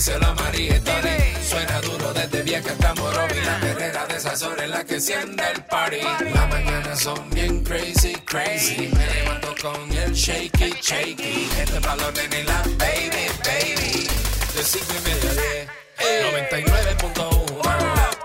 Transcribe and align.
díselo 0.00 0.34
María. 0.34 0.80
Suena 1.46 1.78
duro 1.82 2.12
desde 2.14 2.42
vieja 2.42 2.70
hasta 2.72 2.94
Morovi. 2.94 3.38
La 3.44 3.60
perrera 3.60 4.06
de 4.06 4.16
esas 4.16 4.42
horas 4.42 4.64
es 4.64 4.70
la 4.70 4.84
que 4.84 4.94
enciende 4.94 5.44
el 5.54 5.62
party. 5.64 6.00
Las 6.32 6.48
mañanas 6.48 7.00
son 7.00 7.28
bien 7.30 7.62
crazy, 7.62 8.14
crazy. 8.24 8.88
Me 8.96 9.06
levanto 9.14 9.54
con 9.60 9.92
el 9.92 10.12
shaky, 10.14 10.74
shaky. 10.80 11.50
Este 11.58 11.78
balón 11.80 12.14
en 12.16 12.46
la 12.46 12.62
baby, 12.78 13.26
baby. 13.44 14.08
De 14.54 14.62
cinco 14.64 14.94
y 14.98 15.08
media 15.08 15.30
a 15.30 15.34
diez. 15.34 15.68
99.1 16.48 18.19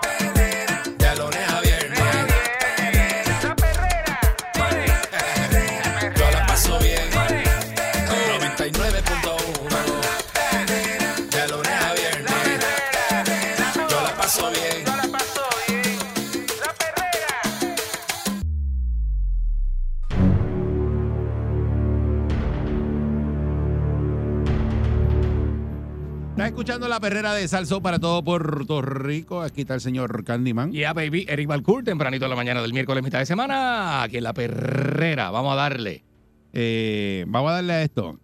escuchando 26.56 26.88
la 26.88 27.02
perrera 27.02 27.34
de 27.34 27.46
Salso 27.50 27.82
para 27.82 28.00
todo 28.00 28.24
Puerto 28.24 28.82
Rico. 28.82 29.42
Aquí 29.42 29.62
está 29.62 29.74
el 29.74 29.82
señor 29.82 30.24
Candyman. 30.24 30.72
Yeah, 30.72 30.94
baby. 30.94 31.26
Eric 31.28 31.50
Balcour, 31.50 31.84
tempranito 31.84 32.24
en 32.24 32.30
la 32.30 32.38
mañana 32.38 32.62
del 32.62 32.72
miércoles, 32.72 33.04
mitad 33.04 33.20
de 33.20 33.26
semana. 33.26 34.04
Aquí 34.04 34.20
en 34.20 34.24
la 34.24 34.34
perrera. 34.34 35.32
Vamos 35.32 35.52
a 35.52 35.56
darle. 35.58 36.06
Eh, 36.54 37.26
vamos 37.28 37.52
a 37.52 37.56
darle 37.56 37.74
a 37.74 37.82
esto. 37.84 38.18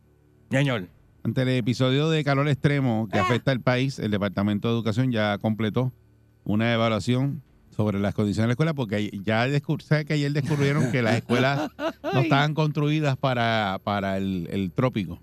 Señor. 0.50 0.88
Ante 1.24 1.42
el 1.42 1.50
episodio 1.50 2.09
de 2.09 2.24
calor 2.24 2.48
extremo 2.48 3.09
que 3.12 3.20
afecta 3.20 3.52
al 3.52 3.59
país, 3.59 4.00
el 4.00 4.12
Departamento 4.12 4.70
de 4.70 4.76
Educación 4.76 5.12
ya 5.12 5.38
completó 5.38 5.92
una 6.46 6.74
evaluación 6.74 7.44
sobre 7.76 8.00
las 8.00 8.14
condiciones 8.14 8.46
de 8.46 8.48
la 8.48 8.54
escuela, 8.54 8.74
porque 8.74 9.12
ya 9.26 9.46
¿sabe 9.84 10.06
que 10.06 10.14
ayer 10.14 10.32
descubrieron 10.32 10.90
que 10.90 11.02
las 11.02 11.16
escuelas 11.18 11.70
no 12.02 12.22
estaban 12.22 12.54
construidas 12.54 13.18
para, 13.18 13.82
para 13.84 14.16
el, 14.16 14.48
el 14.52 14.72
trópico. 14.72 15.20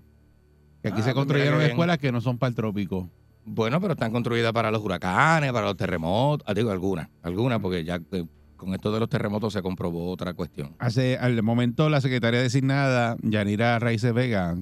Que 0.81 0.87
aquí 0.89 0.99
Ah, 1.01 1.03
se 1.03 1.13
pues 1.13 1.15
construyeron 1.15 1.61
escuelas 1.61 1.97
que 1.97 2.11
no 2.11 2.21
son 2.21 2.37
para 2.37 2.49
el 2.49 2.55
trópico. 2.55 3.09
Bueno, 3.45 3.81
pero 3.81 3.93
están 3.93 4.11
construidas 4.11 4.53
para 4.53 4.71
los 4.71 4.81
huracanes, 4.83 5.51
para 5.51 5.65
los 5.65 5.75
terremotos. 5.77 6.45
Ah, 6.47 6.53
digo, 6.53 6.71
algunas. 6.71 7.09
Algunas, 7.23 7.59
porque 7.59 7.83
ya 7.83 7.99
eh, 8.11 8.25
con 8.55 8.73
esto 8.73 8.91
de 8.91 8.99
los 8.99 9.09
terremotos 9.09 9.53
se 9.53 9.61
comprobó 9.61 10.09
otra 10.11 10.33
cuestión. 10.33 10.75
Hace 10.79 11.17
al 11.17 11.41
momento 11.43 11.89
la 11.89 11.99
secretaria 12.01 12.41
designada, 12.41 13.17
Yanira 13.23 13.79
Raíces 13.79 14.13
Vega, 14.13 14.55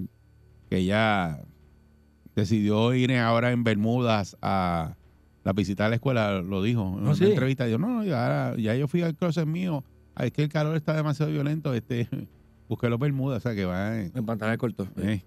que 0.69 0.85
ya 0.85 1.39
decidió 2.35 2.93
ir 2.93 3.13
ahora 3.17 3.51
en 3.51 3.63
Bermudas 3.63 4.37
a 4.41 4.95
la 5.43 5.53
visita 5.53 5.85
a 5.85 5.89
la 5.89 5.95
escuela, 5.95 6.41
lo 6.41 6.61
dijo 6.61 6.81
en 6.81 6.99
¿Ah, 6.99 7.09
una 7.09 7.15
sí? 7.15 7.25
entrevista. 7.25 7.65
Dijo, 7.65 7.79
no, 7.79 7.87
no, 7.89 8.03
ya, 8.03 8.53
ya 8.57 8.75
yo 8.75 8.87
fui 8.87 9.01
al 9.01 9.15
closet 9.15 9.45
mío, 9.47 9.83
es 10.19 10.31
que 10.31 10.43
el 10.43 10.49
calor 10.49 10.75
está 10.75 10.93
demasiado 10.93 11.31
violento, 11.31 11.73
este, 11.73 12.07
busqué 12.69 12.89
los 12.89 12.99
Bermudas, 12.99 13.37
o 13.37 13.41
sea 13.41 13.55
que 13.55 13.65
va. 13.65 13.97
eh, 13.97 14.11
En 14.13 14.25
pantalones 14.25 14.59
cortos. 14.59 14.87
eh. 14.97 15.23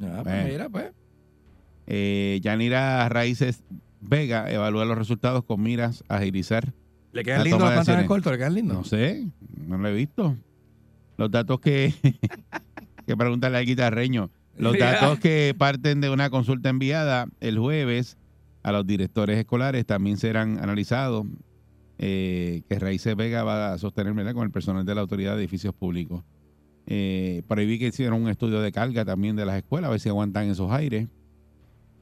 Ah, 0.00 0.20
pues 0.22 0.48
mira, 0.48 0.68
pues. 0.68 0.92
Eh, 1.86 2.38
Yanira 2.42 3.08
Raíces 3.08 3.64
Vega 4.00 4.50
evalúa 4.50 4.84
los 4.84 4.96
resultados 4.96 5.44
con 5.44 5.62
miras 5.62 6.04
a 6.08 6.16
agilizar 6.16 6.72
¿Le 7.12 7.24
quedan 7.24 7.44
lindos 7.44 7.60
los 7.60 7.70
de 7.70 7.76
pantalones 7.76 8.08
cortos? 8.08 8.32
¿Le 8.32 8.38
quedan 8.38 8.54
lindos? 8.54 8.76
No 8.76 8.84
sé, 8.84 9.26
no 9.66 9.76
lo 9.78 9.88
he 9.88 9.92
visto. 9.94 10.36
Los 11.18 11.30
datos 11.30 11.60
que, 11.60 11.92
que 13.06 13.16
preguntarle 13.16 13.58
al 13.58 13.66
guitarreño. 13.66 14.30
Los 14.56 14.78
datos 14.78 15.18
que 15.18 15.54
parten 15.56 16.00
de 16.00 16.10
una 16.10 16.30
consulta 16.30 16.68
enviada 16.68 17.26
el 17.40 17.58
jueves 17.58 18.16
a 18.62 18.72
los 18.72 18.86
directores 18.86 19.38
escolares 19.38 19.84
también 19.86 20.16
serán 20.16 20.58
analizados. 20.58 21.26
eh, 21.98 22.62
que 22.68 22.78
Raíces 22.78 23.14
Vega 23.14 23.44
va 23.44 23.72
a 23.72 23.78
sostener 23.78 24.12
¿verdad? 24.14 24.34
con 24.34 24.44
el 24.44 24.50
personal 24.50 24.84
de 24.84 24.94
la 24.94 25.02
Autoridad 25.02 25.34
de 25.36 25.42
Edificios 25.42 25.74
Públicos. 25.74 26.24
Eh, 26.86 27.42
vi 27.48 27.78
que 27.78 27.88
hicieron 27.88 28.22
un 28.22 28.28
estudio 28.28 28.60
de 28.60 28.72
carga 28.72 29.04
también 29.04 29.36
de 29.36 29.46
las 29.46 29.56
escuelas, 29.56 29.88
a 29.88 29.90
ver 29.92 30.00
si 30.00 30.08
aguantan 30.08 30.48
esos 30.48 30.70
aires. 30.70 31.08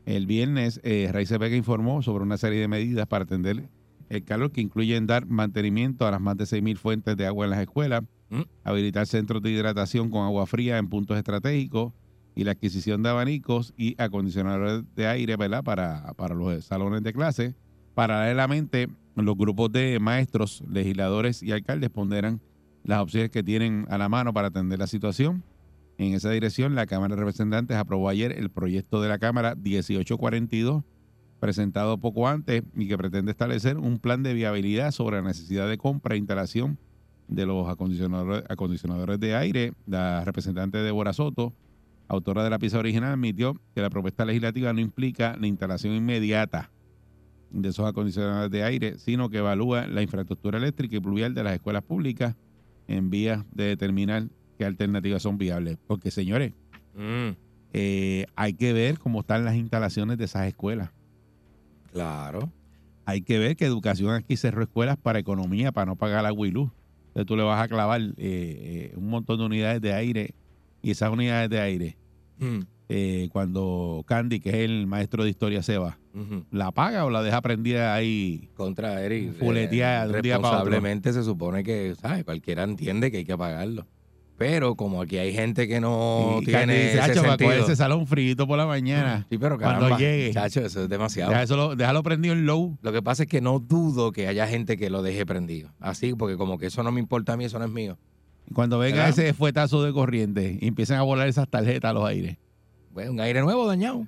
El 0.06 0.26
viernes, 0.26 0.80
eh, 0.82 1.08
Raíces 1.12 1.38
Vega 1.38 1.56
informó 1.56 2.02
sobre 2.02 2.24
una 2.24 2.38
serie 2.38 2.60
de 2.60 2.68
medidas 2.68 3.06
para 3.06 3.24
atender 3.24 3.68
el 4.08 4.24
calor 4.24 4.50
que 4.50 4.60
incluyen 4.60 5.06
dar 5.06 5.26
mantenimiento 5.26 6.06
a 6.06 6.10
las 6.10 6.20
más 6.20 6.36
de 6.36 6.44
6.000 6.44 6.76
fuentes 6.76 7.16
de 7.16 7.26
agua 7.26 7.44
en 7.44 7.50
las 7.50 7.60
escuelas, 7.60 8.02
Mm. 8.30 8.42
habilitar 8.62 9.08
centros 9.08 9.42
de 9.42 9.50
hidratación 9.50 10.08
con 10.08 10.22
agua 10.24 10.46
fría 10.46 10.78
en 10.78 10.88
puntos 10.88 11.18
estratégicos 11.18 11.92
y 12.36 12.44
la 12.44 12.52
adquisición 12.52 13.02
de 13.02 13.08
abanicos 13.10 13.74
y 13.76 14.00
acondicionadores 14.00 14.84
de 14.94 15.08
aire 15.08 15.36
¿verdad? 15.36 15.64
Para, 15.64 16.12
para 16.14 16.36
los 16.36 16.64
salones 16.64 17.02
de 17.02 17.12
clase. 17.12 17.54
Paralelamente, 17.94 18.88
los 19.16 19.36
grupos 19.36 19.72
de 19.72 19.98
maestros, 20.00 20.62
legisladores 20.70 21.42
y 21.42 21.50
alcaldes 21.50 21.90
ponderan 21.90 22.40
las 22.84 23.00
opciones 23.00 23.30
que 23.30 23.42
tienen 23.42 23.86
a 23.90 23.98
la 23.98 24.08
mano 24.08 24.32
para 24.32 24.48
atender 24.48 24.78
la 24.78 24.86
situación. 24.86 25.42
En 25.98 26.14
esa 26.14 26.30
dirección, 26.30 26.74
la 26.74 26.86
Cámara 26.86 27.14
de 27.14 27.20
Representantes 27.20 27.76
aprobó 27.76 28.08
ayer 28.08 28.32
el 28.32 28.50
proyecto 28.50 29.02
de 29.02 29.08
la 29.08 29.18
Cámara 29.18 29.54
1842 29.54 30.82
presentado 31.40 31.98
poco 31.98 32.28
antes 32.28 32.62
y 32.76 32.86
que 32.86 32.98
pretende 32.98 33.32
establecer 33.32 33.78
un 33.78 33.98
plan 33.98 34.22
de 34.22 34.34
viabilidad 34.34 34.92
sobre 34.92 35.16
la 35.16 35.22
necesidad 35.22 35.68
de 35.68 35.78
compra 35.78 36.14
e 36.14 36.18
instalación 36.18 36.78
de 37.28 37.46
los 37.46 37.68
acondicionadores, 37.68 38.44
acondicionadores 38.48 39.18
de 39.18 39.34
aire. 39.34 39.72
La 39.86 40.24
representante 40.24 40.78
Débora 40.78 41.12
Soto, 41.12 41.54
autora 42.08 42.44
de 42.44 42.50
la 42.50 42.58
pieza 42.58 42.78
original, 42.78 43.12
admitió 43.12 43.54
que 43.74 43.80
la 43.80 43.90
propuesta 43.90 44.24
legislativa 44.24 44.72
no 44.72 44.80
implica 44.80 45.36
la 45.40 45.46
instalación 45.46 45.94
inmediata 45.94 46.70
de 47.50 47.68
esos 47.68 47.86
acondicionadores 47.86 48.50
de 48.50 48.62
aire, 48.62 48.98
sino 48.98 49.28
que 49.30 49.38
evalúa 49.38 49.86
la 49.86 50.02
infraestructura 50.02 50.58
eléctrica 50.58 50.96
y 50.96 51.00
pluvial 51.00 51.34
de 51.34 51.42
las 51.42 51.54
escuelas 51.54 51.82
públicas 51.82 52.36
en 52.90 53.08
vías 53.10 53.44
de 53.52 53.64
determinar 53.64 54.24
qué 54.58 54.64
alternativas 54.64 55.22
son 55.22 55.38
viables. 55.38 55.78
Porque, 55.86 56.10
señores, 56.10 56.52
Mm, 56.94 57.30
eh, 57.72 58.26
hay 58.34 58.52
que 58.54 58.72
ver 58.72 58.98
cómo 58.98 59.20
están 59.20 59.44
las 59.44 59.54
instalaciones 59.54 60.18
de 60.18 60.24
esas 60.24 60.48
escuelas. 60.48 60.90
claro. 61.92 62.50
hay 63.06 63.22
que 63.22 63.38
ver 63.38 63.56
que 63.56 63.64
educación 63.64 64.14
aquí 64.14 64.36
cerró 64.36 64.62
escuelas 64.62 64.96
para 64.96 65.18
economía, 65.18 65.72
para 65.72 65.86
no 65.86 65.96
pagar 65.96 66.24
agua 66.26 66.46
y 66.46 66.50
luz. 66.52 66.70
Entonces 67.08 67.26
tú 67.26 67.36
le 67.36 67.42
vas 67.42 67.60
a 67.62 67.66
clavar 67.68 68.00
eh, 68.00 68.12
eh, 68.18 68.92
un 68.96 69.08
montón 69.08 69.38
de 69.38 69.46
unidades 69.46 69.80
de 69.80 69.92
aire 69.92 70.34
y 70.82 70.90
esas 70.92 71.10
unidades 71.12 71.48
de 71.50 71.60
aire, 71.60 71.96
Mm, 72.38 72.60
cuando 73.30 74.02
Candy, 74.06 74.40
que 74.40 74.48
es 74.50 74.56
el 74.56 74.86
maestro 74.88 75.22
de 75.24 75.30
historia, 75.30 75.62
se 75.62 75.78
va, 75.78 75.98
¿la 76.50 76.70
paga 76.72 77.04
o 77.04 77.10
la 77.10 77.22
deja 77.22 77.40
prendida 77.40 77.94
ahí? 77.94 78.48
Contra 78.56 79.02
Eric. 79.02 79.38
Fuleteada 79.38 80.06
de 80.08 80.14
un 80.16 80.22
día 80.22 80.36
para 80.36 80.48
otro. 80.48 80.64
Responsablemente 80.70 81.12
se 81.12 81.22
supone 81.22 81.62
que, 81.64 81.94
¿sabes? 82.00 82.24
Cualquiera 82.24 82.64
entiende 82.64 83.10
que 83.10 83.18
hay 83.18 83.24
que 83.24 83.36
pagarlo. 83.38 83.86
Pero 84.36 84.74
como 84.74 85.02
aquí 85.02 85.18
hay 85.18 85.34
gente 85.34 85.68
que 85.68 85.80
no 85.80 86.38
y 86.40 86.46
tiene 86.46 86.60
Candy 86.60 86.74
dice, 86.74 86.88
ese 86.92 87.00
"Acho, 87.00 87.20
para 87.20 87.32
coger 87.36 87.46
sentido. 87.48 87.64
ese 87.66 87.76
salón 87.76 88.06
frito 88.06 88.46
por 88.46 88.56
la 88.56 88.64
mañana. 88.64 89.26
Sí, 89.28 89.36
pero 89.36 89.58
cuando 89.58 89.80
caramba, 89.80 89.98
llegue. 89.98 90.32
Chacho, 90.32 90.60
eso 90.64 90.84
es 90.84 90.88
demasiado. 90.88 91.30
Deja 91.30 91.42
eso 91.42 91.56
lo- 91.58 91.76
déjalo 91.76 92.02
prendido 92.02 92.34
en 92.34 92.46
low. 92.46 92.78
Lo 92.80 92.90
que 92.90 93.02
pasa 93.02 93.24
es 93.24 93.28
que 93.28 93.42
no 93.42 93.58
dudo 93.58 94.12
que 94.12 94.28
haya 94.28 94.46
gente 94.46 94.78
que 94.78 94.88
lo 94.88 95.02
deje 95.02 95.26
prendido. 95.26 95.68
Así, 95.78 96.14
porque 96.14 96.38
como 96.38 96.56
que 96.56 96.66
eso 96.66 96.82
no 96.82 96.90
me 96.90 97.00
importa 97.00 97.34
a 97.34 97.36
mí, 97.36 97.44
eso 97.44 97.58
no 97.58 97.66
es 97.66 97.70
mío. 97.70 97.98
Cuando 98.54 98.78
venga 98.78 99.04
¿Verdad? 99.04 99.10
ese 99.10 99.34
fuetazo 99.34 99.82
de 99.84 99.92
corriente 99.92 100.56
y 100.58 100.68
empiezan 100.68 100.96
a 100.96 101.02
volar 101.02 101.28
esas 101.28 101.46
tarjetas 101.46 101.90
a 101.90 101.92
los 101.92 102.06
aires. 102.06 102.38
Bueno, 102.94 103.12
un 103.12 103.20
aire 103.20 103.42
nuevo 103.42 103.66
dañado. 103.66 104.06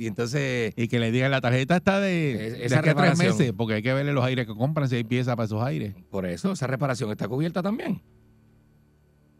Y 0.00 0.06
entonces, 0.06 0.72
Y 0.76 0.88
que 0.88 0.98
le 0.98 1.12
digan, 1.12 1.30
la 1.30 1.42
tarjeta 1.42 1.76
está 1.76 2.00
de, 2.00 2.46
Es- 2.46 2.52
de 2.58 2.64
esa 2.64 2.78
a 2.78 2.82
tres 2.82 3.18
meses, 3.18 3.52
porque 3.54 3.74
hay 3.74 3.82
que 3.82 3.92
verle 3.92 4.14
los 4.14 4.24
aires 4.24 4.46
que 4.46 4.54
compran, 4.54 4.88
si 4.88 4.96
hay 4.96 5.04
piezas 5.04 5.36
para 5.36 5.44
esos 5.44 5.62
aires. 5.62 5.94
por 6.10 6.24
eso, 6.24 6.52
esa 6.52 6.66
reparación 6.66 7.10
está 7.10 7.28
cubierta 7.28 7.62
también. 7.62 8.00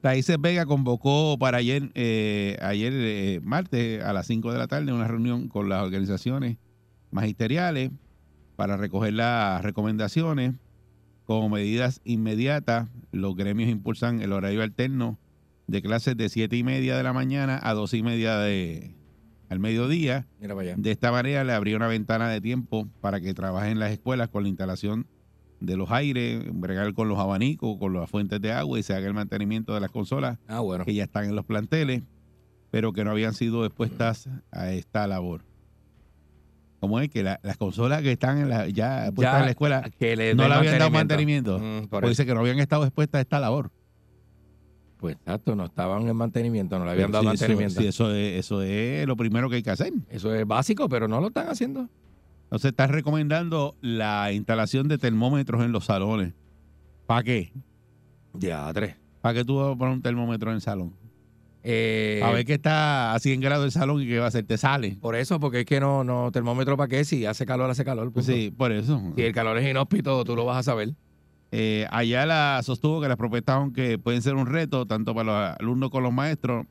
Raíces 0.02 0.36
Vega 0.38 0.66
convocó 0.66 1.38
para 1.38 1.56
ayer, 1.58 1.90
eh, 1.94 2.58
ayer 2.60 2.92
eh, 2.94 3.40
martes 3.42 4.02
a 4.04 4.12
las 4.12 4.26
5 4.26 4.52
de 4.52 4.58
la 4.58 4.66
tarde 4.66 4.92
una 4.92 5.08
reunión 5.08 5.48
con 5.48 5.70
las 5.70 5.82
organizaciones 5.82 6.58
magisteriales 7.10 7.90
para 8.56 8.76
recoger 8.76 9.14
las 9.14 9.62
recomendaciones. 9.62 10.52
Como 11.24 11.48
medidas 11.48 12.00
inmediatas, 12.04 12.90
los 13.12 13.34
gremios 13.34 13.70
impulsan 13.70 14.20
el 14.20 14.32
horario 14.32 14.62
alterno 14.62 15.18
de 15.68 15.80
clases 15.80 16.16
de 16.18 16.28
7 16.28 16.54
y 16.54 16.64
media 16.64 16.96
de 16.98 17.02
la 17.02 17.14
mañana 17.14 17.58
a 17.62 17.72
2 17.72 17.94
y 17.94 18.02
media 18.02 18.36
de, 18.38 18.94
al 19.50 19.58
mediodía. 19.58 20.26
De 20.38 20.90
esta 20.90 21.12
manera 21.12 21.44
le 21.44 21.52
abría 21.52 21.76
una 21.76 21.88
ventana 21.88 22.28
de 22.30 22.40
tiempo 22.40 22.88
para 23.02 23.20
que 23.20 23.34
trabajen 23.34 23.78
las 23.78 23.90
escuelas 23.92 24.28
con 24.30 24.44
la 24.44 24.48
instalación 24.48 25.06
de 25.60 25.76
los 25.76 25.90
aires, 25.90 26.42
bregar 26.54 26.94
con 26.94 27.08
los 27.08 27.18
abanicos, 27.18 27.76
con 27.78 27.92
las 27.92 28.08
fuentes 28.08 28.40
de 28.40 28.52
agua 28.52 28.78
y 28.78 28.82
se 28.82 28.94
haga 28.94 29.06
el 29.06 29.12
mantenimiento 29.12 29.74
de 29.74 29.80
las 29.80 29.90
consolas 29.90 30.38
Ah, 30.48 30.60
bueno. 30.60 30.84
que 30.86 30.94
ya 30.94 31.04
están 31.04 31.24
en 31.26 31.36
los 31.36 31.44
planteles, 31.44 32.02
pero 32.70 32.92
que 32.94 33.04
no 33.04 33.10
habían 33.10 33.34
sido 33.34 33.66
expuestas 33.66 34.28
a 34.52 34.70
esta 34.72 35.06
labor. 35.06 35.42
Como 36.78 36.98
es 37.00 37.10
que 37.10 37.22
la- 37.22 37.40
las 37.42 37.58
consolas 37.58 38.00
que 38.00 38.12
están 38.12 38.38
en 38.38 38.48
la- 38.48 38.68
ya 38.68 39.10
puestas 39.14 39.40
en 39.40 39.44
la 39.46 39.50
escuela 39.50 39.90
que 39.98 40.34
no 40.34 40.48
le 40.48 40.54
habían 40.54 40.78
dado 40.78 40.90
mantenimiento. 40.90 41.58
Mm, 41.58 41.80
por 41.80 41.88
Porque 41.90 42.06
eso. 42.06 42.22
dice 42.22 42.26
que 42.26 42.34
no 42.34 42.40
habían 42.40 42.58
estado 42.58 42.84
expuestas 42.84 43.18
a 43.18 43.22
esta 43.22 43.38
labor. 43.40 43.70
Pues 45.00 45.16
exacto, 45.16 45.56
no 45.56 45.64
estaban 45.64 46.06
en 46.08 46.14
mantenimiento, 46.16 46.78
no 46.78 46.84
le 46.84 46.90
habían 46.90 47.10
dado 47.10 47.24
Sí, 47.24 47.30
eso- 47.34 47.42
mantenimiento. 47.44 47.80
sí, 47.80 47.86
eso, 47.86 48.14
es, 48.14 48.38
eso 48.38 48.60
es 48.62 49.06
lo 49.06 49.16
primero 49.16 49.48
que 49.48 49.56
hay 49.56 49.62
que 49.62 49.70
hacer. 49.70 49.92
Eso 50.10 50.34
es 50.34 50.46
básico, 50.46 50.88
pero 50.88 51.08
no 51.08 51.20
lo 51.20 51.28
están 51.28 51.48
haciendo. 51.48 51.88
Entonces 52.44 52.70
están 52.72 52.90
recomendando 52.90 53.76
la 53.80 54.30
instalación 54.32 54.88
de 54.88 54.98
termómetros 54.98 55.64
en 55.64 55.72
los 55.72 55.86
salones. 55.86 56.34
¿Para 57.06 57.22
qué? 57.22 57.52
Ya, 58.34 58.70
tres. 58.74 58.96
¿Para 59.22 59.34
qué 59.34 59.44
tú 59.44 59.56
vas 59.56 59.74
a 59.74 59.78
poner 59.78 59.94
un 59.94 60.02
termómetro 60.02 60.50
en 60.50 60.56
el 60.56 60.60
salón? 60.60 60.94
Eh, 61.62 62.20
A 62.24 62.30
ver 62.32 62.44
que 62.46 62.54
está 62.54 63.12
a 63.14 63.18
100 63.18 63.40
grados 63.40 63.66
el 63.66 63.70
salón 63.72 64.00
y 64.02 64.06
qué 64.06 64.18
va 64.18 64.24
a 64.26 64.28
hacer, 64.28 64.44
te 64.46 64.56
sale. 64.56 64.96
Por 65.00 65.14
eso, 65.14 65.38
porque 65.40 65.60
es 65.60 65.66
que 65.66 65.78
no, 65.78 66.04
no, 66.04 66.30
termómetro 66.32 66.76
para 66.76 66.88
qué, 66.88 67.04
si 67.04 67.26
hace 67.26 67.44
calor, 67.44 67.68
hace 67.70 67.84
calor. 67.84 68.10
punto. 68.12 68.22
Sí, 68.32 68.50
por 68.50 68.72
eso. 68.72 69.00
Si 69.14 69.22
el 69.22 69.32
calor 69.34 69.58
es 69.58 69.70
inhóspito, 69.70 70.24
tú 70.24 70.34
lo 70.36 70.44
vas 70.46 70.58
a 70.58 70.62
saber. 70.62 70.94
Eh, 71.52 71.86
Ayala 71.90 72.60
sostuvo 72.62 73.00
que 73.00 73.08
las 73.08 73.16
propuestas, 73.16 73.56
aunque 73.56 73.98
pueden 73.98 74.22
ser 74.22 74.34
un 74.34 74.46
reto 74.46 74.86
tanto 74.86 75.14
para 75.14 75.24
los 75.50 75.60
alumnos 75.60 75.90
como 75.90 76.02
los 76.02 76.12
maestros, 76.12 76.66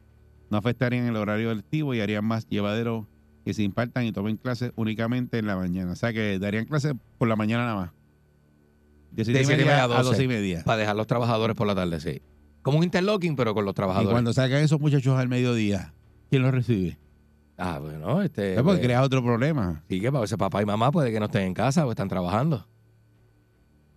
no 0.49 0.57
afectarían 0.57 1.05
el 1.07 1.15
horario 1.17 1.53
lectivo 1.53 1.93
y 1.93 1.99
harían 2.01 2.25
más 2.25 2.47
llevadero 2.47 3.07
que 3.45 3.53
se 3.53 3.63
impartan 3.63 4.05
y 4.05 4.11
tomen 4.11 4.37
clases 4.37 4.71
únicamente 4.75 5.37
en 5.37 5.47
la 5.47 5.55
mañana. 5.55 5.91
O 5.91 5.95
sea 5.95 6.13
que 6.13 6.39
darían 6.39 6.65
clases 6.65 6.93
por 7.17 7.27
la 7.27 7.35
mañana 7.35 7.65
nada 7.65 7.75
más. 7.75 7.91
De 9.11 9.25
siete 9.25 9.41
y 9.41 9.45
siete 9.45 9.61
y 9.63 9.65
media 9.65 9.81
media 9.87 9.95
a 9.95 9.99
a 9.99 10.03
12 10.03 10.23
y 10.23 10.27
12. 10.27 10.27
media. 10.27 10.63
Para 10.63 10.77
dejar 10.77 10.95
los 10.95 11.07
trabajadores 11.07 11.55
por 11.55 11.67
la 11.67 11.75
tarde, 11.75 11.99
sí. 11.99 12.21
Como 12.61 12.77
un 12.77 12.83
interlocking, 12.83 13.35
pero 13.35 13.53
con 13.53 13.65
los 13.65 13.73
Y 13.73 13.75
trabajadores. 13.75 14.11
cuando 14.11 14.33
salgan 14.33 14.61
esos 14.61 14.79
muchachos 14.79 15.17
al 15.17 15.27
mediodía, 15.29 15.93
¿quién 16.29 16.41
los 16.43 16.51
recibe? 16.53 16.99
Ah, 17.57 17.79
bueno, 17.79 18.21
este. 18.21 18.51
Es 18.51 18.61
porque 18.61 18.77
pues, 18.77 18.85
crea 18.85 19.01
otro 19.03 19.23
problema. 19.23 19.83
sí, 19.89 19.99
que 19.99 20.11
para 20.11 20.21
veces 20.21 20.37
papá 20.37 20.61
y 20.61 20.65
mamá 20.65 20.91
puede 20.91 21.11
que 21.11 21.19
no 21.19 21.25
estén 21.25 21.41
en 21.43 21.53
casa 21.53 21.85
o 21.85 21.89
están 21.91 22.07
trabajando. 22.07 22.65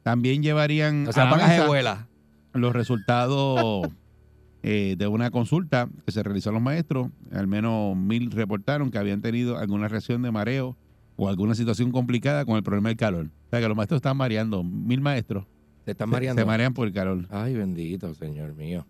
También 0.03 0.43
llevarían 0.43 1.07
O 1.09 1.13
sea, 1.13 1.29
a 1.31 1.37
la 1.37 1.49
mesa 1.49 1.67
vuela. 1.67 2.09
los 2.55 2.73
resultados 2.73 3.87
eh, 4.63 4.97
de 4.99 5.07
una 5.07 5.31
consulta 5.31 5.89
que 6.05 6.13
se 6.13 6.23
realizó 6.23 6.51
a 6.51 6.53
los 6.53 6.63
maestros. 6.63 7.09
Al 7.33 7.47
menos 7.47 7.97
mil 7.97 8.31
reportaron 8.31 8.91
que 8.91 8.99
habían 8.99 9.21
tenido 9.23 9.59
alguna 9.59 9.89
reacción 9.89 10.23
de 10.23 10.31
mareo 10.31 10.77
o 11.17 11.29
alguna 11.29 11.55
situación 11.55 11.93
complicada 11.93 12.45
con 12.45 12.57
el 12.57 12.63
problema 12.63 12.89
del 12.89 12.97
calor. 12.99 13.27
O 13.47 13.51
sea, 13.51 13.61
que 13.61 13.69
los 13.69 13.77
maestros 13.77 13.99
están 13.99 14.17
mareando. 14.17 14.65
Mil 14.65 15.01
maestros 15.01 15.47
Te 15.85 15.93
están 15.93 16.09
se- 16.09 16.13
mareando. 16.13 16.41
se 16.43 16.47
marean 16.47 16.75
por 16.75 16.87
el 16.89 16.93
calor. 16.95 17.27
Ay, 17.31 17.55
bendito, 17.55 18.13
señor 18.15 18.55
mío. 18.55 18.87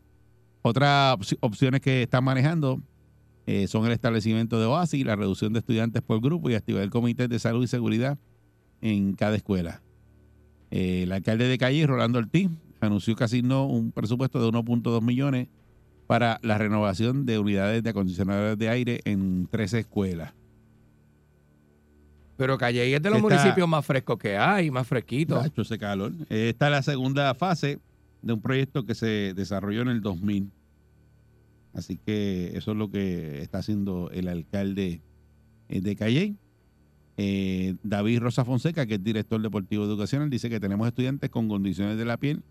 Otras 0.62 1.16
opci- 1.18 1.38
opciones 1.40 1.80
que 1.80 2.02
están 2.04 2.22
manejando 2.24 2.80
eh, 3.46 3.66
son 3.66 3.84
el 3.86 3.92
establecimiento 3.92 4.60
de 4.60 4.66
OASI, 4.66 5.02
la 5.02 5.16
reducción 5.16 5.52
de 5.52 5.58
estudiantes 5.58 6.00
por 6.00 6.20
grupo 6.20 6.48
y 6.48 6.54
activar 6.54 6.82
el 6.84 6.90
Comité 6.90 7.26
de 7.26 7.38
Salud 7.40 7.64
y 7.64 7.66
Seguridad 7.66 8.16
en 8.80 9.14
cada 9.14 9.34
escuela. 9.36 9.82
Eh, 10.72 11.02
el 11.04 11.12
alcalde 11.12 11.46
de 11.46 11.58
Calle, 11.58 11.86
Rolando 11.86 12.18
Ortiz, 12.18 12.48
anunció 12.80 13.14
que 13.14 13.24
asignó 13.24 13.66
un 13.66 13.92
presupuesto 13.92 14.40
de 14.40 14.48
1.2 14.48 15.02
millones 15.02 15.46
para 16.06 16.38
la 16.42 16.58
renovación 16.58 17.26
de 17.26 17.38
unidades 17.38 17.82
de 17.82 17.90
acondicionadores 17.90 18.58
de 18.58 18.68
aire 18.68 19.00
en 19.04 19.46
13 19.50 19.80
escuelas. 19.80 20.32
Pero 22.36 22.58
Calle 22.58 22.94
es 22.94 23.02
de 23.02 23.10
los 23.10 23.18
Está- 23.18 23.28
municipios 23.36 23.68
más 23.68 23.84
frescos 23.86 24.18
que 24.18 24.36
hay, 24.36 24.70
más 24.70 24.86
fresquitos. 24.86 25.46
Ese 25.56 25.78
calor. 25.78 26.12
Esta 26.28 26.66
es 26.66 26.72
la 26.72 26.82
segunda 26.82 27.34
fase 27.34 27.78
de 28.22 28.32
un 28.32 28.40
proyecto 28.40 28.84
que 28.84 28.94
se 28.94 29.32
desarrolló 29.34 29.82
en 29.82 29.88
el 29.88 30.00
2000. 30.00 30.50
Así 31.74 31.98
que 31.98 32.56
eso 32.56 32.72
es 32.72 32.76
lo 32.76 32.90
que 32.90 33.42
está 33.42 33.58
haciendo 33.58 34.10
el 34.10 34.28
alcalde 34.28 35.00
eh, 35.68 35.80
de 35.80 35.96
Calle. 35.96 36.34
Eh, 37.16 37.76
David 37.82 38.20
Rosa 38.20 38.44
Fonseca, 38.44 38.86
que 38.86 38.94
es 38.94 39.04
director 39.04 39.40
deportivo 39.40 39.84
educacional, 39.84 40.30
dice 40.30 40.48
que 40.48 40.60
tenemos 40.60 40.86
estudiantes 40.86 41.30
con 41.30 41.48
condiciones 41.48 41.98
de 41.98 42.04
la 42.04 42.16
piel, 42.16 42.42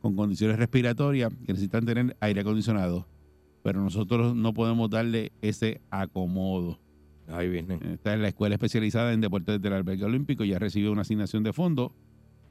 con 0.00 0.16
condiciones 0.16 0.58
respiratorias, 0.58 1.32
que 1.46 1.52
necesitan 1.52 1.84
tener 1.84 2.16
aire 2.20 2.40
acondicionado. 2.40 3.06
Pero 3.62 3.82
nosotros 3.82 4.34
no 4.34 4.54
podemos 4.54 4.90
darle 4.90 5.32
ese 5.42 5.80
acomodo. 5.90 6.78
Ahí 7.28 7.48
viene. 7.48 7.78
Está 7.92 8.14
en 8.14 8.22
la 8.22 8.28
Escuela 8.28 8.54
Especializada 8.54 9.12
en 9.12 9.20
Deportes 9.20 9.60
del 9.60 9.72
Albergue 9.74 10.04
Olímpico. 10.04 10.44
Ya 10.44 10.58
recibió 10.58 10.90
una 10.92 11.02
asignación 11.02 11.42
de 11.42 11.52
fondos 11.52 11.92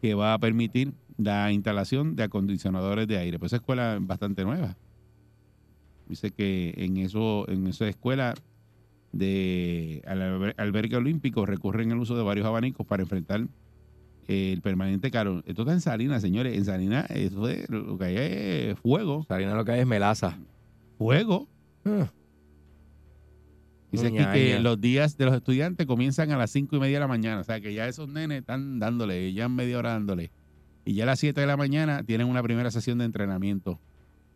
que 0.02 0.14
va 0.14 0.34
a 0.34 0.40
permitir 0.40 0.94
la 1.18 1.52
instalación 1.52 2.16
de 2.16 2.24
acondicionadores 2.24 3.08
de 3.08 3.18
aire. 3.18 3.40
Pues 3.40 3.50
esa 3.50 3.58
escuela 3.58 3.96
es 3.96 4.06
bastante 4.06 4.44
nueva. 4.44 4.78
Dice 6.08 6.32
que 6.32 6.74
en 6.78 6.98
eso, 6.98 7.50
en 7.50 7.68
esa 7.68 7.88
escuela 7.88 8.36
de 9.18 10.02
al 10.06 10.22
alber- 10.22 10.54
albergue 10.58 10.96
olímpico 10.98 11.46
recurren 11.46 11.92
al 11.92 12.00
uso 12.00 12.16
de 12.16 12.24
varios 12.24 12.46
abanicos 12.46 12.86
para 12.86 13.04
enfrentar 13.04 13.48
eh, 14.28 14.52
el 14.54 14.62
permanente 14.62 15.10
calor. 15.12 15.44
Esto 15.48 15.64
está 15.64 15.74
en 15.74 15.82
Salinas, 15.82 16.22
señores. 16.22 16.56
En 16.58 16.66
Salinas, 16.66 17.10
eso 17.10 17.48
es 17.48 17.70
lo 17.70 17.98
que 17.98 18.06
hay 18.06 18.16
es 18.72 18.80
fuego. 18.80 19.24
Sarina 19.28 19.56
lo 19.56 19.66
que 19.66 19.72
hay 19.72 19.80
es 19.82 19.88
melaza. 19.88 20.38
Fuego. 20.98 21.48
Ah, 21.86 22.12
Dice 23.92 24.08
aquí 24.08 24.18
que 24.34 24.60
los 24.60 24.80
días 24.82 25.18
de 25.18 25.26
los 25.26 25.34
estudiantes 25.34 25.88
comienzan 25.88 26.32
a 26.32 26.38
las 26.38 26.52
cinco 26.52 26.76
y 26.76 26.80
media 26.80 26.98
de 26.98 27.00
la 27.02 27.08
mañana. 27.08 27.40
O 27.42 27.44
sea 27.44 27.62
que 27.62 27.74
ya 27.74 27.88
esos 27.88 28.10
nenes 28.10 28.40
están 28.42 28.80
dándole, 28.80 29.32
ya 29.34 29.48
media 29.48 29.80
hora 29.80 29.92
dándole. 29.94 30.30
Y 30.84 30.94
ya 30.94 31.04
a 31.04 31.08
las 31.08 31.20
7 31.20 31.40
de 31.42 31.48
la 31.48 31.58
mañana 31.58 32.04
tienen 32.04 32.28
una 32.28 32.42
primera 32.44 32.70
sesión 32.72 32.98
de 32.98 33.06
entrenamiento. 33.06 33.80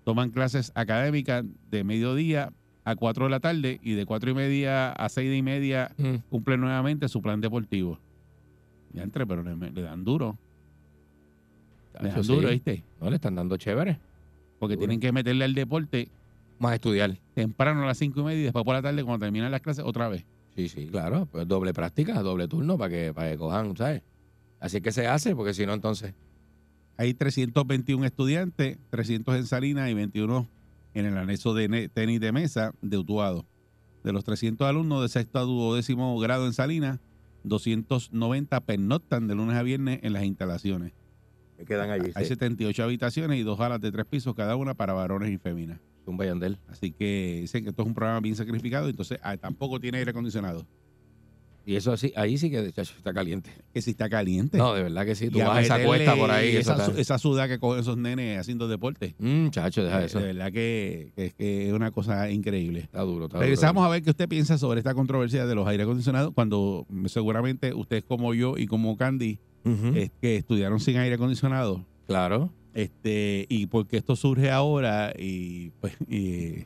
Toman 0.04 0.32
clases 0.32 0.72
académicas 0.76 1.46
de 1.70 1.84
mediodía 1.84 2.52
a 2.84 2.96
4 2.96 3.26
de 3.26 3.30
la 3.30 3.40
tarde 3.40 3.80
y 3.84 3.94
de 3.94 4.06
4 4.06 4.32
y 4.32 4.34
media 4.34 4.92
a 4.92 5.10
6 5.10 5.38
y 5.38 5.42
media 5.42 5.92
mm. 5.98 6.16
cumplen 6.30 6.62
nuevamente 6.62 7.08
su 7.10 7.22
plan 7.22 7.42
deportivo. 7.42 8.00
Ya 8.94 9.04
entre, 9.04 9.26
pero 9.26 9.44
le, 9.44 9.56
le 9.72 9.82
dan 9.82 10.04
duro. 10.04 10.38
Le 12.02 12.10
dan 12.10 12.22
duro, 12.24 12.48
sí. 12.48 12.54
¿viste? 12.54 12.84
No, 13.00 13.10
le 13.10 13.16
están 13.16 13.36
dando 13.36 13.58
chévere. 13.58 14.00
Porque 14.60 14.76
Duro. 14.76 14.88
tienen 14.88 15.00
que 15.00 15.12
meterle 15.12 15.46
al 15.46 15.54
deporte 15.56 16.10
Más 16.60 16.74
estudiar. 16.74 17.18
temprano 17.34 17.84
a 17.84 17.86
las 17.88 17.98
5 17.98 18.20
y 18.20 18.24
media 18.24 18.40
y 18.42 18.44
después 18.44 18.64
por 18.66 18.76
la 18.76 18.82
tarde 18.82 19.04
cuando 19.04 19.26
terminan 19.26 19.52
las 19.52 19.62
clases 19.62 19.84
otra 19.86 20.08
vez. 20.08 20.26
Sí, 20.56 20.68
sí, 20.68 20.88
claro. 20.88 21.28
Pues 21.32 21.48
doble 21.48 21.74
práctica, 21.74 22.22
doble 22.22 22.48
turno 22.48 22.78
para 22.78 22.90
que, 22.90 23.14
para 23.14 23.32
que 23.32 23.38
cojan, 23.38 23.76
¿sabes? 23.78 24.04
Así 24.60 24.82
que 24.82 24.92
se 24.92 25.08
hace, 25.08 25.36
porque 25.36 25.54
si 25.54 25.66
no, 25.66 25.74
entonces. 25.74 26.14
Hay 26.98 27.14
321 27.14 28.06
estudiantes, 28.06 28.78
300 28.92 29.36
en 29.38 29.46
Salinas 29.48 29.90
y 29.90 29.94
21 29.94 30.48
en 30.94 31.06
el 31.06 31.18
anexo 31.18 31.54
de 31.54 31.90
tenis 31.90 32.20
de 32.20 32.32
mesa 32.32 32.74
de 32.82 32.98
Utuado. 32.98 33.46
De 34.04 34.12
los 34.12 34.24
300 34.24 34.68
alumnos 34.68 35.02
de 35.02 35.10
sexto 35.10 35.40
a 35.40 35.44
duodécimo 35.44 36.18
grado 36.20 36.48
en 36.48 36.54
Salinas, 36.54 37.00
290 37.44 38.60
pernoctan 38.62 39.28
de 39.28 39.36
lunes 39.36 39.56
a 39.56 39.64
viernes 39.64 40.00
en 40.04 40.14
las 40.14 40.24
instalaciones. 40.24 40.94
Que 41.58 41.66
quedan 41.66 41.90
allí. 41.90 42.12
Hay 42.16 42.26
78 42.26 42.84
habitaciones 42.84 43.40
y 43.40 43.44
dos 43.44 43.60
alas 43.60 43.80
de 43.80 43.92
tres 43.92 44.06
pisos 44.06 44.36
cada 44.36 44.56
una 44.56 44.74
para 44.74 44.94
varones 44.94 45.32
y 45.32 45.38
féminas. 45.38 45.80
Un 46.06 46.18
bayandel. 46.18 46.58
Así 46.68 46.92
que 46.92 47.40
dicen 47.42 47.64
que 47.64 47.70
esto 47.70 47.84
es 47.84 47.88
un 47.88 47.94
programa 47.94 48.20
bien 48.20 48.36
sacrificado, 48.36 48.90
entonces 48.90 49.20
ah, 49.22 49.38
tampoco 49.38 49.80
tiene 49.80 50.00
aire 50.00 50.12
acondicionado. 50.12 50.66
Y 51.66 51.76
eso 51.76 51.92
así, 51.92 52.12
ahí 52.16 52.38
sí 52.40 52.50
que 52.50 52.72
chacho, 52.72 52.94
está 52.98 53.14
caliente. 53.14 53.52
Que 53.74 53.82
si 53.82 53.92
está 53.92 54.10
caliente. 54.10 54.58
No, 54.58 54.74
de 54.74 54.82
verdad 54.84 55.06
que 55.06 55.14
sí. 55.16 55.30
Tú 55.30 55.38
Y 55.38 55.42
vas 55.42 55.58
a 55.58 55.62
esa 55.62 55.84
cuesta 55.86 56.16
por 56.16 56.32
ahí. 56.32 56.56
Eso 56.56 56.74
Esa, 56.98 57.18
sudada 57.20 57.48
que 57.48 57.60
cogen 57.60 57.82
esos 57.82 57.98
nenes 57.98 58.40
haciendo 58.40 58.68
deporte. 58.68 59.16
Mm, 59.20 59.50
chacho, 59.50 59.84
deja 59.84 60.04
eso. 60.04 60.20
De 60.20 60.26
verdad 60.28 60.52
que, 60.52 61.12
que- 61.16 61.32
que 61.38 61.68
es 61.68 61.74
una 61.74 61.92
cosa 61.92 62.30
increíble. 62.32 62.80
Está 62.80 63.02
duro, 63.02 63.26
está 63.26 63.38
Regresamos 63.40 63.82
duro. 63.82 63.88
a 63.90 63.92
ver 63.94 64.02
qué 64.04 64.10
usted 64.10 64.28
piensa 64.28 64.58
sobre 64.58 64.80
esta 64.80 64.94
controversia 64.96 65.46
de 65.46 65.54
los 65.56 65.68
aire 65.68 65.84
acondicionados 65.84 66.34
cuando 66.34 66.88
seguramente 67.06 67.74
ustedes 67.74 68.04
como 68.04 68.34
yo 68.34 68.58
y 68.58 68.66
como 68.66 68.98
Candy 68.98 69.38
es 69.96 70.10
que 70.20 70.38
estudiaron 70.38 70.80
sin 70.80 70.98
aire 70.98 71.16
acondicionado 71.16 71.86
Claro. 72.08 72.52
este 72.74 73.46
y 73.50 73.68
porque 73.68 73.98
esto 73.98 74.16
surge 74.16 74.50
ahora 74.50 75.14
y 75.18 75.70
pues 75.82 75.94
y 76.10 76.66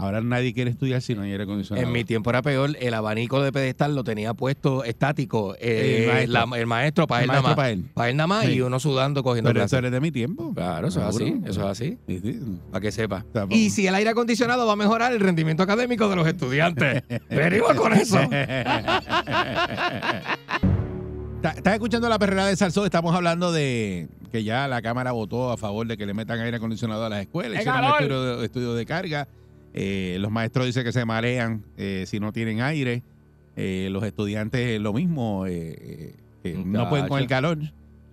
ahora 0.00 0.20
nadie 0.20 0.52
quiere 0.54 0.70
estudiar 0.70 1.00
sin 1.02 1.20
aire 1.20 1.44
acondicionado. 1.44 1.86
En 1.86 1.92
mi 1.92 2.04
tiempo 2.04 2.30
era 2.30 2.42
peor, 2.42 2.76
el 2.80 2.94
abanico 2.94 3.42
de 3.42 3.52
pedestal 3.52 3.94
lo 3.94 4.02
tenía 4.04 4.34
puesto 4.34 4.82
estático 4.84 5.54
eh, 5.60 6.04
El 6.06 6.12
maestro. 6.12 6.46
la- 6.50 6.58
el 6.58 6.66
maestro 6.66 7.06
para 7.06 7.20
El 7.20 7.24
él 7.24 7.28
nada 7.28 7.42
más. 7.42 7.54
para 7.54 7.70
él. 7.70 7.84
Para 7.94 8.10
él 8.10 8.16
nada 8.16 8.26
más 8.26 8.44
Sí. 8.46 8.52
y 8.52 8.60
uno 8.62 8.80
sudando 8.80 9.22
cogiendo 9.22 9.50
Pero 9.52 9.64
eso 9.64 9.78
eres 9.78 9.92
de 9.92 10.00
mi 10.00 10.10
tiempo. 10.10 10.52
Claro, 10.54 10.88
eso 10.88 11.00
es 11.00 11.06
así, 11.14 11.34
eso 11.44 11.60
es 11.60 11.66
así. 11.66 11.98
Sí, 12.08 12.20
sí. 12.22 12.40
Para 12.70 12.80
que 12.80 12.92
sepa. 12.92 13.24
Y 13.50 13.70
si 13.70 13.86
el 13.86 13.94
aire 13.94 14.10
acondicionado 14.10 14.66
va 14.66 14.72
a 14.72 14.76
mejorar 14.76 15.12
el 15.12 15.20
rendimiento 15.20 15.62
académico 15.62 16.08
de 16.08 16.16
los 16.16 16.26
estudiantes. 16.26 17.02
Venimos 17.30 17.74
con 17.74 17.92
eso. 17.92 18.18
Está- 21.36 21.52
Estás 21.56 21.72
escuchando 21.74 22.08
la 22.08 22.18
perrera 22.18 22.46
de 22.46 22.54
Salsó. 22.56 22.84
Estamos 22.84 23.14
hablando 23.14 23.50
de 23.52 24.08
que 24.30 24.44
ya 24.44 24.68
la 24.68 24.82
Cámara 24.82 25.12
votó 25.12 25.50
a 25.50 25.56
favor 25.56 25.86
de 25.86 25.96
que 25.96 26.04
le 26.06 26.12
metan 26.14 26.38
aire 26.38 26.56
acondicionado 26.58 27.04
a 27.04 27.08
las 27.08 27.20
escuelas. 27.22 27.52
¡Qué 27.54 27.60
Hicieron 27.68 27.80
calor! 27.80 28.02
estudio 28.02 28.36
de, 28.36 28.44
estudio 28.44 28.74
de 28.74 28.86
carga. 28.86 29.28
Eh, 29.74 30.16
los 30.20 30.30
maestros 30.30 30.66
dicen 30.66 30.84
que 30.84 30.92
se 30.92 31.04
marean 31.04 31.64
eh, 31.76 32.04
si 32.06 32.20
no 32.20 32.32
tienen 32.32 32.60
aire. 32.60 33.02
Eh, 33.56 33.88
los 33.90 34.02
estudiantes 34.04 34.80
lo 34.80 34.92
mismo. 34.92 35.46
eh, 35.46 36.14
eh, 36.44 36.62
no 36.64 36.88
pueden 36.88 37.08
con 37.08 37.20
el 37.20 37.26
calor. 37.26 37.58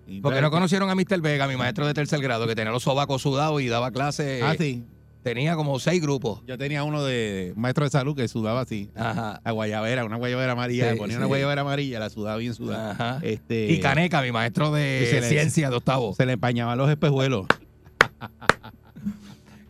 Y 0.08 0.22
Porque 0.22 0.42
no 0.42 0.52
conocieron 0.52 0.90
a 0.90 0.96
Mr. 0.96 1.22
Vega, 1.22 1.48
mi 1.48 1.58
maestro 1.58 1.86
de 1.86 1.94
tercer 1.94 2.22
grado, 2.22 2.48
que 2.48 2.56
tenía 2.56 2.72
los 2.72 2.84
sobacos 2.84 3.22
sudados 3.22 3.62
y 3.62 3.68
daba 3.68 3.92
clases. 3.92 4.42
Ah, 4.42 4.56
sí. 4.58 4.84
Tenía 5.24 5.58
como 5.58 5.78
seis 5.80 6.02
grupos. 6.02 6.42
Yo 6.48 6.58
tenía 6.58 6.86
uno 6.86 7.04
de 7.04 7.52
maestro 7.58 7.84
de 7.84 7.90
salud 7.92 8.16
que 8.16 8.30
sudaba 8.30 8.62
así. 8.62 8.90
Ajá. 8.96 9.42
La 9.44 9.52
guayabera, 9.52 10.06
una 10.06 10.16
guayabera 10.16 10.54
amarilla. 10.54 10.94
Sí, 10.94 10.98
ponía 10.98 11.16
sí. 11.16 11.18
una 11.18 11.26
guayabera 11.26 11.62
amarilla, 11.62 12.00
la 12.00 12.10
sudaba 12.10 12.38
bien 12.38 12.54
sudada. 12.54 12.92
Ajá. 12.92 13.20
Este, 13.24 13.70
Y 13.70 13.82
Caneca, 13.82 14.22
mi 14.22 14.32
maestro 14.32 14.72
de 14.72 15.26
ciencia 15.28 15.70
de 15.70 15.76
octavo. 15.76 16.14
Se 16.14 16.26
le 16.26 16.34
empañaban 16.34 16.78
los 16.78 16.90
espejuelos. 16.90 17.46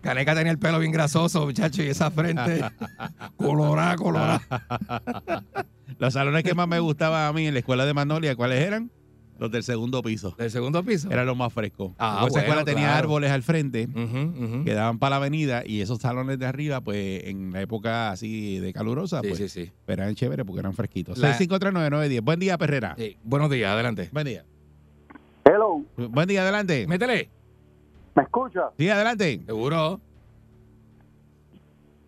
Caneca 0.08 0.34
tenía 0.36 0.54
el 0.54 0.58
pelo 0.58 0.80
bien 0.80 0.94
grasoso, 0.94 1.46
muchacho, 1.46 1.84
y 1.84 1.88
esa 1.88 2.10
frente 2.12 2.62
colorada, 3.36 3.98
colorada. 3.98 4.42
Los 6.00 6.14
salones 6.14 6.44
que 6.44 6.54
más 6.54 6.66
me 6.66 6.80
gustaban 6.80 7.28
a 7.28 7.34
mí 7.34 7.46
en 7.46 7.54
la 7.54 7.60
escuela 7.60 7.86
de 7.86 7.94
Magnolia, 7.94 8.34
¿cuáles 8.38 8.62
eran? 8.66 8.90
Los 9.38 9.52
del 9.52 9.64
segundo 9.64 10.02
piso. 10.02 10.34
Del 10.38 10.50
segundo 10.50 10.82
piso. 10.82 11.12
Eran 11.12 11.26
los 11.28 11.36
más 11.36 11.52
frescos. 11.52 11.92
Ah, 12.00 12.26
esa 12.26 12.40
escuela 12.40 12.64
tenía 12.64 12.86
claro. 12.86 13.00
árboles 13.00 13.32
al 13.32 13.44
frente 13.44 13.90
que 14.64 14.74
daban 14.74 14.98
para 14.98 15.10
la 15.12 15.16
avenida 15.18 15.64
y 15.66 15.82
esos 15.82 16.00
salones 16.00 16.40
de 16.40 16.46
arriba, 16.46 16.80
pues 16.80 17.26
en 17.26 17.52
la 17.52 17.62
época 17.62 18.10
así 18.12 18.60
de 18.60 18.72
calurosa, 18.72 19.20
Sí, 19.22 19.28
pues 19.28 19.40
sí, 19.40 19.50
sí. 19.66 19.72
eran 19.88 20.16
chéveres 20.16 20.46
porque 20.46 20.62
eran 20.62 20.74
fresquitos. 20.74 21.18
La- 21.18 21.38
6539910. 21.38 22.22
Buen 22.24 22.40
día, 22.40 22.58
Perrera. 22.58 22.96
Sí. 22.98 23.18
Buenos 23.26 23.50
días, 23.52 23.70
adelante. 23.72 24.10
Buen 24.14 24.26
día. 24.26 24.46
Hello, 25.44 25.82
Buen 25.98 26.28
día, 26.30 26.44
adelante. 26.44 26.88
Métele. 26.88 27.30
¿Me 28.18 28.24
escucha? 28.24 28.72
Sí, 28.78 28.90
adelante. 28.90 29.40
Seguro. 29.46 30.02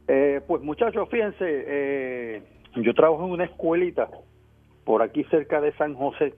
Eh, 0.07 0.41
pues 0.47 0.63
muchachos, 0.63 1.07
fíjense, 1.09 1.45
eh, 1.45 2.43
yo 2.77 2.93
trabajo 2.95 3.25
en 3.25 3.31
una 3.31 3.45
escuelita 3.45 4.09
por 4.85 5.03
aquí 5.03 5.23
cerca 5.25 5.61
de 5.61 5.71
San 5.77 5.93
José 5.93 6.33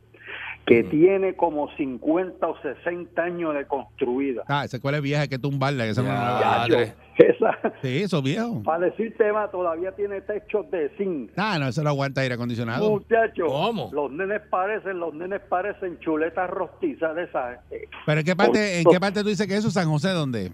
que 0.66 0.84
tiene 0.84 1.36
como 1.36 1.70
50 1.76 2.48
o 2.48 2.56
60 2.62 3.22
años 3.22 3.54
de 3.54 3.66
construida. 3.66 4.44
Ah, 4.48 4.64
esa 4.64 4.78
escuela 4.78 4.98
es 4.98 5.04
vieja, 5.04 5.24
hay 5.24 5.28
que 5.28 5.40
tumbarla. 5.40 5.86
esa 5.88 6.02
no 6.04 6.78
es. 6.80 6.94
Esa, 7.18 7.58
Sí, 7.82 8.02
eso 8.04 8.18
es 8.20 8.24
viejo. 8.24 8.62
para 8.64 8.86
decir 8.86 9.14
tema, 9.18 9.50
todavía 9.50 9.92
tiene 9.92 10.22
techos 10.22 10.70
de 10.72 10.90
zinc. 10.98 11.32
Ah, 11.36 11.58
no, 11.60 11.68
eso 11.68 11.84
no 11.84 11.90
aguanta 11.90 12.22
aire 12.22 12.36
acondicionado. 12.36 12.90
Muchachos, 12.90 13.48
¿Cómo? 13.52 13.90
los 13.92 14.12
nenes 14.12 14.42
parecen, 14.50 15.00
los 15.00 15.14
nenes 15.14 15.42
parecen 15.50 16.00
chuletas 16.00 16.50
rostizas 16.50 17.16
de 17.16 17.24
esas. 17.24 17.60
eh, 17.72 17.88
Pero 18.06 18.20
¿en 18.20 18.26
qué 18.26 18.36
parte, 18.36 18.80
en 18.80 18.86
qué 18.90 19.00
parte 19.00 19.24
tú 19.24 19.30
dices 19.30 19.48
que 19.48 19.56
eso, 19.58 19.70
San 19.72 19.90
José, 19.90 20.10
dónde? 20.10 20.52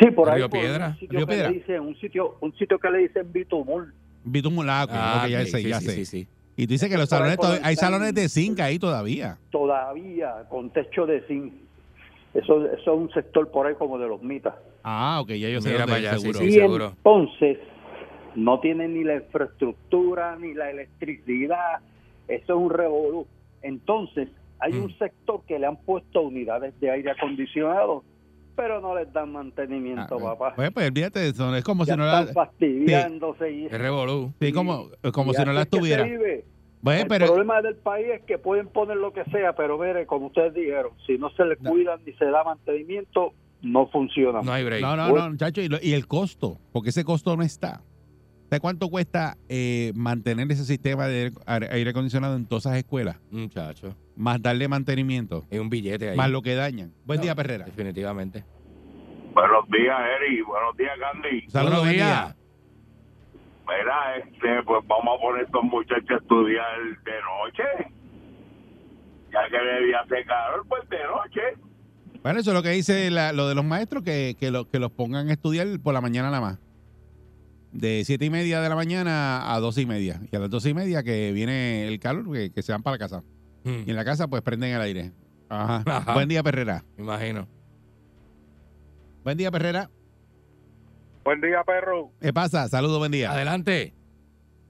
Sí, 0.00 0.10
por 0.10 0.28
ahí. 0.30 0.36
Río 0.38 0.48
por 0.48 0.60
Piedra. 0.60 0.86
Un 0.88 0.94
sitio, 0.98 1.18
Río 1.18 1.26
que 1.26 1.32
Piedra. 1.34 1.50
le 1.50 1.54
dicen, 1.58 1.80
un 1.80 1.96
sito, 2.00 2.36
un 2.40 2.56
sitio 2.56 2.78
que 2.78 2.90
le 2.90 2.98
dicen 2.98 3.32
Bitumul. 3.32 3.92
Bitumulaco, 4.24 4.92
Ah, 4.96 5.22
ok, 5.24 5.30
ya 5.30 5.44
sé, 5.44 5.58
sí, 5.58 5.68
ya 5.68 5.80
sí, 5.80 5.86
sé. 5.86 5.92
sí, 5.96 6.04
sí. 6.06 6.28
Y 6.56 6.66
tú 6.66 6.72
dices 6.74 6.88
que 6.88 6.96
los 6.96 7.08
salones, 7.08 7.36
todavía- 7.36 7.66
hay 7.66 7.76
salones 7.76 8.14
de 8.14 8.28
zinc 8.28 8.60
ahí 8.60 8.78
todavía. 8.78 9.38
todavía 9.50 10.44
con 10.48 10.70
techo 10.70 11.06
de 11.06 11.20
zinc. 11.22 11.52
Eso, 12.34 12.64
eso 12.66 12.74
es 12.94 12.98
un 13.00 13.10
sector 13.12 13.48
por 13.50 13.66
ahí 13.66 13.74
como 13.76 13.98
de 13.98 14.08
los 14.08 14.22
mitas. 14.22 14.54
Ah, 14.82 15.18
ok, 15.22 15.30
ya 15.30 15.48
yo 15.48 15.60
sé 15.60 15.72
dónde 15.72 15.92
allá, 15.94 16.14
sí, 16.14 16.20
seguro. 16.20 16.38
sí. 16.40 16.44
y 16.46 16.52
seguro. 16.52 16.86
entonces 16.96 17.58
no 18.34 18.58
tienen 18.60 18.94
ni 18.94 19.04
la 19.04 19.14
infraestructura 19.16 20.36
ni 20.36 20.52
la 20.54 20.70
electricidad. 20.70 21.78
Eso 22.26 22.52
es 22.54 22.58
un 22.58 22.70
revolú. 22.70 23.26
Entonces 23.62 24.28
hay 24.58 24.72
Mm. 24.72 24.82
un 24.84 24.98
sector 24.98 25.42
que 25.46 25.58
le 25.58 25.66
han 25.66 25.76
puesto 25.76 26.22
unidades 26.22 26.78
de 26.80 26.90
aire 26.90 27.10
acondicionado, 27.12 28.02
pero 28.56 28.80
no 28.80 28.94
les 28.96 29.12
dan 29.12 29.28
Ah, 29.30 29.32
mantenimiento, 29.32 30.18
papá. 30.18 30.54
Pues, 30.54 30.70
pues 30.72 30.88
olvídate 30.88 31.20
de 31.20 31.28
eso, 31.28 31.54
es 31.54 31.64
como 31.64 31.84
ya 31.84 31.94
si 31.94 31.98
no 31.98 32.04
están 32.06 32.26
la... 32.26 32.32
fastidiándose 32.32 33.50
y, 33.52 33.66
Es 33.66 33.72
revolú. 33.72 34.32
Sí, 34.40 34.52
como, 34.52 34.88
como 35.12 35.32
y 35.32 35.34
si 35.34 35.44
no 35.44 35.50
así 35.50 35.54
las 35.56 35.64
es 35.64 35.70
que 35.70 35.76
se 35.76 35.80
tuviera. 35.80 36.04
vive. 36.04 36.44
Bueno, 36.82 37.02
el 37.02 37.08
pero 37.08 37.26
problema 37.26 37.62
del 37.62 37.76
país 37.76 38.06
es 38.14 38.22
que 38.24 38.36
pueden 38.38 38.68
poner 38.68 38.98
lo 38.98 39.12
que 39.12 39.24
sea, 39.26 39.54
pero 39.54 39.78
mire, 39.78 40.04
como 40.06 40.26
ustedes 40.26 40.52
dijeron, 40.52 40.92
si 41.06 41.16
no 41.16 41.30
se 41.30 41.44
le 41.46 41.56
No. 41.60 41.70
cuidan 41.70 42.00
ni 42.04 42.12
se 42.12 42.26
da 42.26 42.44
mantenimiento, 42.44 43.32
no 43.62 43.86
funciona. 43.86 44.42
No 44.42 44.52
hay 44.52 44.64
break. 44.64 44.82
no, 44.82 44.94
no, 44.94 45.10
no, 45.10 45.30
muchacho, 45.30 45.62
y, 45.62 45.68
lo- 45.68 45.78
y 45.82 45.94
el 45.94 46.06
costo, 46.06 46.58
porque 46.72 46.90
ese 46.90 47.02
costo 47.04 47.34
no 47.36 47.42
está. 47.42 47.80
¿Sabes 48.54 48.60
cuánto 48.62 48.88
cuesta 48.88 49.36
eh, 49.48 49.90
mantener 49.96 50.46
ese 50.52 50.64
sistema 50.64 51.08
de 51.08 51.32
aire 51.72 51.90
acondicionado 51.90 52.36
en 52.36 52.46
todas 52.46 52.66
esas 52.66 52.78
escuelas? 52.78 53.16
Muchacho. 53.32 53.96
Más 54.14 54.40
darle 54.40 54.68
mantenimiento, 54.68 55.44
Hay 55.50 55.58
un 55.58 55.68
billete 55.68 56.10
ahí. 56.10 56.16
más 56.16 56.30
lo 56.30 56.40
que 56.40 56.54
dañan. 56.54 56.92
Buen 57.04 57.16
No, 57.18 57.24
día, 57.24 57.34
Perrera. 57.34 57.64
Definitivamente. 57.64 58.44
Buenos 59.34 59.68
días, 59.68 59.98
Eri. 60.20 60.40
Buenos 60.42 60.76
días, 60.76 60.92
Candy. 61.00 61.40
Saludos, 61.50 61.80
Buenos 61.80 61.80
buen 61.80 61.92
días. 61.94 62.26
día. 62.26 62.36
Mira, 63.66 64.16
este, 64.18 64.62
pues 64.64 64.84
vamos 64.86 65.18
a 65.18 65.20
poner 65.20 65.40
a 65.40 65.44
estos 65.46 65.62
muchachos 65.64 66.10
a 66.10 66.14
estudiar 66.14 66.80
de 67.04 67.12
noche. 67.82 67.92
Ya 69.32 69.40
que 69.50 69.56
de 69.66 69.86
día 69.86 69.98
hace 69.98 70.24
calor, 70.26 70.64
pues 70.68 70.88
de 70.90 70.98
noche. 71.08 72.20
Bueno, 72.22 72.38
eso 72.38 72.50
es 72.52 72.54
lo 72.54 72.62
que 72.62 72.68
dice 72.70 73.10
la- 73.10 73.32
lo 73.32 73.48
de 73.48 73.56
los 73.56 73.64
maestros, 73.64 74.04
que, 74.04 74.36
que, 74.38 74.52
lo- 74.52 74.70
que 74.70 74.78
los 74.78 74.92
pongan 74.92 75.28
a 75.28 75.32
estudiar 75.32 75.66
por 75.82 75.92
la 75.92 76.00
mañana 76.00 76.28
nada 76.30 76.40
más. 76.40 76.58
De 77.74 78.02
siete 78.04 78.24
y 78.24 78.30
media 78.30 78.60
de 78.60 78.68
la 78.68 78.76
mañana 78.76 79.52
a 79.52 79.58
dos 79.60 79.76
y 79.78 79.84
media. 79.84 80.20
Y 80.30 80.36
a 80.36 80.38
las 80.38 80.48
dos 80.48 80.64
y 80.64 80.72
media 80.74 81.02
que 81.02 81.32
viene 81.32 81.86
el 81.88 81.98
calor, 81.98 82.32
que, 82.32 82.50
que 82.52 82.62
se 82.62 82.70
van 82.72 82.82
para 82.82 82.94
la 82.94 82.98
casa. 82.98 83.22
Mm, 83.64 83.82
Y 83.86 83.90
en 83.90 83.96
la 83.96 84.04
casa 84.04 84.28
pues 84.28 84.42
prenden 84.42 84.72
el 84.74 84.80
aire. 84.80 85.12
Ajá. 85.48 85.82
Ajá. 85.84 86.14
Buen 86.14 86.28
día, 86.28 86.42
Perrera. 86.42 86.84
me 86.96 87.02
imagino. 87.04 87.48
Buen 89.24 89.36
día, 89.36 89.50
Perrera. 89.50 89.90
Buen 91.24 91.40
día, 91.40 91.64
perro. 91.64 92.10
¿Qué 92.20 92.32
pasa? 92.34 92.68
Saludos, 92.68 92.98
buen 92.98 93.10
día. 93.10 93.32
Adelante. 93.32 93.94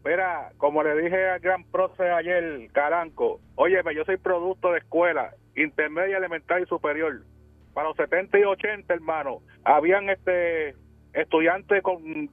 Mira, 0.04 0.52
como 0.56 0.82
le 0.84 0.94
dije 1.02 1.30
al 1.30 1.40
gran 1.40 1.64
profe 1.64 2.08
ayer, 2.10 2.68
Caranco, 2.72 3.40
óyeme, 3.56 3.92
yo 3.94 4.04
soy 4.04 4.18
producto 4.18 4.70
de 4.70 4.78
escuela, 4.78 5.34
intermedia, 5.56 6.16
elemental 6.18 6.62
y 6.62 6.66
superior. 6.66 7.24
Para 7.72 7.88
los 7.88 7.96
70 7.96 8.38
y 8.38 8.44
80, 8.44 8.94
hermano, 8.94 9.40
habían 9.64 10.08
este 10.10 10.76
estudiantes 11.12 11.82
con 11.82 12.30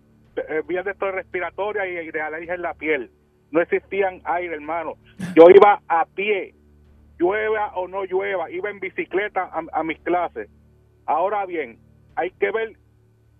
vías 0.68 0.86
de 0.86 0.94
respiratoria 0.94 1.86
y, 1.88 2.12
de 2.12 2.22
alergia 2.22 2.56
en 2.56 2.62
la 2.62 2.74
piel. 2.74 3.12
No 3.52 3.62
existían 3.62 4.22
aire, 4.24 4.54
hermano. 4.56 4.96
Yo 5.36 5.46
iba 5.50 5.82
a 5.88 6.06
pie, 6.06 6.54
llueva 7.20 7.74
o 7.76 7.88
no 7.88 8.06
llueva, 8.06 8.50
iba 8.52 8.70
en 8.70 8.80
bicicleta 8.80 9.50
a, 9.72 9.84
mis 9.84 10.00
clases. 10.00 10.50
Ahora 11.06 11.46
bien, 11.46 11.78
hay 12.16 12.32
que 12.32 12.52
ver 12.52 12.74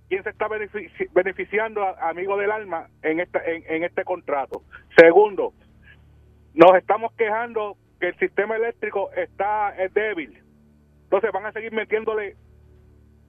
quién 0.10 0.24
se 0.24 0.30
está 0.32 0.48
benefici- 0.50 1.10
beneficiando, 1.14 1.84
a- 1.84 2.10
amigo 2.10 2.38
del 2.38 2.52
alma, 2.52 2.88
en, 3.04 3.20
esta, 3.22 3.44
en, 3.46 3.64
en 3.68 3.84
este 3.84 4.04
contrato. 4.04 4.64
Segundo, 4.98 5.54
nos 6.54 6.76
estamos 6.76 7.14
quejando 7.14 7.78
que 8.00 8.10
el 8.10 8.18
sistema 8.20 8.58
eléctrico 8.58 9.12
está 9.14 9.76
es 9.82 9.94
débil. 9.94 10.42
Entonces 11.04 11.32
van 11.32 11.46
a 11.46 11.52
seguir 11.54 11.72
metiéndole 11.72 12.36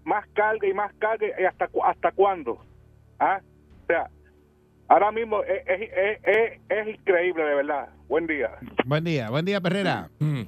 más 0.05 0.27
carga 0.31 0.67
y 0.67 0.75
más 0.75 0.93
carga 0.95 1.27
y 1.41 1.45
hasta 1.45 1.69
hasta 1.85 2.11
cuándo. 2.13 2.59
¿Ah? 3.21 3.41
Sea, 3.93 4.09
ahora 4.89 5.13
mismo 5.13 5.43
es, 5.43 5.63
es, 5.67 5.81
es, 5.93 6.21
es- 6.25 6.61
es 6.69 6.89
increíble, 6.89 7.45
de 7.45 7.55
verdad. 7.57 7.89
Buen 8.09 8.27
día. 8.27 8.51
Buen 8.87 9.05
día, 9.05 9.29
buen 9.31 9.45
día, 9.45 9.61
Perrera. 9.61 10.09
Mm. 10.19 10.43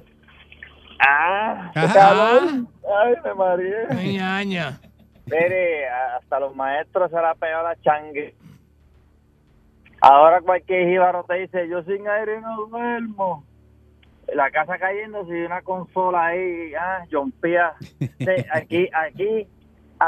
Ah, 1.07 1.71
Ajá. 1.75 2.39
Ay, 2.41 3.13
me 3.23 3.33
mareé. 3.35 3.85
Ay, 3.91 4.17
ñaña. 4.17 4.79
Mire, 5.27 5.87
hasta 5.89 6.39
los 6.39 6.55
maestros 6.55 7.09
se 7.11 7.17
la 7.17 7.35
pegado 7.35 7.63
la 7.67 7.75
changue. 7.81 8.35
Ahora 10.01 10.41
cualquier 10.41 10.87
jíbaro 10.89 11.23
te 11.23 11.35
dice, 11.35 11.67
yo 11.67 11.83
sin 11.83 12.07
aire 12.07 12.39
no 12.41 12.65
duermo. 12.67 13.43
La 14.33 14.49
casa 14.51 14.77
cayéndose 14.79 15.37
y 15.37 15.43
una 15.45 15.61
consola 15.61 16.27
ahí, 16.27 16.73
ah, 16.79 17.03
jompía. 17.11 17.73
Sí, 17.99 18.07
Aquí, 18.51 18.89
aquí, 18.93 19.47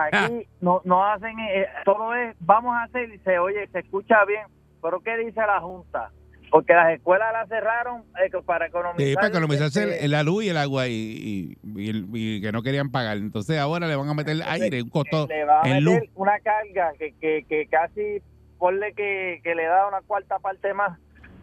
aquí 0.06 0.48
no, 0.62 0.82
no 0.86 1.06
hacen, 1.06 1.38
eh, 1.40 1.66
todo 1.86 2.14
es, 2.16 2.36
vamos 2.40 2.76
a 2.76 2.84
hacer, 2.84 3.14
y 3.14 3.20
se 3.20 3.40
oye, 3.40 3.68
se 3.72 3.80
escucha 3.80 4.24
bien, 4.26 4.46
pero 4.82 5.00
¿qué 5.02 5.18
dice 5.18 5.40
la 5.42 5.60
Junta? 5.62 6.12
Porque 6.50 6.74
las 6.74 6.94
escuelas 6.94 7.34
las 7.34 7.50
cerraron 7.50 8.04
eh, 8.24 8.30
para 8.46 8.68
economizar. 8.68 9.06
Sí, 9.06 9.16
para 9.16 9.28
economizarse 9.28 9.84
este, 9.84 10.06
el- 10.06 10.12
la 10.12 10.24
luz 10.24 10.46
y 10.46 10.50
el 10.50 10.58
agua 10.58 10.88
y, 10.88 10.94
y- 10.94 11.58
y 11.76 12.06
y 12.38 12.42
que 12.42 12.52
no 12.54 12.64
querían 12.64 12.90
pagar. 12.90 13.18
Entonces 13.18 13.60
ahora 13.60 13.86
le 13.88 13.96
van 13.98 14.08
a 14.08 14.14
meter 14.14 14.38
aire, 14.48 14.82
un 14.82 14.90
costo 14.90 15.28
le 15.28 15.44
va 15.44 15.62
a 15.64 15.68
en 15.68 15.84
luz. 15.84 16.00
una 16.16 16.40
carga 16.40 16.94
que, 16.98 17.14
que, 17.20 17.44
que 17.50 17.68
casi 17.68 18.22
ponle 18.58 18.94
que, 18.94 19.42
que 19.44 19.56
le 19.56 19.66
da 19.66 19.88
una 19.90 20.00
cuarta 20.02 20.40
parte 20.40 20.74
más 20.74 20.98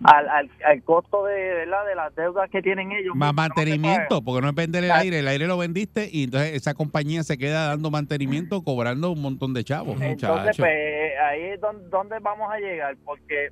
al, 0.05 0.29
al, 0.29 0.51
al 0.67 0.83
costo 0.83 1.25
de, 1.25 1.35
¿verdad? 1.55 1.87
de 1.87 1.95
las 1.95 2.15
deudas 2.15 2.51
que 2.51 2.63
tienen 2.63 2.93
ellos. 2.93 3.15
Más 3.17 3.31
no 3.31 3.35
mantenimiento, 3.35 4.23
porque 4.23 4.43
no 4.43 4.49
es 4.51 4.55
vender 4.55 4.85
el 4.85 4.91
Claro. 4.91 5.03
aire, 5.03 5.19
el 5.21 5.29
aire 5.29 5.47
lo 5.47 5.57
vendiste 5.59 6.09
y 6.13 6.25
entonces 6.25 6.55
esa 6.55 6.75
compañía 6.75 7.23
se 7.23 7.39
queda 7.39 7.69
dando 7.69 7.91
mantenimiento, 7.91 8.63
cobrando 8.63 9.11
un 9.11 9.23
montón 9.23 9.55
de 9.55 9.65
chavos. 9.65 10.01
Entonces, 10.01 10.57
pues 10.59 11.13
ahí 11.21 11.43
es 11.43 11.61
donde, 11.61 11.89
donde 11.89 12.19
vamos 12.21 12.53
a 12.53 12.59
llegar, 12.59 12.97
porque 13.05 13.49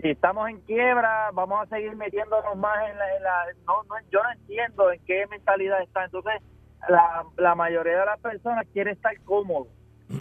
si 0.00 0.08
estamos 0.10 0.48
en 0.50 0.60
quiebra, 0.62 1.30
vamos 1.32 1.62
a 1.62 1.66
seguir 1.74 1.94
metiéndonos 1.96 2.56
más 2.56 2.76
en 2.90 2.98
la... 2.98 3.16
en 3.16 3.22
la- 3.22 3.46
no, 3.66 3.74
no, 3.84 3.94
yo 4.10 4.20
no 4.22 4.32
entiendo 4.32 4.90
en 4.92 5.00
qué 5.06 5.26
mentalidad 5.28 5.80
está. 5.82 6.04
Entonces, 6.04 6.34
la, 6.88 7.22
la 7.36 7.54
mayoría 7.54 7.98
de 8.00 8.06
las 8.06 8.18
personas 8.18 8.66
quiere 8.72 8.90
estar 8.90 9.16
cómodo. 9.20 9.68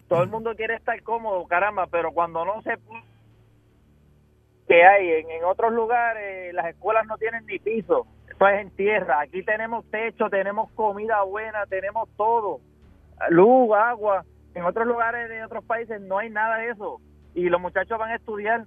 Todo 0.08 0.22
el 0.24 0.30
mundo 0.30 0.54
quiere 0.56 0.76
estar 0.76 1.02
cómodo, 1.02 1.46
caramba, 1.48 1.88
pero 1.88 2.12
cuando 2.12 2.46
no 2.46 2.62
se 2.62 2.78
puede 2.78 3.02
que 4.72 4.86
hay 4.86 5.12
en, 5.12 5.30
en 5.30 5.44
otros 5.44 5.74
lugares 5.74 6.54
las 6.54 6.68
escuelas 6.68 7.06
no 7.06 7.18
tienen 7.18 7.46
ni 7.46 7.60
piso 7.60 8.08
Esto 8.30 8.48
es 8.48 8.62
en 8.62 8.72
tierra. 8.72 9.20
Aquí 9.20 9.44
tenemos 9.44 9.84
techo, 9.92 10.30
tenemos 10.30 10.72
comida 10.72 11.22
buena, 11.24 11.66
tenemos 11.66 12.08
todo. 12.16 12.62
Luz, 13.30 13.70
agua. 13.76 14.24
En 14.56 14.64
otros 14.64 14.88
lugares 14.88 15.28
de 15.28 15.44
otros 15.44 15.66
países 15.66 16.00
no 16.00 16.20
hay 16.20 16.30
nada 16.30 16.58
de 16.60 16.70
eso. 16.70 17.02
Y 17.36 17.50
los 17.50 17.60
muchachos 17.60 18.00
van 18.00 18.12
a 18.12 18.16
estudiar. 18.16 18.66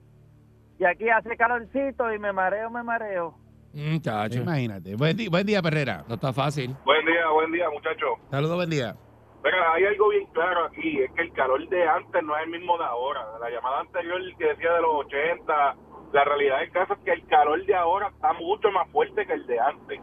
Y 0.78 0.84
aquí 0.84 1.08
hace 1.08 1.38
calorcito 1.38 2.12
y 2.12 2.18
me 2.18 2.34
mareo, 2.34 2.68
me 2.68 2.82
mareo. 2.82 3.34
Muchacho. 3.73 4.42
Imagínate. 4.42 4.96
Buen 4.96 5.16
día, 5.16 5.30
buen 5.30 5.46
día, 5.46 5.62
Perrera. 5.62 6.04
No 6.06 6.16
está 6.16 6.34
fácil. 6.34 6.76
Buen 6.84 7.06
día, 7.06 7.30
buen 7.32 7.50
día, 7.50 7.70
muchachos. 7.70 8.18
Saludos, 8.30 8.56
buen 8.56 8.70
día. 8.70 8.94
Mira, 9.42 9.73
hay 9.75 9.84
algo 9.84 10.08
bien 10.08 10.26
claro 10.32 10.66
aquí, 10.66 11.02
es 11.02 11.11
que 11.12 11.23
el 11.23 11.32
calor 11.32 11.68
de 11.68 11.87
antes 11.87 12.23
no 12.23 12.37
es 12.37 12.44
el 12.44 12.50
mismo 12.50 12.78
de 12.78 12.84
ahora. 12.84 13.20
La 13.40 13.50
llamada 13.50 13.80
anterior 13.80 14.20
que 14.38 14.46
decía 14.46 14.73
de 14.73 14.80
los 14.80 15.04
80, 15.06 15.76
la 16.14 16.25
realidad 16.25 16.61
del 16.61 16.71
caso 16.71 16.92
es 16.94 17.00
que 17.00 17.11
el 17.11 17.26
calor 17.26 17.66
de 17.66 17.75
ahora 17.75 18.06
está 18.09 18.33
mucho 18.35 18.71
más 18.71 18.88
fuerte 18.90 19.26
que 19.26 19.33
el 19.33 19.47
de 19.47 19.59
antes. 19.59 20.00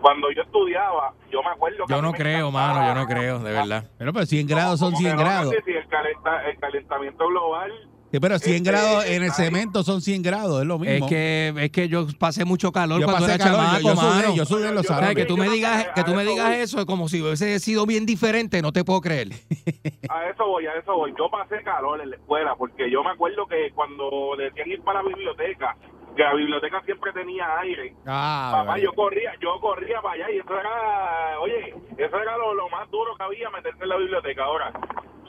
Cuando 0.00 0.30
yo 0.30 0.42
estudiaba, 0.42 1.12
yo 1.30 1.42
me 1.42 1.50
acuerdo 1.50 1.84
que... 1.84 1.92
Yo 1.92 2.00
no 2.00 2.12
creo, 2.12 2.52
mano, 2.52 2.86
yo 2.86 2.94
no 2.94 3.06
creo, 3.08 3.40
de 3.40 3.50
verdad. 3.52 3.90
Pero, 3.98 4.12
pero 4.12 4.24
100 4.24 4.46
grados 4.46 4.78
son 4.78 4.92
Como 4.92 4.98
que 4.98 5.04
100 5.06 5.16
no, 5.16 5.22
grados. 5.24 5.54
Si 5.66 5.72
el, 5.72 5.88
calenta- 5.88 6.48
el 6.48 6.58
calentamiento 6.58 7.26
global... 7.26 7.72
Sí, 8.10 8.20
pero 8.20 8.38
100 8.38 8.56
Este, 8.56 8.70
grados 8.70 9.04
en 9.04 9.22
el 9.22 9.32
cemento 9.32 9.82
son 9.82 10.00
100 10.00 10.22
grados, 10.22 10.62
es 10.62 10.66
lo 10.66 10.78
mismo. 10.78 11.04
Es 11.06 11.10
que, 11.10 11.52
es 11.58 11.70
que 11.70 11.88
yo 11.88 12.06
pasé 12.18 12.46
mucho 12.46 12.72
calor 12.72 13.00
yo 13.00 13.06
cuando 13.06 13.26
pasé 13.26 13.34
era 13.34 13.44
calor, 13.44 13.60
chamaco, 13.60 13.80
yo, 13.82 13.88
yo 13.88 13.94
mano. 13.96 14.34
yo 14.34 14.44
sudé 14.46 14.68
en 14.70 14.74
los 14.74 14.86
Yo- 14.86 14.94
O 14.94 14.96
sea, 14.98 15.08
que 15.14 15.24
salones. 15.24 15.26
tú 15.26 15.36
me 15.36 15.48
digas, 15.50 15.88
que 15.94 16.04
tú 16.04 16.14
me 16.14 16.24
digas 16.24 16.54
eso 16.56 16.78
es 16.80 16.86
como 16.86 17.08
si 17.08 17.20
hubiese 17.20 17.58
sido 17.60 17.84
bien 17.84 18.06
diferente, 18.06 18.62
no 18.62 18.72
te 18.72 18.82
puedo 18.82 19.02
creer. 19.02 19.28
A 20.08 20.24
eso 20.30 20.46
voy, 20.46 20.64
a 20.66 20.72
eso 20.72 20.94
voy. 20.96 21.12
Yo 21.18 21.28
pasé 21.30 21.62
calor 21.62 22.00
en 22.00 22.08
la 22.10 22.16
escuela 22.16 22.54
porque 22.56 22.90
yo 22.90 23.04
me 23.04 23.10
acuerdo 23.10 23.46
que 23.46 23.70
cuando 23.74 24.34
decían 24.38 24.70
ir 24.70 24.80
para 24.82 25.02
la 25.02 25.08
biblioteca, 25.10 25.76
que 26.16 26.22
la 26.22 26.32
biblioteca 26.34 26.80
siempre 26.86 27.12
tenía 27.12 27.44
aire. 27.60 27.94
Ah, 28.06 28.48
Papá, 28.52 28.64
vale. 28.70 28.84
yo 28.84 28.92
corría, 28.94 29.32
yo 29.42 29.60
corría 29.60 30.00
para 30.00 30.14
allá 30.14 30.34
y 30.34 30.38
eso 30.38 30.58
era, 30.58 31.38
oye, 31.40 31.74
eso 31.98 32.16
era 32.16 32.38
lo, 32.38 32.54
lo 32.54 32.70
más 32.70 32.90
duro 32.90 33.14
que 33.18 33.22
había 33.22 33.50
meterse 33.50 33.82
en 33.82 33.88
la 33.90 33.96
biblioteca. 33.98 34.44
Ahora, 34.44 34.72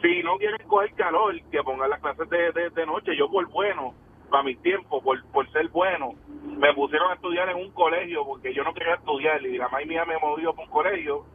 si 0.01 0.23
no 0.23 0.37
quieren 0.37 0.67
coger 0.67 0.93
calor, 0.93 1.35
que 1.51 1.63
pongan 1.63 1.89
las 1.89 1.99
clases 2.01 2.29
de, 2.29 2.51
de, 2.51 2.69
de 2.69 2.85
noche. 2.85 3.15
Yo 3.17 3.29
por 3.29 3.47
bueno, 3.49 3.93
para 4.29 4.43
mi 4.43 4.55
tiempo, 4.55 5.01
por, 5.01 5.23
por 5.31 5.49
ser 5.51 5.67
bueno, 5.69 6.13
me 6.43 6.73
pusieron 6.73 7.11
a 7.11 7.15
estudiar 7.15 7.49
en 7.49 7.57
un 7.57 7.71
colegio 7.71 8.25
porque 8.25 8.53
yo 8.53 8.63
no 8.63 8.73
quería 8.73 8.95
estudiar 8.95 9.41
y 9.41 9.57
la 9.57 9.65
mamá 9.69 9.85
mía 9.85 10.05
me 10.05 10.17
movió 10.19 10.53
para 10.53 10.67
un 10.67 10.71
colegio 10.73 11.25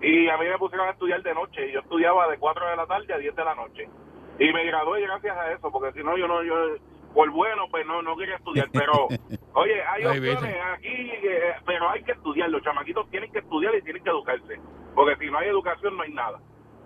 y 0.00 0.28
a 0.28 0.36
mí 0.38 0.46
me 0.46 0.58
pusieron 0.58 0.88
a 0.88 0.92
estudiar 0.92 1.22
de 1.22 1.34
noche. 1.34 1.68
Y 1.68 1.72
yo 1.72 1.80
estudiaba 1.80 2.28
de 2.28 2.38
4 2.38 2.68
de 2.70 2.76
la 2.76 2.86
tarde 2.86 3.12
a 3.14 3.18
10 3.18 3.34
de 3.34 3.44
la 3.44 3.54
noche 3.54 3.88
y 4.38 4.52
me 4.52 4.64
gradué 4.66 5.00
gracias 5.02 5.36
a 5.36 5.52
eso 5.52 5.70
porque 5.72 5.92
si 5.98 6.04
no 6.04 6.16
yo 6.16 6.28
no 6.28 6.42
yo 6.44 6.54
por 7.12 7.28
bueno 7.30 7.64
pues 7.70 7.84
no 7.86 8.02
no 8.02 8.16
quería 8.16 8.36
estudiar. 8.36 8.68
Pero 8.72 9.08
oye 9.54 9.82
hay 9.82 10.04
Ay, 10.04 10.18
opciones 10.18 10.56
aquí 10.74 11.10
eh, 11.22 11.54
pero 11.66 11.90
hay 11.90 12.02
que 12.04 12.12
estudiar. 12.12 12.48
Los 12.50 12.62
chamaquitos 12.62 13.10
tienen 13.10 13.32
que 13.32 13.40
estudiar 13.40 13.74
y 13.74 13.82
tienen 13.82 14.02
que 14.04 14.10
educarse 14.10 14.60
porque 14.94 15.16
si 15.16 15.30
no 15.30 15.38
hay 15.38 15.48
educación 15.48 15.96
no 15.96 16.02
hay 16.04 16.12
nada 16.12 16.38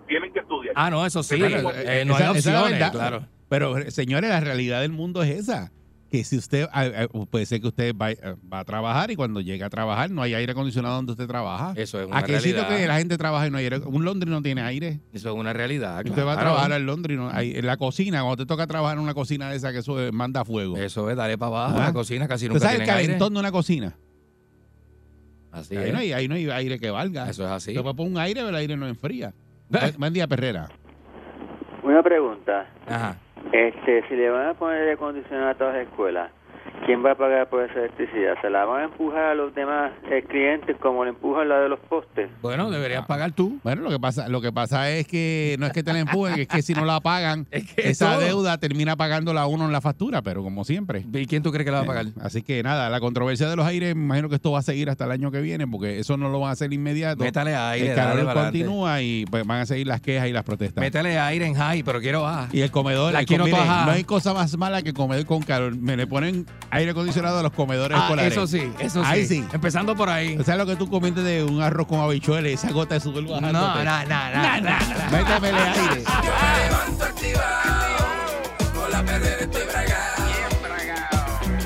tienen 0.07 0.31
que 0.33 0.39
estudiar 0.39 0.73
Ah, 0.77 0.89
no, 0.89 1.05
eso 1.05 1.23
sí. 1.23 1.37
Bueno, 1.39 1.71
eh, 1.75 2.03
no 2.05 2.15
esa- 2.15 2.31
hay 2.31 2.37
esa 2.37 2.51
opciones, 2.61 2.71
verdad. 2.79 2.91
claro. 2.91 3.27
Pero, 3.49 3.77
eh, 3.77 3.91
señores, 3.91 4.29
la 4.29 4.39
realidad 4.39 4.81
del 4.81 4.91
mundo 4.91 5.21
es 5.23 5.29
esa. 5.39 5.71
Que 6.09 6.23
si 6.23 6.37
usted, 6.37 6.67
ah, 6.71 6.85
ah, 6.95 7.07
puede 7.29 7.47
ser 7.47 7.59
que 7.59 7.67
usted 7.67 7.95
va, 7.95 8.11
eh, 8.11 8.17
va 8.51 8.59
a 8.59 8.63
trabajar 8.65 9.09
y 9.09 9.15
cuando 9.15 9.41
llega 9.41 9.65
a 9.65 9.69
trabajar 9.71 10.11
no 10.11 10.21
hay 10.21 10.35
aire 10.35 10.51
acondicionado 10.51 10.95
donde 10.97 11.13
usted 11.13 11.25
trabaja. 11.25 11.73
Eso 11.75 11.99
es 11.99 12.05
una 12.07 12.19
¿A 12.19 12.23
qué 12.23 12.39
sitio 12.39 12.57
realidad. 12.61 12.77
que 12.77 12.87
la 12.87 12.97
gente 12.99 13.17
trabaja 13.17 13.47
y 13.47 13.49
no 13.49 13.57
hay 13.57 13.63
aire? 13.63 13.77
Un 13.79 14.05
Londres 14.05 14.29
no 14.29 14.39
tiene 14.43 14.61
aire. 14.61 14.99
Eso 15.11 15.29
es 15.29 15.35
una 15.35 15.53
realidad. 15.53 16.05
Usted 16.05 16.23
va 16.23 16.33
a 16.33 16.39
trabajar 16.39 16.71
al 16.71 16.85
Londres 16.85 17.15
y 17.15 17.19
no 17.19 17.31
hay, 17.31 17.53
en 17.55 17.65
la 17.65 17.77
cocina, 17.77 18.19
cuando 18.21 18.37
te 18.43 18.45
toca 18.47 18.67
trabajar 18.67 18.97
en 18.97 19.03
una 19.03 19.15
cocina 19.15 19.49
de 19.49 19.55
esa 19.57 19.71
que 19.71 19.79
eso 19.79 19.99
eh, 19.99 20.11
manda 20.11 20.45
fuego. 20.45 20.77
Eso 20.77 21.09
es, 21.09 21.17
dale 21.17 21.35
para 21.39 21.47
abajo. 21.49 21.77
Ah. 21.79 21.85
La 21.85 21.93
cocina 21.93 22.27
casi 22.27 22.45
¿Usted 22.45 22.53
nunca 22.59 22.65
sabe 22.67 22.75
el 22.75 22.81
aire. 22.89 22.93
calentón 23.05 23.33
de 23.33 23.39
una 23.39 23.51
cocina? 23.51 23.95
Así 25.51 25.75
Ahí 25.77 25.87
es. 25.87 25.93
no, 25.93 25.99
hay, 25.99 26.11
ahí 26.13 26.27
no 26.27 26.35
hay 26.35 26.49
aire 26.49 26.79
que 26.79 26.89
valga. 26.91 27.29
Eso 27.29 27.43
es 27.45 27.51
así. 27.51 27.73
Puede 27.73 27.95
poner 27.95 28.11
un 28.11 28.17
aire, 28.19 28.35
pero 28.41 28.49
el 28.49 28.55
aire 28.55 28.77
no 28.77 28.87
enfría. 28.87 29.33
Buen- 29.69 29.95
Buen 29.97 30.13
día, 30.13 30.27
Perrera. 30.27 30.67
Una 31.83 32.01
pregunta. 32.03 32.65
Ajá. 32.87 33.15
Este, 33.51 34.07
si 34.07 34.15
le 34.15 34.29
van 34.29 34.47
a 34.49 34.53
poner 34.53 34.79
aire 34.79 34.93
acondicionado 34.93 35.49
a 35.49 35.53
todas 35.55 35.75
las 35.75 35.83
escuelas, 35.87 36.31
¿quién 36.85 37.03
va 37.03 37.11
a 37.11 37.15
pagar 37.15 37.49
por 37.49 37.63
esa 37.63 37.79
electricidad? 37.79 38.35
¿Se 38.41 38.49
la 38.49 38.65
van 38.65 38.81
a 38.81 38.83
empujar 38.85 39.23
a 39.23 39.35
los 39.35 39.53
demás 39.55 39.91
eh, 40.09 40.23
clientes 40.27 40.75
como 40.79 41.03
le 41.03 41.11
empujan 41.11 41.47
la 41.49 41.59
de 41.59 41.69
los 41.69 41.79
postes? 41.79 42.29
Bueno, 42.41 42.69
deberías 42.71 43.05
pagar 43.05 43.31
tú. 43.31 43.59
Bueno, 43.63 43.81
lo 43.83 43.89
que 43.89 43.99
pasa, 43.99 44.27
lo 44.29 44.41
que 44.41 44.51
pasa 44.51 44.89
es 44.89 45.07
que 45.07 45.55
no 45.59 45.65
es 45.65 45.73
que 45.73 45.83
te 45.83 45.93
la 45.93 45.99
empujen, 45.99 46.39
es 46.39 46.47
que 46.47 46.61
si 46.61 46.73
no 46.73 46.85
la 46.85 46.99
pagan, 46.99 47.47
Es 47.51 47.71
que 47.73 47.89
esa 47.89 48.13
todo. 48.13 48.21
deuda 48.21 48.57
termina 48.57 48.95
pagándola 48.95 49.45
uno 49.47 49.65
en 49.65 49.71
la 49.71 49.81
factura, 49.81 50.21
pero 50.21 50.43
como 50.43 50.63
siempre. 50.63 51.05
¿Y 51.13 51.25
quién 51.25 51.43
tú 51.43 51.51
crees 51.51 51.65
que 51.65 51.71
la 51.71 51.79
va 51.79 51.83
a 51.83 51.87
pagar? 51.87 52.05
Así 52.21 52.41
que 52.41 52.63
nada, 52.63 52.89
la 52.89 52.99
controversia 52.99 53.49
de 53.49 53.55
los 53.55 53.65
aires, 53.65 53.95
me 53.95 54.03
imagino 54.03 54.29
que 54.29 54.35
esto 54.35 54.51
va 54.51 54.59
a 54.59 54.63
seguir 54.63 54.89
hasta 54.89 55.05
el 55.05 55.11
año 55.11 55.31
que 55.31 55.41
viene, 55.41 55.67
porque 55.67 55.99
eso 55.99 56.17
no 56.17 56.29
lo 56.29 56.39
van 56.39 56.49
a 56.49 56.53
hacer 56.53 56.73
inmediato. 56.73 57.23
Métale 57.23 57.55
aire, 57.55 57.89
el 57.89 57.95
calor 57.95 58.33
continúa 58.33 59.01
y 59.01 59.25
pues, 59.25 59.45
van 59.45 59.61
a 59.61 59.65
seguir 59.65 59.87
las 59.87 60.01
quejas 60.01 60.27
y 60.27 60.31
las 60.33 60.43
protestas. 60.43 60.81
Métele 60.81 61.19
aire 61.19 61.45
en 61.45 61.53
high, 61.53 61.83
pero 61.83 61.99
quiero 61.99 62.23
baja. 62.23 62.49
Y 62.51 62.61
el 62.61 62.71
comedor, 62.71 63.13
La 63.13 63.21
el 63.21 63.25
quiero 63.25 63.45
no 63.47 63.91
hay 63.91 64.03
cosa 64.03 64.33
más 64.33 64.57
mala 64.57 64.81
que 64.81 64.93
comer 64.93 65.25
con 65.25 65.41
calor. 65.41 65.75
Me 65.75 65.97
le 65.97 66.07
ponen 66.07 66.45
aire 66.71 66.91
acondicionado 66.91 67.39
a 67.39 67.43
los 67.43 67.51
comedores 67.51 67.97
Ah, 67.97 68.03
escolares. 68.03 68.31
eso 68.33 68.47
sí, 68.47 68.71
eso 68.79 69.03
sí. 69.03 69.09
Ahí 69.09 69.25
sí. 69.27 69.45
Empezando 69.53 69.95
por 69.95 70.09
ahí. 70.09 70.37
¿Sabes 70.43 70.57
lo 70.57 70.65
que 70.65 70.75
tú 70.75 70.89
comiste 70.89 71.21
de 71.21 71.43
un 71.43 71.61
arroz 71.61 71.87
con 71.87 71.99
habichuelas 71.99 72.49
y 72.51 72.53
esa 72.53 72.71
gota 72.71 72.95
de 72.95 72.99
sudor 73.01 73.23
No, 73.23 73.31
bajándote? 73.31 73.83
no, 73.85 74.05
no, 74.05 74.29
no, 74.31 74.61
no. 74.61 75.11
Métemele 75.11 75.57
aire. 75.59 76.03
Yo 76.03 76.31
me 76.31 76.63
levanto 76.63 77.03
activado, 77.05 78.05
con 78.73 78.91
la 78.91 79.03
perrera 79.03 79.41
estoy 79.41 79.61
bragado. 79.65 80.23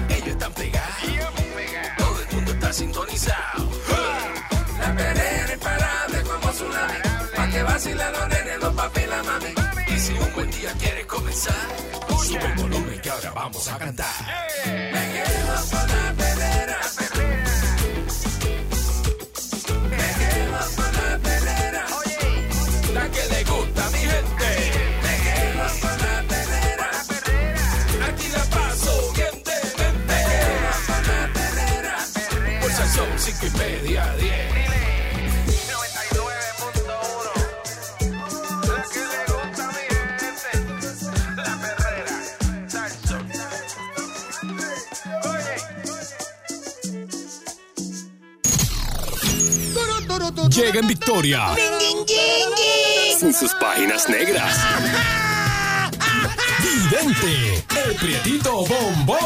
Ellos 0.09 0.27
están 0.27 0.51
pegados, 0.53 0.93
todo 1.97 2.21
el 2.21 2.35
mundo 2.35 2.51
está 2.51 2.73
sintonizado. 2.73 3.69
La 4.79 4.95
perrera 4.95 5.53
imparable 5.53 6.21
como 6.23 6.51
tsunami, 6.51 6.93
pa' 7.35 7.47
que 7.49 7.63
vacilen 7.63 8.11
los 8.11 8.27
nenes, 8.29 8.59
los 8.61 8.73
papi 8.73 8.99
y 9.01 9.07
la 9.07 9.23
mami. 9.23 9.95
Y 9.95 9.99
si 9.99 10.13
un 10.13 10.33
buen 10.33 10.51
día 10.51 10.71
quieres 10.79 11.05
comenzar, 11.05 11.55
sube 12.25 12.45
el 12.45 12.53
volumen 12.61 12.86
vamos 13.37 13.67
a 13.67 13.77
cantar. 13.77 14.07
Llega 50.57 50.79
en 50.79 50.87
victoria. 50.87 51.55
Sin 53.19 53.31
sus 53.31 53.53
páginas 53.53 54.09
negras. 54.09 54.57
Vidente, 56.59 57.63
el 57.85 57.95
prietito 57.95 58.65
bombón. 58.65 59.19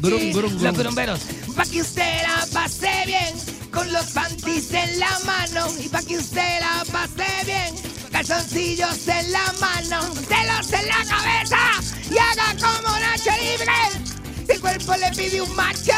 Grum, 0.00 0.30
grum, 0.30 0.52
Los 0.52 0.62
grum. 0.62 0.74
grumberos. 0.76 1.20
Pa' 1.56 1.64
que 1.64 1.80
usted 1.80 2.22
la 2.22 2.46
pase 2.52 2.92
bien, 3.06 3.34
con 3.72 3.92
los 3.92 4.06
panties 4.12 4.72
en 4.72 5.00
la 5.00 5.18
mano. 5.26 5.66
Y 5.80 5.88
pa' 5.88 6.02
que 6.02 6.16
usted 6.18 6.60
la 6.60 6.84
pase 6.92 7.26
bien, 7.44 7.74
calzoncillos 8.12 9.08
en 9.08 9.32
la 9.32 9.52
mano. 9.58 10.00
Celos 10.28 10.72
en 10.74 10.88
la 10.88 11.04
cabeza 11.04 11.58
y 12.08 12.16
haga 12.18 12.54
como 12.60 12.96
Nacho 13.00 13.32
Libre. 13.42 14.06
Si 14.46 14.52
el 14.52 14.60
cuerpo 14.60 14.94
le 14.94 15.10
pide 15.10 15.42
un 15.42 15.56
macho, 15.56 15.92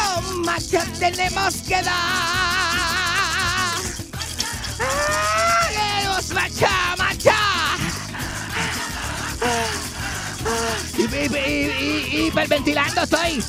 macho 0.46 0.78
tenemos 0.98 1.54
que 1.68 1.82
dar. 1.82 2.49
Hiperventilando 11.24 13.02
estoy. 13.02 13.42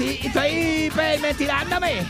Estoy 0.00 0.86
hiperventilándome. 0.86 2.06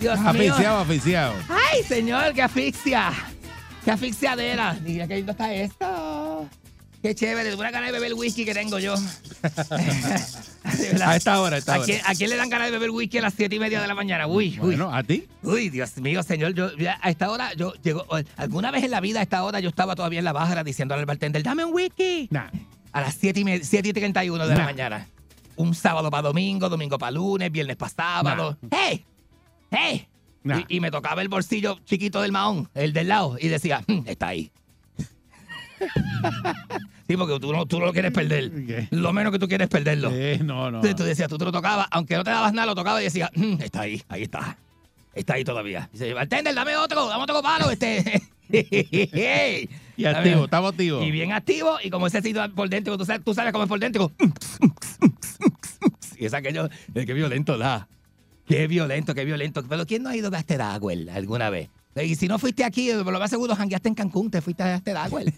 Dios 0.00 0.20
mío. 0.20 0.28
Aficiado, 0.30 0.78
aficiado. 0.78 1.34
Ay, 1.48 1.82
señor, 1.82 2.32
qué 2.32 2.42
asfixia. 2.42 3.12
Qué 3.84 3.90
asfixiadera. 3.90 4.76
Mira 4.82 5.06
qué 5.08 5.16
lindo 5.16 5.32
está 5.32 5.52
esto. 5.52 6.48
Qué 7.02 7.14
chévere. 7.14 7.54
Una 7.54 7.70
gana 7.70 7.86
de 7.86 7.92
beber 7.92 8.14
whisky 8.14 8.44
que 8.44 8.54
tengo 8.54 8.78
yo. 8.78 8.94
A 11.04 11.16
esta 11.16 11.40
hora, 11.40 11.56
a 11.56 11.58
esta 11.58 11.74
¿A 11.74 11.78
hora. 11.78 11.86
quién, 11.86 12.00
a 12.04 12.14
quién 12.14 12.30
le 12.30 12.36
dan 12.36 12.50
ganas 12.50 12.66
de 12.66 12.72
beber 12.72 12.90
whisky 12.90 13.18
a 13.18 13.22
las 13.22 13.34
siete 13.34 13.56
y 13.56 13.58
media 13.58 13.80
de 13.80 13.86
la 13.86 13.94
mañana? 13.94 14.26
Uy, 14.26 14.58
uy. 14.60 14.66
Bueno, 14.66 14.94
¿a 14.94 15.02
ti? 15.02 15.26
Uy, 15.42 15.70
Dios 15.70 15.96
mío, 15.98 16.22
señor. 16.22 16.54
Yo, 16.54 16.70
a 17.00 17.10
esta 17.10 17.30
hora, 17.30 17.52
yo 17.54 17.72
llego. 17.82 18.04
Alguna 18.36 18.70
vez 18.70 18.84
en 18.84 18.90
la 18.90 19.00
vida, 19.00 19.20
a 19.20 19.22
esta 19.22 19.44
hora, 19.44 19.60
yo 19.60 19.68
estaba 19.68 19.94
todavía 19.94 20.18
en 20.18 20.24
la 20.24 20.32
bájara 20.32 20.64
diciéndole 20.64 21.00
al 21.00 21.06
bartender, 21.06 21.42
dame 21.42 21.64
un 21.64 21.72
whisky. 21.72 22.28
Nah. 22.30 22.50
A 22.98 23.00
las 23.00 23.14
7 23.14 23.38
y, 23.38 23.44
me- 23.44 23.60
7 23.62 23.90
y 23.90 23.92
31 23.92 24.42
de 24.48 24.54
la 24.54 24.58
Nah. 24.60 24.64
mañana. 24.64 25.06
Un 25.54 25.72
sábado 25.72 26.10
para 26.10 26.22
domingo, 26.22 26.68
domingo 26.68 26.98
para 26.98 27.12
lunes, 27.12 27.52
viernes 27.52 27.76
para 27.76 27.90
sábado. 27.90 28.58
¡Hey! 28.72 29.04
¡Hey! 29.70 30.08
Nah. 30.42 30.62
Y, 30.68 30.76
y 30.78 30.80
me 30.80 30.90
tocaba 30.90 31.22
el 31.22 31.28
bolsillo 31.28 31.78
chiquito 31.84 32.20
del 32.20 32.32
mahón, 32.32 32.68
el 32.74 32.92
del 32.92 33.06
lado, 33.06 33.36
y 33.40 33.46
decía, 33.46 33.84
"Mm, 33.86 34.00
está 34.06 34.28
ahí. 34.28 34.50
sí, 37.06 37.16
porque 37.16 37.38
tú 37.38 37.52
no, 37.52 37.66
tú 37.66 37.78
no 37.78 37.86
lo 37.86 37.92
quieres 37.92 38.10
perder. 38.10 38.50
¿Qué? 38.66 38.88
Lo 38.90 39.12
menos 39.12 39.30
que 39.32 39.38
tú 39.38 39.46
quieres 39.46 39.68
perderlo. 39.68 40.10
Eh, 40.12 40.40
no, 40.42 40.70
no. 40.72 40.78
Entonces 40.78 40.96
tú 40.96 41.04
decías, 41.04 41.28
tú 41.28 41.38
te 41.38 41.44
lo 41.44 41.52
tocabas, 41.52 41.86
aunque 41.92 42.16
no 42.16 42.24
te 42.24 42.30
dabas 42.30 42.52
nada, 42.52 42.66
lo 42.66 42.74
tocabas 42.74 43.00
y 43.02 43.04
decías, 43.04 43.30
"Mm, 43.34 43.62
está 43.62 43.82
ahí, 43.82 44.02
ahí 44.08 44.22
está. 44.24 44.58
Está 45.14 45.34
ahí 45.34 45.44
todavía. 45.44 45.88
Dice, 45.92 46.12
bartender, 46.14 46.52
dame 46.54 46.76
otro, 46.76 47.06
dame 47.06 47.22
otro 47.22 47.42
palo, 47.42 47.70
este. 47.70 48.22
Y 48.50 50.04
activo, 50.04 50.44
estamos 50.44 50.70
activos. 50.70 51.04
Y 51.04 51.10
bien 51.10 51.32
activo, 51.32 51.78
y 51.82 51.90
como 51.90 52.06
ese 52.06 52.22
sitio 52.22 52.42
por 52.54 52.68
dentro, 52.68 52.96
tú 52.96 53.04
sabes, 53.04 53.24
tú 53.24 53.34
sabes 53.34 53.52
cómo 53.52 53.64
es 53.64 53.68
por 53.68 53.80
dentro. 53.80 54.12
y 56.16 56.24
es 56.24 56.34
aquello, 56.34 56.68
eh, 56.94 57.04
qué 57.04 57.14
violento 57.14 57.58
da. 57.58 57.88
Qué 58.46 58.66
violento, 58.66 59.14
qué 59.14 59.24
violento. 59.24 59.62
Pero 59.68 59.86
¿quién 59.86 60.02
no 60.02 60.08
ha 60.08 60.16
ido 60.16 60.32
a 60.32 60.38
Astedagüel 60.38 61.10
alguna 61.10 61.50
vez? 61.50 61.68
Y 62.02 62.14
si 62.14 62.28
no 62.28 62.38
fuiste 62.38 62.64
aquí, 62.64 62.92
lo 62.92 63.04
más 63.04 63.30
seguro 63.30 63.56
jangueaste 63.56 63.88
en 63.88 63.94
Cancún, 63.94 64.30
te 64.30 64.40
fuiste 64.40 64.62
a 64.62 64.76
Astedagüel. 64.76 65.34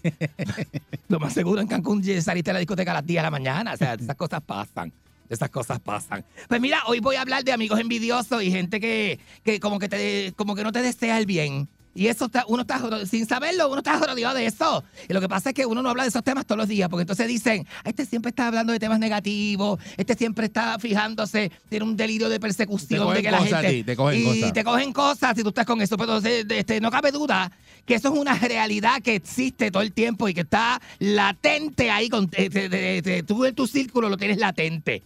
lo 1.07 1.19
más 1.19 1.33
seguro 1.33 1.59
en 1.59 1.67
Cancún 1.67 2.03
saliste 2.21 2.51
a 2.51 2.53
la 2.53 2.59
discoteca 2.59 2.91
a 2.91 2.95
las 2.95 3.05
10 3.05 3.17
de 3.17 3.23
la 3.23 3.31
mañana. 3.31 3.73
O 3.73 3.77
sea, 3.77 3.95
esas 3.95 4.15
cosas 4.15 4.41
pasan. 4.41 4.93
Esas 5.27 5.49
cosas 5.49 5.79
pasan. 5.79 6.23
Pues 6.47 6.61
mira, 6.61 6.81
hoy 6.87 6.99
voy 6.99 7.15
a 7.15 7.21
hablar 7.21 7.43
de 7.43 7.51
amigos 7.51 7.79
envidiosos 7.79 8.43
y 8.43 8.51
gente 8.51 8.79
que, 8.79 9.19
que 9.43 9.59
como 9.59 9.79
que 9.79 9.89
te, 9.89 10.33
como 10.35 10.55
que 10.55 10.63
no 10.63 10.71
te 10.71 10.81
desea 10.81 11.17
el 11.17 11.25
bien. 11.25 11.67
Y 11.93 12.07
eso 12.07 12.25
está, 12.25 12.45
uno 12.47 12.61
está, 12.61 12.79
sin 13.05 13.25
saberlo, 13.25 13.67
uno 13.69 13.79
está 13.79 13.97
rodeado 13.99 14.35
de 14.35 14.45
eso. 14.45 14.83
Y 15.09 15.13
lo 15.13 15.19
que 15.19 15.27
pasa 15.27 15.49
es 15.49 15.55
que 15.55 15.65
uno 15.65 15.81
no 15.81 15.89
habla 15.89 16.03
de 16.03 16.09
esos 16.09 16.23
temas 16.23 16.45
todos 16.45 16.57
los 16.57 16.67
días, 16.67 16.87
porque 16.89 17.01
entonces 17.01 17.27
dicen, 17.27 17.67
este 17.83 18.05
siempre 18.05 18.29
está 18.29 18.47
hablando 18.47 18.71
de 18.73 18.79
temas 18.79 18.97
negativos, 18.99 19.79
este 19.97 20.15
siempre 20.15 20.45
está 20.45 20.79
fijándose, 20.79 21.51
tiene 21.69 21.85
un 21.85 21.97
delirio 21.97 22.29
de 22.29 22.39
persecución 22.39 22.99
Te 23.01 23.05
cogen 23.05 23.15
de 23.15 23.21
que 23.23 23.31
la 23.31 23.37
gente. 23.39 23.55
a 23.55 23.69
ti, 23.69 23.83
te 23.83 23.95
cogen 23.95 24.19
y 24.21 24.23
cosas. 24.23 24.53
te 24.53 24.63
cogen 24.63 24.93
cosas 24.93 25.33
si 25.35 25.43
tú 25.43 25.49
estás 25.49 25.65
con 25.65 25.81
eso. 25.81 25.97
Pero 25.97 26.15
entonces, 26.17 26.45
este, 26.49 26.79
no 26.79 26.89
cabe 26.91 27.11
duda 27.11 27.51
que 27.85 27.95
eso 27.95 28.13
es 28.13 28.19
una 28.19 28.35
realidad 28.35 29.01
que 29.01 29.15
existe 29.15 29.69
todo 29.71 29.83
el 29.83 29.91
tiempo 29.91 30.29
y 30.29 30.33
que 30.33 30.41
está 30.41 30.79
latente 30.99 31.91
ahí. 31.91 32.09
Con, 32.09 32.25
eh, 32.33 32.49
te- 32.49 32.69
te- 32.69 33.01
te- 33.01 33.23
tú 33.23 33.45
en 33.45 33.53
tu 33.55 33.67
círculo 33.67 34.07
lo 34.09 34.17
tienes 34.17 34.37
latente. 34.37 35.03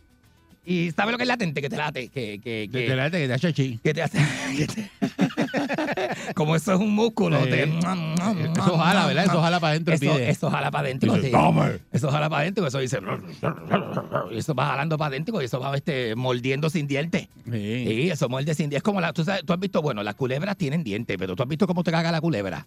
¿Y 0.65 0.91
sabes 0.91 1.11
lo 1.11 1.17
que 1.17 1.23
es 1.23 1.27
latente? 1.27 1.61
Que 1.61 1.69
te 1.69 1.77
late. 1.77 2.07
Que, 2.09 2.39
que, 2.39 2.67
que, 2.71 2.87
Te 2.87 2.95
late 2.95 3.19
que 3.19 3.27
te 3.27 3.33
hace 3.33 3.53
chi. 3.53 3.79
que 3.83 3.93
te 3.93 4.01
hace. 4.01 4.17
que 4.57 4.67
te- 4.67 4.89
Como 6.35 6.55
eso 6.55 6.73
es 6.73 6.79
un 6.79 6.93
músculo. 6.93 7.43
Sí. 7.43 7.49
te- 7.51 7.63
Eso 7.63 8.77
jala, 8.77 9.05
¿verdad? 9.07 9.25
Eso 9.25 9.41
jala 9.41 9.59
para 9.59 9.71
adentro. 9.71 9.93
Eso, 9.93 10.17
eso 10.17 10.49
jala 10.49 10.71
para 10.71 10.87
adentro. 10.87 11.13
Dice. 11.13 11.31
Eso 11.91 12.11
jala 12.11 12.29
para 12.29 12.41
adentro. 12.41 12.67
Eso 12.67 12.79
dice. 12.79 12.99
Eso 14.31 14.55
va 14.55 14.65
jalando 14.67 14.97
para 14.97 15.09
adentro 15.09 15.41
y 15.41 15.45
eso 15.45 15.59
va 15.59 15.75
este, 15.75 16.15
mordiendo 16.15 16.69
sin 16.69 16.87
dientes. 16.87 17.27
Sí. 17.45 17.51
Sí, 17.87 18.09
eso 18.11 18.27
muerde 18.29 18.53
sin 18.55 18.63
dientes. 18.69 18.77
Es 18.77 18.83
como 18.83 19.01
la, 19.01 19.13
tú, 19.13 19.23
sabes, 19.23 19.43
tú 19.45 19.53
has 19.53 19.59
visto, 19.59 19.81
bueno, 19.81 20.01
las 20.03 20.15
culebras 20.15 20.57
tienen 20.57 20.83
dientes, 20.83 21.15
pero 21.17 21.35
tú 21.35 21.43
has 21.43 21.49
visto 21.49 21.67
cómo 21.67 21.83
te 21.83 21.91
caga 21.91 22.11
la 22.11 22.21
culebra. 22.21 22.65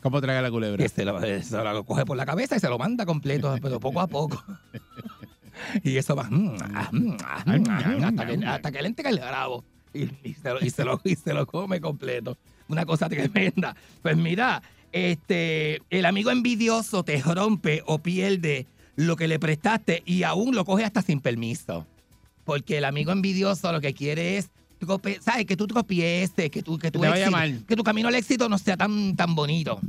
¿Cómo 0.00 0.20
traga 0.20 0.42
la 0.42 0.50
culebra? 0.50 0.82
Que 0.82 0.88
se 0.88 1.04
lo, 1.04 1.20
se 1.20 1.56
lo 1.62 1.84
coge 1.84 2.04
por 2.04 2.16
la 2.16 2.26
cabeza 2.26 2.56
y 2.56 2.60
se 2.60 2.68
lo 2.68 2.76
manda 2.76 3.06
completo, 3.06 3.56
pero 3.62 3.78
poco 3.78 4.00
a 4.00 4.06
poco. 4.08 4.42
Y 5.84 5.96
eso 5.96 6.14
va 6.16 6.28
hasta, 6.74 8.26
que, 8.26 8.46
hasta 8.46 8.72
que 8.72 8.82
le 8.82 8.88
entra 8.88 9.10
el 9.10 9.18
grabo 9.18 9.64
y, 9.94 10.04
y 10.24 10.34
se 10.34 10.50
lo, 10.50 10.64
y, 10.64 10.70
se 10.70 10.84
lo, 10.84 11.00
y 11.04 11.16
se 11.16 11.34
lo 11.34 11.46
come 11.46 11.80
completo. 11.80 12.36
Una 12.68 12.86
cosa 12.86 13.08
tremenda. 13.08 13.76
Pues 14.02 14.16
mira, 14.16 14.62
este, 14.92 15.82
el 15.90 16.06
amigo 16.06 16.30
envidioso 16.30 17.02
te 17.04 17.20
rompe 17.20 17.82
o 17.86 17.98
pierde 17.98 18.66
lo 18.96 19.16
que 19.16 19.28
le 19.28 19.38
prestaste 19.38 20.02
y 20.06 20.22
aún 20.22 20.54
lo 20.54 20.64
coge 20.64 20.84
hasta 20.84 21.02
sin 21.02 21.20
permiso. 21.20 21.86
Porque 22.44 22.78
el 22.78 22.84
amigo 22.84 23.12
envidioso 23.12 23.72
lo 23.72 23.80
que 23.80 23.94
quiere 23.94 24.38
es 24.38 24.50
¿sabes? 25.20 25.46
Que 25.46 25.56
tú 25.56 25.66
tropieces, 25.68 26.50
que, 26.50 26.62
tú, 26.62 26.76
que, 26.76 26.90
vaya 26.98 27.26
éxito- 27.28 27.66
que 27.66 27.76
tu 27.76 27.84
camino 27.84 28.08
al 28.08 28.16
éxito 28.16 28.48
no 28.48 28.58
sea 28.58 28.76
tan, 28.76 29.14
tan 29.14 29.34
bonito. 29.34 29.80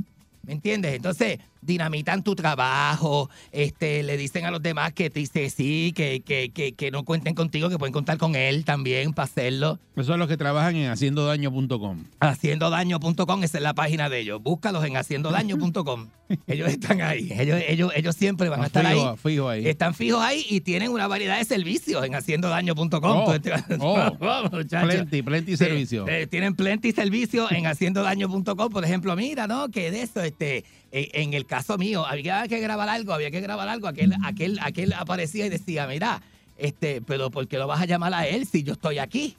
¿Me 0.46 0.52
entiendes? 0.52 0.94
Entonces, 0.94 1.38
dinamitan 1.64 2.22
tu 2.22 2.34
trabajo, 2.34 3.30
este, 3.52 4.02
le 4.02 4.16
dicen 4.16 4.44
a 4.44 4.50
los 4.50 4.62
demás 4.62 4.92
que 4.92 5.10
te 5.10 5.20
dice 5.20 5.50
sí, 5.50 5.92
que, 5.94 6.20
que, 6.20 6.50
que, 6.50 6.72
que 6.72 6.90
no 6.90 7.04
cuenten 7.04 7.34
contigo, 7.34 7.68
que 7.68 7.78
pueden 7.78 7.92
contar 7.92 8.18
con 8.18 8.34
él 8.34 8.64
también 8.64 9.12
para 9.12 9.24
hacerlo. 9.24 9.78
Esos 9.94 10.06
son 10.06 10.18
los 10.18 10.28
que 10.28 10.36
trabajan 10.36 10.74
en 10.76 10.90
haciendodaño.com. 10.90 12.04
Haciendodaño.com, 12.20 13.44
esa 13.44 13.58
es 13.58 13.62
la 13.62 13.74
página 13.74 14.08
de 14.08 14.20
ellos. 14.20 14.42
Búscalos 14.42 14.84
en 14.84 14.96
haciendodaño.com. 14.96 16.08
ellos 16.46 16.68
están 16.68 17.00
ahí. 17.00 17.30
Ellos, 17.38 17.60
ellos, 17.66 17.92
ellos 17.94 18.16
siempre 18.16 18.48
van 18.48 18.62
a 18.62 18.66
estar 18.66 18.84
ahí. 18.86 18.98
Fijo, 18.98 19.16
fijo 19.16 19.48
ahí. 19.48 19.66
Están 19.68 19.94
fijos 19.94 20.22
ahí 20.22 20.44
y 20.48 20.60
tienen 20.60 20.90
una 20.90 21.06
variedad 21.06 21.38
de 21.38 21.44
servicios 21.44 22.04
en 22.04 22.14
haciendodaño.com. 22.14 22.88
Oh, 23.04 23.34
oh. 23.80 24.16
vamos, 24.20 24.52
muchachos. 24.52 24.90
Plenty, 24.90 25.22
plenty 25.22 25.52
Sí, 25.52 25.56
servicio. 25.64 26.08
eh, 26.08 26.26
tienen 26.26 26.54
plenty 26.54 26.92
servicio 26.92 27.50
en 27.50 27.66
haciendodaño.com. 27.66 28.70
Por 28.70 28.84
ejemplo, 28.84 29.14
mira, 29.16 29.46
¿no? 29.46 29.68
Que 29.68 29.90
de 29.90 30.02
eso, 30.02 30.20
este, 30.22 30.58
eh, 30.58 30.64
en 30.94 31.34
el 31.34 31.44
caso 31.44 31.76
mío, 31.76 32.06
había 32.06 32.46
que 32.46 32.60
grabar 32.60 32.88
algo, 32.88 33.12
había 33.12 33.30
que 33.30 33.40
grabar 33.40 33.68
algo. 33.68 33.88
Aquel, 33.88 34.14
aquel, 34.24 34.58
aquel 34.62 34.92
aparecía 34.92 35.44
y 35.46 35.48
decía, 35.48 35.88
mira, 35.88 36.22
este, 36.56 37.02
pero 37.02 37.30
¿por 37.30 37.48
qué 37.48 37.58
lo 37.58 37.66
vas 37.66 37.80
a 37.80 37.86
llamar 37.86 38.14
a 38.14 38.28
él 38.28 38.46
si 38.46 38.62
yo 38.62 38.74
estoy 38.74 38.98
aquí? 38.98 39.36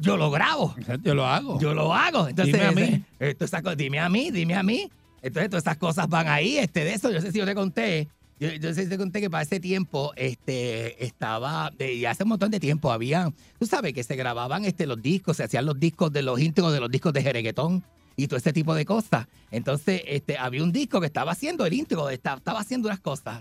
Yo 0.00 0.16
lo 0.16 0.30
grabo. 0.32 0.74
Yo 1.02 1.14
lo 1.14 1.26
hago. 1.26 1.60
Yo 1.60 1.74
lo 1.74 1.94
hago. 1.94 2.28
Entonces, 2.28 2.54
Dime 2.54 2.66
a 2.66 2.72
mí. 2.72 3.04
eh, 3.20 3.36
eh, 3.38 3.76
dime 3.76 4.00
a 4.00 4.08
mí, 4.08 4.30
dime 4.32 4.54
a 4.56 4.62
mí. 4.64 4.90
Entonces, 5.22 5.48
todas 5.50 5.62
esas 5.64 5.76
cosas 5.76 6.08
van 6.08 6.28
ahí. 6.28 6.58
Este, 6.58 6.84
de 6.84 6.94
eso, 6.94 7.10
yo 7.12 7.20
sé 7.20 7.30
si 7.30 7.38
yo 7.38 7.46
te 7.46 7.54
conté. 7.54 8.08
Yo, 8.40 8.52
yo 8.52 8.74
sé 8.74 8.84
si 8.84 8.88
te 8.88 8.98
conté 8.98 9.20
que 9.20 9.30
para 9.30 9.42
ese 9.42 9.60
tiempo 9.60 10.12
este, 10.16 11.04
estaba, 11.04 11.72
y 11.78 12.04
hace 12.04 12.22
un 12.24 12.30
montón 12.30 12.50
de 12.52 12.60
tiempo 12.60 12.92
había, 12.92 13.32
tú 13.58 13.66
sabes 13.66 13.92
que 13.92 14.04
se 14.04 14.14
grababan 14.14 14.64
este, 14.64 14.86
los 14.86 15.02
discos, 15.02 15.36
se 15.36 15.44
hacían 15.44 15.66
los 15.66 15.78
discos 15.78 16.12
de 16.12 16.22
los 16.22 16.40
íntegros 16.40 16.72
de 16.72 16.78
los 16.78 16.88
discos 16.88 17.12
de 17.12 17.22
Jereguetón 17.22 17.82
y 18.18 18.26
todo 18.26 18.36
ese 18.36 18.52
tipo 18.52 18.74
de 18.74 18.84
cosas. 18.84 19.26
Entonces, 19.50 20.02
este, 20.06 20.36
había 20.36 20.62
un 20.62 20.72
disco 20.72 21.00
que 21.00 21.06
estaba 21.06 21.32
haciendo 21.32 21.64
el 21.64 21.72
íntegro, 21.72 22.10
estaba, 22.10 22.40
haciendo 22.60 22.88
unas 22.88 23.00
cosas. 23.00 23.38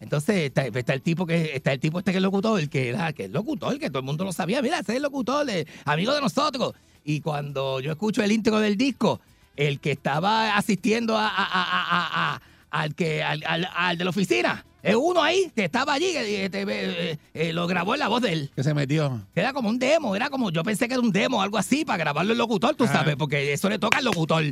Entonces 0.00 0.50
está, 0.54 0.92
el 0.94 1.00
tipo 1.02 1.26
que 1.26 1.54
está 1.54 1.72
el 1.72 1.78
tipo 1.80 1.98
este 2.00 2.10
que 2.10 2.16
es 2.18 2.22
locutor, 2.22 2.58
el 2.58 2.68
que 2.68 2.88
era 2.88 3.12
que 3.12 3.24
es 3.26 3.30
locutor, 3.30 3.78
que 3.78 3.88
todo 3.88 4.00
el 4.00 4.04
mundo 4.06 4.24
lo 4.24 4.32
sabía, 4.32 4.60
mira, 4.62 4.78
ese 4.80 4.92
es 4.92 4.96
el 4.96 5.02
locutor, 5.02 5.46
amigo 5.84 6.12
de 6.14 6.20
nosotros. 6.20 6.74
Y 7.04 7.20
cuando 7.20 7.80
yo 7.80 7.92
escucho 7.92 8.22
el 8.22 8.32
íntegro 8.32 8.58
del 8.60 8.76
disco, 8.76 9.20
el 9.56 9.78
que 9.78 9.92
estaba 9.92 10.56
asistiendo 10.56 11.16
a- 11.16 11.28
a- 11.28 12.34
a- 12.34 12.40
al 12.70 12.94
que 12.94 13.22
al, 13.22 13.42
al- 13.46 13.68
al 13.74 13.96
de 13.98 14.04
la 14.04 14.10
oficina, 14.10 14.64
es 14.82 14.94
uno 14.94 15.22
ahí 15.22 15.50
que 15.54 15.64
estaba 15.64 15.92
allí, 15.92 16.12
que 16.12 16.44
este, 16.44 16.64
eh, 16.68 17.18
eh, 17.34 17.52
lo 17.52 17.66
grabó 17.66 17.94
en 17.94 18.00
la 18.00 18.08
voz 18.08 18.22
de 18.22 18.32
él. 18.32 18.50
Que 18.54 18.62
se 18.62 18.74
metió. 18.74 19.20
Era 19.34 19.52
como 19.52 19.68
un 19.68 19.78
demo, 19.78 20.16
era 20.16 20.30
como, 20.30 20.50
yo 20.50 20.62
pensé 20.62 20.88
que 20.88 20.94
era 20.94 21.02
un 21.02 21.12
demo, 21.12 21.42
algo 21.42 21.58
así, 21.58 21.84
para 21.84 21.98
grabarlo 21.98 22.32
el 22.32 22.38
locutor, 22.38 22.74
tú 22.74 22.84
Ajá. 22.84 22.94
sabes, 22.94 23.16
porque 23.16 23.52
eso 23.52 23.68
le 23.68 23.78
toca 23.78 23.98
al 23.98 24.04
locutor. 24.04 24.44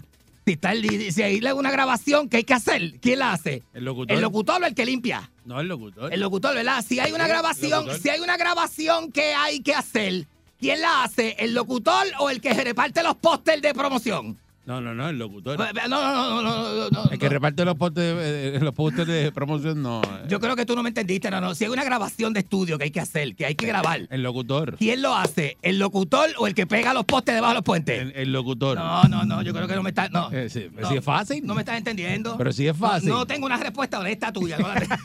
Si, 0.44 0.52
está 0.52 0.72
el, 0.72 1.12
si 1.12 1.22
hay 1.22 1.40
una 1.40 1.70
grabación, 1.70 2.28
¿qué 2.28 2.38
hay 2.38 2.44
que 2.44 2.54
hacer? 2.54 2.98
¿Quién 3.00 3.18
la 3.18 3.32
hace? 3.32 3.62
El 3.74 3.84
locutor. 3.84 4.16
El 4.16 4.22
locutor 4.22 4.62
o 4.62 4.66
el 4.66 4.74
que 4.74 4.86
limpia. 4.86 5.30
No, 5.44 5.60
el 5.60 5.68
locutor. 5.68 6.12
El 6.12 6.20
locutor, 6.20 6.54
¿verdad? 6.54 6.84
Si 6.86 6.98
hay 7.00 7.12
una 7.12 7.28
grabación, 7.28 7.86
si 8.00 8.08
hay 8.08 8.20
una 8.20 8.36
grabación 8.36 9.12
que 9.12 9.34
hay 9.34 9.60
que 9.60 9.74
hacer, 9.74 10.26
¿quién 10.58 10.80
la 10.80 11.04
hace? 11.04 11.36
¿El 11.38 11.54
locutor 11.54 12.06
o 12.18 12.30
el 12.30 12.40
que 12.40 12.54
reparte 12.54 13.02
los 13.02 13.16
pósters 13.16 13.60
de 13.60 13.74
promoción? 13.74 14.38
No, 14.68 14.83
no, 14.83 14.94
no, 14.94 15.09
el 15.09 15.18
locutor. 15.18 15.59
No, 15.59 15.64
no, 15.88 15.88
no, 15.88 16.42
no, 16.42 16.72
no, 16.74 16.90
no, 16.90 17.11
El 17.11 17.18
que 17.18 17.31
reparte 17.31 17.64
los 17.64 17.74
postes, 17.76 18.04
eh, 18.18 18.59
los 18.61 18.74
postes 18.74 19.07
de 19.07 19.33
promoción, 19.33 19.83
no. 19.83 20.02
Yo 20.28 20.40
creo 20.40 20.57
que 20.57 20.66
tú 20.66 20.76
no 20.76 20.83
me 20.83 20.90
entendiste, 20.90 21.31
no, 21.31 21.40
no. 21.40 21.54
Si 21.54 21.64
hay 21.64 21.70
una 21.70 21.85
grabación 21.85 22.35
de 22.35 22.40
estudio 22.40 22.76
que 22.76 22.85
hay 22.85 22.90
que 22.90 23.00
hacer, 23.00 23.35
que 23.35 23.46
hay 23.46 23.54
que 23.54 23.64
grabar, 23.66 24.07
El 24.11 24.22
locutor. 24.22 24.76
¿quién 24.76 25.00
lo 25.00 25.16
hace? 25.16 25.57
¿El 25.62 25.78
locutor 25.78 26.28
o 26.37 26.46
el 26.46 26.54
que 26.54 26.66
pega 26.66 26.92
los 26.92 27.07
postes 27.07 27.35
debajo 27.35 27.52
de 27.52 27.54
los 27.61 27.64
puentes? 27.64 27.98
El, 27.98 28.12
el 28.14 28.31
locutor. 28.31 28.76
No, 28.76 29.04
no, 29.04 29.24
no, 29.24 29.40
yo 29.40 29.54
creo 29.54 29.66
que 29.66 29.74
no 29.74 29.83
me 29.83 29.88
estás. 29.88 30.11
No. 30.11 30.31
Eh, 30.33 30.50
sí, 30.50 30.68
No. 30.78 30.87
sí 30.90 30.96
es 30.98 31.04
fácil. 31.04 31.46
No 31.46 31.54
me 31.54 31.62
estás 31.62 31.78
entendiendo. 31.78 32.37
Pero 32.37 32.52
sí 32.52 32.68
es 32.68 32.76
fácil. 32.76 33.09
No, 33.09 33.20
no 33.20 33.26
tengo 33.26 33.46
una 33.46 33.57
respuesta 33.57 33.98
honesta 33.98 34.31
tuya. 34.35 34.59
no 34.59 34.68
la 34.68 34.81
tengo. 34.81 34.94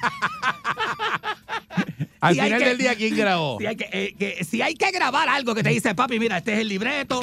Al 2.20 2.36
Si 2.36 2.42
final 2.42 2.60
que- 2.60 2.66
del 2.70 2.78
día, 2.78 2.96
¿quién 2.96 3.16
grabó? 3.16 3.60
Si 3.60 3.66
hay, 3.66 3.76
que, 3.78 3.90
eh, 3.94 4.16
que- 4.20 4.44
si 4.44 4.62
hay 4.62 4.74
que 4.76 4.92
grabar 4.92 5.30
algo 5.30 5.56
que 5.56 5.64
te 5.64 5.70
dice, 5.70 5.96
papi, 5.96 6.20
mira, 6.20 6.38
este 6.40 6.54
es 6.54 6.60
el 6.60 6.68
libreto, 6.70 7.22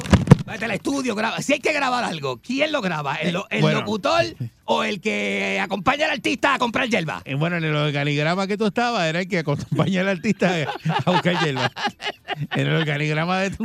vete 0.51 0.65
al 0.67 0.71
estudio, 0.73 1.15
graba. 1.15 1.41
Si 1.43 1.53
hay 1.55 1.61
que 1.61 1.73
grabar 1.73 2.05
algo, 2.05 2.39
¿quién 2.41 2.73
lo 2.73 2.81
graba? 2.81 3.15
¿El, 3.17 3.33
lo- 3.35 3.47
el 3.51 3.61
bueno. 3.63 3.81
locutor 3.81 4.23
o 4.65 4.85
el 4.85 5.01
que 5.01 5.59
acompaña 5.61 6.05
al 6.07 6.13
artista 6.13 6.55
a 6.55 6.59
comprar 6.59 6.89
yerba? 6.89 7.23
Eh, 7.25 7.35
Bueno, 7.35 7.57
en 7.57 7.65
el 7.65 7.75
organigrama 7.75 8.47
que 8.47 8.57
tú 8.57 8.67
estabas 8.67 9.09
era 9.09 9.21
el 9.21 9.29
que 9.29 9.39
acompaña 9.41 10.03
al 10.03 10.09
artista 10.09 10.55
a 11.05 11.11
buscar 11.13 11.39
hierba. 11.45 11.71
En 12.55 12.67
el 12.67 12.75
organigrama 12.75 13.41
de 13.41 13.51
tu, 13.51 13.65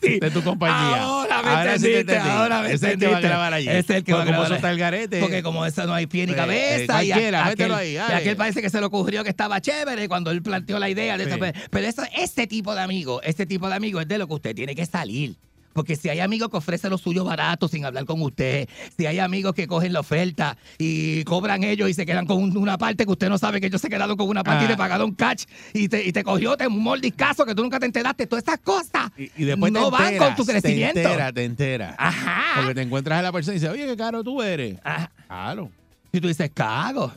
sí. 0.00 0.18
de 0.18 0.30
tu 0.30 0.42
compañía. 0.42 1.02
Ahora 1.02 1.42
me 1.42 1.78
sí 1.78 1.84
te 1.84 2.00
entendiste, 2.00 2.00
entendí. 2.00 2.28
ahora 2.30 2.62
me 2.62 2.72
Ese 2.72 2.74
es 2.74 2.82
el 2.94 2.98
que 2.98 3.06
va 3.06 3.12
a 3.12 3.14
entendiste. 3.16 3.28
grabar 3.28 3.52
allí. 3.54 3.68
Ese 3.68 3.78
es 3.78 3.90
el 3.90 4.04
que 4.04 4.12
va 4.12 4.18
a 4.18 4.22
Porque 4.22 4.32
como 4.34 4.40
grabar 4.42 4.46
eso 4.46 4.54
está 4.56 4.70
el 4.70 4.78
garete. 4.78 5.20
Porque 5.20 5.42
como 5.42 5.66
eso 5.66 5.86
no 5.86 5.94
hay 5.94 6.06
pie 6.06 6.26
ni 6.26 6.32
Eh, 6.32 6.36
cabeza. 6.36 7.02
eh, 7.02 7.04
y, 7.04 7.08
cualquiera, 7.10 7.40
aquel, 7.44 7.50
mételo 7.58 7.76
ahí, 7.76 7.90
y 7.90 7.94
dale. 7.94 8.14
aquel 8.14 8.36
parece 8.36 8.62
que 8.62 8.70
se 8.70 8.80
le 8.80 8.86
ocurrió 8.86 9.22
que 9.24 9.30
estaba 9.30 9.60
chévere 9.60 10.08
cuando 10.08 10.30
él 10.30 10.42
planteó 10.42 10.78
la 10.78 10.88
idea 10.88 11.16
de 11.18 11.24
Sí. 11.24 11.30
eso. 11.30 11.38
Pero, 11.70 11.86
eso, 11.86 12.02
ese 12.16 12.46
tipo 12.46 12.74
de 12.74 12.80
amigo, 12.80 13.20
ese 13.22 13.44
tipo 13.46 13.68
de 13.68 13.74
amigo 13.74 14.00
es 14.00 14.08
de 14.08 14.18
lo 14.18 14.26
que 14.26 14.34
usted 14.34 14.54
tiene 14.54 14.74
que 14.74 14.86
salir. 14.86 15.36
Porque 15.78 15.94
si 15.94 16.08
hay 16.08 16.18
amigos 16.18 16.48
que 16.50 16.56
ofrecen 16.56 16.90
lo 16.90 16.98
suyo 16.98 17.22
barato 17.24 17.68
sin 17.68 17.84
hablar 17.84 18.04
con 18.04 18.20
usted, 18.20 18.68
si 18.96 19.06
hay 19.06 19.20
amigos 19.20 19.54
que 19.54 19.68
cogen 19.68 19.92
la 19.92 20.00
oferta 20.00 20.56
y 20.76 21.22
cobran 21.22 21.62
ellos 21.62 21.88
y 21.88 21.94
se 21.94 22.04
quedan 22.04 22.26
con 22.26 22.38
un- 22.42 22.56
una 22.56 22.76
parte 22.78 23.04
que 23.06 23.12
usted 23.12 23.28
no 23.28 23.38
sabe 23.38 23.60
que 23.60 23.68
ellos 23.68 23.80
se 23.80 23.88
quedaron 23.88 24.16
con 24.16 24.28
una 24.28 24.42
parte 24.42 24.64
y 24.64 24.66
Ah. 24.66 24.70
te 24.70 24.76
pagaron 24.76 25.12
catch 25.14 25.44
y 25.72 25.86
te, 25.88 26.04
y 26.04 26.10
te 26.10 26.24
cogió, 26.24 26.56
te 26.56 26.66
un 26.66 26.82
mordiscazo 26.82 27.44
que 27.46 27.54
tú 27.54 27.62
nunca 27.62 27.78
te 27.78 27.86
enteraste, 27.86 28.26
todas 28.26 28.42
esas 28.42 28.58
cosas 28.58 29.12
Y, 29.16 29.30
y 29.36 29.44
después 29.44 29.70
no 29.72 29.84
te 29.84 29.90
van 29.92 30.02
enteras, 30.14 30.26
con 30.26 30.36
tu 30.36 30.50
crecimiento. 30.50 30.94
Te 30.94 31.02
enteras, 31.04 31.32
te 31.34 31.44
enteras. 31.44 31.94
Ajá. 31.96 32.42
Porque 32.56 32.74
te 32.74 32.82
encuentras 32.82 33.20
a 33.20 33.22
la 33.22 33.30
persona 33.30 33.54
y 33.54 33.60
dices, 33.60 33.72
oye, 33.72 33.86
qué 33.86 33.96
caro 33.96 34.24
tú 34.24 34.42
eres. 34.42 34.78
Ajá. 34.82 35.12
Claro. 35.28 35.70
Y 36.10 36.20
tú 36.20 36.26
dices, 36.26 36.50
cago. 36.52 37.12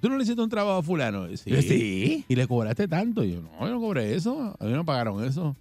¿Tú 0.00 0.08
no 0.08 0.16
le 0.16 0.24
hiciste 0.24 0.40
un 0.42 0.48
trabajo 0.50 0.78
a 0.78 0.82
fulano? 0.82 1.28
Sí. 1.36 1.62
Sí. 1.62 2.24
Y 2.26 2.34
le 2.34 2.48
cobraste 2.48 2.88
tanto. 2.88 3.22
Y 3.22 3.32
yo, 3.34 3.42
no, 3.42 3.60
yo 3.60 3.74
no 3.74 3.78
cobré 3.80 4.14
eso. 4.16 4.56
A 4.58 4.64
mí 4.64 4.72
no 4.72 4.84
pagaron 4.84 5.22
eso. 5.24 5.54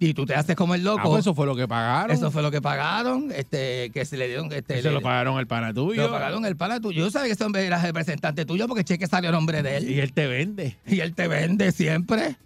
Y 0.00 0.14
tú 0.14 0.26
te 0.26 0.34
haces 0.34 0.54
como 0.54 0.74
el 0.74 0.84
loco. 0.84 1.00
Ah, 1.00 1.04
pues 1.06 1.20
eso 1.20 1.34
fue 1.34 1.44
lo 1.46 1.56
que 1.56 1.66
pagaron. 1.66 2.10
Eso 2.10 2.30
fue 2.30 2.42
lo 2.42 2.50
que 2.50 2.62
pagaron, 2.62 3.32
este, 3.34 3.90
que 3.90 4.04
se 4.04 4.16
le 4.16 4.28
dieron, 4.28 4.52
este, 4.52 4.80
Se 4.80 4.90
lo 4.90 5.00
pagaron 5.00 5.38
el 5.38 5.46
pana 5.46 5.74
tuyo. 5.74 6.02
lo 6.02 6.10
pagaron 6.12 6.44
el 6.46 6.56
pana 6.56 6.80
tuyo. 6.80 7.04
Yo 7.04 7.10
sabía 7.10 7.26
que 7.26 7.32
ese 7.32 7.44
hombre 7.44 7.66
era 7.66 7.82
representante 7.82 8.44
tuyo 8.44 8.68
porque 8.68 8.80
el 8.82 8.86
cheque 8.86 9.06
salió 9.08 9.30
a 9.30 9.32
nombre 9.32 9.62
de 9.62 9.78
él. 9.78 9.90
Y 9.90 10.00
él 10.00 10.12
te 10.12 10.26
vende. 10.26 10.76
Y 10.86 11.00
él 11.00 11.14
te 11.14 11.26
vende 11.26 11.72
siempre. 11.72 12.36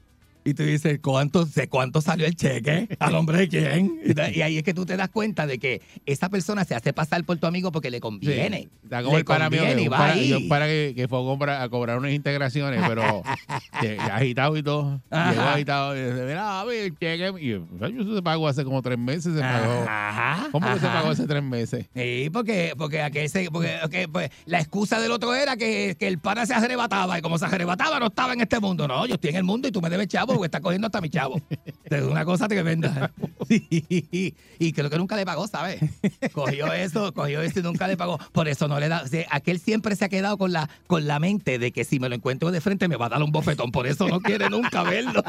Y 0.44 0.54
tú 0.54 0.62
dices, 0.64 0.98
¿cuánto, 1.02 1.44
de 1.44 1.68
cuánto 1.68 2.00
salió 2.00 2.26
el 2.26 2.34
cheque? 2.34 2.88
¿A 2.98 3.10
nombre 3.10 3.38
de 3.38 3.48
quién? 3.48 4.00
Y, 4.34 4.40
ahí 4.42 4.58
es 4.58 4.62
que 4.62 4.74
tú 4.74 4.84
te 4.84 4.96
das 4.96 5.08
cuenta 5.10 5.46
de 5.46 5.58
que 5.58 5.80
esa 6.06 6.28
persona 6.28 6.64
se 6.64 6.74
hace 6.74 6.92
pasar 6.92 7.22
por 7.24 7.36
tu 7.38 7.46
amigo 7.46 7.70
porque 7.72 7.90
le 7.90 8.00
conviene. 8.00 8.58
Sí. 8.62 8.68
Está 8.84 9.02
como 9.02 9.16
Le 9.16 9.20
el 9.20 9.26
mío. 9.26 9.38
conviene 9.62 9.82
y 9.82 9.88
va 9.88 9.98
pana, 9.98 10.12
ahí. 10.12 10.28
yo 10.28 10.38
un 10.38 10.48
pana 10.48 10.66
que, 10.66 10.92
que 10.96 11.08
fue 11.08 11.18
a, 11.48 11.68
cobrar 11.68 11.98
unas 11.98 12.12
integraciones, 12.12 12.82
pero 12.86 13.22
agitado 14.12 14.56
y 14.56 14.62
todo. 14.62 15.00
Ajá. 15.10 15.30
Llegó 15.32 15.42
agitado 15.42 15.96
y 15.96 16.00
dice, 16.02 16.24
mira, 16.24 16.60
a 16.60 16.64
ver, 16.64 16.84
el 16.84 16.98
cheque. 16.98 17.32
Y 17.40 17.48
yo, 17.50 17.66
"Ay, 17.80 17.96
eso 18.00 18.14
se 18.14 18.22
pagó 18.22 18.48
hace 18.48 18.64
como 18.64 18.82
tres 18.82 18.98
meses. 18.98 19.34
Se 19.34 19.40
pagó. 19.40 19.84
Ajá, 19.88 20.48
¿Cómo 20.52 20.66
que 20.72 20.80
se 20.80 20.86
pagó 20.86 21.10
hace 21.10 21.26
tres 21.26 21.42
meses? 21.42 21.86
Sí, 21.94 22.28
porque, 22.32 22.74
porque, 22.76 23.02
aquel 23.02 23.28
se- 23.28 23.50
porque 23.50 23.76
ok, 23.84 23.94
pues, 24.12 24.30
la 24.46 24.60
excusa 24.60 25.00
del 25.00 25.12
otro 25.12 25.34
era 25.34 25.56
que, 25.56 25.96
que 25.98 26.08
el 26.08 26.18
pana 26.18 26.46
se 26.46 26.54
arrebataba 26.54 27.18
y 27.18 27.22
como 27.22 27.38
se 27.38 27.44
arrebataba 27.46 27.98
no 27.98 28.06
estaba 28.06 28.32
en 28.32 28.40
este 28.40 28.60
mundo. 28.60 28.86
No, 28.88 29.06
yo 29.06 29.14
estoy 29.14 29.30
en 29.30 29.36
el 29.36 29.44
mundo 29.44 29.68
y 29.68 29.72
tú 29.72 29.80
me 29.80 29.88
debes 29.90 30.08
chavo 30.08 30.31
porque 30.34 30.46
estás 30.46 30.60
cogiendo 30.60 30.86
hasta 30.86 31.00
mi 31.00 31.10
chavo. 31.10 31.40
Es 31.84 32.02
una 32.02 32.24
cosa 32.24 32.48
tremenda. 32.48 33.12
Sí, 33.48 34.34
y 34.58 34.72
creo 34.72 34.88
que 34.88 34.96
nunca 34.96 35.14
le 35.16 35.26
pagó, 35.26 35.46
¿sabes? 35.46 35.80
Cogió 36.32 36.72
eso, 36.72 37.12
cogió 37.12 37.42
eso 37.42 37.58
y 37.58 37.62
nunca 37.62 37.86
le 37.86 37.96
pagó. 37.98 38.18
Por 38.32 38.48
eso 38.48 38.66
no 38.66 38.80
le 38.80 38.88
da. 38.88 39.02
o 39.02 39.06
sea, 39.06 39.26
aquel 39.30 39.58
siempre 39.58 39.94
se 39.96 40.04
ha 40.04 40.08
quedado 40.08 40.38
con 40.38 40.52
la, 40.52 40.70
con 40.86 41.06
la 41.06 41.18
mente 41.18 41.58
de 41.58 41.72
que 41.72 41.84
si 41.84 42.00
me 42.00 42.08
lo 42.08 42.14
encuentro 42.14 42.50
de 42.50 42.60
frente 42.62 42.88
me 42.88 42.96
va 42.96 43.06
a 43.06 43.08
dar 43.10 43.22
un 43.22 43.30
bofetón. 43.30 43.70
Por 43.70 43.86
eso 43.86 44.08
no 44.08 44.20
quiere 44.20 44.48
nunca 44.48 44.84
verlo. 44.84 45.22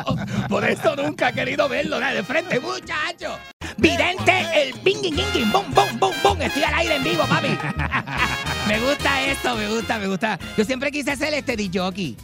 Por 0.48 0.64
eso 0.64 0.96
nunca 0.96 1.28
ha 1.28 1.32
querido 1.34 1.68
verlo 1.68 2.00
de 2.00 2.24
frente, 2.24 2.60
muchacho. 2.60 3.38
Vidente, 3.78 4.32
el 4.56 4.74
bing, 4.84 5.02
bing, 5.02 5.16
bing, 5.16 5.52
bum, 5.52 5.66
bum, 5.74 6.00
bum, 6.00 6.14
bum. 6.24 6.42
Estoy 6.42 6.64
al 6.64 6.74
aire 6.76 6.96
en 6.96 7.04
vivo, 7.04 7.24
papi. 7.28 7.48
me 8.68 8.80
gusta 8.80 9.26
esto, 9.26 9.56
me 9.56 9.68
gusta, 9.68 10.00
me 10.00 10.08
gusta. 10.08 10.40
Yo 10.58 10.66
siempre 10.66 10.92
quise 10.92 11.16
ser 11.16 11.34
este 11.34 11.56
DJ. 11.56 12.16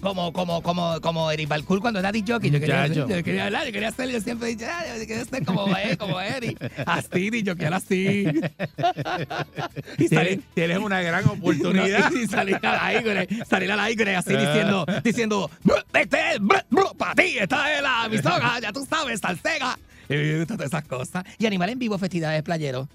Como, 0.00 0.32
como, 0.32 0.62
como, 0.62 1.00
como 1.00 1.30
Eric 1.30 1.48
Balcour 1.48 1.80
cuando 1.80 1.98
era 2.00 2.12
DJ. 2.12 2.26
Yo 2.34 2.40
quería, 2.40 2.86
yo 2.86 3.06
quería 3.06 3.46
hablar, 3.46 3.66
yo 3.66 3.72
quería 3.72 3.90
ser, 3.90 4.08
yo 4.10 4.20
siempre 4.20 4.48
dije, 4.48 4.66
"Ah, 4.66 4.84
yo 4.98 5.06
quería 5.06 5.24
ser 5.24 5.44
como 5.44 5.74
él, 5.76 5.96
como 5.98 6.20
Eric. 6.20 6.58
Así, 6.86 7.30
DJ, 7.30 7.56
que 7.56 7.64
era 7.64 7.76
así. 7.78 8.26
y 9.98 10.08
salí, 10.08 10.42
Tienes, 10.54 10.78
una 10.78 11.00
gran 11.00 11.24
oportunidad. 11.28 12.10
y 12.12 12.26
salir 12.26 12.58
al 12.62 12.78
aire, 12.80 13.28
salir 13.48 13.72
al 13.72 13.80
aire 13.80 14.16
así 14.16 14.34
Ah. 14.34 14.38
diciendo, 14.38 14.86
diciendo, 15.02 15.50
este 15.94 16.18
es 16.34 16.40
para 16.98 17.14
ti, 17.14 17.38
esta 17.38 17.74
es 17.74 17.82
la 17.82 18.04
emisora, 18.06 18.60
ya 18.60 18.72
tú 18.72 18.86
sabes, 18.88 19.20
salsega. 19.20 19.78
Y 20.08 20.44
todas 20.46 20.66
esas 20.68 20.84
cosas. 20.84 21.24
Y 21.38 21.46
animal 21.46 21.70
en 21.70 21.78
vivo, 21.78 21.98
festividades 21.98 22.42
playeros. 22.42 22.86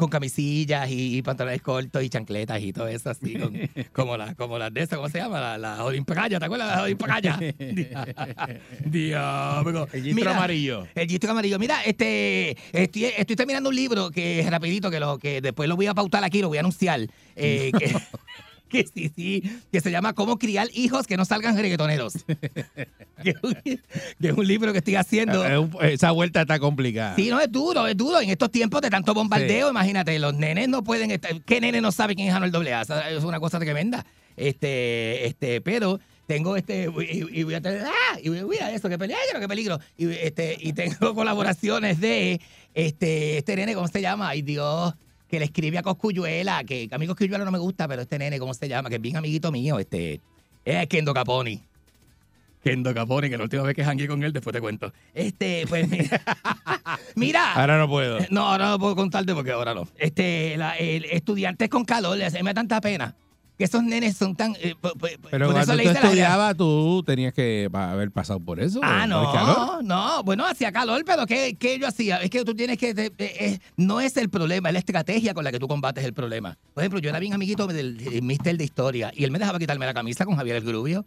Con 0.00 0.08
camisillas 0.08 0.88
y, 0.90 1.18
y 1.18 1.22
pantalones 1.22 1.60
cortos 1.60 2.02
y 2.02 2.08
chancletas 2.08 2.58
y 2.62 2.72
todo 2.72 2.88
eso 2.88 3.10
así, 3.10 3.34
con- 3.34 3.52
como 3.92 4.16
las 4.16 4.34
como 4.34 4.58
las 4.58 4.72
de 4.72 4.80
esas, 4.80 4.96
¿cómo 4.96 5.10
se 5.10 5.18
llama? 5.18 5.40
La, 5.40 5.58
la 5.58 5.76
¿te 5.76 6.44
acuerdas 6.44 6.70
de 6.70 6.76
la 6.76 6.82
Olimpacaya? 6.84 7.38
Diablo. 8.86 9.88
El 9.92 10.02
gistro 10.02 10.14
Mira, 10.14 10.36
amarillo. 10.36 10.86
el 10.94 11.06
gistro 11.08 11.30
amarillo. 11.32 11.58
Mira, 11.58 11.82
este, 11.84 12.56
estoy, 12.72 13.04
estoy 13.04 13.36
terminando 13.36 13.68
un 13.68 13.76
libro 13.76 14.10
que 14.10 14.40
es 14.40 14.50
rapidito, 14.50 14.90
que 14.90 15.00
lo 15.00 15.18
que 15.18 15.42
después 15.42 15.68
lo 15.68 15.76
voy 15.76 15.86
a 15.86 15.94
pautar 15.94 16.24
aquí, 16.24 16.40
lo 16.40 16.48
voy 16.48 16.56
a 16.56 16.60
anunciar. 16.60 17.06
eh, 17.36 17.70
que, 17.78 17.94
que 18.70 18.86
sí, 18.86 19.12
sí, 19.14 19.42
que 19.70 19.80
se 19.80 19.90
llama 19.90 20.14
Cómo 20.14 20.38
criar 20.38 20.68
hijos 20.72 21.06
que 21.06 21.16
no 21.18 21.24
salgan 21.26 21.56
reggaetoneros. 21.58 22.14
que, 23.22 23.30
es 23.30 23.36
un- 23.42 23.54
que 23.62 23.78
es 24.28 24.32
un 24.32 24.46
libro 24.46 24.72
que 24.72 24.78
estoy 24.78 24.94
haciendo. 24.94 25.44
Eh, 25.44 25.58
un- 25.58 25.76
Esa 25.82 26.10
vuelta 26.12 26.40
está 26.42 26.58
complicada. 26.58 27.16
Sí, 27.16 27.28
no, 27.28 27.40
es 27.40 27.50
duro, 27.52 27.86
es 27.86 27.96
duro. 27.96 28.20
En 28.20 28.30
estos 28.30 28.50
tiempos 28.50 28.80
de 28.80 28.88
tanto 28.90 29.12
bombardeo, 29.12 29.68
imagínate, 29.70 30.18
los 30.18 30.34
nenes 30.34 30.68
no 30.68 30.82
pueden 30.82 31.10
estar. 31.10 31.38
¿Qué 31.42 31.60
nene 31.60 31.80
no 31.80 31.92
sabe 31.92 32.14
quién 32.14 32.28
es 32.28 32.34
Anuel 32.34 32.54
AA? 32.54 32.82
Es 33.10 33.24
una 33.24 33.40
cosa 33.40 33.58
tremenda. 33.58 34.06
Este, 34.36 35.26
este, 35.26 35.60
pero 35.60 36.00
tengo 36.26 36.56
este, 36.56 36.88
y, 37.10 37.40
y 37.40 37.42
voy 37.42 37.54
a 37.54 37.60
tener, 37.60 37.82
¡ah! 37.84 38.18
Y 38.22 38.30
mira 38.30 38.70
eso, 38.72 38.88
qué 38.88 38.96
peligro, 38.96 39.18
qué 39.40 39.48
peligro. 39.48 39.80
Y, 39.98 40.10
este, 40.12 40.56
y 40.58 40.72
tengo 40.72 41.14
colaboraciones 41.14 42.00
de 42.00 42.40
este, 42.72 43.36
este 43.38 43.56
nene, 43.56 43.74
¿cómo 43.74 43.88
se 43.88 44.00
llama? 44.00 44.28
Ay, 44.28 44.42
Dios, 44.42 44.94
que 45.30 45.38
le 45.38 45.44
escribe 45.46 45.78
a 45.78 45.82
Coscuyuela, 45.82 46.64
que 46.64 46.88
a 46.90 46.98
mí 46.98 47.06
Coscuyuela 47.06 47.44
no 47.44 47.50
me 47.52 47.58
gusta, 47.58 47.86
pero 47.86 48.02
este 48.02 48.18
nene, 48.18 48.38
¿cómo 48.38 48.52
se 48.52 48.68
llama? 48.68 48.88
Que 48.88 48.96
es 48.96 49.00
bien 49.00 49.16
amiguito 49.16 49.52
mío, 49.52 49.78
este, 49.78 50.20
es 50.64 50.86
Kendo 50.88 51.14
Caponi. 51.14 51.62
Kendo 52.62 52.92
Caponi, 52.92 53.30
que 53.30 53.38
la 53.38 53.44
última 53.44 53.62
vez 53.62 53.74
que 53.74 53.84
jangué 53.84 54.06
con 54.06 54.22
él, 54.22 54.32
después 54.32 54.52
te 54.52 54.60
cuento. 54.60 54.92
Este, 55.14 55.64
pues 55.68 55.88
mira. 55.88 56.20
mira. 57.14 57.52
Ahora 57.54 57.78
no 57.78 57.88
puedo. 57.88 58.18
No, 58.28 58.48
ahora 58.48 58.68
no 58.70 58.78
puedo 58.78 58.96
contarte 58.96 59.32
porque 59.34 59.52
ahora 59.52 59.72
no. 59.72 59.88
Este, 59.96 60.56
la- 60.58 60.76
el 60.76 61.04
estudiantes 61.06 61.68
con 61.70 61.84
calor, 61.84 62.18
les 62.18 62.32
me 62.34 62.50
da 62.50 62.54
tanta 62.54 62.80
pena. 62.80 63.14
Que 63.60 63.64
esos 63.66 63.82
nenes 63.84 64.16
son 64.16 64.34
tan. 64.34 64.54
eh, 64.58 64.74
Pero 65.30 65.50
por 65.52 65.60
eso 65.60 65.74
le 65.74 65.82
tú 65.82 65.90
hice 65.90 66.00
la- 66.00 66.06
estudiabas, 66.06 66.56
tú 66.56 67.02
tenías 67.04 67.34
que 67.34 67.68
haber 67.70 68.10
pasado 68.10 68.40
por 68.40 68.58
eso. 68.58 68.80
Ah, 68.82 69.04
el 69.04 69.10
calor. 69.10 69.56
no, 69.58 69.82
no, 69.82 70.22
bueno, 70.24 70.46
hacía 70.46 70.72
calor, 70.72 71.02
pero 71.04 71.26
¿qué, 71.26 71.58
qué 71.60 71.78
yo 71.78 71.86
hacía? 71.86 72.16
Es 72.22 72.30
que 72.30 72.42
tú 72.42 72.54
tienes 72.54 72.78
que, 72.78 72.88
eh, 72.96 73.12
eh, 73.18 73.58
no 73.76 74.00
es 74.00 74.16
el 74.16 74.30
problema, 74.30 74.70
es 74.70 74.72
la 74.72 74.78
estrategia 74.78 75.34
con 75.34 75.44
la 75.44 75.52
que 75.52 75.58
tú 75.58 75.68
combates 75.68 76.02
el 76.06 76.14
problema. 76.14 76.56
Por 76.72 76.82
ejemplo, 76.82 77.00
yo 77.00 77.10
era 77.10 77.18
bien 77.18 77.34
amiguito 77.34 77.66
del 77.66 77.98
del 77.98 78.22
mister 78.22 78.56
de 78.56 78.64
historia 78.64 79.12
y 79.14 79.24
él 79.24 79.30
me 79.30 79.38
dejaba 79.38 79.58
quitarme 79.58 79.84
la 79.84 79.92
camisa 79.92 80.24
con 80.24 80.36
Javier 80.36 80.56
el 80.56 80.64
Grubio 80.64 81.04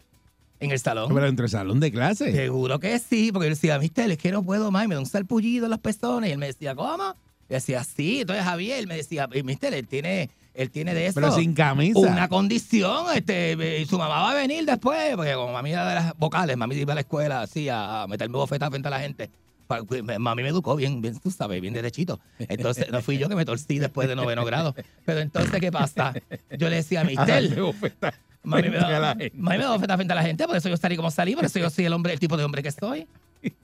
en 0.59 0.69
el 0.69 0.77
salón. 0.79 1.11
Pero 1.11 1.25
entre 1.25 1.47
salón 1.47 1.79
de 1.79 1.91
clase. 1.91 2.31
Seguro 2.33 2.79
que 2.79 2.99
sí, 2.99 3.31
porque 3.31 3.47
yo 3.47 3.55
decía, 3.55 3.79
mister, 3.79 4.11
es 4.11 4.17
que 4.19 4.31
no 4.31 4.43
puedo 4.43 4.69
más, 4.69 4.85
y 4.85 4.89
me 4.89 4.93
da 4.93 5.01
un 5.01 5.07
salpullido 5.07 5.65
en 5.65 5.71
los 5.71 5.79
pezones. 5.79 6.29
Y 6.29 6.33
él 6.33 6.37
me 6.37 6.45
decía, 6.45 6.75
¿cómo? 6.75 7.15
Y 7.49 7.53
decía, 7.55 7.83
sí. 7.83 8.21
Entonces 8.21 8.45
Javier 8.45 8.85
me 8.85 8.95
decía, 8.95 9.27
"Eh, 9.31 9.41
mister, 9.41 9.73
él 9.73 9.87
tiene, 9.87 10.29
él 10.53 10.69
tiene 10.71 10.93
de 10.93 11.07
eso. 11.07 11.15
Pero 11.15 11.31
sin 11.33 11.53
camisa. 11.53 11.99
Una 11.99 12.27
condición, 12.27 13.05
este, 13.15 13.79
y 13.81 13.85
su 13.85 13.97
mamá 13.97 14.21
va 14.21 14.31
a 14.31 14.35
venir 14.35 14.65
después, 14.65 15.15
porque 15.15 15.33
como 15.33 15.53
mami 15.53 15.71
era 15.71 15.87
de 15.89 15.95
las 15.95 16.17
vocales, 16.17 16.55
mami 16.57 16.75
iba 16.75 16.93
a 16.93 16.95
la 16.95 17.01
escuela 17.01 17.41
así 17.41 17.69
a, 17.69 18.03
a 18.03 18.07
meterme 18.07 18.37
bofetas 18.37 18.69
frente 18.69 18.87
a 18.87 18.91
la 18.91 18.99
gente. 18.99 19.29
Pues, 19.67 20.03
me- 20.03 20.19
Mami 20.19 20.43
me 20.43 20.49
educó 20.49 20.75
bien, 20.75 21.01
bien, 21.01 21.17
tú 21.19 21.31
sabes, 21.31 21.59
bien 21.61 21.73
derechito. 21.73 22.19
Entonces, 22.37 22.91
no 22.91 23.01
fui 23.01 23.17
yo 23.17 23.29
que 23.29 23.35
me 23.35 23.45
torcí 23.45 23.79
después 23.79 24.07
de 24.07 24.15
noveno 24.15 24.45
grado. 24.45 24.75
Pero 25.05 25.19
entonces, 25.21 25.59
¿qué 25.59 25.71
pasa? 25.71 26.13
Yo 26.57 26.69
le 26.69 26.75
decía 26.75 27.01
a 27.01 27.03
bofetas 27.61 28.13
Mami 28.43 28.69
me, 28.69 28.77
da, 28.77 29.15
mami 29.15 29.57
me 29.57 29.63
da 29.63 29.69
bofetas 29.71 29.95
frente 29.95 30.11
a 30.13 30.15
la 30.17 30.23
gente, 30.23 30.45
por 30.45 30.55
eso 30.57 30.67
yo 30.69 30.75
salí 30.77 30.95
como 30.97 31.09
salí, 31.11 31.33
por 31.35 31.45
eso 31.45 31.59
yo 31.59 31.69
soy 31.69 31.85
el 31.85 31.93
hombre, 31.93 32.13
el 32.13 32.19
tipo 32.19 32.35
de 32.37 32.43
hombre 32.43 32.61
que 32.61 32.71
soy. 32.71 33.07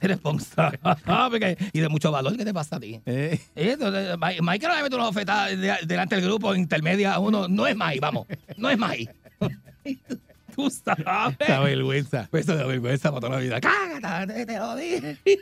Responsable. 0.00 0.78
Y 1.72 1.80
de 1.80 1.88
mucho 1.88 2.10
valor, 2.12 2.36
¿qué 2.36 2.44
te 2.44 2.52
pasa 2.52 2.76
a 2.76 2.80
ti? 2.80 3.00
Eh, 3.06 3.38
entonces, 3.54 4.16
Mike 4.18 4.66
no 4.68 4.76
le 4.76 4.82
mete 4.82 4.94
una 4.96 5.04
bofetada 5.06 5.46
de- 5.48 5.78
delante 5.86 6.16
del 6.16 6.24
grupo 6.24 6.54
intermedia 6.54 7.14
a 7.14 7.18
uno. 7.18 7.48
No 7.48 7.66
es 7.66 7.76
Mike, 7.76 8.00
vamos. 8.00 8.26
No 8.56 8.68
es 8.70 8.78
Mike. 8.78 9.10
Sabes. 10.68 11.36
esa 11.40 11.60
vergüenza. 11.60 12.28
Pues 12.30 12.44
eso 12.46 12.56
da 12.56 12.66
vergüenza 12.66 13.10
para 13.10 13.20
toda 13.20 13.34
la 13.36 13.40
vida. 13.40 13.60
Cágate, 13.60 14.46
te, 14.46 14.58
lo 14.58 14.76
dije. 14.76 15.16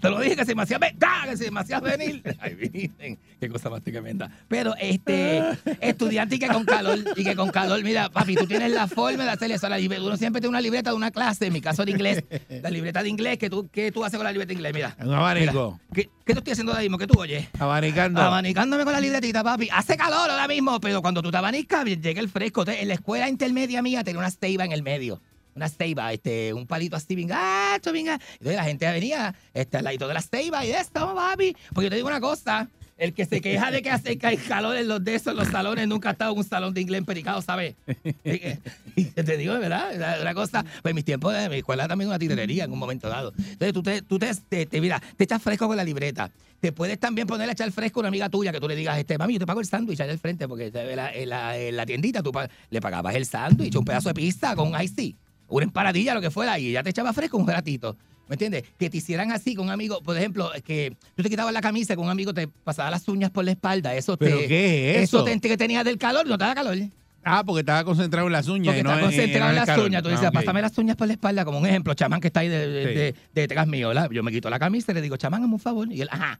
te 0.00 0.10
lo 0.10 0.20
dije 0.20 0.36
que 0.36 0.44
se 0.44 0.54
me 0.54 0.62
hacía, 0.62 0.78
ve- 0.78 0.94
¡Ah! 1.02 1.24
que 1.28 1.36
se 1.36 1.50
me 1.50 1.60
hacía 1.60 1.80
venir. 1.80 2.22
Ay, 2.40 2.56
miren, 2.72 3.18
qué 3.40 3.48
cosa 3.48 3.70
más 3.70 3.82
tremenda. 3.82 4.30
Pero 4.48 4.74
este 4.80 5.42
estudiante 5.80 6.36
y 6.36 6.38
que 6.38 6.48
con 6.48 6.64
calor, 6.64 6.98
y 7.16 7.24
que 7.24 7.34
con 7.36 7.50
calor, 7.50 7.82
mira, 7.82 8.08
papi, 8.10 8.34
tú 8.36 8.46
tienes 8.46 8.72
la 8.72 8.86
forma 8.88 9.24
de 9.24 9.30
hacer 9.30 9.50
eso. 9.50 9.68
La 9.68 9.78
libre- 9.78 10.00
uno 10.00 10.16
siempre 10.16 10.40
tiene 10.40 10.50
una 10.50 10.60
libreta 10.60 10.90
de 10.90 10.96
una 10.96 11.10
clase, 11.10 11.46
en 11.46 11.52
mi 11.52 11.60
caso 11.60 11.84
de 11.84 11.90
inglés, 11.92 12.24
la 12.62 12.70
libreta 12.70 13.02
de 13.02 13.08
inglés, 13.08 13.38
que 13.38 13.50
tú, 13.50 13.68
¿qué 13.72 13.90
tú 13.92 14.04
haces 14.04 14.16
con 14.16 14.24
la 14.24 14.32
libreta 14.32 14.48
de 14.48 14.54
inglés? 14.54 14.74
Mira. 14.74 14.96
Un 15.00 15.12
abanico. 15.14 15.80
Mira, 15.90 15.94
¿qué, 15.94 16.10
¿Qué 16.28 16.34
tú 16.34 16.40
estoy 16.40 16.52
haciendo 16.52 16.72
ahora 16.72 16.82
mismo? 16.82 16.98
¿Qué 16.98 17.06
tú 17.06 17.18
oyes? 17.18 17.48
Abanicando. 17.58 18.20
Abanicándome 18.20 18.84
con 18.84 18.92
la 18.92 19.00
libretita, 19.00 19.42
papi. 19.42 19.70
Hace 19.72 19.96
calor 19.96 20.28
ahora 20.28 20.46
mismo, 20.46 20.78
pero 20.78 21.00
cuando 21.00 21.22
tú 21.22 21.30
te 21.30 21.38
abanicas, 21.38 21.86
llega 21.86 22.20
el 22.20 22.28
fresco. 22.28 22.66
En 22.68 22.86
la 22.86 22.92
escuela 22.92 23.30
intermedia 23.30 23.80
mía 23.80 24.04
tenía 24.04 24.18
una 24.18 24.30
ceiba 24.30 24.66
en 24.66 24.72
el 24.72 24.82
medio. 24.82 25.22
Una 25.54 25.70
ceiba, 25.70 26.12
este, 26.12 26.52
un 26.52 26.66
palito 26.66 26.96
así, 26.96 27.14
bien 27.14 27.28
gacho. 27.28 27.94
Entonces 27.94 28.56
la 28.56 28.64
gente 28.64 28.92
venía 28.92 29.34
este, 29.54 29.78
al 29.78 29.84
ladito 29.84 30.06
de 30.06 30.12
la 30.12 30.20
ceiba 30.20 30.62
y 30.66 30.68
de 30.68 30.78
esto, 30.78 31.14
papi. 31.14 31.56
Porque 31.72 31.86
yo 31.86 31.90
te 31.90 31.96
digo 31.96 32.08
una 32.08 32.20
cosa, 32.20 32.68
El 32.98 33.14
que 33.14 33.24
se 33.26 33.40
queja 33.40 33.70
de 33.70 33.80
que 33.80 33.90
hace 33.90 34.18
calor 34.18 34.76
en 34.76 34.88
los 34.88 35.02
de 35.04 35.14
esos, 35.14 35.34
los 35.34 35.48
salones, 35.48 35.86
nunca 35.88 36.08
ha 36.10 36.12
estado 36.12 36.32
en 36.32 36.38
un 36.38 36.44
salón 36.44 36.74
de 36.74 36.80
inglés 36.80 37.02
Pericado, 37.06 37.40
¿sabes? 37.40 37.76
Y 38.96 39.04
te 39.04 39.36
digo, 39.36 39.54
de 39.54 39.60
verdad, 39.60 40.22
la 40.24 40.34
cosa. 40.34 40.64
Pues 40.82 40.90
en 40.90 40.96
mis 40.96 41.04
tiempos 41.04 41.32
de 41.32 41.48
mi 41.48 41.56
escuela 41.58 41.86
también 41.86 42.08
una 42.08 42.18
titerería 42.18 42.64
en 42.64 42.72
un 42.72 42.78
momento 42.78 43.08
dado. 43.08 43.32
Entonces 43.38 43.72
tú 43.72 43.82
te, 43.82 44.02
tú 44.02 44.18
te, 44.18 44.30
te, 44.48 44.66
te- 44.66 44.80
mira, 44.80 45.00
te 45.16 45.24
echas 45.24 45.40
fresco 45.40 45.68
con 45.68 45.76
la 45.76 45.84
libreta. 45.84 46.30
Te 46.60 46.72
puedes 46.72 46.98
también 46.98 47.28
poner 47.28 47.48
a 47.48 47.52
echar 47.52 47.70
fresco 47.70 48.00
a 48.00 48.02
una 48.02 48.08
amiga 48.08 48.28
tuya 48.28 48.50
que 48.50 48.58
tú 48.58 48.66
le 48.66 48.74
digas, 48.74 48.98
este, 48.98 49.16
mami, 49.16 49.34
yo 49.34 49.38
te 49.38 49.46
pago 49.46 49.60
el 49.60 49.66
sándwich 49.66 50.00
allá 50.00 50.10
al 50.10 50.18
frente, 50.18 50.48
porque 50.48 50.72
en 50.74 50.96
la, 50.96 51.12
en 51.14 51.28
la, 51.28 51.56
en 51.56 51.76
la 51.76 51.86
tiendita 51.86 52.20
tú 52.20 52.32
pa- 52.32 52.48
le 52.70 52.80
pagabas 52.80 53.14
el 53.14 53.24
sándwich, 53.26 53.76
un 53.76 53.84
pedazo 53.84 54.08
de 54.08 54.14
pizza 54.14 54.56
con 54.56 54.74
un 54.74 54.82
iced 54.82 54.96
tea, 54.96 55.12
una 55.48 55.64
emparadilla, 55.64 56.14
lo 56.14 56.20
que 56.20 56.30
fuera, 56.30 56.58
y 56.58 56.72
ya 56.72 56.82
te 56.82 56.90
echaba 56.90 57.12
fresco 57.12 57.36
un 57.38 57.46
ratito. 57.46 57.96
¿Me 58.28 58.34
entiendes? 58.34 58.64
Que 58.78 58.90
te 58.90 58.98
hicieran 58.98 59.32
así 59.32 59.54
con 59.54 59.66
un 59.66 59.72
amigo, 59.72 60.02
por 60.02 60.14
ejemplo, 60.16 60.50
que 60.62 60.94
tú 61.14 61.22
te 61.22 61.30
quitabas 61.30 61.52
la 61.54 61.62
camisa 61.62 61.96
con 61.96 62.04
un 62.04 62.10
amigo 62.10 62.34
te 62.34 62.46
pasaba 62.46 62.90
las 62.90 63.08
uñas 63.08 63.30
por 63.30 63.42
la 63.44 63.52
espalda. 63.52 63.94
Eso 63.94 64.18
te, 64.18 64.26
¿Pero 64.26 64.38
qué 64.46 64.90
es 64.96 65.04
eso 65.04 65.18
eso? 65.18 65.24
te 65.24 65.32
entretenía 65.32 65.82
del 65.82 65.96
calor, 65.96 66.26
no 66.26 66.36
te 66.36 66.44
da 66.44 66.54
calor. 66.54 66.76
Ah, 67.24 67.42
porque 67.44 67.60
estaba 67.60 67.84
concentrado 67.84 68.26
en 68.26 68.32
las 68.34 68.46
uñas. 68.48 68.66
Porque 68.74 68.80
y 68.80 68.82
no 68.82 68.90
está 68.90 69.00
en- 69.00 69.06
concentrado 69.06 69.50
en 69.50 69.56
las 69.56 69.66
calor. 69.66 69.86
uñas. 69.86 70.02
Tú 70.02 70.08
Ah, 70.08 70.12
dices, 70.12 70.28
ok. 70.28 70.34
pásame 70.34 70.60
las 70.62 70.76
uñas 70.78 70.96
por 70.96 71.06
la 71.06 71.12
espalda, 71.14 71.44
como 71.46 71.58
un 71.58 71.66
ejemplo, 71.66 71.94
chamán 71.94 72.20
que 72.20 72.26
está 72.28 72.40
ahí 72.40 72.48
de, 72.48 72.68
de, 72.68 72.82
Sí. 72.88 72.94
de- 72.94 73.02
de 73.02 73.14
detrás 73.32 73.66
mío. 73.66 73.92
Yo 74.10 74.22
me 74.22 74.30
quito 74.30 74.50
la 74.50 74.58
camisa 74.58 74.92
y 74.92 74.94
le 74.94 75.00
digo, 75.00 75.16
chamán, 75.16 75.42
hazme 75.42 75.54
un 75.54 75.60
favor. 75.60 75.90
Y 75.90 76.02
él, 76.02 76.08
ajá, 76.10 76.38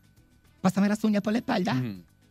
pásame 0.61 0.89
las 0.89 1.03
uñas 1.05 1.23
por 1.23 1.33
la 1.33 1.39
espalda. 1.39 1.83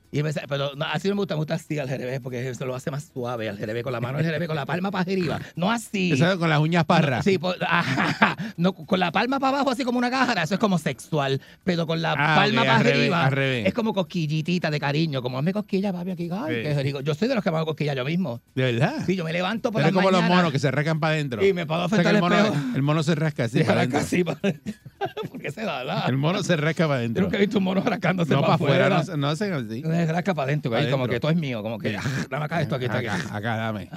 Y 0.09 0.23
me 0.23 0.31
pero 0.47 0.73
no, 0.75 0.85
así 0.85 1.09
no 1.09 1.15
me 1.15 1.19
gusta, 1.21 1.33
me 1.35 1.39
gusta 1.39 1.55
así 1.55 1.77
al 1.79 1.89
jerebe, 1.89 2.21
porque 2.21 2.47
eso 2.47 2.65
lo 2.65 2.75
hace 2.75 2.89
más 2.91 3.09
suave 3.13 3.49
al 3.49 3.57
jerebe, 3.57 3.83
con 3.83 3.91
la 3.91 3.99
mano 3.99 4.17
al 4.19 4.23
jerebe, 4.23 4.47
con 4.47 4.55
la 4.55 4.65
palma 4.65 4.89
para 4.89 5.01
arriba. 5.01 5.39
No 5.55 5.69
así. 5.69 6.13
Eso 6.13 6.31
es 6.31 6.37
con 6.37 6.49
las 6.49 6.59
uñas 6.59 6.85
parras. 6.85 7.25
Sí, 7.25 7.37
por- 7.37 7.57
ajá, 7.67 8.37
no, 8.55 8.71
con 8.73 8.99
la 9.01 9.11
palma 9.11 9.39
para 9.39 9.57
abajo, 9.57 9.71
así 9.71 9.83
como 9.83 9.97
una 9.97 10.09
cájara, 10.09 10.43
eso 10.43 10.53
es 10.53 10.59
como 10.61 10.77
sexual. 10.77 11.41
Pero 11.65 11.85
con 11.85 12.01
la 12.01 12.13
Ah, 12.17 12.35
palma 12.37 12.63
para 12.63 12.79
revés, 12.79 12.93
arriba, 12.99 13.25
al 13.25 13.31
revés. 13.33 13.67
es 13.67 13.73
como 13.73 13.93
cosquillitita 13.93 14.71
de 14.71 14.79
cariño. 14.79 15.21
Como 15.21 15.37
hazme 15.39 15.51
cosquilla, 15.51 15.91
papi, 15.91 16.11
aquí. 16.11 16.29
Ay, 16.31 16.63
Sí. 16.73 16.83
rico. 16.83 17.01
Yo 17.01 17.13
soy 17.13 17.27
de 17.27 17.35
los 17.35 17.43
que 17.43 17.51
me 17.51 17.57
hago 17.57 17.65
cosquilla 17.65 17.93
yo 17.93 18.05
mismo. 18.05 18.41
¿De 18.55 18.63
verdad? 18.71 19.03
Sí, 19.05 19.15
yo 19.15 19.25
me 19.25 19.33
levanto 19.33 19.71
por 19.71 19.81
Eres 19.81 19.93
la 19.93 20.01
como 20.01 20.11
los 20.11 20.23
monos 20.23 20.51
que 20.53 20.59
se 20.59 20.71
rascan 20.71 20.99
para 21.01 21.13
adentro. 21.15 21.45
y 21.45 21.51
me 21.53 21.65
puedo 21.65 21.83
O 21.85 21.89
sea, 21.89 21.99
el, 21.99 22.07
el 22.15 22.21
mono, 22.21 22.35
el 22.75 22.81
mono 22.81 23.03
se 23.03 23.13
rasca 23.15 23.43
así 23.45 23.57
Sí, 23.59 23.63
para 23.65 23.79
adentro. 23.81 23.99
así, 23.99 24.23
pa- 24.23 24.39
porque 25.29 25.51
se 25.51 25.63
da, 25.63 25.79
¿verdad? 25.79 26.09
El 26.09 26.17
mono 26.17 26.43
se 26.43 26.55
rasca 26.55 26.87
para 26.87 26.99
adentro. 26.99 27.23
nunca 27.23 27.37
he 27.37 27.41
visto 27.41 27.57
un 27.57 27.63
mono 27.65 27.81
rascándose 27.81 28.31
No 28.33 28.41
para 28.41 28.57
para 28.57 28.71
afuera, 28.71 28.89
no, 28.89 29.03
se- 29.03 29.17
no 29.17 29.27
hacen 29.27 29.53
así. 29.53 29.81
Se 30.05 30.11
rasca 30.11 30.33
para 30.33 30.47
adentro, 30.47 30.75
ahí 30.75 30.89
como 30.89 31.07
que 31.07 31.19
todo 31.19 31.31
es 31.31 31.37
mío, 31.37 31.63
como 31.63 31.79
que, 31.79 31.97
ah, 31.97 32.03
dame 32.29 32.45
acá 32.45 32.61
esto, 32.61 32.75
aquí 32.75 32.85
está 32.85 32.97
aquí. 32.97 33.07
Acá, 33.07 33.35
acá, 33.35 33.55
dame. 33.55 33.89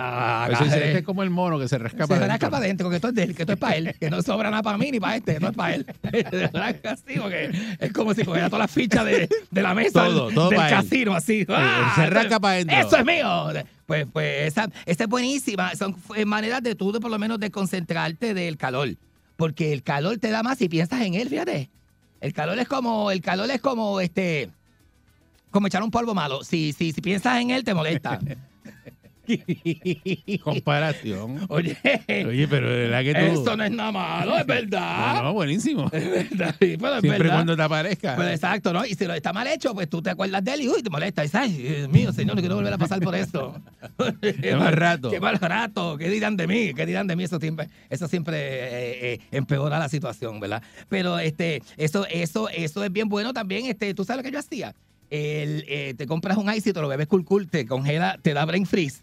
Este 0.65 0.99
es 0.99 1.05
como 1.05 1.23
el 1.23 1.31
mono 1.31 1.59
que 1.59 1.69
se 1.69 1.79
rasca 1.79 2.05
Se 2.05 2.09
para 2.09 2.21
rasca 2.21 2.33
adentro. 2.35 2.51
para 2.51 2.65
adentro, 2.65 2.91
que 2.91 2.97
esto 2.97 3.09
es 3.09 3.15
de 3.15 3.23
él, 3.23 3.35
que 3.35 3.43
esto 3.43 3.53
es 3.53 3.59
para 3.59 3.77
él, 3.77 3.95
que 3.99 4.11
no 4.11 4.23
sobra 4.23 4.51
nada 4.51 4.63
para 4.63 4.79
mí 4.79 4.91
ni 4.91 5.01
para 5.01 5.17
este, 5.17 5.35
que 5.35 5.41
no 5.41 5.49
es 5.49 5.57
para 5.57 5.75
él. 5.75 5.87
Se 6.31 6.49
rasca 6.49 6.93
así, 6.93 7.19
porque 7.19 7.51
es 7.79 7.93
como 7.93 8.15
si 8.15 8.25
cogiera 8.25 8.49
todas 8.49 8.65
las 8.65 8.71
fichas 8.71 9.05
de, 9.05 9.29
de 9.51 9.63
la 9.63 9.75
mesa 9.75 10.05
Todo, 10.05 10.31
todo 10.31 10.51
del 10.51 10.59
casino, 10.59 11.15
así. 11.15 11.47
¡Ah! 11.49 11.93
se 11.95 12.07
rasca 12.07 12.41
para 12.41 12.55
adentro. 12.55 12.77
¡Eso 12.77 12.97
es 12.97 13.05
mío! 13.05 13.49
Pues, 13.87 14.07
pues 14.13 14.47
esa, 14.47 14.69
esa 14.87 15.05
es 15.05 15.09
buenísima. 15.11 15.75
Son 15.75 15.97
maneras 16.27 16.63
de 16.63 16.75
tú, 16.75 16.93
de, 16.93 17.01
por 17.01 17.11
lo 17.11 17.19
menos, 17.19 17.41
de 17.41 17.51
concentrarte 17.51 18.35
del 18.35 18.57
calor. 18.57 18.89
Porque 19.37 19.73
el 19.73 19.83
calor 19.83 20.19
te 20.19 20.31
da 20.31 20.43
más 20.43 20.59
si 20.59 20.69
piensas 20.69 21.01
en 21.03 21.15
él, 21.15 21.29
fíjate. 21.29 21.71
El 22.21 22.33
calor 22.33 22.59
es 22.59 22.69
como, 22.69 23.11
el 23.11 23.23
calor 23.23 23.51
es 23.51 23.61
como, 23.61 24.01
este, 24.01 24.51
como 25.51 25.67
echar 25.67 25.83
un 25.83 25.91
polvo 25.91 26.15
malo. 26.15 26.43
Si, 26.45 26.73
si, 26.73 26.93
si 26.93 27.01
piensas 27.01 27.41
en 27.41 27.51
él, 27.51 27.65
te 27.65 27.75
molesta. 27.75 28.19
Comparación. 30.43 31.47
Oye, 31.49 31.77
Oye, 32.27 32.49
pero 32.49 32.71
de 32.71 32.89
verdad 32.89 33.03
que 33.03 33.15
tú... 33.15 33.43
eso 33.43 33.57
no 33.57 33.65
es 33.65 33.71
nada 33.71 33.93
malo, 33.93 34.39
es 34.39 34.47
verdad. 34.47 35.17
No, 35.17 35.23
no, 35.25 35.33
buenísimo. 35.35 35.91
Es 35.93 36.11
verdad, 36.11 36.55
sí, 36.61 36.77
pero 36.79 36.95
es 36.95 37.01
Siempre 37.01 37.19
verdad. 37.19 37.35
cuando 37.35 37.57
te 37.57 37.63
aparezca. 37.63 38.17
Pues 38.17 38.29
exacto, 38.31 38.73
¿no? 38.73 38.85
Y 38.85 38.95
si 38.95 39.07
lo 39.07 39.15
está 39.15 39.33
mal 39.33 39.47
hecho, 39.47 39.75
pues 39.75 39.89
tú 39.89 40.03
te 40.03 40.11
acuerdas 40.11 40.43
de 40.45 40.55
él 40.55 40.63
y 40.63 40.69
uy, 40.69 40.83
te 40.83 40.91
molesta. 40.91 41.23
Y 41.23 41.27
dices, 41.27 41.41
ay, 41.41 41.53
Dios 41.53 41.89
mío, 41.89 42.13
señor, 42.13 42.37
no 42.37 42.43
quiero 42.43 42.57
volver 42.57 42.73
a 42.73 42.79
pasar 42.79 43.01
por 43.01 43.15
esto. 43.15 43.61
Qué 44.21 44.57
mal 44.57 44.73
rato. 44.73 45.11
Qué 45.11 45.21
mal 45.21 45.39
rato. 45.39 45.97
¿Qué 45.97 46.09
dirán 46.09 46.37
de 46.37 46.47
mí? 46.47 46.75
¿Qué 46.75 46.87
dirán 46.87 47.07
de 47.07 47.17
mí? 47.17 47.25
Eso 47.25 47.39
siempre, 47.39 47.69
eso 47.89 48.09
siempre 48.09 48.37
eh, 48.39 49.13
eh, 49.15 49.21
empeora 49.31 49.79
la 49.79 49.89
situación, 49.89 50.41
¿verdad? 50.41 50.63
Pero 50.89 51.19
este, 51.19 51.63
eso, 51.77 52.07
eso, 52.11 52.49
eso 52.49 52.85
es 52.85 52.93
bien 52.93 53.09
bueno 53.09 53.33
también. 53.33 53.67
Este, 53.67 53.95
¿Tú 53.95 54.05
sabes 54.05 54.19
lo 54.19 54.29
que 54.29 54.33
yo 54.33 54.39
hacía? 54.39 54.75
El, 55.11 55.64
eh, 55.68 55.94
te 55.96 56.07
compras 56.07 56.37
un 56.37 56.53
ice 56.53 56.70
y 56.70 56.73
te 56.73 56.81
lo 56.81 56.88
bebes 56.88 57.09
cool 57.09 57.25
cool, 57.25 57.49
te 57.49 57.66
congela, 57.66 58.18
te 58.23 58.33
da 58.33 58.44
brain 58.44 58.64
freeze, 58.64 59.03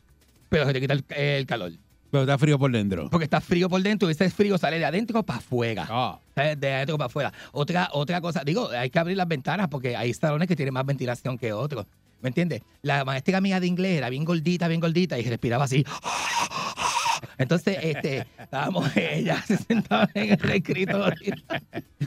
pero 0.49 0.65
se 0.65 0.73
te 0.73 0.81
quita 0.81 0.93
el, 0.93 1.05
el 1.09 1.45
calor. 1.45 1.73
Pero 2.09 2.23
está 2.23 2.37
frío 2.37 2.57
por 2.57 2.71
dentro. 2.71 3.09
Porque 3.09 3.25
está 3.25 3.41
frío 3.41 3.67
por 3.69 3.81
dentro 3.81 4.07
y 4.07 4.13
ese 4.13 4.29
frío 4.29 4.57
sale 4.57 4.79
de 4.79 4.85
adentro 4.85 5.23
para 5.23 5.39
afuera. 5.39 5.85
Ah. 5.89 6.19
¿Sabes? 6.35 6.53
Eh, 6.53 6.55
De 6.55 6.73
adentro 6.73 6.97
para 6.97 7.07
afuera. 7.07 7.33
Otra, 7.51 7.89
otra 7.91 8.21
cosa, 8.21 8.43
digo, 8.45 8.69
hay 8.69 8.89
que 8.89 8.99
abrir 8.99 9.17
las 9.17 9.27
ventanas 9.27 9.67
porque 9.67 9.95
hay 9.95 10.13
salones 10.13 10.47
que 10.47 10.55
tienen 10.55 10.73
más 10.73 10.85
ventilación 10.85 11.37
que 11.37 11.51
otros. 11.51 11.85
¿Me 12.21 12.29
entiendes? 12.29 12.61
La 12.81 13.03
maestra 13.05 13.41
mía 13.41 13.59
de 13.59 13.67
inglés 13.67 13.97
era 13.97 14.09
bien 14.09 14.23
gordita, 14.23 14.67
bien 14.67 14.79
gordita 14.79 15.19
y 15.19 15.23
respiraba 15.23 15.65
así. 15.65 15.85
Entonces, 17.37 17.77
este, 17.81 18.25
estábamos, 18.39 18.89
ella 18.95 19.41
se 19.47 19.57
sentaba 19.57 20.09
en 20.13 20.31
el 20.33 20.51
escritorio. 20.51 21.35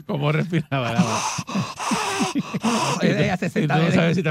¿Cómo 0.05 0.31
respiraba 0.31 0.93
la 0.93 1.05
Y 3.63 3.67
no 3.67 3.75
sabes 3.95 4.15
si. 4.15 4.23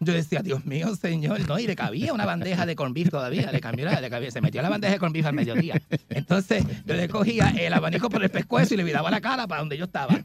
Yo 0.00 0.12
decía, 0.12 0.40
Dios 0.42 0.64
mío, 0.66 0.94
señor, 0.96 1.40
no, 1.48 1.58
y 1.58 1.66
le 1.66 1.76
cabía 1.76 2.12
una 2.12 2.24
bandeja 2.26 2.66
de 2.66 2.76
corn 2.76 2.92
beef 2.94 3.10
todavía, 3.10 3.50
le 3.52 3.60
cambió 3.60 3.84
la, 3.86 4.00
le 4.00 4.10
cabía, 4.10 4.30
se 4.30 4.40
metió 4.40 4.62
la 4.62 4.68
bandeja 4.68 4.94
de 4.94 4.98
corn 4.98 5.12
beef 5.12 5.26
al 5.26 5.34
mediodía. 5.34 5.80
Entonces, 6.10 6.64
yo 6.84 6.94
le 6.94 7.08
cogía 7.08 7.52
el 7.58 7.72
abanico 7.72 8.08
por 8.10 8.22
el 8.22 8.30
pescuezo 8.30 8.74
y 8.74 8.76
le 8.76 8.84
miraba 8.84 9.10
la 9.10 9.20
cara 9.20 9.46
para 9.46 9.60
donde 9.60 9.76
yo 9.78 9.84
estaba. 9.84 10.18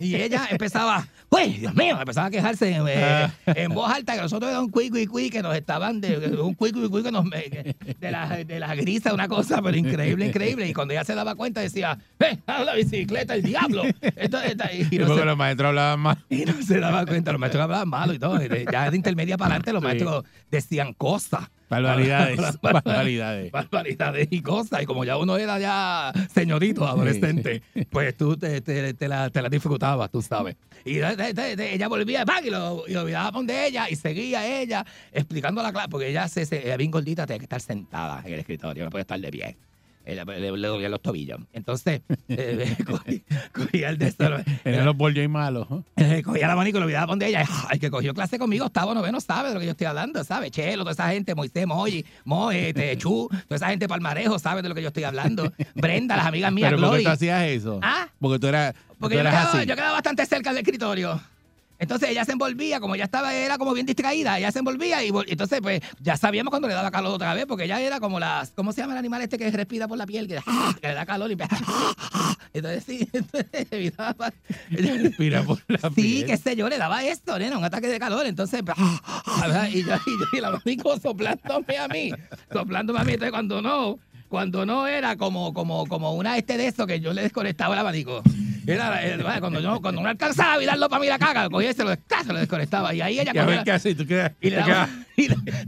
Y 0.00 0.14
ella 0.16 0.46
empezaba, 0.50 1.06
uy, 1.30 1.54
Dios 1.58 1.74
mío, 1.74 1.96
empezaba 1.98 2.26
a 2.26 2.30
quejarse 2.30 2.76
eh, 2.88 3.28
en 3.46 3.72
voz 3.72 3.90
alta 3.92 4.14
que 4.14 4.20
nosotros 4.22 4.50
era 4.50 4.60
un 4.60 4.70
cuy, 4.70 4.90
que 5.30 5.42
nos 5.42 5.54
estaban, 5.56 6.00
de, 6.00 6.16
un 6.40 6.54
cuy, 6.54 6.72
que 6.72 7.12
nos, 7.12 7.30
que- 7.30 7.76
de 8.00 8.10
la, 8.10 8.28
de 8.44 8.60
la 8.60 8.74
grisa, 8.74 9.12
una 9.14 9.28
cosa, 9.28 9.60
pero 9.62 9.76
increíble, 9.76 10.26
increíble. 10.26 10.68
Y 10.68 10.72
cuando 10.74 10.92
ella 10.94 11.04
se 11.04 11.14
daba 11.14 11.34
cuenta 11.34 11.60
decía, 11.60 11.98
¡eh, 12.20 12.38
a 12.46 12.64
la 12.64 12.74
bicicleta, 12.74 13.34
el 13.34 13.42
diablo! 13.42 13.82
Entonces, 14.16 14.56
y, 14.90 14.94
Y 14.96 14.98
no 14.98 15.06
porque 15.06 15.20
se- 15.20 15.26
los 15.26 15.36
maestros 15.36 15.68
hablaban 15.68 16.00
más. 16.00 16.18
Y 16.30 16.44
no 16.44 16.60
se 16.62 16.80
daba 16.80 17.04
cuenta, 17.06 17.32
los 17.32 17.40
maestros 17.40 17.62
hablaban 17.64 17.88
malo 17.88 18.12
y 18.12 18.18
todo. 18.18 18.38
Ya 18.70 18.90
de 18.90 18.96
intermedia 18.96 19.36
para 19.36 19.56
adelante, 19.56 19.72
los 19.72 19.82
Sí. 19.82 19.86
maestros 19.86 20.24
decían 20.50 20.92
cosas. 20.94 21.50
Barbaridades. 21.68 22.60
Barbaridades. 22.60 23.50
barbaridades. 23.50 24.28
Y 24.30 24.42
cosas. 24.42 24.82
Y 24.82 24.86
como 24.86 25.04
ya 25.04 25.16
uno 25.16 25.36
era 25.36 25.58
ya 25.58 26.12
señorito, 26.32 26.86
adolescente, 26.86 27.62
pues 27.90 28.16
tú 28.16 28.36
te, 28.36 28.60
te, 28.60 28.94
te 28.94 29.08
la, 29.08 29.30
te 29.30 29.42
la 29.42 29.48
disfrutabas, 29.48 30.10
tú 30.10 30.22
sabes. 30.22 30.56
Y 30.84 30.98
ella 30.98 31.88
volvía 31.88 32.24
y 32.44 32.50
lo, 32.50 32.84
y 32.86 32.92
lo 32.92 33.04
miraba 33.04 33.42
de 33.42 33.66
ella 33.66 33.88
y 33.90 33.96
seguía 33.96 34.46
ella 34.60 34.84
explicando 35.12 35.62
la 35.62 35.72
clase, 35.72 35.88
porque 35.88 36.08
ella 36.08 36.28
se, 36.28 36.46
se, 36.46 36.64
ella 36.64 36.76
bien 36.76 36.90
gordita, 36.90 37.26
tenía 37.26 37.38
que 37.38 37.44
estar 37.46 37.60
sentada 37.60 38.22
en 38.24 38.34
el 38.34 38.40
escritorio, 38.40 38.84
no 38.84 38.90
puede 38.90 39.02
estar 39.02 39.18
de 39.18 39.30
pie. 39.30 39.56
Ella, 40.06 40.24
le, 40.24 40.38
le 40.56 40.68
dolían 40.68 40.90
los 40.90 41.00
tobillos. 41.00 41.40
Entonces, 41.52 42.02
eh, 42.28 42.76
cogía, 42.86 43.20
cogía 43.52 43.88
el 43.90 43.98
de 43.98 44.08
esto, 44.08 44.24
Eran 44.64 44.84
los 44.86 45.16
y 45.16 45.28
malos. 45.28 45.66
eh, 45.96 46.22
cogía 46.22 46.44
el 46.44 46.50
abanico 46.50 46.76
y 46.78 46.80
lo 46.80 46.84
olvidaba 46.86 47.06
donde 47.06 47.26
ella. 47.28 47.44
El 47.70 47.78
que 47.80 47.90
cogió 47.90 48.12
clase 48.12 48.38
conmigo, 48.38 48.66
octavo, 48.66 48.94
noveno, 48.94 49.20
sabe 49.20 49.48
de 49.48 49.54
lo 49.54 49.60
que 49.60 49.66
yo 49.66 49.72
estoy 49.72 49.86
hablando, 49.86 50.22
¿sabe? 50.24 50.50
Chelo, 50.50 50.82
toda 50.82 50.92
esa 50.92 51.08
gente, 51.08 51.34
Moisés, 51.34 51.66
Moy, 51.66 52.04
Moe, 52.24 52.68
este, 52.68 52.96
Chu, 52.98 53.28
toda 53.48 53.56
esa 53.56 53.68
gente 53.70 53.88
palmarejo, 53.88 54.38
sabe 54.38 54.62
de 54.62 54.68
lo 54.68 54.74
que 54.74 54.82
yo 54.82 54.88
estoy 54.88 55.04
hablando. 55.04 55.52
Brenda, 55.74 56.16
las 56.16 56.26
amigas 56.26 56.52
mías, 56.52 56.68
Pero 56.70 56.76
¿por 56.80 56.84
qué 56.84 56.90
Glory. 56.90 57.04
tú 57.04 57.10
hacías 57.10 57.42
eso? 57.48 57.80
¿Ah? 57.82 58.08
Porque 58.20 58.38
tú 58.38 58.46
eras, 58.48 58.74
Porque 58.98 59.16
tú 59.16 59.22
yo 59.22 59.28
eras 59.28 59.34
quedaba, 59.34 59.58
así. 59.58 59.66
yo 59.68 59.74
quedaba 59.74 59.92
bastante 59.92 60.26
cerca 60.26 60.50
del 60.50 60.58
escritorio. 60.58 61.20
Entonces 61.84 62.08
ella 62.10 62.24
se 62.24 62.32
envolvía, 62.32 62.80
como 62.80 62.94
ella 62.94 63.04
estaba, 63.04 63.32
era 63.34 63.56
como 63.58 63.72
bien 63.72 63.86
distraída, 63.86 64.38
ella 64.38 64.50
se 64.50 64.58
envolvía 64.58 65.04
y 65.04 65.10
entonces 65.28 65.60
pues 65.62 65.80
ya 66.00 66.16
sabíamos 66.16 66.50
cuando 66.50 66.66
le 66.68 66.74
daba 66.74 66.90
calor 66.90 67.12
otra 67.14 67.32
vez, 67.34 67.46
porque 67.46 67.64
ella 67.64 67.80
era 67.80 68.00
como 68.00 68.18
las, 68.18 68.50
¿cómo 68.50 68.72
se 68.72 68.80
llama 68.80 68.94
el 68.94 68.98
animal 68.98 69.22
este 69.22 69.38
que 69.38 69.50
respira 69.50 69.86
por 69.86 69.96
la 69.98 70.06
piel? 70.06 70.26
Que, 70.26 70.40
que 70.80 70.88
le 70.88 70.94
da 70.94 71.06
calor 71.06 71.30
y 71.30 71.36
entonces 72.54 72.84
sí, 72.84 73.08
entonces 73.12 73.66
evitaba. 73.70 74.32
Respira 74.70 75.42
por 75.42 75.58
la 75.68 75.78
Sí, 75.90 75.94
piel. 75.94 76.26
qué 76.26 76.36
sé 76.36 76.56
yo, 76.56 76.68
le 76.68 76.78
daba 76.78 77.04
esto, 77.04 77.38
nena, 77.38 77.58
un 77.58 77.64
ataque 77.64 77.88
de 77.88 77.98
calor. 77.98 78.26
Entonces, 78.26 78.62
¿verdad? 78.64 79.68
y 79.68 79.82
yo, 79.84 79.94
y 79.94 80.10
yo, 80.18 80.24
y 80.32 80.36
el 80.38 80.44
abanico 80.44 80.98
soplándome 80.98 81.78
a 81.78 81.88
mí, 81.88 82.10
soplándome 82.52 82.98
a 83.00 83.04
mí. 83.04 83.12
Entonces, 83.12 83.32
cuando 83.32 83.60
no, 83.62 83.98
cuando 84.34 84.66
no 84.66 84.88
era 84.88 85.14
como, 85.16 85.54
como, 85.54 85.86
como 85.86 86.12
una 86.14 86.36
este 86.36 86.56
de 86.56 86.66
esto 86.66 86.88
que 86.88 86.98
yo 86.98 87.12
le 87.12 87.22
desconectaba 87.22 87.74
el 87.74 87.78
abanico. 87.78 88.20
Era, 88.66 89.00
era- 89.00 89.38
cuando, 89.38 89.60
yo, 89.60 89.80
cuando 89.80 90.02
no 90.02 90.08
alcanzaba 90.08 90.54
a 90.54 90.58
mirarlo 90.58 90.88
para 90.88 91.00
mí 91.00 91.06
la 91.06 91.20
caga, 91.20 91.48
cogía 91.48 91.70
y 91.70 91.74
se 91.74 91.84
lo, 91.84 91.90
se 91.94 92.32
lo 92.32 92.40
desconectaba. 92.40 92.92
Y 92.92 93.00
ahí 93.00 93.20
ella 93.20 93.30
Y 93.32 93.38
a 93.38 93.44
ver 93.44 93.62
qué 93.62 93.70
haces. 93.70 93.96
Tú 93.96 94.04
quedas, 94.04 94.32
y 94.40 94.50
le 94.50 94.56
daba- 94.56 94.88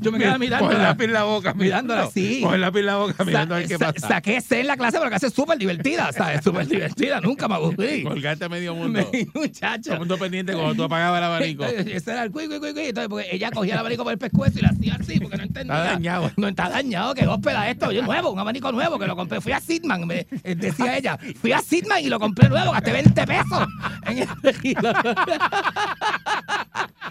yo 0.00 0.12
me 0.12 0.18
quedaba 0.18 0.38
mirando. 0.38 0.66
Con 0.66 0.76
el 0.76 0.82
lápiz 0.82 1.04
en 1.04 1.12
la 1.12 1.22
boca. 1.24 1.54
Mirándola 1.54 2.02
así. 2.04 2.40
Con 2.42 2.54
el 2.54 2.61
lápiz 2.61 2.80
en 2.80 2.87
la 2.87 2.96
boca 2.96 3.24
mirando 3.24 3.54
a 3.54 3.59
ver 3.59 3.68
qué 3.68 3.78
Sa- 3.78 3.92
pasa. 3.92 4.09
Saqué 4.09 4.40
C 4.40 4.61
en 4.61 4.66
la 4.66 4.76
clase 4.76 4.98
porque 4.98 5.14
hace 5.14 5.30
súper 5.30 5.59
divertida, 5.59 6.12
¿sabes? 6.12 6.42
Súper 6.42 6.66
divertida, 6.66 7.20
nunca 7.20 7.48
me 7.48 7.54
aburrí. 7.54 8.02
Colgarte 8.04 8.44
a 8.44 8.48
medio 8.48 8.74
mundo. 8.74 9.09
Muchacho. 9.34 9.82
Todo 9.84 9.94
el 9.94 9.99
mundo 10.01 10.18
pendiente 10.18 10.53
cuando 10.53 10.74
tú 10.74 10.82
apagabas 10.84 11.18
el 11.18 11.24
abanico. 11.24 11.64
Ese 11.66 12.11
era 12.11 12.24
el 12.24 12.30
cuy, 12.30 12.47
cuy, 12.49 12.59
cuy, 12.59 12.72
cuy. 12.72 12.86
Entonces, 12.86 13.09
porque 13.09 13.28
ella 13.30 13.51
cogía 13.51 13.74
el 13.74 13.80
abanico 13.80 14.03
por 14.05 14.12
el 14.12 14.18
pescuezo 14.18 14.59
y 14.59 14.62
lo 14.62 14.68
hacía 14.68 14.97
así, 15.01 15.20
porque 15.20 15.36
no 15.36 15.42
entendía. 15.44 15.76
Está 15.76 15.92
dañado. 15.92 16.32
No 16.36 16.49
está 16.49 16.68
dañado, 16.68 17.14
que 17.14 17.26
hóspeda 17.26 17.70
esto. 17.70 17.92
Yo 17.92 18.03
nuevo, 18.03 18.30
un 18.30 18.38
abanico 18.38 18.72
nuevo 18.72 18.99
que 18.99 19.07
lo 19.07 19.16
compré. 19.16 19.40
Fui 19.40 19.53
a 19.53 19.61
Sidman, 19.61 20.07
me 20.07 20.26
eh, 20.42 20.55
decía 20.55 20.97
ella. 20.97 21.18
Fui 21.40 21.53
a 21.53 21.61
Sidman 21.61 22.03
y 22.03 22.09
lo 22.09 22.18
compré 22.18 22.49
nuevo, 22.49 22.72
gasté 22.72 22.92
20 22.92 23.26
pesos. 23.26 23.66
En 24.07 24.18
el- 24.18 24.28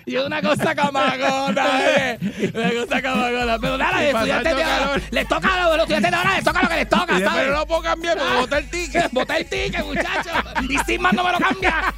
y 0.05 0.15
una 0.17 0.41
cosa 0.41 0.75
camagona, 0.75 1.65
eh. 1.97 2.19
Una 2.53 2.71
cosa 2.71 3.01
camagona. 3.01 3.59
Pero 3.59 3.77
nada, 3.77 4.01
los 4.01 4.13
estudiantes 4.13 4.55
de 4.55 4.63
ahora, 4.63 5.01
les 5.11 5.27
toca 5.27 5.53
a 5.53 5.69
los 5.69 5.79
estudiantes 5.79 6.11
de 6.11 6.17
ahora, 6.17 6.35
les 6.35 6.43
toca 6.43 6.61
lo 6.61 6.69
que 6.69 6.75
les 6.75 6.89
toca, 6.89 7.19
¿sabes? 7.19 7.47
no 7.47 7.53
lo 7.53 7.65
pongan 7.65 8.01
bien 8.01 8.13
porque 8.17 8.35
boté 8.35 8.57
el 8.57 8.69
ticket. 8.69 9.11
Boté 9.11 9.37
el 9.37 9.45
ticket, 9.45 9.85
muchachos. 9.85 10.33
Y 10.69 10.77
sin 10.79 11.01
más 11.01 11.13
no 11.13 11.23
me 11.23 11.31
lo 11.31 11.39
cambia. 11.39 11.93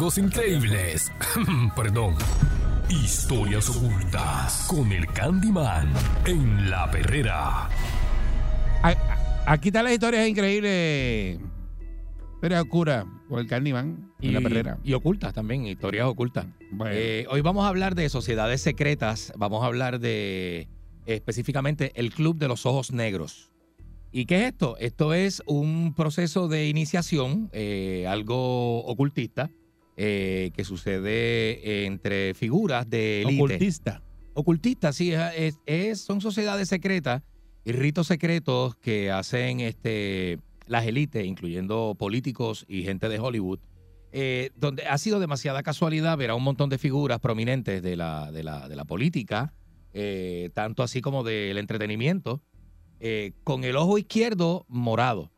Hallazgos 0.00 0.16
increíbles. 0.16 1.12
Perdón. 1.76 2.14
Historias 2.88 3.68
ocultas 3.68 4.66
con 4.66 4.90
el 4.92 5.06
Candyman 5.06 5.92
en 6.24 6.70
la 6.70 6.90
perrera. 6.90 7.68
Aquí 9.44 9.68
están 9.68 9.84
las 9.84 9.92
historias 9.92 10.26
increíbles. 10.26 11.38
Historia 12.32 12.62
oscura 12.62 13.06
con 13.28 13.40
el 13.40 13.46
Candyman 13.46 14.10
en 14.22 14.32
la 14.32 14.40
perrera. 14.40 14.78
y 14.82 14.94
ocultas 14.94 15.34
también, 15.34 15.66
historias 15.66 16.06
ocultas. 16.06 16.46
Bueno. 16.70 16.94
Eh, 16.96 17.26
hoy 17.28 17.42
vamos 17.42 17.66
a 17.66 17.68
hablar 17.68 17.94
de 17.94 18.08
sociedades 18.08 18.62
secretas. 18.62 19.34
Vamos 19.36 19.62
a 19.62 19.66
hablar 19.66 20.00
de 20.00 20.68
específicamente 21.04 21.92
el 21.94 22.10
Club 22.10 22.38
de 22.38 22.48
los 22.48 22.64
Ojos 22.64 22.90
Negros. 22.90 23.50
¿Y 24.12 24.24
qué 24.24 24.38
es 24.38 24.52
esto? 24.52 24.78
Esto 24.78 25.12
es 25.12 25.42
un 25.44 25.92
proceso 25.94 26.48
de 26.48 26.68
iniciación, 26.68 27.50
eh, 27.52 28.06
algo 28.08 28.82
ocultista, 28.86 29.50
eh, 30.02 30.50
que 30.54 30.64
sucede 30.64 31.84
entre 31.84 32.32
figuras 32.32 32.88
de 32.88 33.20
élite. 33.20 33.42
Ocultista. 33.42 34.02
Ocultista, 34.32 34.92
sí, 34.94 35.12
es, 35.66 36.00
son 36.00 36.22
sociedades 36.22 36.68
secretas 36.68 37.22
y 37.66 37.72
ritos 37.72 38.06
secretos 38.06 38.76
que 38.76 39.10
hacen 39.10 39.60
este, 39.60 40.38
las 40.66 40.86
élites, 40.86 41.26
incluyendo 41.26 41.94
políticos 41.98 42.64
y 42.66 42.82
gente 42.82 43.10
de 43.10 43.18
Hollywood, 43.18 43.58
eh, 44.12 44.52
donde 44.56 44.86
ha 44.86 44.96
sido 44.96 45.20
demasiada 45.20 45.62
casualidad 45.62 46.16
ver 46.16 46.30
a 46.30 46.34
un 46.34 46.44
montón 46.44 46.70
de 46.70 46.78
figuras 46.78 47.20
prominentes 47.20 47.82
de 47.82 47.94
la, 47.94 48.32
de 48.32 48.42
la, 48.42 48.68
de 48.68 48.76
la 48.76 48.86
política, 48.86 49.52
eh, 49.92 50.48
tanto 50.54 50.82
así 50.82 51.02
como 51.02 51.24
del 51.24 51.58
entretenimiento, 51.58 52.40
eh, 53.00 53.32
con 53.44 53.64
el 53.64 53.76
ojo 53.76 53.98
izquierdo 53.98 54.64
morado. 54.66 55.30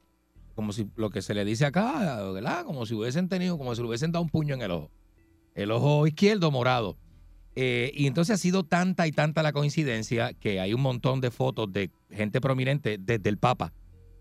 Como 0.55 0.73
si 0.73 0.89
lo 0.97 1.11
que 1.11 1.23
se 1.23 1.35
le 1.35 1.45
dice 1.45 1.65
acá, 1.65 2.23
¿verdad? 2.33 2.65
Como 2.65 2.87
si 2.87 2.95
hubiesen 2.95 3.29
tenido, 3.29 3.59
como 3.59 3.75
si 3.75 3.83
le 3.83 3.89
hubiesen 3.89 4.13
dado 4.13 4.23
un 4.23 4.31
puño 4.31 4.55
en 4.55 4.63
el 4.63 4.71
ojo. 4.71 4.91
El 5.55 5.71
ojo 5.71 6.07
izquierdo 6.07 6.51
morado. 6.51 6.97
Eh, 7.55 7.91
y 7.95 8.07
entonces 8.07 8.35
ha 8.35 8.39
sido 8.39 8.65
tanta 8.65 9.07
y 9.07 9.13
tanta 9.13 9.43
la 9.43 9.53
coincidencia 9.53 10.33
que 10.33 10.61
hay 10.61 10.73
un 10.73 10.81
montón 10.81 11.21
de 11.21 11.31
fotos 11.31 11.71
de 11.73 11.91
gente 12.11 12.41
prominente, 12.41 12.97
desde 12.99 13.29
el 13.29 13.39
Papa 13.39 13.73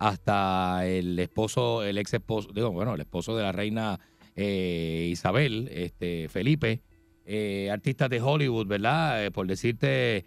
hasta 0.02 0.88
el 0.88 1.20
esposo, 1.20 1.84
el 1.84 2.00
ex 2.00 2.16
esposo, 2.16 2.50
digo, 2.56 2.72
bueno, 2.72 2.96
el 2.96 3.02
esposo 3.02 3.38
de 3.38 3.44
la 3.44 3.52
reina 3.52 4.00
eh, 4.36 5.10
Isabel, 5.12 5.70
este, 5.72 6.28
Felipe, 6.28 6.82
eh, 7.24 7.70
artistas 7.72 8.10
de 8.10 8.20
Hollywood, 8.20 8.66
¿verdad? 8.66 9.24
Eh, 9.24 9.30
por 9.30 9.46
decirte, 9.46 10.26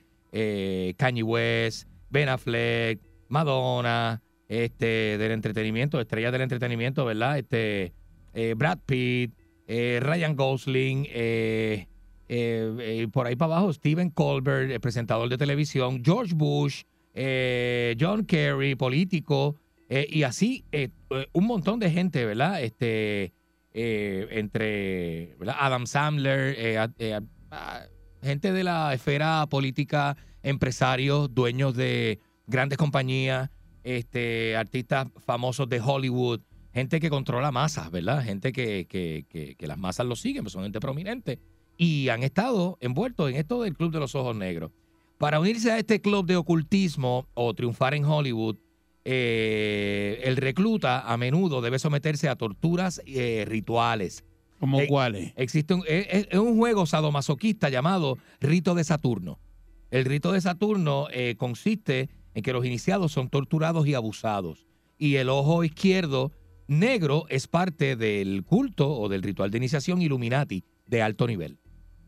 Kanye 0.97 1.25
West, 1.25 1.89
Ben 2.09 2.29
Affleck, 2.29 3.01
Madonna, 3.29 4.23
este, 4.63 5.19
del 5.19 5.33
entretenimiento, 5.33 6.01
estrellas 6.01 6.33
del 6.33 6.43
entretenimiento, 6.43 7.05
¿verdad? 7.05 7.39
Este, 7.39 7.93
eh, 8.35 8.55
Brad 8.57 8.79
Pitt, 8.85 9.33
eh, 9.67 10.01
Ryan 10.03 10.37
Gosling, 10.37 11.07
eh, 11.11 11.87
por 13.13 13.27
ahí 13.27 13.37
para 13.37 13.55
abajo, 13.55 13.73
Stephen 13.73 14.11
Colbert, 14.11 14.81
presentador 14.81 15.29
de 15.29 15.39
televisión, 15.39 16.03
George 16.05 16.35
Bush, 16.35 16.83
John 18.01 18.25
Kerry, 18.27 18.75
político, 18.75 19.57
y 19.89 20.25
así 20.25 20.65
un 21.33 21.47
montón 21.47 21.79
de 21.79 21.91
gente, 21.91 22.25
¿verdad? 22.25 22.63
Este, 22.63 23.33
entre. 23.73 25.37
Adam 25.47 25.87
Sandler, 25.87 26.91
gente 28.23 28.53
de 28.53 28.65
la 28.65 28.95
esfera 28.95 29.47
política, 29.49 30.17
empresarios, 30.43 31.33
dueños 31.33 31.77
de 31.77 32.19
grandes 32.47 32.79
compañías, 32.79 33.51
este, 33.85 34.57
artistas 34.57 35.07
famosos 35.25 35.69
de 35.69 35.81
Hollywood, 35.81 36.41
gente 36.73 36.99
que 36.99 37.11
controla 37.11 37.53
masas, 37.53 37.91
¿verdad? 37.91 38.25
Gente 38.25 38.53
que, 38.53 38.87
que- 38.87 39.25
que- 39.29 39.55
que 39.55 39.67
las 39.67 39.79
masas 39.79 40.07
lo 40.07 40.17
siguen, 40.17 40.43
pues 40.43 40.53
son 40.53 40.63
gente 40.65 40.81
prominente. 40.81 41.39
Y 41.77 42.09
han 42.09 42.23
estado 42.23 42.79
envueltos 42.81 43.31
en 43.31 43.37
esto 43.37 43.63
del 43.63 43.77
Club 43.77 43.93
de 43.93 44.01
los 44.01 44.15
Ojos 44.15 44.35
Negros. 44.37 44.71
Para 45.19 45.39
unirse 45.39 45.71
a 45.71 45.79
este 45.79 46.01
club 46.01 46.27
de 46.27 46.37
ocultismo 46.37 47.27
o 47.35 47.55
triunfar 47.55 47.95
en 47.95 48.05
Hollywood, 48.05 48.57
eh, 49.05 50.21
el 50.25 50.37
recluta 50.37 51.01
a 51.01 51.17
menudo 51.17 51.61
debe 51.61 51.79
someterse 51.79 52.29
a 52.29 52.37
torturas 52.37 53.01
eh, 53.07 53.45
rituales. 53.47 54.25
¿Como 54.61 54.81
Eh, 54.81 54.87
cuáles? 54.89 55.33
Existe 55.37 55.75
un, 55.75 55.85
es, 55.87 56.27
es- 56.31 56.39
un 56.39 56.57
juego 56.57 56.87
sadomasoquista 56.87 57.69
llamado 57.69 58.19
Rito 58.41 58.75
de 58.75 58.83
Saturno. 58.85 59.39
El 59.91 60.05
rito 60.05 60.33
de 60.33 60.41
Saturno 60.41 61.07
eh, 61.13 61.35
consiste 61.37 62.09
en 62.35 62.43
que 62.43 62.53
los 62.53 62.65
iniciados 62.65 63.13
son 63.13 63.29
torturados 63.29 63.87
y 63.87 63.95
abusados. 63.95 64.67
Y 64.99 65.17
el 65.17 65.29
ojo 65.29 65.65
izquierdo 65.65 66.33
negro 66.67 67.27
es 67.29 67.47
parte 67.47 67.97
del 67.97 68.45
culto 68.45 68.91
o 68.91 69.09
del 69.09 69.23
ritual 69.23 69.51
de 69.51 69.59
iniciación 69.59 70.03
Illuminati 70.03 70.65
de 70.87 71.03
alto 71.03 71.27
nivel. 71.27 71.59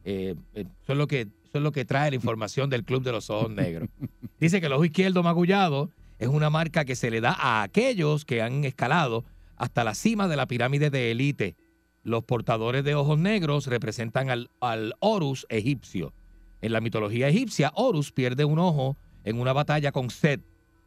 Eh, 0.05 0.35
eh, 0.55 0.67
eso, 0.83 0.93
es 0.93 0.99
lo 0.99 1.07
que, 1.07 1.23
eso 1.23 1.59
es 1.59 1.63
lo 1.63 1.73
que 1.73 1.85
trae 1.85 2.11
la 2.11 2.17
información 2.17 2.71
del 2.71 2.85
Club 2.85 3.03
de 3.03 3.13
los 3.13 3.31
Ojos 3.31 3.51
Negros. 3.51 3.89
Dice 4.41 4.61
que 4.61 4.67
el 4.67 4.73
ojo 4.73 4.85
izquierdo 4.85 5.23
magullado 5.23 5.91
es 6.19 6.29
una 6.29 6.51
marca 6.51 6.85
que 6.85 6.97
se 6.97 7.11
le 7.11 7.21
da 7.21 7.33
a 7.33 7.63
aquellos 7.63 8.25
que 8.25 8.43
han 8.43 8.65
escalado 8.65 9.25
hasta 9.57 9.85
la 9.85 9.95
cima 9.95 10.29
de 10.29 10.37
la 10.37 10.47
pirámide 10.47 10.91
de 10.91 11.11
élite. 11.11 11.57
Los 12.03 12.25
portadores 12.25 12.85
de 12.85 12.95
ojos 12.95 13.19
negros 13.19 13.67
representan 13.67 14.31
al, 14.31 14.51
al 14.61 14.95
Horus 15.01 15.47
egipcio. 15.49 16.15
En 16.61 16.73
la 16.73 16.81
mitología 16.81 17.29
egipcia, 17.29 17.73
Horus 17.75 18.13
pierde 18.13 18.45
un 18.45 18.59
ojo 18.59 18.97
en 19.27 19.41
una 19.41 19.53
batalla 19.53 19.93
con 19.93 20.09
Set. 20.09 20.41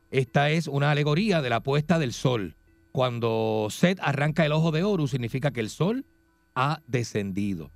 Esta 0.09 0.49
es 0.49 0.67
una 0.67 0.89
alegoría 0.89 1.43
de 1.43 1.49
la 1.51 1.61
puesta 1.61 1.99
del 1.99 2.13
sol. 2.13 2.55
Cuando 2.91 3.67
Set 3.69 3.99
arranca 4.01 4.45
el 4.45 4.53
ojo 4.53 4.71
de 4.71 4.81
Horus, 4.81 5.11
significa 5.11 5.51
que 5.51 5.59
el 5.59 5.69
sol 5.69 6.05
ha 6.55 6.81
descendido. 6.87 7.69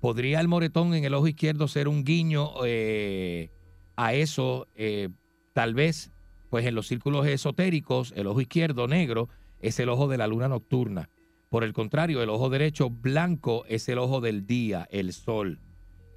¿Podría 0.00 0.40
el 0.40 0.48
moretón 0.48 0.94
en 0.94 1.04
el 1.04 1.14
ojo 1.14 1.28
izquierdo 1.28 1.68
ser 1.68 1.86
un 1.86 2.02
guiño 2.02 2.50
eh, 2.64 3.50
a 3.94 4.14
eso? 4.14 4.66
Eh, 4.74 5.10
tal 5.52 5.74
vez, 5.74 6.10
pues 6.48 6.64
en 6.66 6.74
los 6.74 6.88
círculos 6.88 7.26
esotéricos, 7.26 8.12
el 8.16 8.26
ojo 8.26 8.40
izquierdo 8.40 8.88
negro 8.88 9.28
es 9.60 9.78
el 9.78 9.90
ojo 9.90 10.08
de 10.08 10.18
la 10.18 10.26
luna 10.26 10.48
nocturna. 10.48 11.10
Por 11.50 11.62
el 11.62 11.74
contrario, 11.74 12.22
el 12.22 12.30
ojo 12.30 12.48
derecho 12.48 12.88
blanco 12.88 13.64
es 13.68 13.88
el 13.88 13.98
ojo 13.98 14.22
del 14.22 14.46
día, 14.46 14.88
el 14.90 15.12
sol. 15.12 15.60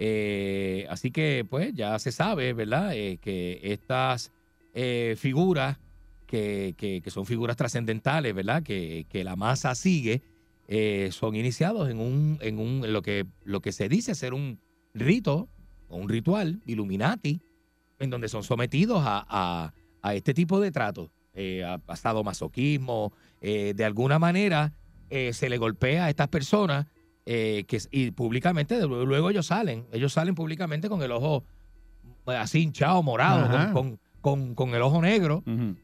Eh, 0.02 0.88
así 0.90 1.12
que, 1.12 1.46
pues, 1.50 1.74
ya 1.74 2.00
se 2.00 2.14
sabe, 2.14 2.54
¿verdad? 2.54 2.96
Eh, 2.96 3.18
que 3.22 3.60
estas 3.64 4.32
eh, 4.74 5.16
figuras, 5.18 5.78
que, 6.26 6.74
que- 6.78 7.02
son 7.12 7.26
figuras 7.26 7.58
trascendentales, 7.58 8.34
¿verdad? 8.34 8.64
Que, 8.64 9.06
que 9.10 9.26
la 9.26 9.36
masa 9.36 9.76
sigue, 9.76 10.22
eh, 10.70 11.10
son 11.12 11.36
iniciados 11.36 11.90
en 11.90 12.00
un, 12.00 12.38
en 12.42 12.60
un, 12.60 12.94
lo 12.94 13.02
que, 13.02 13.26
lo 13.44 13.60
que 13.62 13.74
se 13.74 13.90
dice 13.90 14.16
ser 14.16 14.34
un 14.34 14.58
rito 14.94 15.50
o 15.90 15.98
un 15.98 16.08
ritual, 16.08 16.62
Illuminati, 16.66 17.42
en 18.00 18.10
donde 18.10 18.30
son 18.30 18.44
sometidos 18.44 19.04
a, 19.06 19.26
a- 19.28 19.74
a 20.02 20.16
este 20.16 20.34
tipo 20.34 20.62
de 20.62 20.72
tratos, 20.72 21.10
a, 21.66 21.96
sadomasoquismo, 21.98 23.12
eh, 23.42 23.74
de 23.76 23.84
alguna 23.84 24.18
manera 24.18 24.72
se 25.34 25.50
le 25.50 25.58
golpea 25.58 26.06
a 26.06 26.10
estas 26.10 26.28
personas 26.28 26.86
eh, 27.26 27.66
que, 27.68 27.78
y 27.92 28.12
públicamente, 28.12 28.80
luego 28.88 29.30
ellos 29.30 29.46
salen, 29.48 29.86
ellos 29.92 30.14
salen 30.14 30.36
públicamente 30.36 30.90
con 30.90 31.02
el 31.04 31.12
ojo 31.12 31.44
eh, 32.28 32.32
así 32.36 32.62
hinchado, 32.62 33.02
morado, 33.04 33.48
con, 33.74 34.00
con- 34.22 34.56
con, 34.56 34.74
el 34.76 34.82
ojo 34.82 35.02
negro 35.02 35.44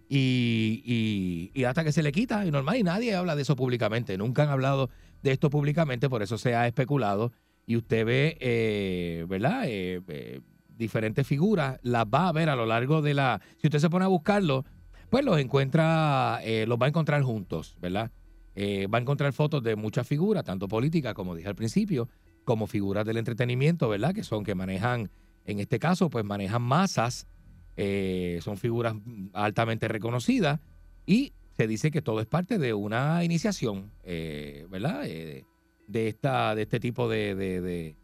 y, 0.09 0.81
y- 0.85 1.51
y 1.59 1.63
hasta 1.63 1.83
que 1.83 1.91
se 1.91 2.03
le 2.03 2.11
quita 2.11 2.45
y 2.45 2.51
normal 2.51 2.77
y 2.77 2.83
nadie 2.83 3.15
habla 3.15 3.35
de 3.35 3.43
eso 3.43 3.55
públicamente. 3.55 4.17
Nunca 4.17 4.43
han 4.43 4.49
hablado 4.49 4.89
de 5.23 5.31
esto 5.31 5.49
públicamente, 5.49 6.09
por 6.09 6.21
eso 6.23 6.37
se 6.37 6.53
ha 6.55 6.67
especulado 6.67 7.31
y 7.65 7.77
usted 7.77 8.05
ve, 8.05 8.37
eh, 8.39 9.25
¿verdad? 9.27 9.63
Eh, 9.67 10.41
diferentes 10.67 11.25
figuras, 11.25 11.79
las 11.83 12.05
va 12.05 12.27
a 12.27 12.31
ver 12.33 12.49
a 12.49 12.55
lo 12.55 12.65
largo 12.65 13.01
de 13.01 13.13
la... 13.13 13.39
Si 13.57 13.67
usted 13.67 13.79
se 13.79 13.89
pone 13.89 14.03
a 14.05 14.09
buscarlo, 14.09 14.65
pues 15.09 15.23
los 15.23 15.39
encuentra, 15.39 16.41
los 16.67 16.77
va 16.77 16.85
a 16.87 16.89
encontrar 16.89 17.21
juntos, 17.23 17.77
¿verdad? 17.81 18.11
Eh, 18.55 18.87
va 18.87 18.97
a 18.99 19.01
encontrar 19.01 19.33
fotos 19.33 19.61
de 19.63 19.75
muchas 19.75 20.07
figuras, 20.07 20.43
tanto 20.43 20.67
políticas, 20.67 21.13
como 21.13 21.35
dije 21.35 21.47
al 21.49 21.55
principio, 21.55 22.07
como 22.45 22.67
figuras 22.67 23.05
del 23.05 23.17
entretenimiento, 23.17 23.89
¿verdad? 23.89 24.13
Que 24.13 24.23
son 24.23 24.43
que 24.43 24.55
manejan, 24.55 25.09
en 25.45 25.59
este 25.59 25.77
caso, 25.79 26.09
pues 26.09 26.23
manejan 26.23 26.61
masas, 26.61 27.27
eh, 27.75 28.39
son 28.41 28.57
figuras 28.57 28.95
altamente 29.33 29.87
reconocidas 29.87 30.59
y 31.05 31.33
se 31.57 31.67
dice 31.67 31.91
que 31.91 32.01
todo 32.01 32.19
es 32.21 32.27
parte 32.27 32.57
de 32.57 32.73
una 32.73 33.23
iniciación, 33.23 33.91
eh, 34.03 34.67
¿verdad? 34.69 35.03
De, 35.03 36.07
esta, 36.07 36.55
de 36.55 36.61
este 36.63 36.79
tipo 36.79 37.09
de, 37.09 37.35
de, 37.35 37.61
de- 37.61 37.95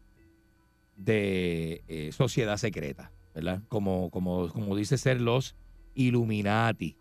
de, 0.96 2.10
sociedad 2.12 2.56
secreta, 2.58 3.10
¿verdad? 3.34 3.62
Como, 3.68 4.10
como, 4.10 4.48
como 4.48 4.76
dice 4.76 4.98
ser 4.98 5.20
los 5.20 5.56
Illuminati. 5.94 6.96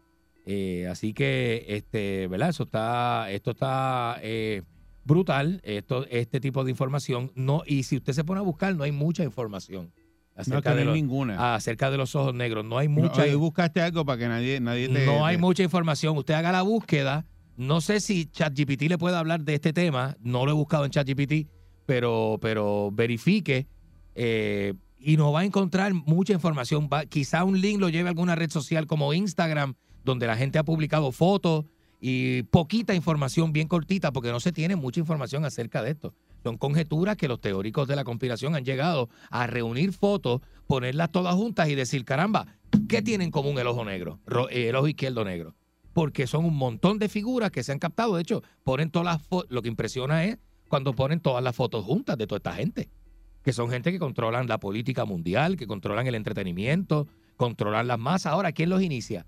Eh, 0.46 0.88
así 0.90 1.14
que, 1.14 1.66
este, 1.68 2.28
¿verdad? 2.28 2.50
Eso 2.50 2.64
está, 2.64 3.30
esto 3.32 3.52
está 3.52 4.18
eh, 4.22 4.64
brutal, 5.06 5.62
esto, 5.64 6.06
este 6.10 6.40
tipo 6.40 6.64
de 6.64 6.72
información. 6.72 7.32
No, 7.36 7.64
y 7.66 7.84
si 7.84 7.98
usted 7.98 8.14
se 8.14 8.24
pone 8.24 8.40
a 8.40 8.44
buscar, 8.44 8.76
no 8.76 8.84
hay 8.84 8.92
mucha 8.92 9.24
información 9.24 9.92
No, 10.36 10.42
acerca, 10.42 10.72
no 10.72 10.76
de, 10.78 10.86
los, 10.86 10.96
ninguna. 10.96 11.56
acerca 11.56 11.92
de 11.92 11.98
los 11.98 12.16
ojos 12.16 12.34
negros. 12.34 12.66
No 12.66 12.78
hay 12.78 12.88
No, 12.88 13.02
mucha 13.04 13.22
hoy 13.24 13.36
buscaste 13.36 13.82
algo 13.82 14.04
para 14.06 14.18
que 14.18 14.28
nadie, 14.28 14.60
nadie 14.60 14.90
te. 14.90 15.06
no 15.06 15.26
hay 15.26 15.36
te- 15.36 15.42
mucha 15.42 15.64
información. 15.64 16.18
Usted 16.18 16.34
haga 16.34 16.52
la 16.52 16.64
búsqueda. 16.64 17.26
No 17.58 17.80
sé 17.82 18.00
si 18.00 18.26
ChatGPT 18.26 18.84
le 18.84 18.98
puede 18.98 19.18
hablar 19.18 19.42
de 19.44 19.54
este 19.56 19.74
tema. 19.74 20.16
No 20.22 20.46
lo 20.46 20.52
he 20.52 20.56
buscado 20.56 20.86
en 20.86 20.92
ChatGPT, 20.92 21.48
pero, 21.86 22.40
pero 22.42 22.90
verifique 22.92 23.68
eh, 24.16 24.74
y 24.98 25.18
no 25.18 25.32
va 25.32 25.42
a 25.42 25.46
encontrar 25.46 25.94
mucha 25.94 26.34
información. 26.34 26.90
Va- 26.92 27.06
quizá 27.06 27.44
un 27.44 27.60
link 27.62 27.80
lo 27.80 27.90
lleve 27.90 28.08
a 28.08 28.12
alguna 28.12 28.36
red 28.36 28.50
social 28.50 28.88
como 28.88 29.14
Instagram, 29.14 29.76
donde 30.04 30.28
la 30.28 30.36
gente 30.38 30.60
ha 30.60 30.64
publicado 30.64 31.12
fotos 31.12 31.66
y 32.00 32.44
poquita 32.44 32.96
información, 32.96 33.54
bien 33.54 33.68
cortita, 33.68 34.12
porque 34.12 34.32
no 34.32 34.40
se 34.40 34.52
tiene 34.52 34.76
mucha 34.76 35.00
información 35.00 35.46
acerca 35.46 35.84
de 35.84 35.92
esto. 35.92 36.14
Son 36.44 36.58
conjeturas 36.58 37.18
que 37.18 37.28
los 37.28 37.40
teóricos 37.40 37.88
de 37.88 37.96
la 37.96 38.04
conspiración 38.04 38.56
han 38.56 38.66
llegado 38.66 39.10
a 39.30 39.46
reunir 39.46 39.94
fotos, 39.94 40.42
ponerlas 40.66 41.12
todas 41.12 41.36
juntas 41.36 41.70
y 41.70 41.76
decir, 41.76 42.04
caramba, 42.04 42.48
¿qué 42.90 43.04
tiene 43.04 43.24
en 43.24 43.32
común 43.32 43.60
el 43.60 43.68
ojo 43.68 43.86
negro? 43.86 44.20
Ro- 44.26 44.50
eh, 44.50 44.70
el 44.70 44.76
ojo 44.76 44.88
izquierdo 44.88 45.24
negro. 45.24 45.54
Porque 45.94 46.26
son 46.26 46.46
un 46.46 46.56
montón 46.56 46.98
de 46.98 47.10
figuras 47.10 47.52
que 47.52 47.62
se 47.64 47.72
han 47.72 47.78
captado. 47.78 48.16
De 48.16 48.22
hecho, 48.24 48.42
ponen 48.64 48.90
todas 48.90 49.06
las. 49.30 49.46
Lo 49.50 49.62
que 49.62 49.68
impresiona 49.68 50.24
es 50.24 50.38
cuando 50.70 50.94
ponen 50.94 51.20
todas 51.20 51.44
las 51.44 51.56
fotos 51.56 51.86
juntas 51.86 52.18
de 52.18 52.26
toda 52.26 52.38
esta 52.38 52.54
gente. 52.54 52.90
Que 53.44 53.52
son 53.54 53.70
gente 53.70 53.92
que 53.92 54.00
controlan 54.00 54.48
la 54.48 54.58
política 54.58 55.04
mundial, 55.06 55.58
que 55.58 55.68
controlan 55.68 56.08
el 56.08 56.16
entretenimiento, 56.16 57.08
controlan 57.38 57.88
las 57.88 58.00
masas. 58.00 58.32
Ahora, 58.34 58.52
¿quién 58.54 58.70
los 58.70 58.82
inicia? 58.82 59.26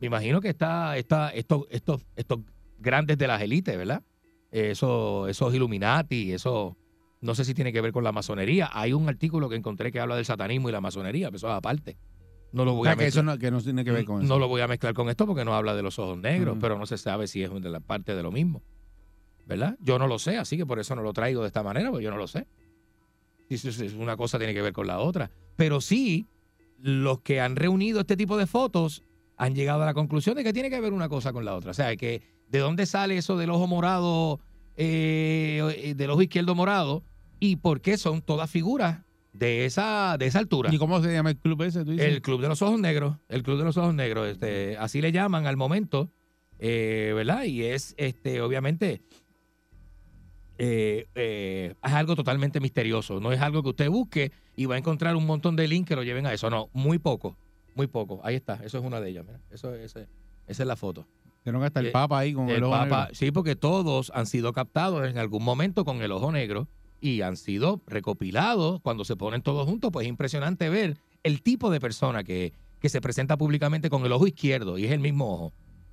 Me 0.00 0.06
imagino 0.06 0.40
que 0.40 0.48
está, 0.48 0.96
está 0.96 1.30
estos, 1.30 1.66
estos, 1.70 2.04
estos 2.16 2.40
grandes 2.78 3.18
de 3.18 3.26
las 3.26 3.40
élites, 3.42 3.76
¿verdad? 3.76 4.02
Eso, 4.50 5.28
esos 5.28 5.54
Illuminati, 5.54 6.32
eso 6.32 6.76
no 7.20 7.34
sé 7.34 7.44
si 7.44 7.52
tiene 7.54 7.72
que 7.72 7.80
ver 7.80 7.92
con 7.92 8.02
la 8.02 8.12
masonería. 8.12 8.70
Hay 8.72 8.92
un 8.94 9.08
artículo 9.08 9.48
que 9.48 9.56
encontré 9.56 9.92
que 9.92 10.00
habla 10.00 10.16
del 10.16 10.24
satanismo 10.24 10.68
y 10.68 10.72
la 10.72 10.80
masonería, 10.80 11.28
pero 11.28 11.36
eso 11.36 11.48
es 11.48 11.54
aparte. 11.54 11.98
No 12.52 12.64
lo 12.64 12.72
O 12.72 12.76
voy 12.76 12.84
sea, 12.86 12.92
a 12.92 12.96
que 12.96 13.06
eso 13.06 13.22
mezclar. 13.22 13.36
no, 13.36 13.40
que 13.40 13.50
no 13.50 13.60
tiene 13.62 13.84
que 13.84 13.92
ver 13.92 14.04
con 14.04 14.22
eso. 14.22 14.28
No 14.28 14.38
lo 14.40 14.48
voy 14.48 14.60
a 14.62 14.66
mezclar 14.66 14.94
con 14.94 15.08
esto 15.08 15.26
porque 15.26 15.44
no 15.44 15.54
habla 15.54 15.74
de 15.76 15.82
los 15.82 15.98
ojos 15.98 16.18
negros, 16.18 16.52
Ujú. 16.54 16.60
pero 16.60 16.78
no 16.78 16.86
se 16.86 16.98
sabe 16.98 17.28
si 17.28 17.42
es 17.44 17.50
de 17.52 17.68
la 17.70 17.80
parte 17.80 18.14
de 18.16 18.22
lo 18.22 18.32
mismo. 18.32 18.62
¿Verdad? 19.46 19.76
Yo 19.80 19.98
no 19.98 20.06
lo 20.06 20.18
sé, 20.18 20.38
así 20.38 20.56
que 20.56 20.64
por 20.66 20.78
eso 20.78 20.94
no 20.96 21.02
lo 21.02 21.12
traigo 21.12 21.42
de 21.42 21.48
esta 21.48 21.62
manera, 21.62 21.90
porque 21.90 22.04
yo 22.04 22.10
no 22.10 22.16
lo 22.16 22.26
sé. 22.26 22.46
Si 23.48 23.96
una 23.96 24.16
cosa 24.16 24.38
tiene 24.38 24.54
que 24.54 24.62
ver 24.62 24.72
con 24.72 24.86
la 24.86 25.00
otra. 25.00 25.30
Pero 25.56 25.80
sí, 25.80 26.26
los 26.78 27.20
que 27.20 27.40
han 27.40 27.56
reunido 27.56 28.00
este 28.00 28.16
tipo 28.16 28.36
de 28.36 28.46
fotos 28.46 29.02
han 29.40 29.54
llegado 29.54 29.82
a 29.82 29.86
la 29.86 29.94
conclusión 29.94 30.36
de 30.36 30.44
que 30.44 30.52
tiene 30.52 30.68
que 30.68 30.78
ver 30.80 30.92
una 30.92 31.08
cosa 31.08 31.32
con 31.32 31.46
la 31.46 31.54
otra. 31.54 31.70
O 31.70 31.74
sea, 31.74 31.96
que 31.96 32.20
de 32.48 32.58
dónde 32.58 32.84
sale 32.84 33.16
eso 33.16 33.38
del 33.38 33.48
ojo 33.48 33.66
morado, 33.66 34.38
eh, 34.76 35.94
del 35.96 36.10
ojo 36.10 36.20
izquierdo 36.20 36.54
morado, 36.54 37.02
y 37.38 37.56
por 37.56 37.80
qué 37.80 37.96
son 37.96 38.20
todas 38.20 38.50
figuras 38.50 38.98
de 39.32 39.64
esa, 39.64 40.16
de 40.18 40.26
esa 40.26 40.40
altura. 40.40 40.68
¿Y 40.70 40.76
cómo 40.76 41.02
se 41.02 41.10
llama 41.10 41.30
el 41.30 41.38
club 41.38 41.62
ese? 41.62 41.86
Tú 41.86 41.92
dices? 41.92 42.06
El 42.06 42.20
Club 42.20 42.42
de 42.42 42.48
los 42.48 42.60
Ojos 42.60 42.78
Negros, 42.78 43.16
el 43.30 43.42
Club 43.42 43.56
de 43.56 43.64
los 43.64 43.78
Ojos 43.78 43.94
Negros, 43.94 44.28
este, 44.28 44.76
así 44.76 45.00
le 45.00 45.10
llaman 45.10 45.46
al 45.46 45.56
momento, 45.56 46.10
eh, 46.58 47.12
¿verdad? 47.14 47.44
Y 47.44 47.62
es, 47.62 47.94
este, 47.96 48.42
obviamente, 48.42 49.00
eh, 50.58 51.06
eh, 51.14 51.74
es 51.82 51.92
algo 51.92 52.14
totalmente 52.14 52.60
misterioso. 52.60 53.20
No 53.20 53.32
es 53.32 53.40
algo 53.40 53.62
que 53.62 53.70
usted 53.70 53.88
busque 53.88 54.32
y 54.54 54.66
va 54.66 54.74
a 54.74 54.78
encontrar 54.78 55.16
un 55.16 55.24
montón 55.24 55.56
de 55.56 55.66
links 55.66 55.88
que 55.88 55.96
lo 55.96 56.02
lleven 56.02 56.26
a 56.26 56.34
eso. 56.34 56.50
No, 56.50 56.68
muy 56.74 56.98
poco, 56.98 57.38
muy 57.74 57.86
poco. 57.86 58.20
Ahí 58.24 58.34
está, 58.36 58.54
eso 58.64 58.78
es 58.78 58.84
una 58.84 59.00
de 59.00 59.10
ellas. 59.10 59.24
Mira. 59.26 59.40
Eso, 59.50 59.74
ese- 59.74 60.08
esa 60.46 60.62
es 60.62 60.66
la 60.66 60.76
foto. 60.76 61.06
Tienen 61.42 61.62
hasta 61.62 61.80
el 61.80 61.86
Eh, 61.86 61.90
Papa 61.90 62.18
ahí 62.18 62.34
con 62.34 62.48
el, 62.50 62.56
El 62.56 62.64
ojo 62.64 62.72
Papa, 62.72 63.00
negro. 63.04 63.14
sí, 63.14 63.30
porque 63.30 63.56
todos 63.56 64.12
han 64.14 64.26
sido 64.26 64.52
captados 64.52 65.08
en 65.08 65.16
algún 65.18 65.42
momento 65.42 65.84
con 65.84 66.02
el 66.02 66.12
ojo 66.12 66.30
negro 66.32 66.68
y 67.00 67.22
han 67.22 67.36
sido 67.38 67.80
recopilados 67.86 68.80
cuando 68.82 69.04
se 69.04 69.16
ponen 69.16 69.40
todos 69.42 69.66
juntos. 69.66 69.90
Pues 69.92 70.04
es 70.04 70.08
impresionante 70.10 70.68
ver 70.68 70.98
el 71.22 71.40
tipo 71.42 71.70
de 71.70 71.80
persona 71.80 72.24
que, 72.24 72.52
que 72.78 72.88
se 72.90 73.00
presenta 73.00 73.36
públicamente 73.38 73.88
con 73.88 74.04
el 74.04 74.12
ojo 74.12 74.26
izquierdo 74.26 74.76
y 74.78 74.84
es 74.84 74.92
el 74.92 75.00
mismo 75.00 75.32
ojo. 75.32 75.52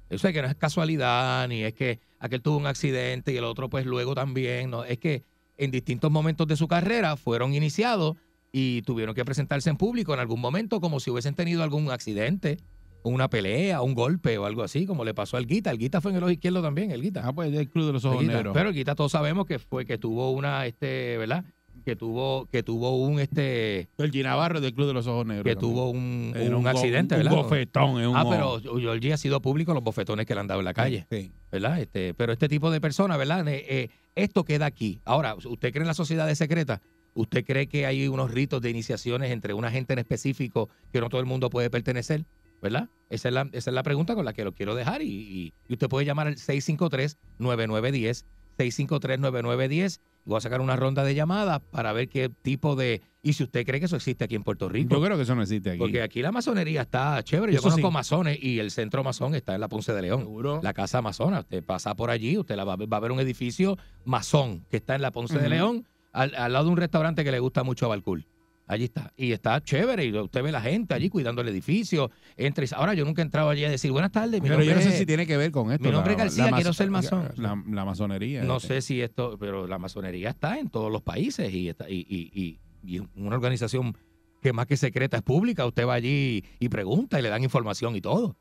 Eso 0.09 0.27
es 0.27 0.33
que 0.33 0.41
no 0.41 0.47
es 0.47 0.55
casualidad, 0.55 1.47
ni 1.47 1.63
es 1.63 1.73
que 1.73 1.99
aquel 2.19 2.41
tuvo 2.41 2.57
un 2.57 2.65
accidente 2.67 3.31
y 3.33 3.37
el 3.37 3.43
otro 3.43 3.69
pues 3.69 3.85
luego 3.85 4.15
también. 4.15 4.69
No, 4.69 4.83
es 4.83 4.97
que 4.97 5.23
en 5.57 5.71
distintos 5.71 6.11
momentos 6.11 6.47
de 6.47 6.55
su 6.55 6.67
carrera 6.67 7.15
fueron 7.17 7.53
iniciados 7.53 8.15
y 8.59 8.81
tuvieron 8.81 9.13
que 9.13 9.23
presentarse 9.23 9.69
en 9.69 9.77
público 9.77 10.13
en 10.13 10.19
algún 10.19 10.41
momento 10.41 10.79
como 10.81 10.99
si 10.99 11.11
hubiesen 11.11 11.35
tenido 11.35 11.61
algún 11.61 11.91
accidente, 11.91 12.57
una 13.03 13.29
pelea, 13.29 13.81
un 13.83 13.93
golpe 13.93 14.37
o 14.39 14.45
algo 14.45 14.63
así, 14.63 14.85
como 14.87 15.05
le 15.05 15.13
pasó 15.13 15.37
al 15.37 15.45
Guita. 15.45 15.69
El 15.69 15.77
Guita 15.77 16.01
fue 16.01 16.11
en 16.11 16.17
el 16.17 16.23
ojo 16.23 16.31
izquierdo 16.31 16.61
también, 16.63 16.89
el 16.91 17.01
Guita. 17.01 17.21
Ah, 17.23 17.33
pues 17.33 17.53
el 17.53 17.69
club 17.69 17.85
de 17.87 17.93
los 17.93 18.03
ojos 18.05 18.23
negros. 18.23 18.53
Pero 18.53 18.69
el 18.69 18.75
Guita 18.75 18.95
todos 18.95 19.11
sabemos 19.11 19.45
que 19.45 19.59
fue 19.59 19.85
que 19.85 19.97
tuvo 19.97 20.31
una, 20.31 20.65
este, 20.65 21.17
¿verdad? 21.17 21.45
Que 21.85 21.95
tuvo, 21.95 22.47
que 22.51 22.63
tuvo 22.63 22.97
un, 22.97 23.19
este, 23.19 23.87
el 23.99 24.11
Ginavarro 24.11 24.59
del 24.59 24.73
club 24.73 24.87
de 24.87 24.93
los 24.93 25.05
ojos 25.07 25.25
negros. 25.27 25.43
que 25.45 25.55
también. 25.55 25.73
tuvo 25.73 25.89
un, 25.91 26.33
Era 26.35 26.57
un 26.57 26.63
go- 26.63 26.69
accidente, 26.69 27.15
un 27.15 27.23
¿verdad? 27.23 27.37
bofetón 27.37 28.01
en 28.01 28.07
un 28.07 28.17
ah, 28.17 28.25
pero 28.27 28.59
Georgie 28.59 29.13
ha 29.13 29.17
sido 29.17 29.39
público 29.41 29.73
los 29.73 29.83
bofetones 29.83 30.25
que 30.25 30.33
le 30.33 30.39
han 30.41 30.47
dado 30.47 30.59
en 30.61 30.65
la 30.65 30.73
calle. 30.73 31.05
Sí. 31.11 31.31
¿verdad? 31.51 31.79
Este, 31.79 32.13
pero 32.15 32.33
este 32.33 32.49
tipo 32.49 32.71
de 32.71 32.81
personas, 32.81 33.17
¿verdad? 33.17 33.47
Eh, 33.47 33.65
eh, 33.69 33.89
esto 34.15 34.43
queda 34.43 34.65
aquí. 34.65 34.99
Ahora, 35.05 35.35
¿usted 35.35 35.71
cree 35.71 35.83
en 35.83 35.87
las 35.87 35.95
sociedades 35.97 36.37
secretas? 36.39 36.81
¿Usted 37.17 37.43
cree 37.45 37.67
que 37.67 37.85
hay 37.85 38.07
unos 38.07 38.31
ritos 38.31 38.61
de 38.61 38.69
iniciaciones 38.69 39.31
entre 39.31 39.53
una 39.53 39.71
gente 39.71 39.93
en 39.93 39.99
específico 39.99 40.69
que 40.93 41.01
no 41.01 41.09
todo 41.09 41.19
el 41.19 41.25
mundo 41.27 41.49
puede 41.49 41.69
pertenecer? 41.69 42.25
¿Verdad? 42.61 42.89
Esa 43.09 43.27
es 43.29 43.33
la, 43.33 43.41
esa 43.51 43.69
es 43.69 43.73
la 43.73 43.83
pregunta 43.83 44.15
con 44.15 44.25
la 44.25 44.33
que 44.33 44.43
lo 44.43 44.51
quiero 44.53 44.73
dejar 44.75 45.01
y, 45.01 45.05
y- 45.07 45.53
y 45.67 45.73
usted 45.73 45.87
puede 45.89 46.05
llamar 46.05 46.27
al 46.27 46.37
653-9910, 46.37 48.23
653-9910 48.57 49.99
y 50.25 50.29
voy 50.29 50.37
a 50.37 50.41
sacar 50.41 50.61
una 50.61 50.75
ronda 50.75 51.03
de 51.03 51.15
llamadas 51.15 51.61
para 51.71 51.93
ver 51.93 52.09
qué 52.09 52.29
tipo 52.29 52.75
de... 52.75 53.01
Y 53.23 53.33
si 53.33 53.43
usted 53.43 53.65
cree 53.65 53.79
que 53.79 53.85
eso 53.85 53.95
existe 53.95 54.23
aquí 54.25 54.35
en 54.35 54.43
Puerto 54.43 54.67
Rico. 54.69 54.89
Yo 54.95 55.01
creo 55.03 55.15
que 55.17 55.23
eso 55.23 55.35
no 55.35 55.41
existe 55.41 55.69
aquí. 55.71 55.79
Porque 55.79 56.01
aquí 56.01 56.21
la 56.21 56.31
masonería 56.31 56.81
está 56.81 57.21
chévere. 57.23 57.51
Yo 57.53 57.59
Eso 57.59 57.69
conozco 57.69 57.87
sí. 57.89 57.93
masones 57.93 58.39
y 58.41 58.59
el 58.59 58.71
centro 58.71 59.03
masón 59.03 59.35
está 59.35 59.55
en 59.55 59.61
la 59.61 59.67
Ponce 59.69 59.93
de 59.93 60.01
León. 60.01 60.19
Seguro. 60.21 60.59
La 60.63 60.73
casa 60.73 61.01
masona. 61.01 61.39
Usted 61.41 61.63
pasa 61.63 61.95
por 61.95 62.09
allí, 62.09 62.37
usted 62.37 62.55
la 62.55 62.63
va, 62.63 62.73
a 62.73 62.75
ver- 62.77 62.91
va 62.91 62.97
a 62.97 63.01
ver 63.01 63.11
un 63.11 63.19
edificio 63.19 63.77
masón 64.05 64.65
que 64.69 64.77
está 64.77 64.95
en 64.95 65.01
la 65.01 65.11
Ponce 65.11 65.37
de. 65.39 65.49
León, 65.49 65.85
al, 66.21 66.35
al 66.35 66.53
lado 66.53 66.65
de 66.65 66.71
un 66.71 66.77
restaurante 66.77 67.23
que 67.23 67.31
le 67.31 67.39
gusta 67.39 67.63
mucho 67.63 67.85
a 67.85 67.89
Balcour. 67.89 68.23
Allí 68.69 68.83
está. 68.83 69.13
Y 69.15 69.31
está 69.31 69.63
chévere. 69.63 70.03
Y 70.03 70.13
usted 70.17 70.43
ve 70.43 70.51
la 70.51 70.59
gente 70.59 70.93
allí 70.93 71.07
cuidando 71.09 71.41
el 71.41 71.47
edificio. 71.47 72.11
Entra 72.35 72.65
y- 72.65 72.67
Ahora 72.75 72.93
yo 72.93 73.05
nunca 73.05 73.21
he 73.21 73.25
entrado 73.25 73.49
allí 73.49 73.63
a 73.63 73.69
decir, 73.69 73.91
buenas 73.93 74.11
tardes, 74.11 74.41
mi 74.41 74.49
Pero 74.49 74.55
yo 74.61 74.71
nombre 74.71 74.75
no 74.75 74.81
sé 74.81 74.89
es-". 74.89 74.99
si 74.99 75.05
tiene 75.05 75.25
que 75.25 75.37
ver 75.37 75.51
con 75.51 75.71
esto. 75.71 75.85
Mi 75.85 75.91
nombre 75.91 76.11
es 76.13 76.19
García, 76.19 76.51
quiero 76.51 76.73
ser 76.73 76.89
masón. 76.89 77.29
La, 77.37 77.63
la 77.69 77.85
masonería. 77.85 78.43
No 78.43 78.57
este. 78.57 78.67
sé 78.67 78.81
si 78.81 79.01
esto, 79.01 79.37
pero 79.39 79.67
la 79.67 79.77
masonería 79.79 80.29
está 80.31 80.59
en 80.59 80.69
todos 80.69 80.91
los 80.91 81.01
países 81.01 81.53
y, 81.53 81.69
está, 81.69 81.89
y, 81.89 82.05
y, 82.09 82.29
y- 82.33 82.59
y 82.95 83.01
una 83.15 83.35
organización 83.37 83.95
que 84.41 84.51
más 84.53 84.65
que 84.67 84.75
secreta 84.75 85.15
es 85.17 85.23
pública. 85.23 85.65
Usted 85.65 85.87
va 85.87 85.93
allí 85.93 86.43
y 86.59 86.67
pregunta 86.69 87.19
y 87.19 87.23
le 87.23 87.29
dan 87.29 87.43
información 87.43 87.95
y 87.95 88.01
todo. 88.01 88.35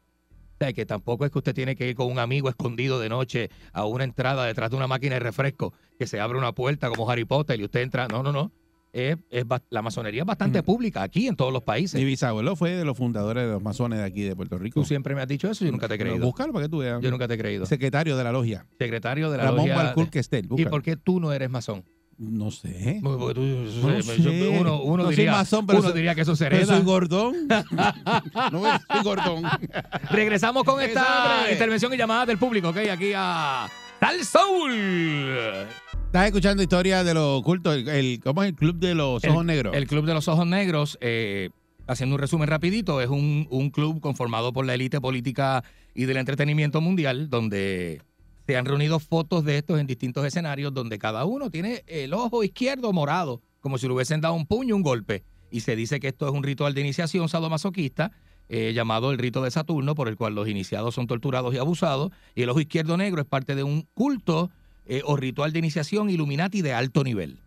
O 0.56 0.64
sea, 0.64 0.72
que 0.72 0.86
tampoco 0.86 1.26
es 1.26 1.30
que 1.30 1.36
usted 1.38 1.54
tiene 1.54 1.76
que 1.76 1.86
ir 1.88 1.94
con 1.94 2.10
un 2.10 2.18
amigo 2.18 2.48
escondido 2.48 2.98
de 2.98 3.10
noche 3.10 3.50
a 3.74 3.84
una 3.84 4.04
entrada 4.04 4.46
detrás 4.46 4.70
de 4.70 4.76
una 4.76 4.86
máquina 4.86 5.14
de 5.16 5.20
refresco 5.20 5.74
que 5.98 6.06
se 6.06 6.18
abre 6.18 6.38
una 6.38 6.52
puerta 6.52 6.88
como 6.88 7.10
Harry 7.10 7.26
Potter 7.26 7.60
y 7.60 7.64
usted 7.64 7.80
entra. 7.80 8.08
No, 8.08 8.22
no, 8.22 8.32
no. 8.32 8.50
Es, 8.92 9.18
es 9.28 9.44
la 9.68 9.82
masonería 9.82 10.22
es 10.22 10.26
bastante 10.26 10.62
Mm. 10.62 10.64
pública 10.64 11.02
aquí 11.02 11.26
en 11.28 11.36
todos 11.36 11.52
los 11.52 11.62
países. 11.62 12.00
Mi 12.00 12.06
bisabuelo 12.06 12.56
fue 12.56 12.70
de 12.70 12.86
los 12.86 12.96
fundadores 12.96 13.44
de 13.44 13.50
los 13.50 13.62
masones 13.62 13.98
de 13.98 14.06
aquí 14.06 14.22
de 14.22 14.34
Puerto 14.34 14.56
Rico. 14.56 14.80
Tú 14.80 14.86
siempre 14.86 15.14
me 15.14 15.20
has 15.20 15.28
dicho 15.28 15.50
eso 15.50 15.64
y 15.64 15.66
yo 15.66 15.72
nunca 15.72 15.86
te 15.88 15.96
he 15.96 15.98
creído. 15.98 16.24
Búscalo 16.24 16.54
para 16.54 16.64
que 16.64 16.70
tú 16.70 16.78
veas. 16.78 17.02
Yo 17.02 17.10
nunca 17.10 17.28
te 17.28 17.34
he 17.34 17.38
creído. 17.38 17.66
Secretario 17.66 18.16
de 18.16 18.24
la 18.24 18.32
logia. 18.32 18.64
Secretario 18.78 19.30
de 19.30 19.36
la 19.36 19.44
Ramón 19.44 19.58
logia. 19.68 19.76
Balcour 19.76 20.08
Questel. 20.08 20.48
¿Y 20.56 20.64
por 20.64 20.82
qué 20.82 20.96
tú 20.96 21.20
no 21.20 21.30
eres 21.34 21.50
masón? 21.50 21.84
No 22.18 22.50
sé. 22.50 23.00
Tú- 23.02 23.08
No 23.82 24.02
sé. 24.02 24.48
Uno, 24.58 24.82
uno 24.82 25.02
No 25.04 25.08
diría, 25.10 25.32
masón, 25.32 25.66
uno 25.68 25.92
diría 25.92 26.14
que 26.14 26.22
eso 26.22 26.34
se 26.34 26.44
pero 26.44 26.56
hereda. 26.56 26.76
soy 26.76 26.84
gordón. 26.84 27.34
no 28.52 28.62
soy 28.62 29.02
gordón. 29.04 29.42
Regresamos 30.10 30.64
con 30.64 30.80
esta 30.82 31.46
intervención 31.50 31.92
y 31.92 31.96
llamada 31.96 32.24
del 32.26 32.38
público, 32.38 32.70
¿ok? 32.70 32.78
Aquí 32.90 33.12
a 33.14 33.68
Tal 34.00 34.24
Soul. 34.24 35.66
Estás 36.06 36.26
escuchando 36.26 36.62
historia 36.62 37.04
de 37.04 37.12
lo 37.14 37.36
oculto, 37.36 37.72
el, 37.72 37.86
el- 37.88 38.20
¿cómo 38.22 38.42
es 38.42 38.48
el 38.50 38.54
club 38.54 38.76
de 38.76 38.94
los 38.94 39.22
ojos 39.24 39.44
negros? 39.44 39.76
El 39.76 39.86
Club 39.86 40.06
de 40.06 40.14
los 40.14 40.28
Ojos 40.28 40.46
Negros, 40.46 40.96
eh, 41.02 41.50
haciendo 41.86 42.14
un 42.14 42.20
resumen 42.20 42.48
rapidito, 42.48 43.00
es 43.02 43.08
un, 43.10 43.46
un 43.50 43.70
club 43.70 44.00
conformado 44.00 44.52
por 44.54 44.64
la 44.64 44.74
élite 44.74 45.00
política 45.00 45.62
y 45.94 46.04
del 46.06 46.16
entretenimiento 46.16 46.80
mundial, 46.80 47.28
donde 47.28 48.00
se 48.46 48.56
han 48.56 48.64
reunido 48.64 48.98
fotos 49.00 49.44
de 49.44 49.58
estos 49.58 49.80
en 49.80 49.86
distintos 49.86 50.24
escenarios, 50.24 50.72
donde 50.72 50.98
cada 50.98 51.24
uno 51.24 51.50
tiene 51.50 51.82
el 51.86 52.14
ojo 52.14 52.44
izquierdo 52.44 52.92
morado, 52.92 53.42
como 53.60 53.78
si 53.78 53.86
le 53.88 53.94
hubiesen 53.94 54.20
dado 54.20 54.34
un 54.34 54.46
puño, 54.46 54.76
un 54.76 54.82
golpe. 54.82 55.24
Y 55.50 55.60
se 55.60 55.74
dice 55.76 55.98
que 56.00 56.08
esto 56.08 56.26
es 56.26 56.32
un 56.32 56.42
ritual 56.42 56.74
de 56.74 56.80
iniciación 56.80 57.28
sadomasoquista, 57.28 58.12
eh, 58.48 58.72
llamado 58.74 59.10
el 59.10 59.18
rito 59.18 59.42
de 59.42 59.50
Saturno, 59.50 59.94
por 59.96 60.06
el 60.08 60.16
cual 60.16 60.34
los 60.34 60.48
iniciados 60.48 60.94
son 60.94 61.06
torturados 61.08 61.52
y 61.54 61.58
abusados, 61.58 62.12
y 62.34 62.42
el 62.42 62.48
ojo 62.50 62.60
izquierdo 62.60 62.96
negro 62.96 63.20
es 63.20 63.26
parte 63.26 63.54
de 63.56 63.64
un 63.64 63.88
culto 63.94 64.50
eh, 64.86 65.02
o 65.04 65.16
ritual 65.16 65.52
de 65.52 65.58
iniciación 65.58 66.10
Illuminati 66.10 66.62
de 66.62 66.72
alto 66.72 67.02
nivel. 67.02 67.40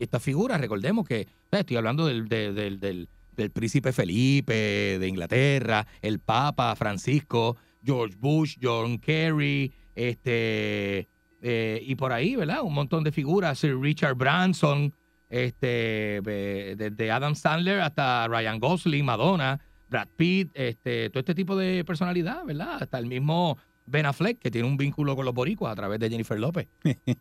Esta 0.00 0.18
figura, 0.18 0.58
recordemos 0.58 1.06
que 1.06 1.20
eh, 1.20 1.26
estoy 1.52 1.76
hablando 1.76 2.06
del, 2.06 2.28
de- 2.28 2.52
del, 2.52 2.80
del- 2.80 3.08
del 3.36 3.50
príncipe 3.50 3.92
Felipe 3.92 4.52
de 4.98 5.08
Inglaterra, 5.08 5.86
el 6.02 6.18
Papa 6.18 6.74
Francisco, 6.76 7.56
George 7.82 8.16
Bush, 8.20 8.56
John 8.60 8.98
Kerry, 8.98 9.72
este 9.94 11.08
eh, 11.42 11.82
y 11.84 11.96
por 11.96 12.12
ahí, 12.12 12.36
¿verdad? 12.36 12.62
Un 12.62 12.72
montón 12.72 13.02
de 13.02 13.10
figuras, 13.10 13.58
Sir 13.58 13.76
Richard 13.78 14.14
Branson, 14.14 14.94
este, 15.28 16.18
eh, 16.24 16.76
desde 16.76 17.10
Adam 17.10 17.34
Sandler 17.34 17.80
hasta 17.80 18.28
Ryan 18.28 18.60
Gosling, 18.60 19.04
Madonna, 19.04 19.60
Brad 19.90 20.08
Pitt, 20.16 20.50
este, 20.54 21.10
todo 21.10 21.20
este 21.20 21.34
tipo 21.34 21.56
de 21.56 21.84
personalidad, 21.84 22.44
¿verdad? 22.44 22.78
Hasta 22.80 22.98
el 22.98 23.06
mismo 23.06 23.58
Ben 23.86 24.06
Affleck, 24.06 24.38
que 24.38 24.52
tiene 24.52 24.68
un 24.68 24.76
vínculo 24.76 25.16
con 25.16 25.24
los 25.24 25.34
boricuas 25.34 25.72
a 25.72 25.74
través 25.74 25.98
de 25.98 26.08
Jennifer 26.08 26.38
López, 26.38 26.68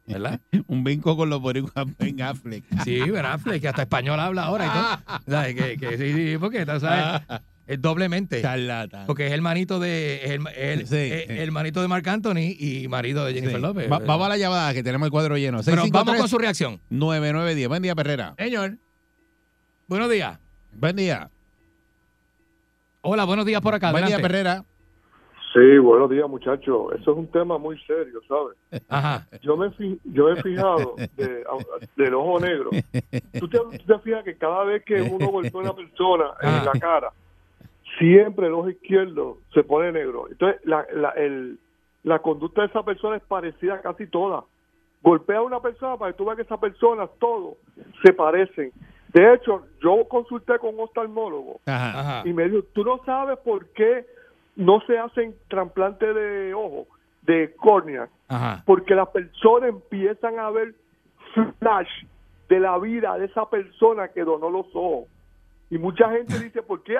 ¿verdad? 0.06 0.40
Un 0.68 0.84
vinco 0.84 1.18
con 1.18 1.30
los 1.30 1.42
boricuas 1.42 1.86
Ben 1.98 2.22
Affleck. 2.22 2.64
Sí, 2.84 3.00
Ben 3.00 3.26
Affleck, 3.26 3.62
que 3.62 3.68
hasta 3.68 3.82
español 3.82 4.20
habla 4.20 4.44
ahora 4.44 4.68
y 4.68 4.70
todo. 4.70 5.20
¿Sabes? 5.28 5.56
Que, 5.56 5.78
que 5.78 5.98
sí, 5.98 6.14
sí, 6.14 6.38
porque 6.38 6.64
¿sabes? 6.66 7.22
Es 7.68 7.82
doblemente. 7.82 8.42
Charlatán. 8.42 9.06
Porque 9.08 9.28
es 9.28 9.34
el 9.34 9.42
manito 9.42 9.80
de 9.80 10.26
es 10.26 10.32
el, 10.32 10.42
el- 10.56 10.88
Sí, 10.88 10.96
es 10.98 11.28
sí. 11.28 11.34
el 11.38 11.52
manito 11.52 11.82
de 11.82 11.88
Marc 11.88 12.08
Anthony 12.08 12.56
y 12.60 12.88
marido 12.90 13.24
de 13.26 13.34
Jennifer 13.34 13.56
Sí. 13.58 13.62
López. 13.62 13.92
Va- 13.92 14.00
vamos 14.00 14.26
a 14.26 14.30
la 14.30 14.38
llamada, 14.38 14.74
que 14.74 14.84
tenemos 14.84 15.06
el 15.06 15.12
cuadro 15.12 15.38
lleno. 15.38 15.60
Pero 15.64 15.78
vamos 15.78 15.84
653 15.92 16.20
con 16.22 16.28
su 16.30 16.38
reacción. 16.38 16.80
9910. 16.90 17.68
Buen 17.70 17.82
día, 17.84 17.96
Perrera. 17.96 18.36
Señor. 18.38 18.78
Buenos 19.88 20.10
días. 20.10 20.40
Buen 20.74 20.96
día. 20.96 21.30
Hola, 23.02 23.24
buenos 23.26 23.46
días 23.46 23.62
por 23.62 23.74
acá. 23.74 23.92
Buen 23.92 24.06
día. 24.06 24.20
Perrera. 24.20 24.64
Sí, 25.54 25.78
buenos 25.80 26.10
días, 26.10 26.30
muchachos. 26.30 26.94
Eso 26.98 27.12
es 27.12 27.18
un 27.18 27.28
tema 27.30 27.58
muy 27.58 27.78
serio, 27.86 28.22
¿sabes? 28.26 28.58
Ajá. 28.88 29.28
Yo 29.42 29.58
me, 29.58 29.70
fi- 29.72 30.00
yo 30.06 30.30
he 30.30 30.42
fijado 30.42 30.96
de- 31.18 31.44
del 31.98 32.14
ojo 32.14 32.40
negro. 32.40 32.70
¿Tú 33.38 33.50
te, 33.50 33.58
tú 33.58 33.86
te 33.86 34.00
fijas 34.00 34.24
que 34.24 34.38
cada 34.38 34.64
vez 34.64 34.82
que 34.86 35.02
uno 35.02 35.28
golpea 35.28 35.52
a 35.60 35.64
una 35.64 35.76
persona 35.76 36.26
en 36.42 36.66
la 36.66 36.72
cara, 36.80 37.12
siempre 38.02 38.48
el 38.48 38.54
ojo 38.54 38.70
izquierdo 38.70 39.38
se 39.54 39.64
pone 39.64 39.92
negro. 39.92 40.28
Entonces, 40.30 40.60
la, 40.66 40.86
la, 40.92 41.10
el, 41.12 41.60
la 42.04 42.20
conducta 42.20 42.62
de 42.62 42.68
esa 42.68 42.84
persona 42.84 43.18
es 43.18 43.24
parecida 43.24 43.76
a 43.76 43.82
casi 43.82 44.08
toda. 44.08 44.44
Golpea 45.04 45.38
a 45.38 45.44
una 45.44 45.60
persona 45.60 45.98
para 45.98 46.12
que 46.12 46.18
tú 46.18 46.26
veas 46.26 46.36
que 46.36 46.44
esas 46.44 46.60
personas, 46.60 47.10
todos, 47.20 47.58
se 48.04 48.12
parecen. 48.14 48.72
De 49.14 49.34
hecho, 49.34 49.66
yo 49.84 50.08
consulté 50.08 50.58
con 50.58 50.74
un 50.76 50.82
oftalmólogo 50.82 51.60
Ajá. 51.66 52.24
y 52.26 52.34
me 52.34 52.50
dijo, 52.50 52.64
tú 52.74 52.84
no 52.84 53.04
sabes 53.06 53.38
por 53.40 53.68
qué 53.70 54.06
no 54.56 54.82
se 54.82 54.98
hacen 54.98 55.36
trasplantes 55.48 56.16
de 56.16 56.54
ojo, 56.54 56.88
de 57.22 57.54
córnea, 57.56 58.10
Ajá. 58.30 58.64
porque 58.66 58.96
las 58.96 59.10
personas 59.10 59.70
empiezan 59.70 60.40
a 60.40 60.50
ver 60.50 60.74
flash 61.60 62.06
de 62.50 62.60
la 62.60 62.78
vida 62.80 63.18
de 63.18 63.26
esa 63.26 63.50
persona 63.50 64.08
que 64.08 64.24
donó 64.24 64.50
los 64.50 64.68
ojos. 64.74 65.08
Y 65.70 65.78
mucha 65.78 66.10
gente 66.10 66.40
dice, 66.44 66.64
¿por 66.64 66.82
qué 66.84 66.98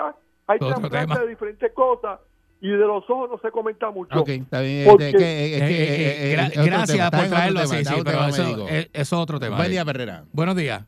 hay 0.52 0.58
Otro 0.60 0.68
trasplantes 0.80 1.00
tema. 1.08 1.20
de 1.20 1.28
diferentes 1.28 1.72
cosas 1.72 2.20
y 2.60 2.68
de 2.68 2.76
los 2.76 3.08
ojos 3.10 3.30
no 3.30 3.38
se 3.38 3.50
comenta 3.50 3.90
mucho? 3.90 4.20
Ok, 4.20 4.28
está 4.28 4.60
bien. 4.60 4.88
Es 5.00 5.14
Eh, 5.14 5.18
eh, 5.18 6.34
eh, 6.34 6.48
es 6.54 6.64
gracias 6.66 7.10
por 7.10 7.28
traerlo 7.28 7.60
así, 7.60 7.84
sí, 7.84 7.92
otro 7.92 8.04
pero 8.04 8.18
tema 8.18 8.28
eso, 8.28 8.68
eh, 8.68 8.88
eso 8.92 9.16
es 9.16 9.20
otro 9.22 9.40
tema. 9.40 9.56
Buen 9.56 9.66
ahí. 9.66 9.72
día, 9.72 9.84
Perrera. 9.84 10.24
Buenos 10.32 10.56
días. 10.56 10.84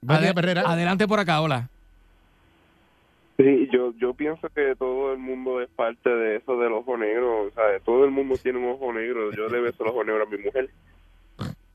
Buen 0.00 0.20
día, 0.20 0.32
Perrera. 0.34 0.62
Adelante 0.66 1.06
por 1.06 1.20
acá, 1.20 1.40
hola. 1.40 1.68
Sí, 3.38 3.68
yo, 3.70 3.92
yo 3.98 4.14
pienso 4.14 4.48
que 4.54 4.74
todo 4.76 5.12
el 5.12 5.18
mundo 5.18 5.60
es 5.60 5.68
parte 5.68 6.08
de 6.08 6.36
eso 6.36 6.56
del 6.58 6.72
ojo 6.72 6.96
negro. 6.96 7.42
O 7.42 7.50
sea, 7.50 7.64
todo 7.84 8.04
el 8.06 8.10
mundo 8.10 8.36
tiene 8.42 8.58
un 8.58 8.70
ojo 8.72 8.92
negro. 8.94 9.30
Yo 9.32 9.48
le 9.48 9.60
beso 9.60 9.84
el 9.84 9.90
ojo 9.90 10.04
negro 10.04 10.22
a 10.22 10.26
mi 10.26 10.38
mujer. 10.38 10.70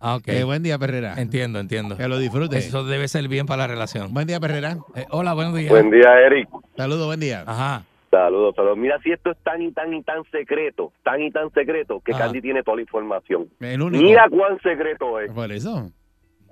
Ah, 0.04 0.16
ok. 0.16 0.28
Eh, 0.30 0.44
buen 0.44 0.64
día, 0.64 0.80
Perrera. 0.80 1.14
Entiendo, 1.18 1.60
entiendo. 1.60 1.96
Que 1.96 2.08
lo 2.08 2.18
disfrute. 2.18 2.58
Eso 2.58 2.84
debe 2.84 3.08
ser 3.08 3.28
bien 3.28 3.46
para 3.46 3.64
la 3.64 3.68
relación. 3.68 4.12
Buen 4.14 4.26
día, 4.26 4.40
Perrera. 4.40 4.78
Eh, 4.96 5.06
hola, 5.12 5.34
buenos 5.34 5.54
días. 5.54 5.70
Buen 5.70 5.92
día, 5.92 6.20
Eric. 6.26 6.50
Saludos, 6.76 7.06
buen 7.06 7.20
día. 7.20 7.44
Ajá. 7.46 7.84
Saludos, 8.10 8.56
saludos. 8.56 8.78
Mira, 8.78 9.00
si 9.04 9.12
esto 9.12 9.32
es 9.32 9.38
tan 9.44 9.62
y 9.62 9.72
tan 9.72 9.94
y 9.94 10.02
tan 10.02 10.24
secreto, 10.32 10.92
tan 11.04 11.22
y 11.22 11.30
tan 11.32 11.52
secreto, 11.52 12.02
que 12.04 12.14
Ajá. 12.14 12.26
Candy 12.26 12.42
tiene 12.42 12.64
toda 12.64 12.78
la 12.78 12.82
información. 12.82 13.48
El 13.60 13.82
único. 13.82 14.04
Mira 14.04 14.28
cuán 14.30 14.60
secreto 14.62 15.20
es. 15.20 15.32
Por 15.32 15.52
eso. 15.52 15.92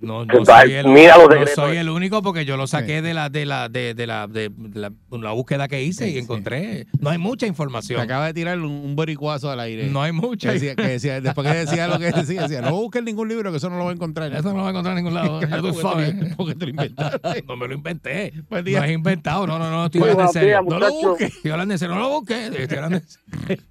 No, 0.01 0.25
no 0.25 0.45
soy 0.45 0.73
el, 0.73 0.87
mira 0.87 1.15
los 1.17 1.25
no 1.25 1.31
secretos. 1.31 1.55
soy 1.55 1.77
el 1.77 1.89
único 1.89 2.21
porque 2.21 2.45
yo 2.45 2.55
lo 2.57 2.67
saqué 2.67 3.01
de 3.01 3.13
la 3.13 3.29
de 3.29 3.45
la 3.45 3.67
de, 3.69 3.93
de 3.93 4.07
la 4.07 4.27
de 4.27 4.51
la, 4.73 4.91
la 5.11 5.31
búsqueda 5.31 5.67
que 5.67 5.83
hice 5.83 6.09
y 6.09 6.17
encontré. 6.17 6.87
No 6.99 7.09
hay 7.09 7.17
mucha 7.17 7.45
información. 7.47 7.99
acaba 7.99 8.27
de 8.27 8.33
tirar 8.33 8.57
un, 8.59 8.65
un 8.71 8.95
boricuazo 8.95 9.49
al 9.51 9.59
aire. 9.59 9.87
No 9.89 10.01
hay 10.01 10.11
mucha. 10.11 10.49
Que 10.49 10.53
decía, 10.53 10.75
que 10.75 10.83
decía- 10.87 11.21
después 11.21 11.47
que 11.51 11.57
decía 11.57 11.87
lo 11.87 11.99
que 11.99 12.11
decía, 12.11 12.43
decía, 12.43 12.61
no 12.61 12.71
busques 12.71 13.03
ningún 13.03 13.27
libro 13.27 13.51
que 13.51 13.57
eso 13.57 13.69
no 13.69 13.77
lo 13.77 13.85
va 13.85 13.91
a 13.91 13.93
encontrar. 13.93 14.31
Eso 14.33 14.49
no 14.51 14.57
lo 14.57 14.61
va 14.61 14.67
a 14.67 14.71
encontrar 14.71 14.97
en 14.97 15.03
ningún 15.03 15.13
lado. 15.15 15.39
Ya 15.49 15.59
tú 15.61 15.73
sabes. 15.73 16.15
porque 16.37 16.55
tú 16.55 16.65
lo 16.65 16.69
inventaste. 16.71 17.43
No 17.47 17.57
me 17.57 17.67
lo 17.67 17.73
inventé. 17.73 18.33
No 18.49 18.61
día. 18.63 18.85
es 18.85 18.91
inventado. 18.91 19.45
No, 19.47 19.59
no, 19.59 19.69
no. 19.69 19.85
Estoy 19.85 19.99
Buenos 20.01 20.17
hablando 20.35 20.39
en 20.39 20.41
serio. 20.41 20.47
días, 20.49 20.63
No 20.65 20.79
lo 20.79 20.93
busques. 21.09 21.35
Estoy 21.35 21.51
hablando 21.51 21.73
en 21.73 21.79
serio. 21.79 21.95
No 21.95 22.01
lo 22.01 22.09
busques. 22.09 22.51
Estoy 22.55 22.77
hablando 22.77 22.97
en 22.97 23.03
serio. 23.07 23.63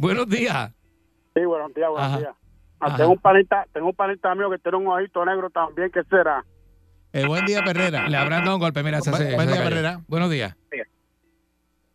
Buenos 0.00 0.28
días. 0.28 0.72
Sí, 1.34 1.44
buenos 1.44 1.74
días, 1.74 1.88
buenos 1.90 2.18
días. 2.18 2.32
Ah, 2.80 2.86
Ajá. 2.86 2.96
tengo 2.98 3.10
un 3.12 3.18
panita, 3.18 3.66
tengo 3.72 3.88
un 3.88 3.94
panita 3.94 4.34
mío 4.34 4.50
que 4.50 4.58
tiene 4.58 4.78
un 4.78 4.86
ojito 4.86 5.24
negro 5.24 5.50
también, 5.50 5.90
¿qué 5.90 6.02
será? 6.04 6.44
Eh, 7.12 7.26
buen 7.26 7.44
día, 7.46 7.62
Perrera. 7.64 8.08
Le 8.08 8.16
habrán 8.16 8.44
dado 8.44 8.56
un 8.56 8.60
golpe. 8.60 8.82
Mira, 8.82 9.00
se, 9.00 9.10
Buen- 9.10 9.22
se- 9.30 9.34
buen 9.34 9.48
se 9.48 9.54
día. 9.54 9.64
Perrera. 9.64 10.00
Buenos 10.08 10.30
días. 10.30 10.54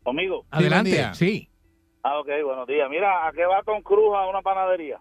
Conmigo. 0.03 0.45
Adelante. 0.51 0.89
día. 0.91 1.13
Sí. 1.13 1.49
Ah, 2.03 2.19
ok, 2.19 2.27
buenos 2.43 2.67
días. 2.67 2.89
Mira, 2.89 3.27
¿a 3.27 3.31
qué 3.31 3.45
va 3.45 3.63
Tom 3.63 3.81
Cruise 3.81 4.13
a 4.15 4.27
una 4.27 4.41
panadería? 4.41 4.99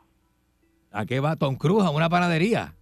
¿A 0.93 1.05
qué 1.07 1.19
va 1.19 1.35
Tom 1.37 1.57
Cruise? 1.57 1.85
A 1.85 1.91
una 1.91 2.09
panadería. 2.09 2.75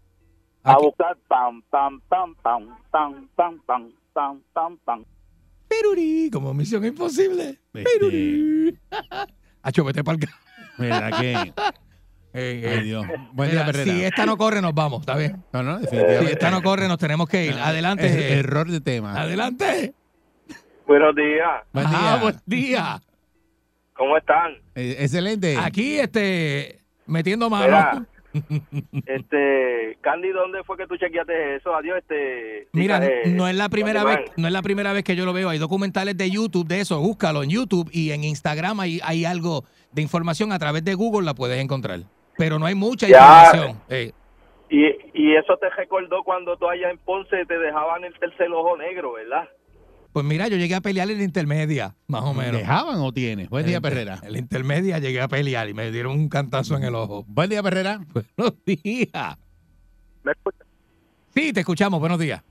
A 0.63 0.77
buscar 0.77 1.17
pam, 1.29 1.63
pam, 1.71 2.01
pam, 2.09 2.35
pam, 2.43 2.67
pam, 2.91 3.29
pam, 3.35 3.59
pam, 3.65 3.93
pam, 4.13 4.43
pam, 4.53 4.77
pam. 4.85 5.05
Perurí, 5.69 6.29
como 6.31 6.53
misión 6.53 6.85
imposible. 6.85 7.59
Este, 7.73 7.85
Perurí. 7.85 8.79
Acho, 9.63 9.85
vete 9.85 10.05
para 10.05 10.19
el 10.21 10.29
¿Verdad 10.77 11.19
que? 11.21 11.53
Ay, 12.33 12.81
Dios. 12.85 13.07
Buen 13.33 13.51
día, 13.51 13.67
Perrera. 13.67 13.93
Si 13.93 14.05
esta 14.05 14.25
no 14.25 14.37
corre, 14.37 14.63
nos 14.63 14.75
vamos, 14.75 15.01
¿está 15.01 15.17
bien? 15.17 15.43
No, 15.53 15.63
no, 15.63 15.81
Si 15.81 15.97
esta 15.97 16.51
no 16.51 16.63
corre, 16.63 16.87
nos 16.87 16.99
tenemos 16.99 17.29
que 17.29 17.47
ir. 17.47 17.55
Adelante. 17.55 18.07
Er- 18.07 18.39
error 18.39 18.69
de 18.69 18.81
tema. 18.81 19.21
Adelante. 19.21 19.95
Buenos 20.87 21.15
días. 21.15 21.63
Buen 21.73 21.89
día. 21.91 22.17
buen 22.21 22.37
día. 22.47 23.01
¿Cómo 23.95 24.17
están? 24.17 24.55
Eh, 24.75 24.97
excelente. 25.01 25.57
Aquí, 25.59 25.99
este, 25.99 26.81
metiendo 27.07 27.51
Mira, 27.51 27.69
mano. 27.93 28.07
este, 29.07 29.99
Candy, 30.01 30.31
¿dónde 30.31 30.63
fue 30.65 30.77
que 30.77 30.87
tú 30.87 30.97
chequeaste 30.97 31.57
eso? 31.57 31.75
Adiós, 31.75 31.99
este. 31.99 32.69
Mira, 32.73 33.05
eh, 33.05 33.25
no 33.27 33.49
es 33.49 33.57
la 33.57 33.69
primera 33.69 34.05
vez, 34.05 34.21
no 34.37 34.47
es 34.47 34.53
la 34.53 34.63
primera 34.63 34.93
vez 34.93 35.05
que 35.05 35.17
yo 35.17 35.25
lo 35.27 35.33
veo. 35.33 35.49
Hay 35.49 35.59
documentales 35.59 36.17
de 36.17 36.31
YouTube 36.31 36.67
de 36.67 36.81
eso. 36.81 37.01
Búscalo 37.01 37.43
en 37.43 37.51
YouTube 37.51 37.91
y 37.93 38.13
en 38.13 38.25
Instagram 38.25 38.81
hay, 38.81 39.01
hay 39.05 39.25
algo 39.25 39.65
de 39.93 40.03
información 40.03 40.53
a 40.53 40.59
través 40.59 40.85
de 40.85 40.95
Google 40.95 41.27
la 41.27 41.35
puedes 41.35 41.61
encontrar. 41.61 42.01
Pero 42.41 42.59
no 42.59 42.65
hay 42.65 42.75
mucha 42.75 43.07
Ya. 43.07 43.19
información. 43.45 43.83
Eh, 43.91 44.13
Y, 44.71 44.87
y 45.13 45.37
eso 45.37 45.57
te 45.59 45.69
recordó 45.69 46.23
cuando 46.25 46.57
tú 46.57 46.69
allá 46.71 46.91
en 46.91 46.97
Ponce 46.99 47.45
te 47.45 47.59
dejaban 47.59 48.03
el 48.05 48.15
tercer 48.19 48.51
ojo 48.51 48.77
negro, 48.79 49.13
¿verdad? 49.13 49.47
pues 50.13 50.25
mira, 50.25 50.49
yo 50.49 50.57
llegué 50.57 50.75
a 50.75 50.81
pelear 50.81 51.09
en 51.11 51.19
la 51.19 51.23
intermedia, 51.25 51.95
más 52.09 52.23
o 52.23 52.33
menos. 52.35 52.61
¿Dejaban 52.63 52.97
o 53.01 53.13
tienes? 53.13 53.49
Buen 53.51 53.65
día, 53.67 53.81
Perrera. 53.81 54.19
En 54.25 54.33
la 54.33 54.39
intermedia 54.39 54.99
llegué 54.99 55.21
a 55.21 55.29
pelear 55.29 55.69
y 55.69 55.75
me 55.75 55.91
dieron 55.93 56.13
un 56.19 56.29
cantazo 56.29 56.77
en 56.77 56.83
el 56.85 56.95
ojo. 56.97 57.25
Buen 57.29 57.49
día, 57.51 57.63
Perrera. 57.63 58.01
Buenos 58.37 58.55
días. 58.65 59.37
¿Me 60.25 60.33
escuchas? 60.33 60.67
Sí, 61.35 61.53
te 61.53 61.61
escuchamos. 61.61 62.01
Buenos 62.01 62.19
días. 62.19 62.43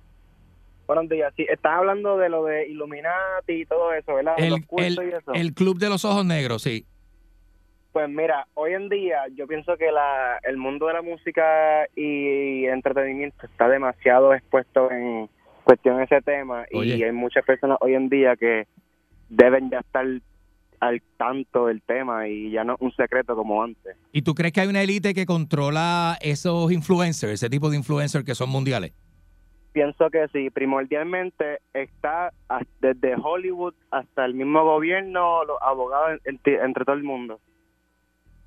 Buenos 0.88 1.10
días, 1.10 1.34
sí, 1.36 1.46
estás 1.50 1.74
hablando 1.78 2.18
de 2.18 2.30
lo 2.30 2.46
de 2.46 2.68
Illuminati 2.70 3.54
y 3.62 3.66
todo 3.66 3.92
eso, 3.94 4.14
¿verdad? 4.16 4.34
El, 4.38 4.50
Los 4.52 4.66
cultos 4.66 5.04
el- 5.04 5.10
y 5.10 5.14
eso. 5.14 5.34
el 5.34 5.54
Club 5.54 5.78
de 5.80 5.90
los 5.90 6.06
Ojos 6.06 6.26
Negros, 6.26 6.62
sí. 6.64 6.86
Pues 7.92 8.08
mira, 8.08 8.48
hoy 8.54 8.74
en 8.74 8.88
día 8.88 9.24
yo 9.36 9.48
pienso 9.48 9.76
que 9.78 9.92
la, 9.92 10.40
el 10.44 10.58
mundo 10.58 10.88
de 10.88 10.94
la 10.94 11.02
música 11.02 11.88
y 11.96 12.66
entretenimiento 12.66 13.46
está 13.46 13.68
demasiado 13.68 14.34
expuesto 14.34 14.92
en 14.92 15.28
cuestión 15.64 15.98
de 15.98 16.04
ese 16.04 16.22
tema 16.22 16.66
y 16.72 17.02
hay 17.02 17.12
muchas 17.12 17.44
personas 17.46 17.78
hoy 17.82 17.96
en 17.96 18.10
día 18.10 18.36
que 18.36 18.68
deben 19.30 19.70
ya 19.70 19.80
estar 19.80 20.06
al 20.80 21.02
tanto 21.18 21.68
del 21.68 21.82
tema 21.82 22.28
y 22.28 22.52
ya 22.52 22.64
no 22.64 22.76
es 22.76 22.82
un 22.82 22.92
secreto 22.94 23.36
como 23.36 23.64
antes. 23.64 23.98
¿Y 24.12 24.22
tú 24.22 24.34
crees 24.34 24.54
que 24.54 24.62
hay 24.62 24.68
una 24.68 24.82
élite 24.82 25.14
que 25.14 25.26
controla 25.26 26.18
esos 26.22 26.72
influencers, 26.72 27.34
ese 27.34 27.50
tipo 27.50 27.70
de 27.70 27.78
influencers 27.78 28.24
que 28.24 28.36
son 28.36 28.50
mundiales? 28.50 28.94
Pienso 29.74 30.10
que 30.10 30.28
sí, 30.30 30.50
primordialmente 30.50 31.60
está 31.74 32.32
desde 32.82 33.16
Hollywood 33.16 33.76
hasta 33.92 34.26
el 34.26 34.34
mismo 34.34 34.64
gobierno, 34.64 35.44
los 35.46 35.58
abogados, 35.62 36.20
entre 36.26 36.86
todo 36.86 36.96
el 36.96 37.04
mundo. 37.04 37.40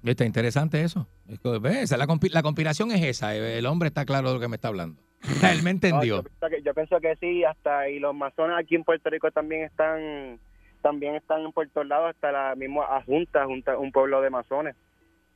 Está 0.05 0.25
interesante 0.25 0.83
eso. 0.83 1.07
Es 1.29 1.39
que, 1.39 1.59
¿ves? 1.59 1.77
Esa 1.77 1.95
es 1.95 1.99
la, 1.99 2.07
la 2.31 2.43
conspiración 2.43 2.91
es 2.91 3.03
esa. 3.03 3.35
El 3.37 3.67
hombre 3.67 3.89
está 3.89 4.05
claro 4.05 4.29
de 4.29 4.35
lo 4.35 4.41
que 4.41 4.49
me 4.49 4.57
está 4.57 4.69
hablando. 4.69 5.01
Él 5.43 5.63
me 5.63 5.63
No, 5.65 5.69
entendió. 5.71 6.17
yo, 6.17 6.23
pienso 6.25 6.47
que, 6.49 6.63
yo 6.63 6.75
pienso 6.75 7.01
que 7.01 7.17
sí, 7.21 7.45
hasta 7.45 7.89
y 7.89 7.99
los 8.01 8.15
masones 8.15 8.57
aquí 8.59 8.75
en 8.75 8.85
Puerto 8.85 9.09
Rico 9.11 9.31
también 9.31 9.63
están 9.63 10.41
también 10.83 11.15
están 11.15 11.43
en 11.43 11.53
Puerto 11.53 11.85
Lado 11.85 12.07
hasta 12.07 12.33
la 12.33 12.57
misma 12.57 12.83
Junta, 13.07 13.45
Junta, 13.47 13.79
un 13.79 13.93
pueblo 13.93 14.21
de 14.21 14.31
masones. 14.31 14.75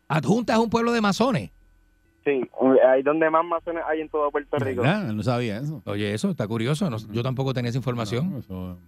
Adjunta 0.08 0.54
es 0.54 0.58
un 0.58 0.70
pueblo 0.70 0.90
de 0.92 1.00
masones. 1.00 1.50
Sí, 2.24 2.40
ahí 2.88 3.04
donde 3.04 3.30
más 3.30 3.44
masones 3.44 3.84
hay 3.86 4.00
en 4.00 4.08
todo 4.08 4.28
Puerto 4.32 4.58
Rico. 4.58 4.82
¿Verdad? 4.82 5.12
No 5.12 5.22
sabía 5.22 5.58
eso. 5.58 5.80
Oye, 5.86 6.12
eso 6.12 6.30
está 6.30 6.48
curioso. 6.48 6.90
no- 6.90 6.96
yo 7.12 7.22
tampoco 7.22 7.54
tenía 7.54 7.68
esa 7.68 7.78
información. 7.78 8.32
No, 8.32 8.38
eso- 8.40 8.78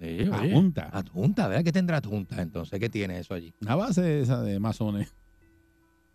Sí. 0.00 0.28
Adjunta. 0.32 0.88
Adjunta, 0.92 1.48
¿verdad? 1.48 1.64
¿Qué 1.64 1.72
tendrá 1.72 1.96
adjunta 1.98 2.40
entonces? 2.40 2.78
¿Qué 2.78 2.88
tiene 2.88 3.18
eso 3.18 3.34
allí? 3.34 3.52
Una 3.60 3.74
base 3.74 4.20
esa 4.20 4.42
de 4.42 4.60
masones. 4.60 5.14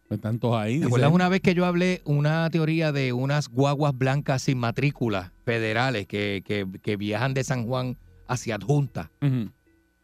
Pues 0.07 0.19
tantos 0.21 0.55
ahí. 0.55 0.79
¿Te 0.79 0.85
acuerdas 0.85 1.11
una 1.11 1.29
vez 1.29 1.41
que 1.41 1.53
yo 1.55 1.65
hablé 1.65 2.01
una 2.05 2.49
teoría 2.49 2.91
de 2.91 3.13
unas 3.13 3.49
guaguas 3.49 3.97
blancas 3.97 4.43
sin 4.43 4.57
matrícula 4.57 5.33
federales 5.45 6.07
que, 6.07 6.43
que, 6.45 6.67
que 6.81 6.97
viajan 6.97 7.33
de 7.33 7.43
San 7.43 7.65
Juan 7.65 7.97
hacia 8.27 8.55
Adjunta 8.55 9.11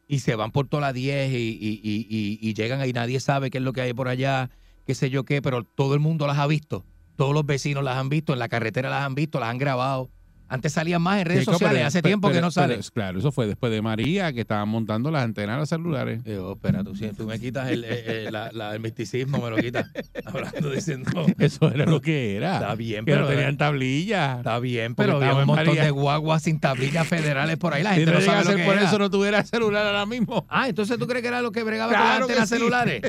y 0.08 0.20
se 0.20 0.36
van 0.36 0.52
por 0.52 0.68
toda 0.68 0.82
la 0.82 0.94
10 0.94 1.32
y, 1.32 1.36
y- 1.36 1.80
y- 1.84 2.08
y- 2.10 2.40
y 2.42 2.54
llegan 2.54 2.82
ahí, 2.82 2.92
nadie 2.94 3.20
sabe 3.20 3.50
qué 3.52 3.60
es 3.60 3.64
lo 3.64 3.74
que 3.74 3.82
hay 3.82 3.94
por 3.94 4.08
allá, 4.08 4.50
qué 4.88 4.96
sé 4.96 5.10
yo 5.10 5.24
qué, 5.24 5.42
pero 5.42 5.64
todo 5.64 5.94
el 5.94 6.00
mundo 6.00 6.26
las 6.28 6.38
ha 6.40 6.48
visto. 6.48 6.86
Todos 7.16 7.34
los 7.34 7.46
vecinos 7.46 7.84
las 7.84 7.98
han 7.98 8.10
visto, 8.10 8.34
en 8.34 8.40
la 8.40 8.48
carretera 8.50 8.90
las 8.90 9.04
han 9.06 9.14
visto, 9.16 9.40
las 9.40 9.50
han 9.50 9.58
grabado. 9.58 10.10
Antes 10.50 10.74
salían 10.74 11.02
más 11.02 11.20
en 11.20 11.26
redes 11.28 11.42
Chico, 11.42 11.54
sociales, 11.54 11.78
pero- 11.78 11.88
hace 11.88 12.02
pero- 12.02 12.10
tiempo 12.10 12.32
que 12.32 12.42
no 12.42 12.50
sale. 12.52 12.76
pero, 12.78 12.90
claro, 12.94 13.20
eso 13.20 13.32
fue 13.32 13.46
después 13.48 13.72
de 13.72 13.82
María, 13.82 14.34
que 14.34 14.42
estaban 14.42 14.68
montando 14.68 15.12
las 15.12 15.24
antenas 15.24 15.56
de 15.56 15.60
los 15.62 15.70
celulares. 15.70 16.22
Yo, 16.26 16.54
espera, 16.54 16.84
tú, 16.84 16.96
si 16.96 17.08
tú 17.10 17.26
me 17.28 17.40
quitas 17.40 17.70
el, 17.70 17.84
eh, 17.84 17.88
eh, 18.26 18.30
la- 18.32 18.52
la- 18.52 18.74
el 18.74 18.80
misticismo, 18.80 19.38
me 19.38 19.50
lo 19.52 19.58
quitas. 19.58 19.86
Hablando 20.26 20.72
diciendo. 20.72 21.26
Eso 21.38 21.72
era 21.72 21.86
lo 21.86 22.02
que 22.02 22.36
era. 22.36 22.56
Está 22.56 22.76
bien, 22.76 23.06
que 23.06 23.12
pero. 23.12 23.24
no 23.26 23.28
tenían 23.30 23.58
tablilla. 23.58 24.38
Está 24.38 24.60
bien, 24.60 24.96
pero 24.96 25.18
había 25.18 25.36
un 25.36 25.46
montón 25.46 25.68
María. 25.68 25.84
de 25.84 25.92
guaguas 25.92 26.44
sin 26.44 26.60
tablillas 26.60 27.08
federales 27.08 27.58
por 27.58 27.74
ahí. 27.74 27.84
La 27.84 27.92
Si 27.92 27.98
gente 27.98 28.12
no 28.14 28.22
sabe 28.22 28.38
a 28.40 28.44
lo 28.44 28.50
ser 28.50 28.58
que 28.58 28.64
por 28.64 28.76
era. 28.76 28.88
eso 28.88 28.98
no 29.00 29.10
tuviera 29.10 29.44
celular 29.46 29.86
ahora 29.86 30.06
mismo. 30.06 30.46
Ah, 30.50 30.68
entonces 30.68 30.98
tú 30.98 31.06
crees 31.08 31.22
que 31.22 31.28
era 31.28 31.42
lo 31.42 31.52
que 31.52 31.64
bregaba 31.64 31.92
Claro 31.92 32.04
con 32.04 32.10
las 32.10 32.28
que 32.28 32.34
antenas 32.34 32.50
sí. 32.50 32.56
celulares. 32.56 33.02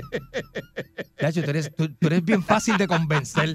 Chacho, 1.21 1.43
tú 1.43 1.51
eres, 1.51 1.75
tú, 1.75 1.89
tú 1.95 2.07
eres 2.07 2.25
bien 2.25 2.43
fácil 2.43 2.77
de 2.79 2.87
convencer. 2.87 3.55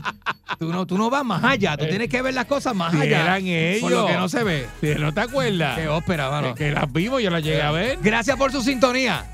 Tú 0.59 0.71
no, 0.71 0.85
tú 0.85 0.97
no 0.97 1.09
vas 1.09 1.25
más 1.25 1.43
allá, 1.43 1.75
tú 1.77 1.85
tienes 1.87 2.09
que 2.09 2.21
ver 2.21 2.33
las 2.33 2.45
cosas 2.45 2.75
más 2.75 2.91
Si 2.93 2.99
allá. 2.99 3.21
eran 3.23 3.43
ellos. 3.77 3.91
Por 3.91 4.01
lo 4.01 4.07
que 4.07 4.13
no 4.13 4.29
se 4.29 4.43
ve. 4.43 4.67
Si 4.81 4.95
no 4.95 5.13
te 5.13 5.21
acuerdas. 5.21 5.77
Qué 5.77 5.87
ópera, 5.87 6.29
mano. 6.29 6.55
Que, 6.55 6.65
que 6.65 6.71
las 6.71 6.91
vimos, 6.91 7.21
yo 7.21 7.29
las 7.29 7.43
llegué 7.43 7.61
a 7.61 7.71
ver. 7.71 7.99
Gracias 8.01 8.37
por 8.37 8.51
su 8.51 8.61
sintonía. 8.61 9.25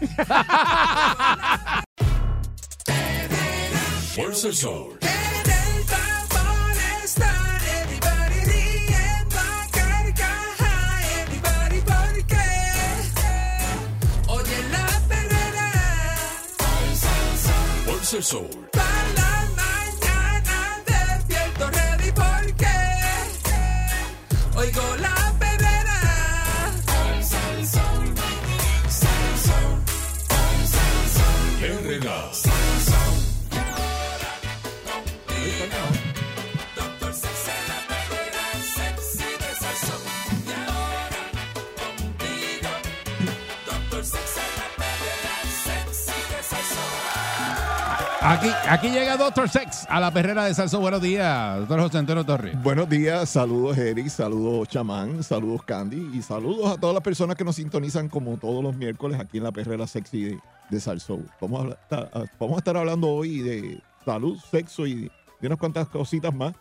Fuerza 4.16 4.48
el 4.48 4.56
sol. 4.56 5.02
Oigo 24.62 24.91
Aquí, 48.24 48.50
aquí 48.70 48.90
llega 48.90 49.18
Doctor 49.18 49.50
Sex 49.50 49.88
a 49.90 50.00
la 50.00 50.14
perrera 50.14 50.46
de 50.46 50.54
Salso. 50.54 50.80
Buenos 50.80 51.02
días, 51.02 51.58
doctor 51.60 51.80
José 51.82 51.98
Antonio 51.98 52.24
Torres. 52.24 52.62
Buenos 52.62 52.88
días, 52.88 53.28
saludos 53.30 53.78
Eric, 53.80 54.10
saludos 54.10 54.68
Chamán, 54.70 55.24
saludos 55.24 55.64
Candy 55.64 56.12
y 56.14 56.22
saludos 56.22 56.72
a 56.72 56.80
todas 56.80 56.94
las 56.94 57.04
personas 57.04 57.36
que 57.36 57.44
nos 57.44 57.56
sintonizan 57.56 58.10
como 58.10 58.38
todos 58.38 58.64
los 58.64 58.76
miércoles 58.76 59.20
aquí 59.20 59.40
en 59.40 59.46
la 59.46 59.52
perrera 59.52 59.88
sexy 59.88 60.24
de, 60.26 60.40
de. 60.70 61.24
Vamos 61.42 61.72
a, 61.74 61.76
ta- 61.88 62.10
vamos 62.40 62.56
a 62.56 62.60
estar 62.60 62.78
hablando 62.78 63.08
hoy 63.08 63.40
de 63.40 63.82
salud, 64.06 64.38
sexo 64.52 64.86
y 64.86 65.10
de 65.40 65.48
unas 65.48 65.58
cuantas 65.58 65.88
cositas 65.88 66.34
más. 66.34 66.54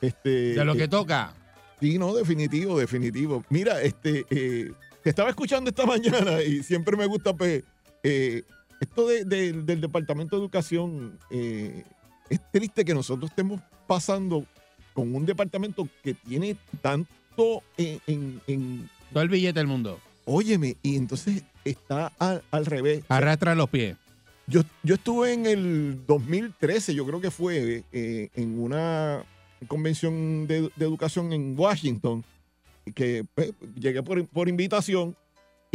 Este, 0.00 0.54
De 0.54 0.64
lo 0.64 0.74
que 0.74 0.84
eh, 0.84 0.88
toca. 0.88 1.32
Sí, 1.80 1.96
no, 1.96 2.12
definitivo, 2.12 2.76
definitivo. 2.76 3.44
Mira, 3.50 3.80
este, 3.82 4.26
eh, 4.30 4.72
te 5.04 5.10
estaba 5.10 5.28
escuchando 5.30 5.70
esta 5.70 5.86
mañana 5.86 6.42
y 6.42 6.64
siempre 6.64 6.96
me 6.96 7.06
gusta, 7.06 7.32
pues, 7.34 7.62
eh, 8.02 8.42
esto 8.84 9.06
de- 9.08 9.24
de- 9.24 9.52
del 9.52 9.80
Departamento 9.80 10.36
de 10.36 10.42
Educación, 10.42 11.18
eh, 11.30 11.82
es 12.30 12.40
triste 12.52 12.84
que 12.84 12.94
nosotros 12.94 13.30
estemos 13.30 13.60
pasando 13.86 14.46
con 14.94 15.14
un 15.14 15.26
departamento 15.26 15.88
que 16.02 16.14
tiene 16.14 16.56
tanto 16.80 17.62
en... 17.76 18.00
en- 18.06 18.40
en- 18.46 18.90
Todo 19.12 19.22
el 19.22 19.28
billete 19.28 19.58
del 19.58 19.66
mundo. 19.66 19.98
óyeme, 20.24 20.76
y 20.82 20.96
entonces 20.96 21.42
está 21.64 22.12
al, 22.18 22.42
al 22.50 22.64
revés. 22.66 23.04
Arrastra 23.08 23.54
los 23.54 23.68
pies. 23.68 23.96
Yo, 24.46 24.62
yo 24.82 24.94
estuve 24.96 25.32
en 25.32 25.46
el 25.46 26.00
2013, 26.06 26.94
yo 26.94 27.06
creo 27.06 27.20
que 27.20 27.30
fue, 27.30 27.82
eh, 27.92 28.28
en 28.34 28.58
una 28.58 29.22
convención 29.68 30.46
de, 30.46 30.62
de 30.76 30.84
educación 30.84 31.32
en 31.32 31.58
Washington, 31.58 32.22
que 32.94 33.24
pues, 33.34 33.52
llegué 33.76 34.02
por, 34.02 34.26
por 34.28 34.48
invitación 34.48 35.16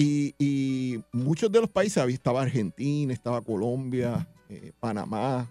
y, 0.02 1.04
muchos 1.12 1.52
de 1.52 1.62
los 1.62 1.70
países, 1.70 2.04
estaba 2.10 2.42
Argentina, 2.42 3.14
estaba 3.14 3.42
Colombia, 3.42 4.28
eh, 4.50 4.72
Panamá, 4.80 5.50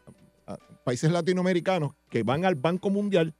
países 0.85 1.11
latinoamericanos 1.11 1.93
que 2.09 2.23
van 2.23 2.47
al 2.47 2.55
Banco 2.55 2.89
Mundial 2.89 3.35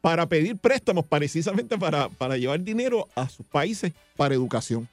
para 0.00 0.26
pedir 0.28 0.56
préstamos 0.56 1.04
precisamente 1.04 1.76
para, 1.76 2.08
para 2.08 2.36
llevar 2.36 2.62
dinero 2.62 3.08
a 3.16 3.28
sus 3.28 3.44
países 3.44 3.92
para 4.16 4.34
educación. 4.34 4.88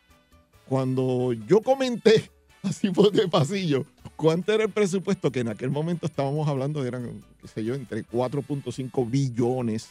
Cuando 0.67 1.33
yo 1.33 1.61
comenté 1.61 2.31
así 2.63 2.89
de 3.11 3.27
pasillo, 3.27 3.85
¿cuánto 4.15 4.53
era 4.53 4.63
el 4.63 4.71
presupuesto? 4.71 5.31
Que 5.31 5.41
en 5.41 5.49
aquel 5.49 5.69
momento 5.69 6.07
estábamos 6.07 6.47
hablando 6.47 6.81
de, 6.81 6.87
eran, 6.87 7.21
qué 7.41 7.47
sé 7.47 7.63
yo, 7.63 7.75
entre 7.75 8.03
4.5 8.03 9.07
billones 9.07 9.89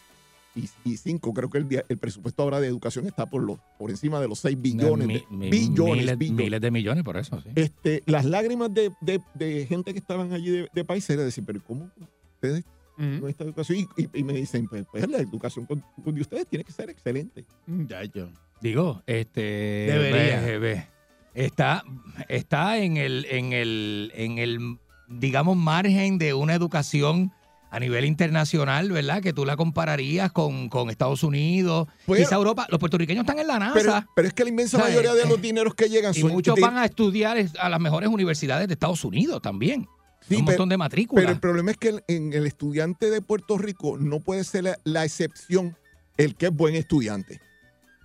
y, 0.55 0.69
y 0.85 0.97
5. 0.97 1.33
Creo 1.33 1.49
que 1.51 1.59
el, 1.59 1.69
día- 1.69 1.85
el 1.89 1.99
presupuesto 1.99 2.43
ahora 2.43 2.61
de 2.61 2.69
educación 2.69 3.07
está 3.07 3.27
por, 3.27 3.43
los, 3.43 3.59
por 3.79 3.91
encima 3.91 4.21
de 4.21 4.29
los 4.29 4.39
6 4.41 4.61
billones. 4.61 5.07
Mi- 5.07 5.15
de- 5.15 5.27
mi- 5.31 5.51
billones, 5.51 5.97
miles, 5.97 6.19
billones. 6.19 6.45
miles 6.45 6.61
de 6.61 6.71
millones 6.71 7.05
por 7.05 7.17
eso, 7.17 7.41
sí. 7.41 7.49
Este, 7.55 8.03
las 8.07 8.25
lágrimas 8.25 8.73
de, 8.75 8.91
de- 9.01 9.21
de 9.35 9.67
gente 9.67 9.93
que 9.93 9.99
estaban 9.99 10.33
allí 10.33 10.51
de, 10.51 10.69
de 10.73 10.85
país 10.85 11.09
era 11.11 11.23
decir, 11.25 11.45
pero 11.47 11.61
¿cómo 11.63 11.91
ustedes 12.35 12.65
con 12.97 13.29
esta 13.29 13.45
educación? 13.45 13.79
Y, 13.97 14.03
y- 14.03 14.09
y 14.21 14.23
me 14.23 14.35
dicen, 14.35 14.67
pues, 14.69 14.85
pues, 14.93 15.09
la 15.09 15.19
educación 15.19 15.67
con, 15.67 15.83
con 16.05 16.15
de 16.15 16.21
ustedes 16.21 16.47
tiene 16.47 16.65
que 16.65 16.73
ser 16.73 16.91
excelente. 16.91 17.45
Ya, 17.89 18.05
yo. 18.05 18.29
Digo, 18.61 19.03
este. 19.07 19.41
Debería. 19.41 20.41
ve, 20.41 20.59
ve, 20.59 20.87
está, 21.35 21.83
está 22.29 22.79
en 22.79 22.97
el, 22.99 23.27
en 23.31 23.53
el, 23.53 24.13
en 24.15 24.39
el, 24.39 24.79
digamos, 25.09 25.57
margen 25.57 26.19
de 26.19 26.35
una 26.35 26.55
educación 26.55 27.33
a 27.73 27.81
nivel 27.81 28.05
internacional, 28.05 28.93
¿verdad? 28.93 29.23
Que 29.23 29.33
tú 29.33 29.47
la 29.47 29.57
compararías 29.57 30.31
con, 30.31 30.69
con 30.69 30.91
Estados 30.91 31.23
Unidos, 31.25 31.89
Pues- 32.05 32.21
quizá 32.21 32.37
Europa. 32.37 32.67
Los 32.69 32.79
puertorriqueños 32.79 33.23
están 33.23 33.39
en 33.39 33.47
la 33.47 33.59
NASA. 33.59 33.73
Pero, 33.75 34.05
pero 34.15 34.29
es 34.29 34.35
que 34.35 34.45
la 34.45 34.51
inmensa 34.51 34.77
¿Sabes? 34.79 34.95
mayoría 34.95 35.15
de 35.15 35.27
los 35.27 35.41
dineros 35.41 35.75
que 35.75 35.89
llegan 35.89 36.13
y 36.15 36.21
son 36.21 36.33
muchos 36.33 36.61
van 36.61 36.77
a 36.77 36.85
estudiar 36.85 37.39
a 37.59 37.69
las 37.71 37.81
mejores 37.81 38.11
universidades 38.11 38.69
de 38.69 38.75
Estados 38.75 39.03
Unidos 39.05 39.41
también. 39.41 39.89
Sí, 40.29 40.35
un 40.37 40.45
pero- 40.45 40.53
montón 40.59 40.69
de 40.69 40.77
matrículas. 40.77 41.23
Pero 41.23 41.33
el 41.33 41.41
problema 41.41 41.71
es 41.71 41.79
que 41.79 41.89
el, 41.89 42.05
en 42.09 42.33
el 42.35 42.47
estudiante 42.47 43.11
de 43.11 43.23
Puerto 43.23 43.57
Rico 43.57 43.97
no 43.99 44.21
puede 44.21 44.45
ser 44.45 44.65
la, 44.65 44.79
la 44.85 45.05
excepción 45.07 45.75
el 46.19 46.37
que 46.37 46.47
es 46.47 46.53
buen 46.53 46.75
estudiante. 46.75 47.41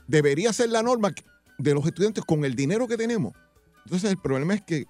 Debería 0.07 0.53
ser 0.53 0.69
la 0.69 0.81
norma 0.81 1.13
de 1.57 1.73
los 1.73 1.85
estudiantes 1.85 2.23
con 2.23 2.45
el 2.45 2.55
dinero 2.55 2.87
que 2.87 2.95
tenemos. 2.95 3.33
Entonces 3.85 4.09
el 4.11 4.17
problema 4.17 4.53
es 4.53 4.61
que 4.61 4.85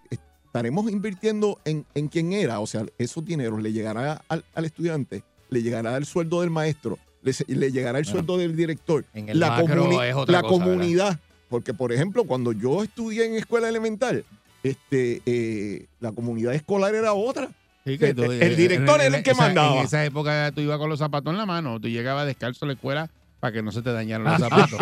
estaremos 0.58 0.92
invirtiendo 0.92 1.60
en, 1.66 1.86
en 1.96 2.08
quién 2.08 2.34
era, 2.34 2.60
o 2.60 2.68
sea, 2.68 2.86
esos 2.98 3.24
dineros 3.26 3.62
le 3.62 3.72
llegará 3.74 4.22
al, 4.28 4.44
al 4.54 4.66
estudiante, 4.66 5.24
le 5.50 5.62
llegará 5.64 5.96
el 5.98 6.06
sueldo 6.06 6.42
del 6.42 6.50
maestro, 6.50 6.98
le, 7.22 7.34
le 7.48 7.72
llegará 7.72 8.00
el 8.00 8.06
sueldo 8.06 8.38
del 8.38 8.56
director, 8.56 9.06
En 9.14 9.30
el 9.30 9.40
la, 9.40 9.50
macro 9.52 9.86
comuni- 9.90 10.10
es 10.10 10.16
otra 10.16 10.32
la 10.34 10.42
cosa, 10.42 10.64
comunidad. 10.66 11.20
Porque, 11.50 11.74
por 11.74 11.94
ejemplo, 11.94 12.26
cuando 12.26 12.52
yo 12.52 12.84
estudié 12.84 13.26
en 13.26 13.36
escuela 13.36 13.70
elemental, 13.70 14.26
este, 14.64 15.22
eh, 15.26 15.86
la 16.00 16.12
comunidad 16.12 16.54
escolar 16.54 16.94
era 16.94 17.14
otra. 17.14 17.50
Sí, 17.86 17.98
que 17.98 18.10
el, 18.10 18.16
tú- 18.16 18.24
el 18.24 18.42
en- 18.42 18.56
director 18.58 19.00
en 19.00 19.08
era 19.08 19.18
el 19.18 19.24
que 19.24 19.32
esa- 19.32 19.42
mandaba. 19.44 19.78
En 19.80 19.86
esa 19.86 20.04
época 20.04 20.52
tú 20.54 20.60
ibas 20.62 20.78
con 20.78 20.90
los 20.90 21.00
zapatos 21.00 21.32
en 21.32 21.38
la 21.38 21.46
mano, 21.46 21.80
tú 21.80 21.88
llegabas 21.88 22.26
descalzo 22.26 22.66
a 22.66 22.68
la 22.68 22.74
escuela 22.74 23.10
para 23.40 23.54
que 23.54 23.62
no 23.62 23.72
se 23.72 23.82
te 23.82 23.92
dañaran 23.92 24.26
los 24.40 24.40
zapatos. 24.40 24.80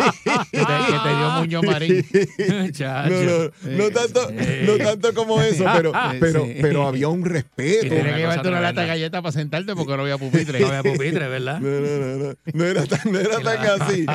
que, 0.50 0.58
te, 0.58 0.66
que 0.66 0.98
te 1.02 1.08
dio 1.16 1.30
Muñoz 1.38 1.62
Marín. 1.64 2.06
No, 2.86 3.22
no, 3.22 3.50
no 3.76 3.90
tanto, 3.90 4.30
no 4.66 4.76
tanto 4.78 5.14
como 5.14 5.40
eso, 5.42 5.64
pero, 5.74 5.92
pero, 6.20 6.46
pero 6.60 6.86
había 6.86 7.08
un 7.08 7.24
respeto. 7.24 7.88
Tenías 7.88 8.04
que 8.14 8.16
llevarte 8.18 8.48
una 8.48 8.60
lata 8.60 8.80
de 8.82 8.86
galletas 8.86 9.22
para 9.22 9.32
sentarte 9.32 9.74
porque 9.74 9.96
no 9.96 10.02
había 10.02 10.18
pupitre. 10.18 10.60
No 10.60 10.68
había 10.68 10.82
pupitre, 10.82 11.28
¿verdad? 11.28 11.60
No, 11.60 11.68
no, 11.68 12.16
no, 12.16 12.24
no, 12.30 12.34
no 12.52 12.64
era 12.64 12.84
tan, 12.86 13.12
no 13.12 13.18
era 13.18 13.40
tan 13.40 13.80
así. 13.82 14.06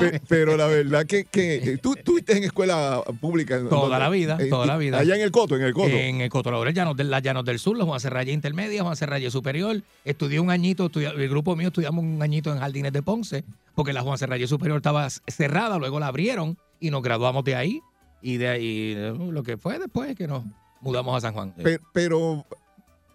Pe- 0.00 0.20
pero 0.28 0.56
la 0.56 0.66
verdad 0.66 1.06
que, 1.06 1.24
que 1.24 1.78
tú 1.82 1.94
estuviste 1.94 2.36
en 2.36 2.44
escuela 2.44 3.02
pública. 3.20 3.60
Toda 3.68 3.98
la 3.98 4.08
vida, 4.08 4.36
Eh, 4.40 4.46
toda 4.48 4.66
la 4.66 4.76
vida. 4.76 4.98
Allá 4.98 5.16
en 5.16 5.22
el 5.22 5.30
Coto, 5.30 5.56
en 5.56 5.62
el 5.62 5.72
Coto. 5.72 5.88
En 5.88 6.20
el 6.20 6.30
Coto 6.30 6.50
Laurel, 6.50 6.74
Llanos 6.74 6.96
las 6.98 7.22
Llanos 7.22 7.44
del 7.44 7.58
Sur, 7.58 7.76
la 7.76 7.84
Juan 7.84 8.00
Serraya 8.00 8.32
Intermedia, 8.32 8.82
Juan 8.82 8.96
Serraya 8.96 9.30
Superior. 9.30 9.80
Estudié 10.04 10.40
un 10.40 10.50
añito, 10.50 10.86
estudié- 10.90 11.12
el 11.14 11.28
grupo 11.28 11.56
mío 11.56 11.68
estudiamos 11.68 12.04
un 12.04 12.22
añito 12.22 12.52
en 12.52 12.58
Jardines 12.60 12.92
de 12.92 13.02
Ponce, 13.02 13.44
porque 13.74 13.92
la 13.92 14.02
Juan 14.02 14.18
Serraya 14.18 14.46
Superior 14.46 14.76
estaba 14.78 15.08
cerrada, 15.10 15.78
luego 15.78 15.98
la 16.00 16.08
abrieron 16.08 16.58
y 16.80 16.90
nos 16.90 17.02
graduamos 17.02 17.44
de 17.44 17.54
ahí. 17.56 17.80
Y 18.20 18.36
de 18.36 18.48
ahí, 18.48 18.94
eh, 18.96 19.14
lo 19.18 19.42
que 19.42 19.56
fue 19.56 19.78
después 19.78 20.14
que 20.14 20.28
nos 20.28 20.44
mudamos 20.80 21.16
a 21.16 21.20
San 21.20 21.34
Juan. 21.34 21.52
Pe- 21.54 21.80
Pero, 21.92 22.46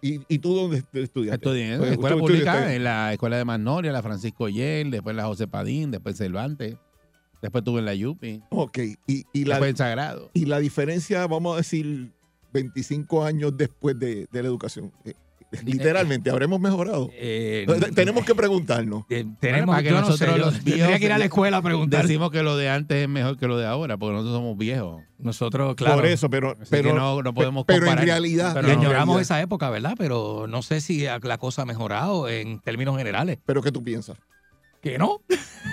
¿y, 0.02 0.20
y 0.28 0.38
tú 0.38 0.54
dónde 0.54 0.84
estudiaste? 0.92 1.34
Estudié 1.36 1.72
en 1.72 1.78
Pues, 1.78 1.88
la 1.90 1.94
escuela 1.94 2.16
tú- 2.16 2.20
tú 2.20 2.26
pública, 2.26 2.74
en 2.74 2.84
la 2.84 3.12
escuela 3.12 3.36
de 3.38 3.44
Magnolia, 3.44 3.90
la 3.92 4.02
Francisco 4.02 4.48
Yel, 4.48 4.90
después 4.90 5.16
la 5.16 5.24
José 5.24 5.46
Padín, 5.48 5.90
después 5.90 6.16
Cervantes, 6.18 6.76
después 7.40 7.62
estuve 7.62 7.78
en 7.80 7.84
la 7.86 7.94
Yupi, 7.94 8.42
Ok, 8.50 8.78
y, 9.06 9.24
y 9.32 9.44
la, 9.46 9.54
después 9.54 9.70
en 9.70 9.76
Sagrado. 9.78 10.30
y 10.34 10.44
la 10.44 10.58
diferencia, 10.58 11.26
vamos 11.26 11.54
a 11.54 11.58
decir, 11.58 12.10
25 12.52 13.24
años 13.24 13.56
después 13.56 13.98
de, 13.98 14.26
de 14.30 14.42
la 14.42 14.48
educación. 14.48 14.92
Eh, 15.50 15.58
Literalmente, 15.64 16.28
¿habremos 16.30 16.60
mejorado? 16.60 17.08
Eh, 17.14 17.66
Tenemos 17.94 18.24
que 18.24 18.34
preguntarnos. 18.34 19.04
tenemos, 19.40 19.74
para 19.74 19.82
que 19.82 19.88
yo 19.88 19.94
no 19.94 20.00
nosotros 20.02 20.36
yo 20.36 20.50
tendría 20.52 20.98
que 20.98 21.06
ir 21.06 21.12
a 21.12 21.18
la 21.18 21.24
escuela 21.24 21.56
a 21.56 21.62
preguntar. 21.62 22.02
Decimos 22.02 22.30
que 22.30 22.42
lo 22.42 22.56
de 22.56 22.68
antes 22.68 23.02
es 23.04 23.08
mejor 23.08 23.38
que 23.38 23.46
lo 23.46 23.56
de 23.56 23.66
ahora, 23.66 23.96
porque 23.96 24.12
nosotros 24.12 24.36
somos 24.36 24.58
viejos. 24.58 25.02
Nosotros, 25.18 25.74
claro. 25.74 25.96
Por 25.96 26.06
eso, 26.06 26.28
pero, 26.28 26.54
pero 26.70 26.94
no, 26.94 27.22
no 27.22 27.32
podemos 27.32 27.64
pero 27.66 27.78
en 27.78 27.84
comparar. 27.86 28.04
realidad, 28.04 28.52
Pero 28.54 28.68
en 28.72 28.82
realidad- 28.82 29.20
esa 29.20 29.40
época, 29.40 29.70
¿verdad? 29.70 29.94
Pero 29.96 30.46
no 30.48 30.60
sé 30.62 30.80
si 30.82 31.04
la 31.04 31.38
cosa 31.38 31.62
ha 31.62 31.66
mejorado 31.66 32.28
en 32.28 32.60
términos 32.60 32.96
generales. 32.98 33.38
¿Pero 33.46 33.62
qué 33.62 33.72
tú 33.72 33.82
piensas? 33.82 34.18
Que 34.82 34.96
no. 34.98 35.22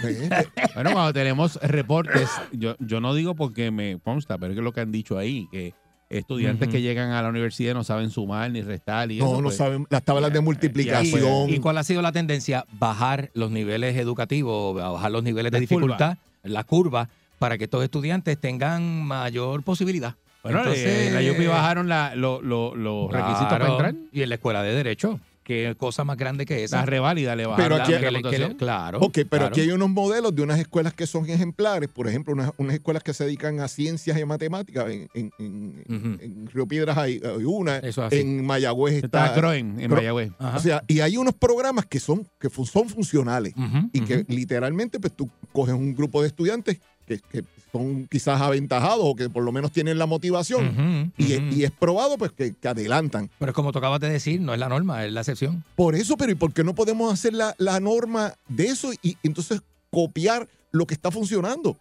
Eh, 0.03 0.30
Bueno, 0.73 0.91
cuando 0.93 1.13
tenemos 1.13 1.59
reportes, 1.61 2.30
yo, 2.53 2.76
yo 2.80 3.01
no 3.01 3.13
digo 3.13 3.36
porque 3.36 3.71
me 3.71 3.99
consta, 3.99 4.38
pero 4.38 4.53
es 4.53 4.57
que 4.57 4.63
lo 4.63 4.71
que 4.71 4.80
han 4.82 4.91
dicho 4.91 5.17
ahí, 5.17 5.47
que 5.51 5.73
estudiantes 6.10 6.70
que 6.70 6.82
llegan 6.82 7.12
a 7.12 7.22
la 7.22 7.30
universidad 7.30 7.74
no 7.74 7.84
saben 7.84 8.10
sumar 8.10 8.51
ni 8.51 8.62
restar 8.62 9.12
y 9.12 9.18
No, 9.20 9.26
eso, 9.26 9.36
no 9.38 9.43
pues, 9.43 9.58
saben 9.58 9.86
las 9.89 10.03
tablas 10.03 10.32
de 10.32 10.39
¿Y, 10.39 10.41
multiplicación. 10.41 11.49
y 11.49 11.60
cuál 11.60 11.78
ha 11.78 11.84
sido 11.84 12.01
la 12.01 12.12
tendencia? 12.12 12.66
Bajar 12.80 13.32
los 13.34 13.51
niveles 13.51 13.97
educativos, 13.97 14.76
bajar 14.76 15.12
los 15.12 15.24
niveles 15.24 15.51
de 15.51 15.58
La 15.58 15.62
dificultad, 15.62 16.18
la 16.43 16.64
curva, 16.64 17.10
para 17.39 17.58
que 17.58 17.66
estos 17.66 17.84
estudiantes 17.84 18.38
tengan 18.39 19.03
mayor 19.03 19.64
posibilidad. 19.64 20.16
Bueno, 20.43 20.60
Entonces, 20.60 21.08
en 21.08 21.14
la 21.16 21.32
UPI 21.32 21.47
bajaron 21.47 21.89
la- 21.89 22.16
lo- 22.16 22.39
lo- 22.41 22.76
los 22.76 23.12
requisitos 23.12 23.47
para 23.47 23.68
entrar. 23.68 23.95
Y 24.12 24.22
en 24.22 24.30
la 24.30 24.36
escuela 24.36 24.62
de 24.62 24.74
Derecho, 24.76 25.20
qué 25.46 25.76
cosa 25.78 26.04
más 26.04 26.18
grande 26.18 26.46
que 26.46 26.64
esa. 26.64 26.78
La 26.80 26.86
reválida 26.88 27.36
le 27.36 27.46
Pero 27.56 27.78
la, 27.78 27.84
aquí- 27.84 27.91
la 27.93 28.00
Que 28.02 28.12
le- 28.12 28.22
que 28.50 28.58
claro. 28.58 28.98
Ok, 29.00 29.14
pero 29.14 29.28
claro. 29.30 29.46
aquí 29.46 29.62
hay 29.62 29.72
unos 29.72 29.89
modelos 29.89 30.36
de 30.36 30.41
unas 30.41 30.60
escuelas 30.60 30.93
que 30.93 31.06
son 31.08 31.30
ejemplares, 31.30 31.88
por 31.88 32.08
ejemplo, 32.10 32.34
unas, 32.34 32.52
unas 32.58 32.74
escuelas 32.74 33.04
que 33.04 33.14
se 33.14 33.24
dedican 33.26 33.60
a 33.60 33.68
ciencias 33.68 34.20
y 34.20 34.26
matemáticas. 34.26 34.89
En, 34.89 35.08
en- 35.14 35.32
en- 35.39 36.48
Río 36.52 36.68
Piedras 36.68 36.98
hay, 36.98 37.22
hay 37.24 37.43
una, 37.46 37.78
Eso 37.78 38.02
es 38.02 38.08
así. 38.08 38.20
en 38.22 38.43
Mayagüez 38.46 38.96
Está 39.04 39.28
está. 39.28 39.39
Croen 39.39 39.80
en 39.80 39.89
Cro- 39.91 39.96
Mayagüez. 39.98 40.32
Ajá. 40.39 40.58
O 40.58 40.60
sea, 40.60 40.84
y 40.88 41.00
hay 41.02 41.16
unos 41.16 41.36
programas 41.36 41.86
que 41.86 42.00
son, 42.00 42.28
que 42.39 42.50
son 42.50 42.89
funcionales 42.89 43.54
y 43.93 44.02
que 44.02 44.26
literalmente 44.28 45.00
pues 45.00 45.14
tú 45.16 45.30
coges 45.54 45.76
un 45.76 45.93
grupo 45.96 46.22
de 46.22 46.28
estudiantes 46.28 46.80
que, 47.06 47.20
que 47.20 47.43
son 47.72 48.08
quizás 48.08 48.41
aventajados 48.41 49.01
o 49.03 49.16
que 49.16 49.30
por 49.30 49.43
lo 49.43 49.51
menos 49.51 49.72
tienen 49.72 49.97
la 49.97 50.06
motivación 50.06 51.12
y, 51.18 51.64
es 51.64 51.72
probado 51.72 52.18
pues 52.18 52.32
que, 52.32 52.53
que 52.53 52.68
adelantan. 52.68 53.30
Pero 53.38 53.51
es 53.51 53.56
como 53.56 53.72
tú 53.72 53.80
acabas 53.80 53.99
de 53.99 54.10
decir, 54.10 54.39
no 54.41 54.53
es 54.53 54.60
la 54.60 54.70
norma, 54.70 55.06
es 55.06 55.12
la 55.12 55.22
excepción. 55.22 55.64
Por 55.76 55.95
eso, 55.95 56.18
pero 56.18 56.32
¿y 56.32 56.36
por 56.36 56.53
qué 56.53 56.64
no 56.64 56.74
podemos 56.74 57.12
hacer 57.12 57.34
la, 57.34 57.53
la 57.58 57.80
norma 57.80 58.34
de 58.47 58.68
eso 58.68 58.91
y 59.01 59.18
entonces 59.24 59.62
copiar 59.89 60.47
lo 60.72 60.86
que 60.86 60.93
está 60.93 61.12
funcionando? 61.12 61.78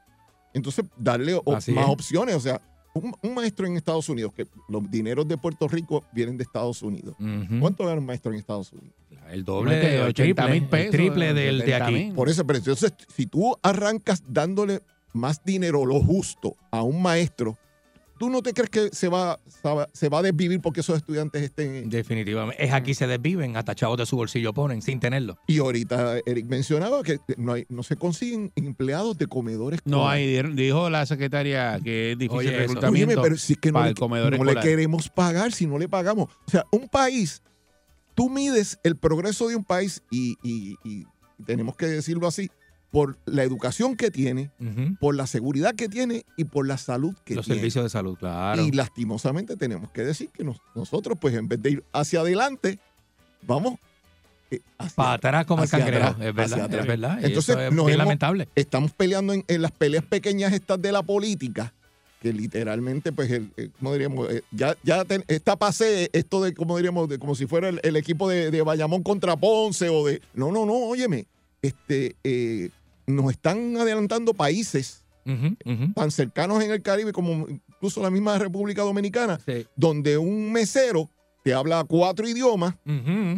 Entonces, 0.52 0.84
darle 0.96 1.40
más 1.44 1.68
es. 1.68 1.76
opciones. 1.76 2.36
O 2.36 2.40
sea, 2.40 2.60
un, 2.94 3.12
un 3.22 3.34
maestro 3.34 3.66
en 3.66 3.76
Estados 3.76 4.08
Unidos, 4.08 4.32
que 4.34 4.46
los 4.68 4.88
dineros 4.90 5.26
de 5.26 5.36
Puerto 5.36 5.66
Rico 5.68 6.04
vienen 6.12 6.36
de 6.36 6.44
Estados 6.44 6.80
Unidos. 6.82 7.16
¿Cuánto 7.60 7.84
gana 7.84 8.00
un 8.00 8.06
maestro 8.06 8.32
en 8.32 8.38
Estados 8.38 8.72
Unidos? 8.72 8.94
El 9.30 9.44
doble, 9.44 9.96
el 9.96 10.02
80 10.02 10.14
triple, 10.14 10.52
mil 10.52 10.62
el 10.62 10.68
pesos, 10.68 10.90
triple 10.92 11.34
del 11.34 11.58
de 11.58 11.64
70 11.64 11.86
aquí. 11.86 12.12
Por 12.14 12.28
eso, 12.28 12.46
pero 12.46 12.58
entonces, 12.58 12.92
si 13.14 13.26
tú 13.26 13.56
arrancas 13.62 14.22
dándole 14.28 14.80
más 15.14 15.42
dinero, 15.44 15.86
lo 15.86 16.00
justo, 16.00 16.56
a 16.70 16.82
un 16.82 17.00
maestro, 17.00 17.56
¿tú 18.18 18.28
no 18.30 18.42
te 18.42 18.52
crees 18.52 18.70
que 18.70 18.88
se 18.92 19.08
va, 19.08 19.38
se 19.92 20.08
va- 20.08 20.18
a 20.18 20.22
desvivir 20.22 20.60
porque 20.60 20.80
esos 20.80 20.96
estudiantes 20.96 21.42
estén... 21.42 21.88
Definitivamente. 21.88 22.64
Es 22.64 22.72
aquí 22.72 22.94
se 22.94 23.06
desviven, 23.06 23.56
hasta 23.56 23.74
chavos 23.74 23.96
de 23.98 24.06
su 24.06 24.16
bolsillo 24.16 24.52
ponen, 24.52 24.82
sin 24.82 25.00
tenerlo. 25.00 25.36
Y 25.46 25.58
ahorita 25.58 26.18
Eric 26.26 26.46
mencionaba 26.46 27.02
que 27.02 27.18
no, 27.36 27.52
hay, 27.54 27.64
no 27.68 27.82
se 27.82 27.96
consiguen 27.96 28.52
empleados 28.56 29.16
de 29.18 29.26
comedores. 29.26 29.80
No 29.84 30.08
hay, 30.08 30.40
dijo 30.54 30.90
la 30.90 31.06
secretaria 31.06 31.78
que 31.82 32.12
es 32.12 32.18
difícil 32.18 32.38
Oye, 32.38 32.48
el 32.54 32.58
reclutamiento 32.60 33.06
Óyeme, 33.12 33.22
pero 33.22 33.36
si 33.36 33.54
es 33.54 33.58
que 33.58 33.70
no, 33.70 33.74
para 33.74 33.84
le, 33.86 33.90
el 33.90 33.96
comedor 33.96 34.38
no 34.38 34.44
le 34.44 34.60
queremos 34.60 35.08
pagar 35.08 35.52
si 35.52 35.66
no 35.66 35.78
le 35.78 35.88
pagamos. 35.88 36.28
O 36.46 36.50
sea, 36.50 36.64
un 36.70 36.88
país, 36.88 37.42
tú 38.14 38.30
mides 38.30 38.78
el 38.84 38.96
progreso 38.96 39.48
de 39.48 39.56
un 39.56 39.64
país 39.64 40.02
y, 40.10 40.34
y- 40.42 40.76
y 40.84 41.04
tenemos 41.44 41.74
que 41.76 41.86
decirlo 41.86 42.28
así, 42.28 42.48
por 42.94 43.18
la 43.26 43.42
educación 43.42 43.96
que 43.96 44.12
tiene, 44.12 44.52
por 45.00 45.16
la 45.16 45.26
seguridad 45.26 45.74
que 45.74 45.88
tiene 45.88 46.24
y 46.36 46.44
por 46.44 46.64
la 46.68 46.78
salud 46.78 47.12
que 47.24 47.34
Los 47.34 47.44
tiene. 47.44 47.58
servicios 47.58 47.84
de 47.84 47.90
salud, 47.90 48.16
claro. 48.16 48.62
Y 48.64 48.70
lastimosamente 48.70 49.56
tenemos 49.56 49.90
que 49.90 50.02
decir 50.04 50.28
que 50.32 50.44
nos- 50.44 50.60
nosotros, 50.76 51.18
pues 51.20 51.34
en 51.34 51.48
vez 51.48 51.60
de 51.60 51.70
ir 51.72 51.84
hacia 51.92 52.20
adelante, 52.20 52.78
vamos 53.42 53.80
eh, 54.52 54.60
hacia, 54.78 54.94
Para 54.94 55.12
atrás 55.14 55.46
como 55.46 55.64
el 55.64 55.68
cangrejo. 55.68 56.06
atrás, 56.06 56.26
es 56.28 56.34
verdad, 56.36 56.72
es 56.74 56.86
verdad. 56.86 57.18
Entonces, 57.24 57.56
es 57.56 57.72
nos 57.72 57.86
bien 57.86 57.94
hemos- 57.96 57.98
lamentable. 57.98 58.48
estamos 58.54 58.92
peleando 58.92 59.32
en, 59.32 59.44
en 59.48 59.60
las 59.60 59.72
peleas 59.72 60.04
pequeñas 60.04 60.52
estas 60.52 60.80
de 60.80 60.92
la 60.92 61.02
política, 61.02 61.72
que 62.20 62.32
literalmente, 62.32 63.10
pues, 63.10 63.28
el, 63.32 63.50
el- 63.56 63.72
¿cómo 63.72 63.92
diríamos? 63.92 64.30
Eh, 64.30 64.42
ya, 64.52 64.76
ya 64.84 65.04
ten- 65.04 65.24
está 65.26 65.56
pase 65.56 66.10
esto 66.12 66.40
de, 66.44 66.54
como 66.54 66.76
diríamos, 66.76 67.08
de, 67.08 67.18
como 67.18 67.34
si 67.34 67.46
fuera 67.46 67.70
el, 67.70 67.80
el 67.82 67.96
equipo 67.96 68.28
de, 68.28 68.52
de 68.52 68.62
Bayamón 68.62 69.02
contra 69.02 69.34
Ponce 69.36 69.88
o 69.88 70.06
de... 70.06 70.22
No, 70.32 70.52
no, 70.52 70.64
no, 70.64 70.74
óyeme, 70.74 71.26
este, 71.60 72.14
eh, 72.22 72.70
nos 73.06 73.30
están 73.32 73.76
adelantando 73.76 74.34
países 74.34 75.00
tan 75.94 76.10
cercanos 76.10 76.62
en 76.62 76.70
el 76.70 76.82
Caribe 76.82 77.12
como 77.12 77.46
incluso 77.48 78.02
la 78.02 78.10
misma 78.10 78.36
República 78.38 78.82
Dominicana, 78.82 79.40
Sí. 79.46 79.66
donde 79.74 80.18
un 80.18 80.52
mesero 80.52 81.08
te 81.42 81.54
habla 81.54 81.82
cuatro 81.84 82.28
idiomas 82.28 82.74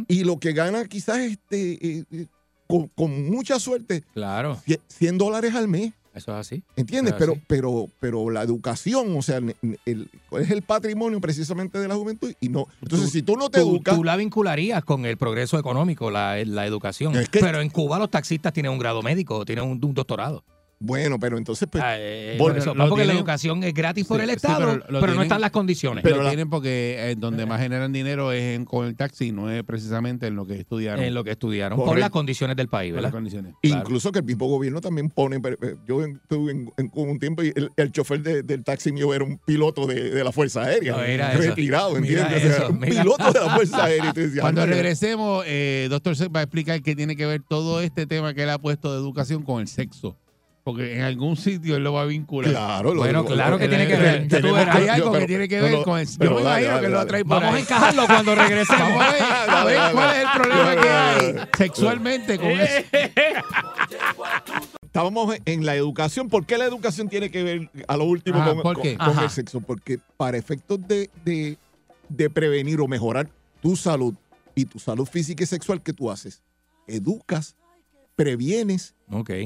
y 0.09 0.25
lo 0.25 0.39
que 0.39 0.53
gana 0.53 0.85
quizás 0.87 1.19
este, 1.19 1.73
eh, 1.99 2.05
eh, 2.11 2.27
con, 2.67 2.89
con 2.89 3.31
mucha 3.31 3.61
suerte, 3.61 4.03
Claro, 4.15 4.57
cie- 4.67 4.81
100 4.89 5.17
dólares 5.19 5.55
al 5.55 5.69
mes. 5.69 5.93
Eso 6.17 6.33
es 6.33 6.39
así. 6.39 6.63
¿Entiendes? 6.77 7.15
Pero, 7.19 7.35
pero, 7.47 7.89
pero 8.01 8.31
la 8.31 8.43
educación, 8.43 9.17
o 9.17 9.23
sea, 9.23 9.37
el, 9.37 9.55
el- 9.85 10.11
es 10.41 10.51
el 10.51 10.63
patrimonio 10.63 11.21
precisamente 11.21 11.79
de 11.79 11.89
la 11.89 11.95
juventud 11.95 12.33
y 12.41 12.49
no. 12.49 12.67
Entonces, 12.83 13.11
si 13.11 13.23
tú 13.23 13.37
no 13.37 13.51
te 13.51 13.61
Tú, 13.61 13.69
educas, 13.71 13.95
tú 13.97 14.03
la 14.05 14.17
vincularías 14.17 14.85
con 14.85 15.05
el 15.07 15.17
progreso 15.17 15.59
económico, 15.59 16.11
la, 16.11 16.43
la 16.45 16.67
educación. 16.67 17.15
Es 17.17 17.29
que- 17.29 17.41
Pero 17.41 17.61
en 17.61 17.69
Cuba 17.71 17.99
los 17.99 18.11
taxistas 18.11 18.53
tienen 18.53 18.73
un 18.73 18.79
grado 18.79 19.03
médico, 19.03 19.45
tienen 19.45 19.65
un, 19.65 19.83
un 19.85 19.95
doctorado. 19.95 20.43
Bueno, 20.79 21.19
pero 21.19 21.39
entonces, 21.39 21.67
pues, 21.71 21.83
Ah, 21.83 21.97
eh, 21.99 22.37
Bueno, 22.39 22.55
por 22.55 22.59
eso, 22.63 22.75
lo 22.75 22.89
porque 22.89 23.05
la 23.05 23.13
tienen- 23.13 23.17
educación 23.17 23.65
es 23.65 23.73
gratis 23.73 24.07
por 24.07 24.19
Sí, 24.19 24.23
el 24.25 24.29
sí, 24.31 24.37
Estado, 24.37 24.59
pero 24.59 24.71
pero, 24.73 24.93
lo 24.93 25.01
no 25.01 25.07
tienen- 25.07 25.23
están 25.23 25.41
las 25.41 25.51
condiciones. 25.51 26.03
Pero 26.05 26.17
lo 26.17 26.23
la- 26.25 26.31
tienen 26.31 26.51
porque 26.51 26.97
eh, 26.99 27.15
donde 27.17 27.47
más 27.47 27.61
generan 27.61 27.93
dinero 27.93 28.31
es 28.33 28.57
en- 28.57 28.65
con 28.67 28.87
el 28.87 28.95
taxi, 28.95 29.33
no 29.33 29.51
es 29.51 29.63
precisamente 29.65 30.27
en 30.27 30.37
lo 30.37 30.47
que 30.47 30.61
estudiaron. 30.61 31.03
en 31.03 31.15
lo 31.15 31.25
que 31.25 31.31
estudiaron, 31.31 31.79
por 31.79 31.99
las 31.99 32.11
condiciones 32.11 32.57
del 32.57 32.69
país, 32.69 32.93
por 32.93 33.03
las 33.03 33.11
¿verdad? 33.11 33.17
condiciones. 33.17 33.55
claro. 33.63 33.81
incluso 33.81 34.13
que 34.13 34.19
el 34.19 34.25
mismo 34.27 34.47
gobierno 34.49 34.81
también 34.81 35.09
pone. 35.11 35.41
pero, 35.41 35.57
eh, 35.63 35.77
Yo 35.87 36.05
estuve 36.05 36.53
en, 36.53 36.73
un 36.95 37.19
tiempo 37.19 37.43
y 37.43 37.53
el, 37.55 37.71
el 37.77 37.93
chofer 37.93 38.23
de- 38.23 38.43
del 38.43 38.63
taxi 38.65 38.93
mío 38.93 39.15
era 39.15 39.25
un 39.25 39.39
piloto 39.39 39.87
de, 39.87 40.11
de 40.11 40.25
la 40.25 40.33
Fuerza 40.33 40.63
Aérea. 40.65 40.93
No, 40.93 41.03
era 41.03 41.33
eso. 41.33 41.43
retirado, 41.43 41.95
Mira 42.01 42.23
¿entiendes? 42.23 42.37
O 42.45 42.47
sea, 42.49 42.57
eso, 42.65 42.69
un 42.73 42.81
mira. 42.81 43.03
piloto 43.03 43.33
de 43.33 43.41
la 43.41 43.55
Fuerza 43.55 43.85
Aérea. 43.85 44.13
Decías, 44.13 44.41
Cuando 44.41 44.61
"Ándale". 44.63 44.81
regresemos, 44.83 45.45
eh, 45.47 45.87
doctor 45.91 46.17
Seth 46.17 46.35
va 46.35 46.41
a 46.41 46.43
explicar 46.43 46.83
qué 46.83 46.95
tiene 46.97 47.17
que 47.17 47.25
ver 47.27 47.43
todo 47.49 47.81
este 47.81 48.07
tema 48.07 48.35
que 48.35 48.43
él 48.43 48.51
ha 48.51 48.59
puesto 48.59 48.93
de 48.93 48.99
educación 48.99 49.43
con 49.43 49.61
el 49.61 49.69
sexo. 49.69 50.17
Porque 50.67 50.97
en 50.97 51.03
algún 51.03 51.37
sitio 51.37 51.77
él 51.77 51.85
lo 51.85 51.93
va 51.93 52.03
a 52.03 52.05
vincular. 52.07 52.51
Claro, 52.51 52.93
lo- 52.93 53.01
Bueno, 53.03 53.23
lo- 53.23 53.29
claro 53.29 53.51
lo- 53.53 53.59
que 53.61 53.69
tiene 53.69 53.87
que 53.87 53.95
ver. 53.95 54.23
Ya 54.23 54.23
tú 54.23 54.29
tenemos 54.49 54.59
verás, 54.59 54.75
hay 54.77 54.83
que- 54.85 54.91
algo 54.91 55.13
pero- 55.13 55.21
que 55.21 55.27
tiene 55.29 55.49
que 55.49 55.61
ver 55.61 55.83
con 55.85 55.99
el. 56.01 56.07
Yo 56.09 56.31
me 56.35 56.41
imagino 56.41 56.81
que 56.81 56.89
lo 56.89 56.97
dale. 56.97 57.09
trae 57.09 57.25
por 57.25 57.31
Vamos 57.37 57.51
a 57.53 57.55
ahí. 57.55 57.63
encajarlo 57.63 58.07
cuando 58.09 58.35
regresemos. 58.35 58.83
Vamos 58.89 59.05
a 59.05 59.13
ver, 59.13 59.23
a 59.23 59.65
ver 59.65 59.93
cuál 59.93 60.17
es 60.17 60.23
el 60.25 60.29
problema 60.43 60.83
que 60.83 60.89
hay 60.89 61.35
sexualmente 61.57 62.37
con 62.39 62.51
eso. 62.51 62.85
Estábamos 64.83 65.37
en 65.45 65.65
la 65.67 65.77
educación. 65.77 66.29
¿Por 66.29 66.47
qué 66.47 66.59
la 66.59 66.65
educación 66.65 67.09
tiene 67.09 67.31
que 67.31 67.45
ver 67.45 67.71
a 67.87 67.97
lo 67.97 68.05
último 68.05 68.39
Ajá, 68.41 68.55
con, 68.55 68.63
¿por 68.63 68.75
con- 68.75 68.83
qué? 68.83 68.97
con 68.97 69.09
Ajá. 69.11 69.23
el 69.25 69.31
sexo? 69.31 69.61
Porque 69.61 70.01
para 70.17 70.37
efectos 70.37 70.81
de, 70.89 71.11
de- 71.25 71.59
de 72.09 72.31
prevenir 72.31 72.81
o 72.81 72.89
mejorar 72.89 73.29
tu 73.63 73.77
salud 73.77 74.15
y 74.57 74.65
tu 74.65 74.81
salud 74.81 75.07
física 75.07 75.45
y 75.45 75.47
sexual, 75.47 75.81
¿qué 75.81 75.93
tú 75.93 76.11
haces? 76.11 76.43
Educas, 76.89 77.55
previenes 78.17 78.95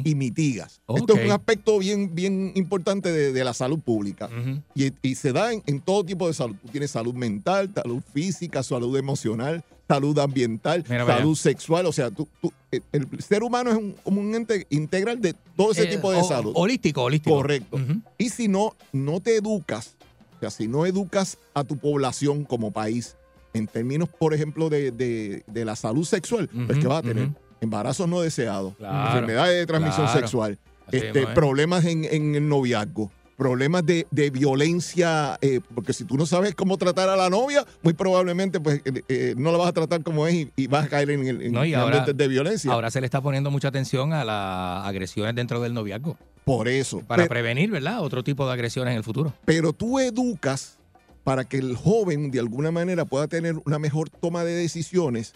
y 0.04 0.14
mitigas. 0.14 0.80
Esto 0.88 1.14
es 1.16 1.24
un 1.26 1.32
aspecto 1.32 1.78
bien, 1.78 2.14
bien 2.14 2.52
importante 2.54 3.12
de, 3.12 3.32
de 3.32 3.44
la 3.44 3.52
salud 3.52 3.80
pública. 3.80 4.30
Y, 4.74 4.92
y 5.02 5.14
se 5.16 5.32
da 5.32 5.52
en, 5.52 5.62
en 5.66 5.80
todo 5.80 6.04
tipo 6.04 6.26
de 6.28 6.34
salud. 6.34 6.56
Tú 6.62 6.68
tienes 6.68 6.92
salud 6.92 7.12
mental, 7.12 7.70
salud 7.74 8.00
física, 8.14 8.62
salud 8.62 8.96
emocional, 8.96 9.62
salud 9.88 10.16
ambiental, 10.20 10.84
Mira, 10.88 11.04
vaya. 11.04 11.18
salud 11.18 11.36
sexual. 11.36 11.84
O 11.86 11.92
sea, 11.92 12.10
tú, 12.10 12.26
tú- 12.40 12.52
el, 12.70 13.06
ser 13.20 13.42
humano 13.42 13.70
es 13.70 13.76
un, 13.76 13.92
como 14.04 14.20
un 14.20 14.34
ente 14.34 14.66
integral 14.70 15.20
de 15.20 15.34
todo 15.56 15.72
ese 15.72 15.82
Eh, 15.82 15.86
tipo 15.96 16.10
de 16.12 16.18
o- 16.20 16.24
salud. 16.24 16.52
Holístico, 16.54 17.02
holístico. 17.02 17.34
Correcto. 17.36 17.78
Y 18.16 18.28
si 18.30 18.46
no, 18.48 18.76
no 18.92 19.20
te 19.20 19.36
educas, 19.36 19.96
o 20.36 20.40
sea, 20.40 20.50
si 20.50 20.68
no 20.68 20.86
educas 20.86 21.36
a 21.52 21.64
tu 21.64 21.76
población 21.76 22.44
como 22.44 22.70
país, 22.70 23.16
en 23.52 23.66
términos, 23.66 24.08
por 24.08 24.32
ejemplo, 24.32 24.70
de, 24.70 24.92
de- 24.92 25.42
de 25.48 25.64
la 25.64 25.74
salud 25.74 26.04
sexual, 26.04 26.48
pues 26.48 26.70
Ujú, 26.70 26.80
que 26.80 26.86
vas 26.86 26.98
a 27.00 27.02
tener. 27.02 27.28
Embarazos 27.61 28.08
no 28.08 28.20
deseados, 28.20 28.74
Claro, 28.76 29.08
enfermedades 29.08 29.56
de 29.58 29.66
transmisión 29.66 30.06
claro. 30.06 30.20
sexual, 30.20 30.58
Así 30.86 30.96
este, 30.98 31.20
es. 31.22 31.26
problemas 31.28 31.84
en, 31.84 32.04
en 32.04 32.34
el 32.34 32.48
noviazgo, 32.48 33.11
problemas 33.36 33.86
de, 33.86 34.06
de 34.11 34.30
violencia, 34.30 35.38
eh, 35.40 35.61
porque 35.74 35.92
si 35.92 36.04
tú 36.04 36.16
no 36.16 36.26
sabes 36.26 36.54
cómo 36.54 36.76
tratar 36.76 37.08
a 37.08 37.16
la 37.16 37.30
novia, 37.30 37.64
muy 37.82 37.94
probablemente 37.94 38.61
pues 38.61 38.82
eh, 38.84 39.02
eh, 39.08 39.34
no 39.36 39.50
la 39.52 39.58
vas 39.58 39.68
a 39.68 39.72
tratar 39.72 40.02
como 40.02 40.26
es 40.26 40.34
y, 40.34 40.50
y 40.56 40.66
vas 40.66 40.84
a 40.86 40.88
caer 40.88 41.11
en, 41.11 41.26
el- 41.26 41.42
en 41.42 41.52
No, 41.52 41.64
y 41.64 41.72
ahora- 41.74 41.98
ambientes 41.98 42.16
de 42.16 42.28
violencia. 42.28 42.72
Ahora 42.72 42.90
se 42.90 43.00
le 43.00 43.06
está 43.06 43.20
poniendo 43.20 43.50
mucha 43.50 43.68
atención 43.68 44.12
a 44.12 44.24
las 44.24 44.86
agresiones 44.86 45.34
dentro 45.34 45.61
del 45.61 45.72
noviazgo. 45.74 46.16
por 46.44 46.68
eso. 46.68 47.00
Para 47.00 47.22
Pero- 47.22 47.28
prevenir, 47.30 47.70
¿verdad? 47.70 48.00
Otro 48.02 48.22
tipo 48.24 48.46
de 48.46 48.52
agresiones 48.52 48.92
en 48.92 48.98
el 48.98 49.04
futuro. 49.04 49.32
pero 49.44 49.72
tú 49.72 49.98
educas 50.00 50.76
para 51.24 51.44
que 51.44 51.58
el 51.58 51.76
joven 51.76 52.30
de 52.30 52.40
alguna 52.40 52.70
manera 52.70 53.04
pueda 53.04 53.28
tener 53.28 53.54
una 53.64 53.78
mejor 53.78 54.08
toma 54.11 54.42
de 54.44 54.52
decisiones 54.54 55.34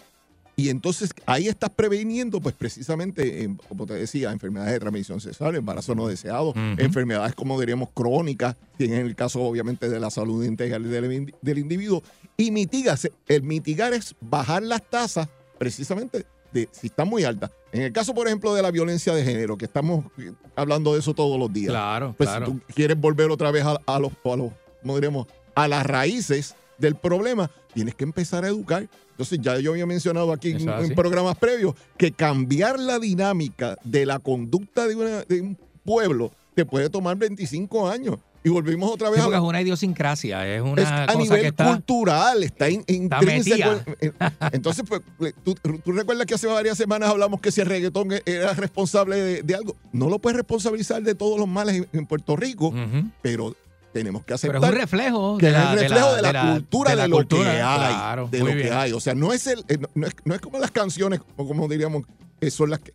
y 0.57 0.69
entonces 0.69 1.11
ahí 1.27 1.49
estás 1.49 1.71
previniendo 1.71 2.41
pues 2.41 2.55
precisamente, 2.55 3.45
eh, 3.45 3.57
como 3.69 3.87
te 3.87 3.95
decía, 3.95 4.31
enfermedades 4.31 4.73
de 4.75 4.81
transmisión 4.81 5.21
sexual, 5.21 5.57
embarazo 5.57 5.95
no 5.95 6.07
deseado, 6.07 6.53
enfermedades 6.79 7.35
como 7.35 7.59
diríamos 7.59 7.89
crónicas, 7.93 8.57
en 8.79 8.93
el 8.93 9.15
caso 9.17 9.43
obviamente 9.43 9.89
de 9.89 9.99
la 10.01 10.11
salud 10.11 10.45
integral 10.45 10.89
del, 10.89 11.35
del 11.41 11.59
individuo, 11.59 12.03
y 12.37 12.51
mitigas, 12.51 13.09
el 13.27 13.43
mitigar 13.43 13.93
es 13.95 14.15
bajar 14.21 14.63
las 14.63 14.83
tasas 14.89 15.29
precisamente 15.59 16.27
de 16.53 16.69
si 16.71 16.87
están 16.87 17.09
muy 17.09 17.25
altas. 17.25 17.51
En 17.73 17.83
el 17.83 17.93
caso, 17.93 18.15
por 18.15 18.29
ejemplo, 18.29 18.55
de 18.55 18.63
la 18.63 18.71
violencia 18.71 19.13
de 19.15 19.25
género, 19.25 19.59
que 19.59 19.65
estamos 19.65 20.05
eh, 20.19 20.33
hablando 20.55 20.93
de 20.95 21.01
eso 21.01 21.13
todos 21.15 21.37
los 21.39 21.53
días. 21.53 21.71
Claro, 21.73 22.15
Pues 22.17 22.29
claro. 22.29 22.47
si 22.47 22.53
tú 22.53 22.61
quieres 22.75 23.01
volver 23.01 23.31
otra 23.33 23.51
vez 23.51 23.65
a, 23.65 23.81
a 23.87 23.99
los, 23.99 24.13
a 24.25 24.37
los, 24.37 24.53
¿cómo 24.83 24.95
diremos? 24.95 25.27
A 25.57 25.67
las 25.67 25.85
raíces 25.85 26.55
del 26.79 26.95
problema, 26.95 27.51
tienes 27.73 27.97
que 27.97 28.05
empezar 28.05 28.45
a 28.45 28.49
educar. 28.49 28.89
Entonces, 29.15 29.39
ya 29.41 29.59
yo 29.61 29.71
había 29.73 29.87
mencionado 29.87 30.33
aquí 30.33 30.51
en, 30.51 30.95
programas 30.95 31.37
previos 31.39 31.75
que 31.97 32.11
cambiar 32.11 32.79
la 32.81 32.99
dinámica 32.99 33.77
de 33.85 34.05
la 34.07 34.19
conducta 34.19 34.87
de, 34.89 34.97
una- 34.97 35.23
de 35.23 35.41
un 35.41 35.57
pueblo 35.85 36.33
te 36.55 36.65
puede 36.67 36.91
tomar 36.91 37.17
25 37.17 37.89
años. 37.89 38.17
Y 38.47 38.51
volvimos 38.51 38.91
otra 38.91 39.09
vez 39.09 39.23
Sí, 39.23 39.31
a 39.33 39.37
es 39.37 39.41
una 39.43 39.63
idiosincrasia, 39.63 40.47
es 40.55 40.61
una 40.61 40.83
es 40.83 40.89
a 40.89 41.07
cosa 41.07 41.19
nivel 41.19 41.41
que 41.41 41.47
está... 41.47 41.67
cultural, 41.67 42.43
está 42.43 42.69
in- 42.69 42.85
intrínseco. 42.89 43.71
metida. 43.87 44.51
Entonces, 44.53 44.85
pues, 44.87 45.35
¿tú, 45.43 45.55
tú 45.55 45.93
recuerdas 45.93 46.27
que 46.27 46.35
hace 46.35 46.47
varias 46.47 46.77
semanas 46.77 47.09
hablamos 47.09 47.41
que 47.41 47.51
si 47.51 47.63
el 47.63 47.69
reggaetón 47.69 48.13
e- 48.13 48.23
era 48.27 48.53
responsable 48.53 49.17
de, 49.17 49.43
de 49.43 49.55
algo. 49.55 49.77
No 49.93 50.11
lo 50.11 50.19
puedes 50.19 50.37
responsabilizar 50.37 51.03
de 51.03 51.15
todos 51.15 51.39
los 51.39 51.49
males 51.49 51.77
en, 51.77 51.89
en 51.93 52.05
Puerto 52.07 52.37
Rico, 52.37 52.75
pero 53.23 53.57
tenemos 53.95 54.23
que 54.23 54.27
Pero 54.27 54.59
aceptar 54.59 54.65
es 54.65 54.71
un 54.71 54.77
reflejo 54.77 55.39
que 55.39 55.47
de 55.47 55.53
es 55.53 55.59
el 55.59 55.79
reflejo 55.79 56.15
de 56.17 56.23
la, 56.23 56.53
cultura 56.53 56.91
de, 56.91 56.97
la 56.97 57.09
lo 57.09 57.17
cultura, 57.17 57.45
que 57.53 57.63
hay. 57.63 57.95
claro, 57.95 58.29
de 58.31 58.39
lo 58.41 58.47
que 58.47 58.71
hay. 58.71 58.93
O 58.93 59.01
sea, 59.01 59.15
no 59.15 59.33
es, 59.33 59.47
el, 59.47 59.61
eh, 59.69 59.79
no, 59.95 60.07
es, 60.07 60.15
no 60.25 60.35
es 60.35 60.41
como 60.43 60.59
las 60.59 60.71
canciones, 60.71 61.21
o 61.37 61.47
como 61.47 61.67
diríamos, 61.69 62.05
que 62.41 62.51
son 62.51 62.69
las 62.71 62.81
que. 62.81 62.93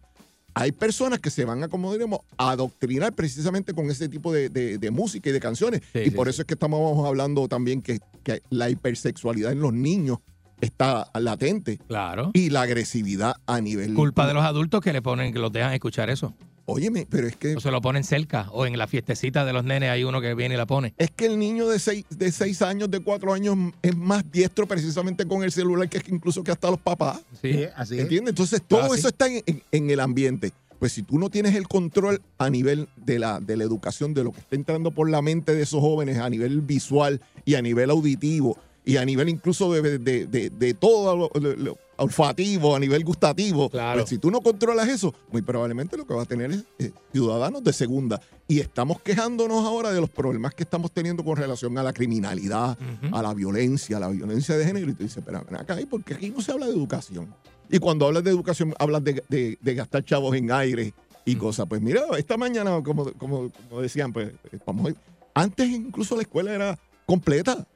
Hay 0.55 0.71
personas 0.73 1.19
que 1.19 1.29
se 1.29 1.45
van 1.45 1.63
a, 1.63 1.67
como 1.69 1.91
diríamos, 1.91 2.19
a 2.37 2.51
adoctrinar 2.51 3.13
precisamente 3.13 3.73
con 3.73 3.89
ese 3.89 4.09
tipo 4.09 4.33
de, 4.33 4.49
de- 4.49 4.91
música 4.91 5.29
y 5.29 5.31
de 5.33 5.39
canciones. 5.39 5.81
Sí, 5.93 5.99
y 5.99 6.03
sí, 6.05 6.11
por 6.11 6.27
sí. 6.27 6.31
eso 6.31 6.41
es 6.41 6.47
que 6.47 6.55
estamos 6.55 7.07
hablando 7.07 7.47
también 7.47 7.81
que, 7.81 7.99
que 8.23 8.41
la 8.49 8.69
hipersexualidad 8.69 9.51
en 9.53 9.61
los 9.61 9.71
niños 9.73 10.17
está 10.59 11.09
latente. 11.13 11.79
Claro. 11.87 12.31
Y 12.33 12.49
la 12.49 12.63
agresividad 12.63 13.35
a 13.45 13.61
nivel. 13.61 13.93
Culpa 13.93 14.27
de 14.27 14.33
los 14.33 14.43
adultos 14.43 14.81
que 14.81 14.91
le 14.91 15.01
ponen, 15.01 15.31
que 15.31 15.39
los 15.39 15.51
dejan 15.51 15.71
escuchar 15.73 16.09
eso. 16.09 16.33
Óyeme, 16.71 17.07
pero 17.09 17.27
es 17.27 17.35
que. 17.35 17.55
O 17.55 17.59
se 17.59 17.71
lo 17.71 17.81
ponen 17.81 18.03
cerca, 18.03 18.47
o 18.51 18.65
en 18.65 18.77
la 18.77 18.87
fiestecita 18.87 19.45
de 19.45 19.53
los 19.53 19.63
nenes 19.63 19.89
hay 19.89 20.03
uno 20.03 20.21
que 20.21 20.33
viene 20.35 20.55
y 20.55 20.57
la 20.57 20.65
pone. 20.65 20.93
Es 20.97 21.11
que 21.11 21.25
el 21.25 21.37
niño 21.39 21.67
de 21.67 21.79
seis, 21.79 22.05
de 22.09 22.31
seis 22.31 22.61
años, 22.61 22.89
de 22.91 22.99
cuatro 22.99 23.33
años, 23.33 23.57
es 23.81 23.95
más 23.95 24.23
diestro 24.31 24.67
precisamente 24.67 25.25
con 25.27 25.43
el 25.43 25.51
celular 25.51 25.89
que 25.89 26.01
incluso 26.11 26.43
que 26.43 26.51
hasta 26.51 26.69
los 26.69 26.79
papás. 26.79 27.21
Sí, 27.41 27.65
así 27.75 27.95
es. 27.95 28.01
¿Entiendes? 28.01 28.31
Entonces, 28.31 28.61
todo 28.67 28.93
eso 28.93 29.07
está 29.09 29.27
en, 29.27 29.43
en- 29.45 29.63
en 29.71 29.89
el 29.89 29.99
ambiente. 29.99 30.51
Pues 30.79 30.93
si 30.93 31.03
tú 31.03 31.19
no 31.19 31.29
tienes 31.29 31.55
el 31.55 31.67
control 31.67 32.21
a 32.37 32.49
nivel 32.49 32.87
de 32.95 33.19
la, 33.19 33.41
de 33.41 33.57
la 33.57 33.65
educación, 33.65 34.13
de 34.13 34.23
lo 34.23 34.31
que 34.31 34.39
está 34.39 34.55
entrando 34.55 34.91
por 34.91 35.09
la 35.09 35.21
mente 35.21 35.53
de 35.53 35.63
esos 35.63 35.81
jóvenes, 35.81 36.17
a 36.19 36.29
nivel 36.29 36.61
visual 36.61 37.19
y 37.43 37.55
a 37.55 37.61
nivel 37.61 37.89
auditivo, 37.89 38.57
y 38.85 38.95
a 38.95 39.03
nivel 39.03 39.27
incluso 39.27 39.73
de, 39.73 39.99
de- 39.99 40.25
de- 40.25 40.49
de 40.49 40.73
todo 40.73 41.29
lo 41.33 41.77
olfativo, 41.99 42.75
a 42.75 42.79
nivel 42.79 43.03
gustativo, 43.03 43.69
Claro. 43.69 43.99
pues 44.01 44.09
si 44.09 44.17
tú 44.17 44.31
no 44.31 44.41
controlas 44.41 44.87
eso, 44.89 45.13
muy 45.31 45.41
probablemente 45.41 45.95
lo 45.97 46.05
que 46.05 46.13
vas 46.13 46.23
a 46.23 46.27
tener 46.27 46.51
es 46.51 46.63
eh, 46.79 46.91
ciudadanos 47.11 47.63
de 47.63 47.73
segunda. 47.73 48.19
Y 48.47 48.59
estamos 48.59 49.01
quejándonos 49.01 49.63
ahora 49.65 49.91
de 49.91 50.01
los 50.01 50.09
problemas 50.09 50.53
que 50.55 50.63
estamos 50.63 50.91
teniendo 50.91 51.23
con 51.23 51.37
relación 51.37 51.77
a 51.77 51.83
la 51.83 51.93
criminalidad, 51.93 52.77
a 53.11 53.21
la 53.21 53.33
violencia, 53.33 53.97
a 53.97 53.99
la 53.99 54.07
violencia 54.09 54.57
de 54.57 54.65
género. 54.65 54.89
Y 54.89 54.95
tú 54.95 55.03
dices, 55.03 55.21
pero 55.25 55.43
ven 55.45 55.59
acá, 55.59 55.79
¿y 55.79 55.85
por 55.85 56.03
qué 56.03 56.15
aquí 56.15 56.29
no 56.31 56.41
se 56.41 56.51
habla 56.51 56.65
de 56.65 56.71
educación? 56.73 57.33
Y 57.69 57.77
cuando 57.77 58.07
hablas 58.07 58.23
de 58.23 58.31
educación, 58.31 58.73
hablas 58.79 59.03
de, 59.03 59.23
de- 59.29 59.57
de 59.61 59.75
gastar 59.75 60.03
chavos 60.03 60.35
en 60.35 60.51
aire 60.51 60.93
y 61.25 61.35
cosas. 61.35 61.67
Pues 61.69 61.79
mira, 61.81 62.01
esta 62.17 62.37
mañana, 62.37 62.81
como, 62.83 63.11
como, 63.13 63.51
como 63.69 63.81
decían, 63.81 64.11
pues 64.11 64.31
vamos 64.65 64.87
a 64.87 64.89
ir- 64.89 64.97
Antes 65.35 65.69
incluso 65.69 66.15
la 66.15 66.23
escuela 66.23 66.51
era 66.51 66.79
completa. 67.05 67.67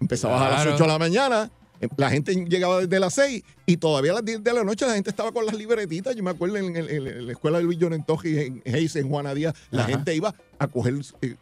Empezabas 0.00 0.40
a 0.42 0.44
las 0.50 0.54
Claro. 0.62 0.74
8 0.74 0.84
de 0.84 0.88
la 0.88 0.98
mañana, 0.98 1.50
eh, 1.50 1.57
la 1.96 2.10
gente 2.10 2.34
llegaba 2.34 2.80
desde 2.80 2.98
las 3.00 3.14
6 3.14 3.42
y 3.66 3.76
todavía 3.76 4.12
a 4.12 4.14
las 4.16 4.24
10 4.24 4.42
de 4.42 4.52
la 4.52 4.64
noche 4.64 4.86
la 4.86 4.94
gente 4.94 5.10
estaba 5.10 5.32
con 5.32 5.46
las 5.46 5.54
libretitas. 5.54 6.14
Yo 6.16 6.22
me 6.22 6.30
acuerdo 6.30 6.56
en, 6.56 6.74
el- 6.76 6.90
en- 6.90 7.06
en 7.06 7.26
la 7.26 7.32
escuela 7.32 7.58
del 7.58 7.66
Villón 7.68 7.92
en 7.92 8.04
Toji, 8.04 8.38
en 8.38 8.62
Hayes, 8.66 8.96
en 8.96 9.08
Juana 9.08 9.34
Díaz, 9.34 9.54
la 9.70 9.82
Ajá. 9.82 9.90
gente 9.92 10.14
iba 10.14 10.34
a 10.58 10.66
coger 10.68 10.94
eh, 11.22 11.36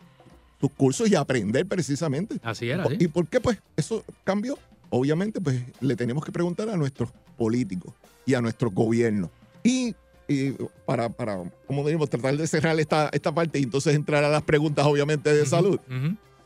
sus 0.61 0.71
cursos 0.73 1.09
y 1.11 1.15
a 1.15 1.21
aprender 1.21 1.67
precisamente. 1.67 2.37
Así 2.43 2.69
era, 2.69 2.87
sí. 2.87 2.97
¿Y 3.01 3.09
por 3.09 3.27
qué 3.29 3.41
pues 3.41 3.59
eso 3.77 4.05
cambió? 4.25 4.59
Obviamente 4.91 5.41
pues 5.41 5.61
le 5.81 5.97
tenemos 5.97 6.25
que 6.25 6.33
preguntar 6.33 6.69
a 6.71 6.77
nuestros 6.77 7.11
políticos 7.37 7.93
y 8.25 8.35
a 8.35 8.41
nuestros 8.41 8.73
gobiernos. 8.73 9.31
Y, 9.63 9.95
y 10.29 10.53
para, 10.85 11.09
para, 11.09 11.43
como 11.67 11.83
diríamos, 11.83 12.09
tratar 12.11 12.37
de 12.37 12.47
cerrar 12.47 12.79
esta, 12.81 13.09
esta 13.13 13.33
parte 13.35 13.59
y 13.59 13.63
entonces 13.65 13.95
entrar 13.95 14.23
a 14.25 14.29
las 14.29 14.43
preguntas 14.43 14.85
obviamente 14.87 15.33
de 15.35 15.45
salud. 15.47 15.79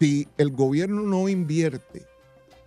Si 0.01 0.27
el 0.39 0.51
gobierno 0.51 1.03
no 1.03 1.29
invierte 1.29 2.07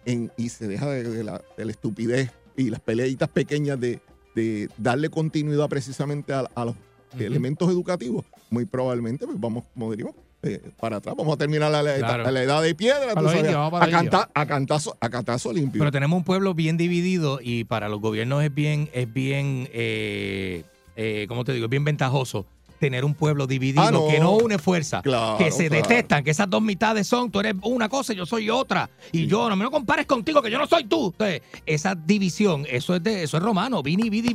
en, 0.06 0.32
y 0.38 0.50
se 0.50 0.68
deja 0.68 0.90
de, 0.90 1.04
de 1.04 1.24
la, 1.24 1.42
de 1.58 1.66
la 1.66 1.72
estupidez 1.72 2.32
y 2.56 2.70
las 2.70 2.80
peleitas 2.80 3.30
pequeñas 3.30 3.80
de, 3.80 4.00
de 4.36 4.70
darle 4.78 5.10
continuidad 5.10 5.70
precisamente 5.70 6.34
a, 6.34 6.46
a 6.56 6.66
los 6.66 6.76
elementos 7.20 7.70
educativos, 7.70 8.26
muy 8.50 8.66
probablemente 8.66 9.26
pues 9.26 9.40
vamos, 9.40 9.64
como 9.74 9.92
diríamos, 9.92 10.16
eh, 10.42 10.62
para 10.80 10.98
atrás. 10.98 11.16
Vamos 11.18 11.34
a 11.36 11.38
terminar 11.38 11.74
a 11.74 11.82
la, 11.82 11.96
Claro. 11.96 12.28
a 12.28 12.32
la 12.32 12.44
edad 12.44 12.62
de 12.62 12.76
piedra, 12.76 13.14
tú 13.16 13.28
sabes, 13.28 13.44
para 13.54 13.86
a, 13.86 13.88
los 13.88 13.90
cantar, 13.90 14.30
a, 14.34 14.46
cantazo, 14.46 14.98
a 15.00 15.10
cantazo 15.10 15.54
limpio. 15.54 15.80
Pero 15.80 15.92
tenemos 15.92 16.18
un 16.18 16.24
pueblo 16.24 16.54
bien 16.54 16.76
dividido 16.76 17.40
y 17.42 17.64
para 17.64 17.88
los 17.88 18.02
gobiernos 18.02 18.44
es 18.44 18.54
bien, 18.54 18.90
es 18.94 19.12
bien, 19.14 19.70
eh, 19.72 20.64
eh, 20.96 21.26
¿cómo 21.30 21.46
te 21.46 21.54
digo? 21.54 21.66
Es 21.66 21.70
bien 21.70 21.86
ventajoso 21.86 22.46
tener 22.84 23.06
un 23.06 23.14
pueblo 23.14 23.48
dividido 23.48 23.82
Ah, 23.82 23.92
no. 23.92 24.08
que 24.10 24.20
no 24.20 24.34
une 24.34 24.58
fuerza, 24.60 25.02
Claro, 25.02 25.38
que 25.38 25.52
se 25.52 25.70
claro. 25.70 25.88
detestan, 25.88 26.22
que 26.24 26.32
esas 26.32 26.50
dos 26.50 26.62
mitades 26.62 27.08
son, 27.08 27.32
tú 27.32 27.40
eres 27.40 27.56
una 27.62 27.88
cosa 27.88 28.12
y 28.12 28.18
yo 28.18 28.26
soy 28.26 28.50
otra, 28.50 28.90
y 29.14 29.26
yo 29.26 29.48
no 29.50 29.56
me 29.56 29.64
lo 29.64 29.72
compares 29.72 30.06
contigo 30.06 30.42
que 30.42 30.52
yo 30.52 30.58
no 30.58 30.68
soy 30.68 30.84
tú. 30.84 31.12
Entonces, 31.12 31.42
esa 31.66 31.96
división, 31.96 32.66
eso 32.70 32.94
es 32.96 33.02
de, 33.02 33.24
eso 33.24 33.38
es 33.38 33.44
romano, 33.44 33.82
vini, 33.82 34.10
vidi. 34.10 34.34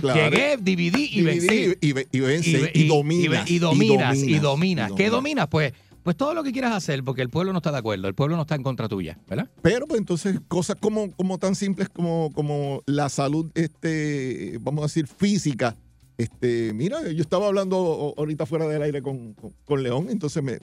Claro. 0.00 0.30
Llegué, 0.30 0.56
dividí 0.56 1.10
y 1.12 1.22
vencí. 1.22 1.74
Y, 1.82 1.92
ve- 1.92 2.08
y 2.10 2.20
vence 2.20 2.50
y, 2.50 2.54
ve- 2.54 2.86
dominas. 2.88 3.50
y 3.50 3.58
dominas, 3.58 4.16
y 4.18 4.38
dominas. 4.38 4.40
dominas. 4.40 4.92
¿Qué 4.96 5.10
dominas? 5.10 5.48
Pues, 5.48 5.72
pues 6.02 6.16
todo 6.16 6.32
lo 6.32 6.42
que 6.42 6.52
quieras 6.52 6.72
hacer, 6.72 7.04
porque 7.04 7.20
el 7.20 7.28
pueblo 7.28 7.52
no 7.52 7.58
está 7.58 7.70
de 7.70 7.78
acuerdo, 7.78 8.08
el 8.08 8.14
pueblo 8.14 8.36
no 8.36 8.42
está 8.42 8.54
en 8.54 8.62
contra 8.62 8.88
tuya, 8.88 9.18
¿verdad? 9.28 9.50
Pero 9.60 9.86
pues 9.86 9.98
entonces 10.00 10.40
cosas 10.48 10.76
como, 10.80 11.10
como 11.12 11.36
tan 11.36 11.54
simples 11.54 11.90
como, 11.90 12.30
como 12.32 12.82
la 12.86 13.10
salud, 13.10 13.50
este, 13.54 14.56
vamos 14.62 14.82
a 14.82 14.86
decir, 14.86 15.06
física, 15.06 15.76
este, 16.22 16.72
mira, 16.74 17.08
yo 17.10 17.22
estaba 17.22 17.46
hablando 17.46 18.14
ahorita 18.16 18.46
fuera 18.46 18.66
del 18.66 18.82
aire 18.82 19.00
con, 19.02 19.34
con- 19.34 19.52
con 19.64 19.82
León, 19.82 20.08
entonces 20.10 20.42
me, 20.42 20.58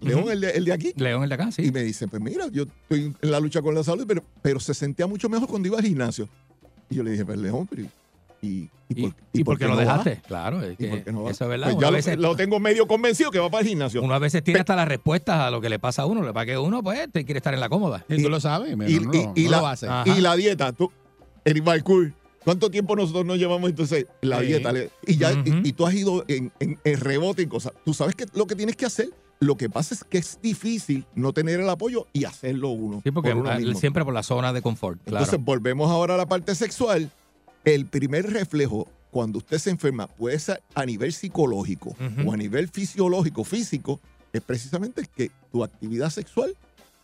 León, 0.00 0.20
Ujú. 0.22 0.30
el, 0.30 0.40
de, 0.40 0.50
el 0.50 0.64
de 0.64 0.72
aquí. 0.72 0.92
León, 0.96 1.22
el 1.22 1.28
de 1.28 1.34
acá, 1.34 1.50
sí. 1.52 1.62
Y 1.66 1.72
me 1.72 1.82
dice, 1.82 2.06
pues 2.08 2.20
mira, 2.22 2.46
yo 2.52 2.64
estoy 2.64 3.14
en 3.20 3.30
la 3.30 3.40
lucha 3.40 3.62
con 3.62 3.74
la 3.74 3.82
salud, 3.84 4.04
pero, 4.06 4.22
pero 4.42 4.60
se 4.60 4.74
sentía 4.74 5.06
mucho 5.06 5.28
mejor 5.28 5.48
cuando 5.48 5.68
iba 5.68 5.78
al 5.78 5.84
gimnasio. 5.84 6.28
Y 6.90 6.96
yo 6.96 7.02
le 7.02 7.12
dije, 7.12 7.24
pues 7.24 7.38
León, 7.38 7.66
pero 7.70 7.82
¿y, 8.42 8.68
y, 8.88 9.02
por, 9.02 9.14
¿Y 9.32 9.44
por 9.44 9.58
qué 9.58 9.64
lo 9.64 9.70
no 9.70 9.76
va? 9.76 9.82
dejaste? 9.82 10.22
Claro, 10.26 10.62
es 10.62 10.72
¿Y 10.74 10.76
que 10.76 11.12
no 11.12 11.28
eso 11.28 11.44
es 11.44 11.50
verdad. 11.50 11.66
Pues 11.72 11.78
ya 11.80 11.90
lo, 11.90 11.96
veces- 11.96 12.18
lo 12.18 12.36
tengo 12.36 12.58
medio 12.60 12.86
convencido 12.86 13.30
que 13.30 13.38
va 13.38 13.50
para 13.50 13.62
el 13.62 13.68
gimnasio. 13.68 14.02
Uno 14.02 14.14
a 14.14 14.18
veces 14.18 14.42
tiene 14.44 14.60
hasta 14.60 14.76
las 14.76 14.88
respuestas 14.88 15.40
a 15.40 15.50
lo 15.50 15.60
que 15.60 15.68
le 15.68 15.78
pasa 15.78 16.02
a 16.02 16.06
uno. 16.06 16.20
Lo 16.20 16.28
que 16.28 16.32
pasa 16.34 16.44
es 16.44 16.50
que 16.52 16.58
uno, 16.58 16.82
pues, 16.82 17.10
te 17.12 17.24
quiere 17.24 17.38
estar 17.38 17.54
en 17.54 17.60
la 17.60 17.68
cómoda. 17.68 18.04
Y 18.08 18.22
tú 18.22 18.28
lo 18.28 18.40
sabes, 18.40 18.72
y, 18.72 18.76
no, 18.76 18.88
y- 18.88 18.98
lo- 19.00 19.32
y 19.34 19.44
no 19.44 19.50
la, 19.50 19.60
lo 19.60 19.66
hace. 19.66 19.86
y 20.06 20.20
la 20.20 20.36
dieta, 20.36 20.72
tú, 20.72 20.90
el 21.44 21.62
Balcour, 21.62 22.12
¿cuánto 22.48 22.70
tiempo 22.70 22.96
nosotros 22.96 23.26
nos 23.26 23.36
llevamos 23.36 23.68
entonces 23.68 24.06
la 24.22 24.40
Sí. 24.40 24.46
dieta? 24.46 24.72
Y 25.06 25.18
ya 25.18 25.32
y- 25.44 25.72
tú 25.72 25.86
has 25.86 25.92
ido 25.92 26.24
en, 26.28 26.50
en- 26.60 26.78
en 26.82 27.00
rebote 27.00 27.42
y 27.42 27.46
cosas. 27.46 27.74
Tú 27.84 27.92
sabes 27.92 28.14
que 28.14 28.24
lo 28.32 28.46
que 28.46 28.54
tienes 28.54 28.74
que 28.74 28.86
hacer, 28.86 29.10
lo 29.38 29.56
que 29.58 29.68
pasa 29.68 29.94
es 29.94 30.02
que 30.02 30.16
es 30.16 30.38
difícil 30.42 31.04
no 31.14 31.34
tener 31.34 31.60
el 31.60 31.68
apoyo 31.68 32.06
y 32.14 32.24
hacerlo 32.24 32.70
uno. 32.70 33.02
Sí, 33.04 33.10
porque 33.10 33.30
por 33.32 33.40
uno 33.42 33.50
ah, 33.50 33.58
mismo. 33.58 33.78
siempre 33.78 34.02
por 34.02 34.14
la 34.14 34.22
zona 34.22 34.54
de 34.54 34.62
confort. 34.62 34.98
Claro. 35.04 35.24
Entonces 35.24 35.44
volvemos 35.44 35.90
ahora 35.90 36.14
a 36.14 36.16
la 36.16 36.26
parte 36.26 36.54
sexual. 36.54 37.10
El 37.66 37.84
primer 37.84 38.32
reflejo 38.32 38.88
cuando 39.10 39.38
usted 39.38 39.58
se 39.58 39.68
enferma 39.68 40.06
puede 40.06 40.38
ser 40.38 40.62
a 40.74 40.86
nivel 40.86 41.12
psicológico 41.12 41.94
o 42.24 42.32
a 42.32 42.36
nivel 42.38 42.68
fisiológico, 42.68 43.44
físico, 43.44 44.00
es 44.32 44.40
precisamente 44.42 45.06
que 45.14 45.30
tu 45.52 45.62
actividad 45.64 46.08
sexual 46.10 46.54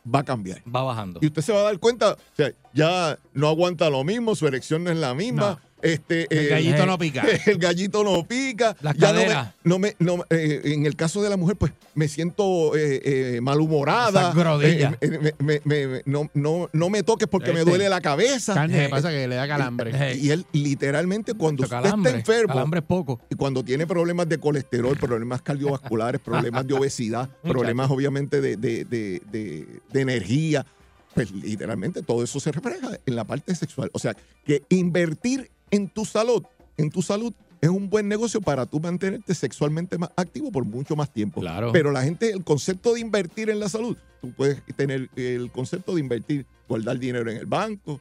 va 0.04 0.20
a 0.20 0.24
cambiar. 0.24 0.62
Va 0.68 0.82
bajando. 0.82 1.20
Y 1.22 1.26
usted 1.26 1.42
se 1.42 1.52
va 1.52 1.60
a 1.60 1.62
dar 1.64 1.78
cuenta, 1.78 2.12
o 2.12 2.36
sea, 2.36 2.52
ya 2.72 3.18
no 3.32 3.48
aguanta 3.48 3.90
lo 3.90 4.04
mismo, 4.04 4.34
su 4.34 4.46
erección 4.46 4.84
no 4.84 4.90
es 4.90 4.96
la 4.96 5.14
misma. 5.14 5.60
Este, 5.84 6.26
El 6.30 6.46
eh, 6.46 6.48
gallito 6.48 6.82
eh, 6.82 6.86
no 6.86 6.98
pica. 6.98 7.24
el 7.46 7.58
gallito 7.58 8.02
no 8.02 8.24
pica. 8.26 8.74
Las 8.80 8.96
ya 8.96 9.08
no 9.12 9.14
me- 9.18 9.22
caderas. 9.24 9.54
no 9.64 9.78
me, 9.78 9.94
no 9.98 10.24
eh, 10.30 10.60
en 10.64 10.86
el 10.86 10.96
caso 10.96 11.22
de 11.22 11.28
la 11.30 11.36
mujer, 11.36 11.56
pues 11.56 11.72
me 11.94 12.08
siento 12.08 12.72
eh, 12.74 13.38
malhumorada. 13.42 14.32
Me- 15.38 15.60
me- 15.64 16.02
no, 16.06 16.30
no, 16.34 16.68
no 16.72 16.90
me 16.90 17.02
toques 17.02 17.28
porque 17.28 17.52
me 17.52 17.60
Este, 17.60 17.70
duele 17.70 17.88
la 17.88 18.00
cabeza. 18.00 18.54
Carne, 18.54 18.84
¿qué 18.84 18.88
pasa? 18.88 19.10
Que 19.10 19.28
le 19.28 19.34
da 19.36 19.46
calambre. 19.46 20.16
Y 20.16 20.30
él 20.30 20.46
literalmente 20.52 21.34
cuando 21.34 21.62
Mucho 21.62 21.74
usted 21.76 21.88
calambre. 21.88 22.18
está 22.18 22.32
enfermo 22.32 22.54
Calambre 22.54 22.80
es 22.80 22.86
poco. 22.86 23.20
y 23.30 23.34
cuando 23.34 23.62
tiene 23.62 23.86
problemas 23.86 24.28
de 24.28 24.38
colesterol, 24.38 24.96
problemas 24.96 25.42
cardiovasculares, 25.42 26.20
problemas 26.24 26.66
de 26.66 26.74
obesidad, 26.74 27.28
problemas 27.42 27.90
obviamente 27.90 28.40
de, 28.40 28.56
de- 28.56 28.84
de- 28.84 29.20
de- 29.30 29.80
de 29.92 30.00
energía, 30.00 30.64
pues 31.14 31.30
literalmente 31.30 32.02
todo 32.02 32.24
eso 32.24 32.40
se 32.40 32.50
refleja 32.52 32.88
en 33.06 33.16
la 33.16 33.24
parte 33.24 33.54
sexual. 33.54 33.90
O 33.92 33.98
sea, 33.98 34.16
que 34.44 34.62
invertir 34.68 35.50
en 35.74 35.88
tu 35.88 36.04
salud, 36.04 36.42
en 36.76 36.90
tu 36.90 37.02
salud, 37.02 37.32
es 37.60 37.70
un 37.70 37.88
buen 37.88 38.08
negocio 38.08 38.40
para 38.40 38.66
tú 38.66 38.78
mantenerte 38.80 39.34
sexualmente 39.34 39.96
más 39.96 40.10
activo 40.16 40.52
por 40.52 40.64
mucho 40.64 40.96
más 40.96 41.10
tiempo. 41.12 41.40
Claro. 41.40 41.72
Pero 41.72 41.90
la 41.92 42.02
gente, 42.02 42.30
el 42.30 42.44
concepto 42.44 42.92
de 42.94 43.00
invertir 43.00 43.48
en 43.48 43.58
la 43.58 43.68
salud, 43.68 43.96
tú 44.20 44.32
puedes 44.32 44.62
tener 44.76 45.08
el 45.16 45.50
concepto 45.50 45.94
de 45.94 46.00
invertir, 46.00 46.44
guardar 46.68 46.98
dinero 46.98 47.30
en 47.30 47.38
el 47.38 47.46
banco, 47.46 48.00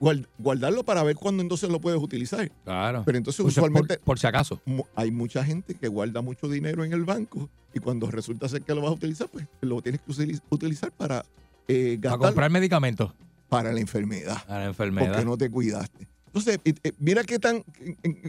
guard- 0.00 0.26
guardarlo 0.38 0.84
para 0.84 1.02
ver 1.02 1.16
cuándo 1.16 1.42
entonces 1.42 1.68
lo 1.70 1.80
puedes 1.80 2.00
utilizar. 2.00 2.50
Claro. 2.64 3.02
Pero 3.04 3.18
entonces 3.18 3.42
Por 3.42 3.52
si- 3.52 3.60
por- 3.60 3.68
usualmente 3.70 3.98
por 3.98 4.18
si 4.18 4.26
acaso. 4.26 4.60
hay 4.94 5.10
mucha 5.10 5.44
gente 5.44 5.74
que 5.74 5.88
guarda 5.88 6.22
mucho 6.22 6.48
dinero 6.48 6.82
en 6.84 6.92
el 6.94 7.04
banco 7.04 7.48
y 7.74 7.80
cuando 7.80 8.10
resulta 8.10 8.48
ser 8.48 8.62
que 8.62 8.74
lo 8.74 8.80
vas 8.82 8.90
a 8.90 8.94
utilizar, 8.94 9.28
pues 9.28 9.46
lo 9.60 9.82
tienes 9.82 10.00
que 10.00 10.12
utili- 10.12 10.40
utilizar 10.50 10.90
para 10.92 11.24
eh, 11.70 11.98
Para 12.02 12.16
comprar 12.16 12.50
medicamentos. 12.50 13.12
para 13.50 13.70
la 13.72 13.80
enfermedad, 13.80 14.38
A 14.48 14.58
la 14.60 14.64
enfermedad. 14.66 15.08
porque 15.12 15.24
no 15.26 15.36
te 15.36 15.50
cuidaste. 15.50 16.08
Entonces, 16.38 16.60
eh, 16.84 16.92
mira 16.98 17.24
qué 17.24 17.38
tan, 17.38 17.64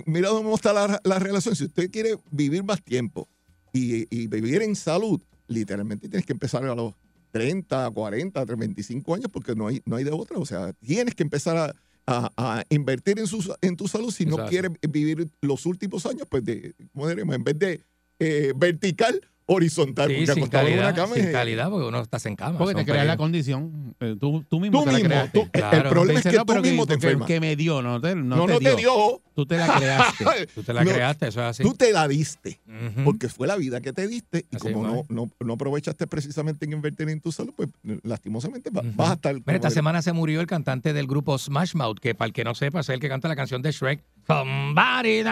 mira 0.05 0.29
cómo 0.29 0.55
está 0.55 0.73
la, 0.73 0.99
la 1.03 1.19
relación. 1.19 1.55
Si 1.55 1.65
usted 1.65 1.89
quiere 1.91 2.15
vivir 2.31 2.63
más 2.63 2.81
tiempo 2.83 3.27
y, 3.73 4.07
y 4.15 4.27
vivir 4.27 4.61
en 4.61 4.75
salud, 4.75 5.21
literalmente 5.47 6.09
tienes 6.09 6.25
que 6.25 6.33
empezar 6.33 6.63
a 6.65 6.75
los 6.75 6.93
30, 7.31 7.89
40, 7.91 8.45
25 8.45 9.15
años 9.15 9.27
porque 9.31 9.55
no 9.55 9.67
hay, 9.67 9.81
no 9.85 9.95
hay 9.95 10.03
de 10.03 10.11
otra. 10.11 10.37
O 10.37 10.45
sea, 10.45 10.73
tienes 10.73 11.13
que 11.15 11.23
empezar 11.23 11.57
a, 11.57 11.73
a- 12.07 12.31
a 12.37 12.63
invertir 12.69 13.19
en, 13.19 13.27
su, 13.27 13.53
en 13.61 13.75
tu 13.77 13.87
salud 13.87 14.11
si 14.11 14.25
no 14.25 14.37
quieres 14.49 14.71
vivir 14.89 15.29
los 15.41 15.65
últimos 15.65 16.05
años, 16.05 16.27
pues 16.29 16.43
de, 16.43 16.73
¿cómo 16.93 17.07
diríamos? 17.07 17.35
en 17.35 17.43
vez 17.43 17.59
de 17.59 17.81
eh, 18.19 18.53
vertical, 18.55 19.21
horizontal. 19.51 20.07
Sí, 20.09 20.13
porque 20.15 20.33
sin 20.33 20.43
acostado 20.43 20.67
en 20.67 20.73
calidad, 20.75 20.87
una 20.89 20.95
cama 20.95 21.15
sin 21.15 21.25
es- 21.25 21.31
calidad, 21.31 21.69
porque 21.69 21.87
uno 21.87 22.01
está 22.01 22.17
en 22.25 22.35
cama. 22.35 22.57
Porque 22.57 22.75
te 22.75 22.85
creas 22.85 23.05
la 23.07 23.17
condición. 23.17 23.95
Eh, 23.99 24.15
Tú, 24.19 24.43
tú 24.49 24.59
mismo 24.59 24.83
Tú 24.83 24.89
te 24.91 24.95
mismo, 24.95 25.15
tú- 25.33 25.41
el- 25.41 25.49
Claro. 25.51 25.77
el 25.77 25.83
problema 25.89 26.19
es 26.19 26.25
que 26.25 26.31
no, 26.37 26.45
tú 26.45 26.53
que- 26.53 26.61
mismo 26.61 26.85
te 26.85 26.93
enfermas. 26.93 27.27
que 27.27 27.39
me 27.39 27.55
dio, 27.55 27.81
no 27.81 27.99
te, 27.99 28.15
no 28.15 28.35
no, 28.35 28.45
te 28.45 28.53
no 28.53 28.59
dio. 28.59 28.75
te 28.75 28.81
dio. 28.81 29.21
Tú 29.35 29.45
te 29.45 29.57
la 29.57 29.73
creaste. 29.77 30.25
Tú 30.55 30.63
te 30.63 30.73
la 30.73 30.83
No, 30.83 30.91
creaste, 30.91 31.27
eso 31.29 31.39
es 31.41 31.45
así. 31.47 31.63
Tú 31.63 31.73
te 31.73 31.93
la 31.93 32.07
diste. 32.07 32.59
Porque 33.05 33.29
fue 33.29 33.47
la 33.47 33.55
vida 33.55 33.79
que 33.81 33.93
te 33.93 34.07
diste 34.07 34.45
y 34.51 34.55
Así 34.57 34.71
como 34.73 34.85
no, 34.85 35.03
no, 35.09 35.29
no 35.39 35.53
aprovechaste 35.53 36.07
precisamente 36.07 36.65
en 36.65 36.73
invertir 36.73 37.07
en 37.09 37.21
tu 37.21 37.31
salud, 37.31 37.53
pues 37.55 37.69
lastimosamente 38.03 38.69
va- 38.69 38.81
Ujú. 38.81 38.91
vas 38.95 39.11
a 39.11 39.13
estar... 39.13 39.33
Mira, 39.35 39.55
esta 39.55 39.69
semana 39.69 40.01
se 40.01 40.11
murió 40.13 40.41
el 40.41 40.47
cantante 40.47 40.91
del 40.93 41.07
grupo 41.07 41.37
Smash 41.37 41.73
Mouth, 41.75 41.99
que 41.99 42.13
para 42.15 42.27
el 42.27 42.33
que 42.33 42.43
no 42.43 42.53
sepa, 42.53 42.81
es 42.81 42.89
el 42.89 42.99
que 42.99 43.07
canta 43.07 43.27
la 43.29 43.35
canción 43.35 43.61
de 43.61 43.71
Shrek. 43.71 44.03
Somebody. 44.27 45.23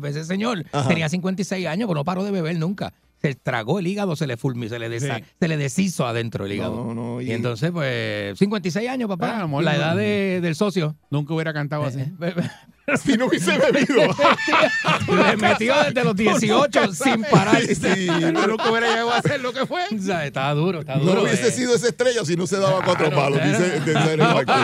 Pues 0.00 0.16
ese 0.16 0.24
señor 0.24 0.64
Ajá. 0.72 0.88
tenía 0.88 1.08
56 1.08 1.66
años, 1.66 1.86
pero 1.88 2.00
no 2.00 2.04
paró 2.04 2.24
de 2.24 2.30
beber 2.30 2.56
nunca. 2.56 2.92
Se 3.20 3.34
tragó 3.34 3.78
el 3.80 3.86
hígado, 3.86 4.14
se 4.16 4.26
le 4.26 4.36
fulmi, 4.36 4.68
se 4.68 4.78
le, 4.78 4.88
desa- 4.88 5.16
Sí. 5.18 5.24
se 5.40 5.48
le 5.48 5.56
deshizo 5.56 6.06
adentro 6.06 6.46
el 6.46 6.52
hígado. 6.52 6.84
No, 6.84 6.94
no, 6.94 7.20
y, 7.20 7.26
y- 7.28 7.32
entonces, 7.32 7.70
pues, 7.72 8.38
56 8.38 8.88
años, 8.88 9.08
papá. 9.08 9.38
Ah, 9.38 9.42
amor, 9.42 9.64
la 9.64 9.74
edad 9.76 9.96
de- 9.96 10.40
del 10.40 10.54
socio. 10.54 10.96
Nunca 11.10 11.34
hubiera 11.34 11.52
cantado 11.52 11.84
así. 11.84 11.98
Si 12.96 13.16
no 13.16 13.26
hubiese 13.26 13.58
bebido. 13.58 14.14
le 15.30 15.36
metió 15.36 15.74
desde 15.84 16.04
los 16.04 16.16
18 16.16 16.92
sin 16.94 17.22
parar. 17.22 17.60
Sí, 17.62 18.06
Pero 18.08 18.46
nunca 18.48 18.70
hubiera 18.70 18.88
llegado 18.90 19.12
a 19.12 19.18
hacer 19.18 19.40
lo 19.40 19.52
que 19.52 19.66
fue. 19.66 19.82
O 19.94 20.02
sea, 20.02 20.24
estaba 20.26 20.54
duro, 20.54 20.80
estaba 20.80 20.98
duro. 21.00 21.14
no 21.14 21.22
hubiese 21.22 21.48
eh. 21.48 21.52
sido 21.52 21.74
esa 21.74 21.88
estrella 21.88 22.24
si 22.24 22.36
no 22.36 22.46
se 22.46 22.58
daba 22.58 22.82
cuatro 22.84 23.08
Claro, 23.10 23.16
palos. 23.16 23.40
Dice. 23.42 23.76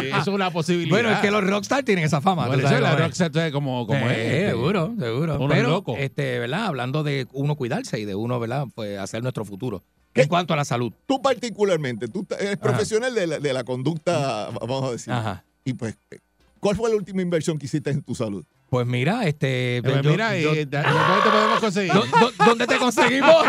Eso 0.09 0.20
es 0.20 0.27
una 0.29 0.51
posibilidad. 0.51 0.91
Bueno, 0.91 1.11
es 1.11 1.18
que 1.18 1.31
los 1.31 1.45
rockstar 1.45 1.83
tienen 1.83 2.05
esa 2.05 2.20
fama. 2.20 2.47
Por 2.47 2.55
tú 2.55 2.61
eso 2.61 2.68
sabes 2.68 2.83
la 2.83 2.91
cómo 2.91 2.99
es. 3.01 3.05
rockstar 3.07 3.27
entonces, 3.29 3.53
como, 3.53 3.87
como 3.87 4.07
es. 4.11 4.18
este, 4.18 4.49
seguro, 4.51 4.95
seguro. 4.99 5.37
uno 5.37 5.53
es 5.55 5.59
Pero, 5.59 5.70
loco. 5.70 5.95
este, 5.97 6.39
¿verdad? 6.39 6.66
Hablando 6.66 7.03
de 7.03 7.27
uno 7.33 7.57
cuidarse 7.57 7.99
y 8.01 8.05
de 8.05 8.14
uno, 8.14 8.39
¿verdad? 8.41 8.66
Pues 8.75 8.99
hacer 8.99 9.22
nuestro 9.22 9.45
futuro. 9.45 9.83
En 10.14 10.29
cuanto 10.29 10.55
a 10.55 10.57
la 10.57 10.64
salud. 10.64 10.93
Tú 11.07 11.20
particularmente, 11.20 12.07
tú 12.09 12.25
eres 12.39 12.57
profesional 12.57 13.14
de 13.14 13.27
la, 13.27 13.39
de 13.41 13.53
la 13.53 13.64
conducta, 13.64 14.49
vamos 14.61 14.85
a 14.85 14.93
decir. 14.93 15.12
Ajá. 15.12 15.45
Y 15.64 15.72
pues, 15.75 15.97
¿cuál 16.65 16.77
fue 16.77 16.89
la 16.89 16.97
última 16.97 17.21
inversión 17.21 17.59
que 17.59 17.67
hiciste 17.67 17.91
en 17.91 18.03
tu 18.03 18.15
salud? 18.15 18.43
Pues 18.71 18.87
mira, 18.89 19.25
este. 19.29 19.81
Pues 19.85 20.03
yo- 20.03 20.11
mira, 20.11 20.37
yo- 20.37 20.53
eh, 20.53 20.67
da- 20.67 20.83
¿dónde 20.83 21.23
te 21.23 21.31
podemos 21.31 21.61
conseguir? 21.61 21.93
¿Dó- 21.93 22.07
dó- 22.07 22.45
¿Dónde 22.45 22.67
te 22.67 22.77
conseguimos? 22.79 23.45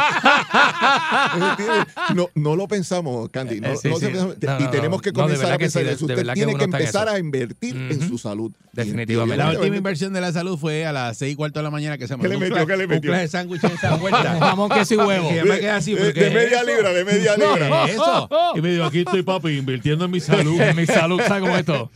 no, 2.14 2.30
no 2.36 2.56
lo 2.56 2.68
pensamos, 2.68 3.30
Candy. 3.30 3.60
No, 3.60 3.70
Eh, 3.70 3.78
sí, 3.78 3.90
no 3.90 3.98
sí. 4.00 4.06
pensamos- 4.06 4.36
No, 4.40 4.60
y 4.60 4.68
tenemos 4.72 5.02
que 5.02 5.12
comenzar 5.14 5.52
a 5.54 5.58
que 5.58 5.70
sí, 5.70 5.80
pensar 5.80 5.84
de- 5.84 5.90
en 5.90 5.96
eso. 5.96 6.06
Usted 6.06 6.16
que 6.28 6.34
tiene 6.34 6.56
que 6.56 6.64
en 6.66 6.74
empezar 6.74 7.10
a 7.10 7.18
invertir 7.20 7.76
en 7.76 7.98
Ujú. 8.00 8.08
su 8.10 8.18
salud. 8.18 8.52
Definitivamente. 8.74 9.38
La 9.44 9.52
última 9.52 9.76
inversión 9.78 10.14
de 10.14 10.22
la 10.22 10.32
salud 10.32 10.58
fue 10.60 10.86
a 10.86 10.92
las 10.92 11.18
seis 11.18 11.34
y 11.34 11.36
cuarto 11.36 11.60
de 11.60 11.64
la 11.64 11.72
mañana 11.72 11.98
que 11.98 12.08
se 12.08 12.16
¿Qué 12.18 12.28
le 12.28 12.38
mandó 12.38 12.46
un 12.46 12.52
metió? 12.52 12.68
¿Qué 12.68 12.78
le 12.78 12.84
un 12.84 12.90
metió? 12.90 13.10
clase 13.10 13.22
de 13.24 13.28
sándwich 13.30 13.64
en 13.64 13.72
esa 13.72 13.96
vuelta. 13.96 14.24
Jamón, 14.40 14.70
queso 14.70 14.94
y 14.94 14.98
huevo. 14.98 15.30
Que 15.30 15.44
me 15.44 15.60
quedé 15.60 15.70
así, 15.72 15.94
de, 15.94 16.02
¿pero 16.02 16.14
qué 16.14 16.20
de 16.20 16.28
es 16.28 16.34
media 16.34 16.58
eso? 16.62 16.66
libra, 16.68 16.94
de 16.94 17.06
media 17.06 17.36
¿Qué 17.36 17.42
libra. 17.48 17.86
es 17.86 17.94
eso? 17.94 18.30
Y 18.56 18.62
me 18.62 18.70
dijo, 18.72 18.84
aquí 18.86 19.00
estoy, 19.00 19.24
papi, 19.24 19.58
invirtiendo 19.58 20.06
en 20.06 20.12
mi 20.12 20.20
salud. 20.20 20.60
En 20.66 20.76
mi 20.76 20.86
salud, 20.86 21.20
¿sabes 21.28 21.42
cómo 21.42 21.54
es 21.54 21.60
esto? 21.62 21.90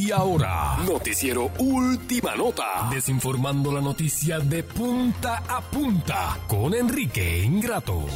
y 0.09 0.13
ahora, 0.13 0.79
noticiero 0.87 1.51
Última 1.59 2.35
Nota, 2.35 2.89
desinformando 2.91 3.71
la 3.71 3.83
noticia 3.83 4.39
de 4.39 4.63
punta 4.63 5.43
a 5.47 5.61
punta 5.61 6.39
con 6.47 6.73
Enrique 6.73 7.45
Ingrato. 7.45 8.07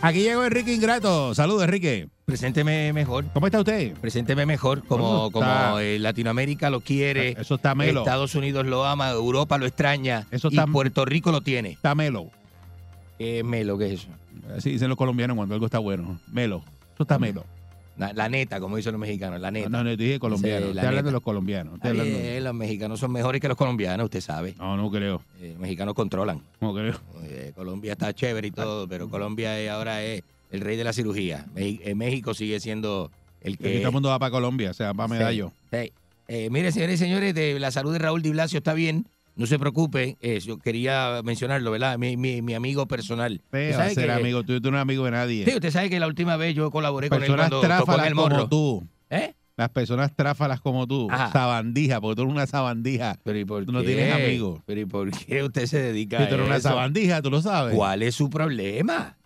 Aquí 0.00 0.22
llegó 0.22 0.44
Enrique 0.44 0.74
Ingrato. 0.74 1.36
Saludos, 1.36 1.62
Enrique. 1.62 2.08
Presénteme 2.24 2.92
mejor. 2.92 3.26
¿Cómo 3.32 3.46
está 3.46 3.60
usted? 3.60 3.94
Presénteme 4.00 4.44
mejor, 4.44 4.84
como, 4.86 5.30
como 5.30 5.78
eh, 5.78 6.00
Latinoamérica 6.00 6.68
lo 6.68 6.80
quiere. 6.80 7.36
Eso 7.40 7.54
está 7.54 7.76
melo. 7.76 8.00
Estados 8.00 8.34
Unidos 8.34 8.66
lo 8.66 8.84
ama, 8.86 9.10
Europa 9.10 9.56
lo 9.56 9.66
extraña. 9.66 10.26
Eso 10.32 10.48
y 10.50 10.54
está- 10.56 10.66
Puerto 10.66 11.04
Rico 11.04 11.30
lo 11.30 11.42
tiene. 11.42 11.70
Está 11.70 11.94
melo. 11.94 12.30
¿Qué 13.18 13.38
es 13.38 13.44
melo? 13.44 13.78
¿Qué 13.78 13.86
es 13.94 14.00
eso? 14.00 14.08
Así 14.56 14.70
dicen 14.70 14.88
los 14.88 14.98
colombianos 14.98 15.36
cuando 15.36 15.54
algo 15.54 15.66
está 15.66 15.78
bueno. 15.78 16.18
Melo. 16.32 16.64
Eso 16.94 17.04
está 17.04 17.20
melo. 17.20 17.44
La, 17.98 18.12
la 18.12 18.28
neta, 18.28 18.60
como 18.60 18.76
dicen 18.76 18.92
los 18.92 19.00
mexicanos, 19.00 19.40
la 19.40 19.50
neta. 19.50 19.68
No, 19.68 19.82
no, 19.84 19.96
dije 19.96 20.18
colombiano. 20.18 20.58
Sí, 20.58 20.62
la 20.62 20.68
Estoy 20.68 20.78
hablando 20.80 20.96
neta. 20.96 21.06
de 21.08 21.12
los 21.12 21.22
colombianos. 21.22 21.78
Hablando- 21.82 22.18
los 22.40 22.54
mexicanos 22.54 23.00
son 23.00 23.12
mejores 23.12 23.40
que 23.40 23.48
los 23.48 23.56
colombianos, 23.56 24.04
usted 24.04 24.20
sabe. 24.20 24.54
No, 24.58 24.76
no 24.76 24.90
creo. 24.90 25.20
Eh, 25.40 25.50
los 25.52 25.58
mexicanos 25.60 25.94
controlan. 25.94 26.40
No 26.60 26.72
creo. 26.72 26.94
Eh, 27.24 27.52
Colombia 27.54 27.92
está 27.92 28.12
chévere 28.14 28.48
y 28.48 28.50
todo, 28.52 28.86
pero 28.88 29.08
Colombia 29.08 29.74
ahora 29.74 30.02
es 30.04 30.22
el 30.52 30.60
rey 30.60 30.76
de 30.76 30.84
la 30.84 30.92
cirugía. 30.92 31.46
Eh, 31.56 31.94
México 31.94 32.34
sigue 32.34 32.60
siendo 32.60 33.10
el 33.40 33.58
que... 33.58 33.78
todo 33.78 33.88
el 33.88 33.92
mundo 33.92 34.08
va 34.10 34.18
para 34.18 34.30
Colombia, 34.30 34.70
o 34.70 34.74
sea, 34.74 34.94
para 34.94 35.08
Medallo. 35.08 35.52
Sí. 35.72 35.92
Eh, 36.28 36.50
mire, 36.50 36.70
señores 36.72 36.96
y 37.00 37.04
señores, 37.04 37.34
de 37.34 37.58
la 37.58 37.70
salud 37.70 37.92
de 37.92 37.98
Raúl 37.98 38.22
Di 38.22 38.30
Blasio 38.30 38.58
está 38.58 38.74
bien. 38.74 39.06
No 39.38 39.46
se 39.46 39.58
preocupe, 39.58 40.18
eh, 40.20 40.40
yo 40.40 40.58
quería 40.58 41.20
mencionarlo, 41.24 41.70
¿verdad? 41.70 41.96
Mi, 41.96 42.16
mi, 42.16 42.42
mi 42.42 42.54
amigo 42.54 42.86
personal. 42.88 43.40
Usted 43.44 43.72
sabe 43.74 43.94
ser 43.94 44.06
que- 44.06 44.12
amigo 44.12 44.42
tuyo, 44.42 44.60
tú 44.60 44.70
no 44.70 44.76
eres 44.76 44.82
amigo 44.82 45.04
de 45.04 45.12
nadie. 45.12 45.44
Sí, 45.46 45.54
usted 45.54 45.70
sabe 45.70 45.88
que 45.88 46.00
la 46.00 46.08
última 46.08 46.36
vez 46.36 46.54
yo 46.56 46.70
colaboré 46.70 47.08
con 47.08 47.22
él 47.22 47.28
cuando 47.34 47.60
tocó 47.60 47.94
en 47.98 48.04
el 48.04 48.14
morro. 48.16 48.36
como 48.36 48.48
tú. 48.48 48.88
¿Eh? 49.10 49.34
Las 49.56 49.70
personas 49.70 50.14
tráfalas 50.14 50.60
como 50.60 50.86
tú. 50.86 51.08
Ajá. 51.10 51.30
Sabandija, 51.32 52.00
porque 52.00 52.16
tú 52.16 52.22
eres 52.22 52.34
una 52.34 52.46
sabandija. 52.46 53.16
Pero 53.24 53.38
¿y 53.38 53.44
por 53.44 53.64
Tú 53.64 53.72
no 53.72 53.80
qué? 53.80 53.86
tienes 53.86 54.14
amigos. 54.14 54.60
Pero 54.66 54.80
¿y 54.80 54.84
por 54.84 55.10
qué 55.10 55.42
usted 55.42 55.66
se 55.66 55.80
dedica 55.82 56.18
Si 56.18 56.24
a 56.24 56.28
tú 56.28 56.34
eres 56.34 56.46
una 56.46 56.60
sabandija, 56.60 57.22
tú 57.22 57.30
lo 57.30 57.40
sabes. 57.40 57.74
¿Cuál 57.76 58.02
es 58.02 58.14
su 58.16 58.28
problema? 58.30 59.16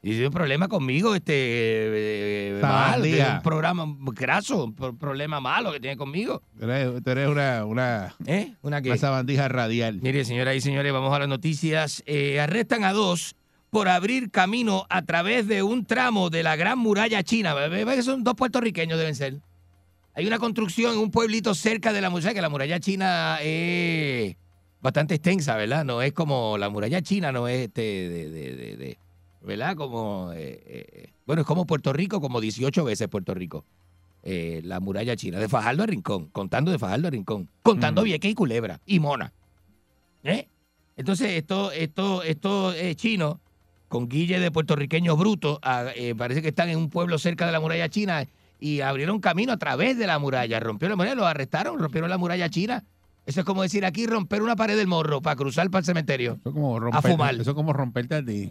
Y 0.00 0.12
hay 0.12 0.24
un 0.26 0.32
problema 0.32 0.68
conmigo, 0.68 1.14
este 1.16 1.32
eh, 1.34 2.58
mal, 2.62 3.02
tiene 3.02 3.28
un 3.36 3.42
programa 3.42 3.84
graso, 4.14 4.64
un 4.66 4.74
pro- 4.74 4.96
problema 4.96 5.40
malo 5.40 5.72
que 5.72 5.80
tiene 5.80 5.96
conmigo. 5.96 6.40
Tú 6.58 6.70
eres, 6.70 7.02
tú 7.02 7.10
eres 7.10 7.28
una, 7.28 7.64
una, 7.64 8.14
¿Eh? 8.26 8.54
¿Una 8.62 8.80
qué? 8.80 8.90
una 8.90 8.98
sabandija 8.98 9.48
radial. 9.48 9.98
Mire, 10.00 10.24
señoras 10.24 10.54
y 10.54 10.60
señores, 10.60 10.92
vamos 10.92 11.12
a 11.14 11.18
las 11.18 11.28
noticias. 11.28 12.02
Eh, 12.06 12.38
arrestan 12.38 12.84
a 12.84 12.92
dos 12.92 13.34
por 13.70 13.88
abrir 13.88 14.30
camino 14.30 14.86
a 14.88 15.02
través 15.02 15.48
de 15.48 15.64
un 15.64 15.84
tramo 15.84 16.30
de 16.30 16.44
la 16.44 16.54
Gran 16.54 16.78
Muralla 16.78 17.22
China. 17.24 17.54
Ve 17.54 17.84
que 17.84 18.02
son 18.02 18.22
dos 18.22 18.34
puertorriqueños, 18.34 18.98
deben 18.98 19.16
ser. 19.16 19.40
Hay 20.14 20.26
una 20.26 20.38
construcción 20.38 20.92
en 20.94 21.00
un 21.00 21.10
pueblito 21.10 21.54
cerca 21.54 21.92
de 21.92 22.00
la 22.00 22.08
muralla, 22.10 22.34
que 22.34 22.40
la 22.42 22.48
muralla 22.48 22.78
china 22.80 23.38
es 23.42 24.36
bastante 24.80 25.14
extensa, 25.16 25.56
¿verdad? 25.56 25.84
No 25.84 26.02
es 26.02 26.12
como 26.12 26.56
la 26.56 26.68
muralla 26.70 27.02
china, 27.02 27.30
no 27.32 27.46
es 27.48 27.66
este 27.66 27.80
de, 27.82 28.30
de- 28.30 28.56
de- 28.56 28.76
de- 28.76 28.98
¿verdad? 29.42 29.76
Como, 29.76 30.32
eh, 30.34 30.62
eh, 30.66 31.12
bueno, 31.26 31.42
es 31.42 31.46
como 31.46 31.66
Puerto 31.66 31.92
Rico, 31.92 32.20
como 32.20 32.40
18 32.40 32.84
veces 32.84 33.08
Puerto 33.08 33.34
Rico. 33.34 33.64
Eh, 34.22 34.60
la 34.64 34.80
muralla 34.80 35.14
china, 35.16 35.38
de 35.38 35.48
Fajardo 35.48 35.84
a 35.84 35.86
Rincón, 35.86 36.26
contando 36.26 36.70
de 36.72 36.78
Fajardo 36.78 37.06
a 37.08 37.10
Rincón, 37.10 37.48
contando 37.62 38.02
Mm. 38.02 38.04
Vieques 38.04 38.30
y 38.32 38.34
Culebra 38.34 38.80
y 38.84 38.98
Mona. 39.00 39.32
¿Eh? 40.24 40.48
Entonces, 40.96 41.30
esto, 41.32 41.70
esto, 41.70 42.22
esto 42.24 42.72
es 42.72 42.96
chino, 42.96 43.40
con 43.86 44.08
guille 44.08 44.40
de 44.40 44.50
puertorriqueños 44.50 45.16
brutos, 45.16 45.60
eh, 45.94 46.14
parece 46.18 46.42
que 46.42 46.48
están 46.48 46.68
en 46.68 46.78
un 46.78 46.90
pueblo 46.90 47.18
cerca 47.18 47.46
de 47.46 47.52
la 47.52 47.60
muralla 47.60 47.88
china 47.88 48.26
y 48.58 48.80
abrieron 48.80 49.20
camino 49.20 49.52
a 49.52 49.56
través 49.56 49.96
de 49.96 50.06
la 50.08 50.18
muralla. 50.18 50.58
Rompieron 50.58 50.92
la 50.92 50.96
muralla, 50.96 51.14
los 51.14 51.26
arrestaron, 51.26 51.78
rompieron 51.78 52.10
la 52.10 52.18
muralla 52.18 52.50
china. 52.50 52.84
Eso 53.24 53.40
es 53.40 53.46
como 53.46 53.62
decir 53.62 53.84
aquí 53.86 54.06
romper 54.06 54.42
una 54.42 54.56
pared 54.56 54.76
del 54.76 54.88
morro 54.88 55.22
para 55.22 55.36
cruzar 55.36 55.70
para 55.70 55.80
el 55.80 55.84
cementerio. 55.86 56.32
Eso 56.40 56.48
es 56.48 56.54
como 56.54 56.76
A 56.76 56.80
romper, 56.80 57.12
fumar. 57.12 57.34
Eso 57.36 57.50
es 57.50 57.54
como 57.54 57.72
romperte 57.72 58.16
a 58.16 58.24
ti. 58.24 58.50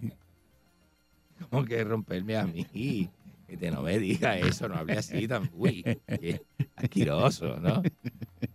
¿Cómo 1.49 1.65
que 1.65 1.83
romperme 1.83 2.37
a 2.37 2.45
mí? 2.45 3.09
Este, 3.47 3.71
no 3.71 3.81
me 3.81 3.97
diga 3.97 4.37
eso, 4.37 4.67
no 4.67 4.75
hable 4.75 4.97
así 4.97 5.27
tan. 5.27 5.49
Uy, 5.53 5.83
qué 6.05 6.41
asqueroso, 6.75 7.57
¿no? 7.61 7.81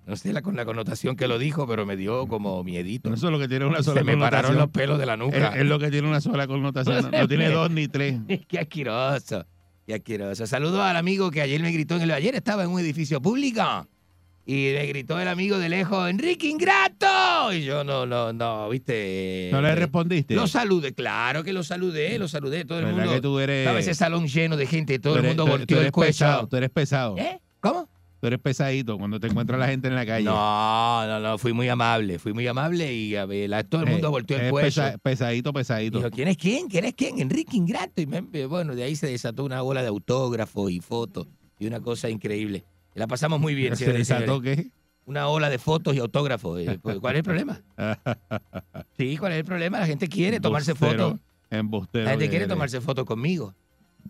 No 0.06 0.16
sé 0.16 0.32
la, 0.32 0.42
con 0.42 0.54
la 0.54 0.66
connotación 0.66 1.16
que 1.16 1.26
lo 1.26 1.38
dijo, 1.38 1.66
pero 1.66 1.86
me 1.86 1.96
dio 1.96 2.26
como 2.26 2.62
miedito. 2.62 3.12
Eso 3.12 3.26
es 3.28 3.32
lo 3.32 3.38
que 3.38 3.48
tiene 3.48 3.64
una 3.64 3.82
sola 3.82 4.00
Se 4.00 4.04
me 4.04 4.16
pararon 4.18 4.56
los 4.56 4.68
pelos 4.68 4.98
de 4.98 5.06
la 5.06 5.16
nuca. 5.16 5.54
Es, 5.54 5.60
es 5.62 5.66
lo 5.66 5.78
que 5.78 5.90
tiene 5.90 6.08
una 6.08 6.20
sola 6.20 6.46
connotación. 6.46 7.10
No, 7.10 7.20
no 7.20 7.28
tiene 7.28 7.48
dos 7.50 7.70
ni 7.70 7.88
tres. 7.88 8.18
Qué 8.48 8.58
asqueroso. 8.58 9.46
Qué 9.86 9.94
asqueroso. 9.94 10.46
Saludos 10.46 10.80
al 10.80 10.96
amigo 10.96 11.30
que 11.30 11.40
ayer 11.40 11.62
me 11.62 11.72
gritó 11.72 11.96
en 11.96 12.02
el. 12.02 12.10
Ayer 12.10 12.34
estaba 12.34 12.64
en 12.64 12.70
un 12.70 12.80
edificio 12.80 13.22
público 13.22 13.62
y 14.44 14.72
me 14.74 14.86
gritó 14.86 15.20
el 15.20 15.28
amigo 15.28 15.58
de 15.58 15.68
lejos, 15.68 16.10
Enrique 16.10 16.48
Ingrato. 16.48 17.52
Y 17.52 17.62
yo 17.64 17.84
no, 17.84 18.06
no, 18.06 18.32
no, 18.32 18.68
viste. 18.68 19.48
¿No 19.52 19.62
le 19.62 19.70
Eh, 19.70 19.74
respondiste? 19.76 20.34
Lo 20.34 20.46
saludé, 20.46 20.94
claro 20.94 21.44
que 21.44 21.52
lo 21.52 21.62
saludé, 21.62 22.18
lo 22.18 22.28
saludé. 22.28 22.64
Todo 22.64 22.78
el 22.80 22.86
¿Verdad 22.86 22.98
mundo. 22.98 23.12
que 23.14 23.20
tú 23.20 23.38
eres- 23.38 23.60
Estaba 23.60 23.78
ese 23.80 23.94
salón 23.94 24.26
lleno 24.26 24.56
de 24.56 24.66
gente, 24.66 24.98
todo 24.98 25.16
el 25.16 25.22
mundo 25.22 25.46
volteó 25.46 25.76
eres 25.78 25.86
el 25.86 25.92
cuello. 25.92 26.08
pesado, 26.08 26.46
Tú 26.48 26.56
eres 26.56 26.70
pesado. 26.70 27.16
¿Eh? 27.18 27.40
¿Cómo? 27.60 27.88
Tú 28.20 28.28
eres 28.28 28.38
pesadito 28.38 28.98
cuando 28.98 29.18
te 29.18 29.26
encuentras 29.26 29.58
la 29.58 29.66
gente 29.66 29.88
en 29.88 29.96
la 29.96 30.06
calle. 30.06 30.24
No, 30.24 31.06
no, 31.08 31.18
no, 31.18 31.38
fui 31.38 31.52
muy 31.52 31.68
amable, 31.68 32.20
fui 32.20 32.32
muy 32.32 32.46
amable 32.46 32.92
y 32.94 33.16
a 33.16 33.26
ver, 33.26 33.50
la- 33.50 33.64
todo 33.64 33.82
el 33.82 33.90
mundo 33.90 34.06
Eh, 34.08 34.10
volteó 34.10 34.38
el 34.38 34.50
cuello. 34.50 34.66
pesa- 34.66 34.96
pesadito, 34.98 35.52
pesadito. 35.52 35.98
Dijo, 35.98 36.10
¿quién 36.10 36.28
es 36.28 36.36
quién? 36.36 36.68
¿Quién 36.68 36.84
es 36.84 36.94
quién? 36.94 37.18
Enrique 37.20 37.56
Ingrato. 37.56 38.00
Y 38.00 38.06
me- 38.06 38.20
bueno, 38.46 38.76
de 38.76 38.84
ahí 38.84 38.94
se 38.94 39.08
desató 39.08 39.44
una 39.44 39.62
ola 39.64 39.82
de 39.82 39.88
autógrafos 39.88 40.70
y 40.70 40.78
fotos 40.80 41.26
y 41.58 41.66
una 41.66 41.80
cosa 41.80 42.08
increíble. 42.10 42.64
La 42.94 43.06
pasamos 43.06 43.40
muy 43.40 43.54
bien, 43.54 43.76
¿Se 43.76 43.92
desató 43.92 44.40
qué? 44.40 44.70
Una 45.04 45.26
ola 45.28 45.50
de 45.50 45.58
fotos 45.58 45.94
y 45.96 45.98
autógrafos. 45.98 46.60
Eh, 46.60 46.78
¿Cuál 47.00 47.14
es 47.16 47.18
el 47.18 47.24
problema? 47.24 47.60
Sí, 48.96 49.16
¿cuál 49.16 49.32
es 49.32 49.38
el 49.38 49.44
problema? 49.44 49.80
La 49.80 49.86
gente 49.86 50.08
quiere 50.08 50.40
tomarse 50.40 50.74
fotos. 50.74 51.18
La 51.50 52.10
gente 52.10 52.28
quiere 52.28 52.46
tomarse 52.46 52.80
fotos 52.80 53.04
conmigo. 53.04 53.54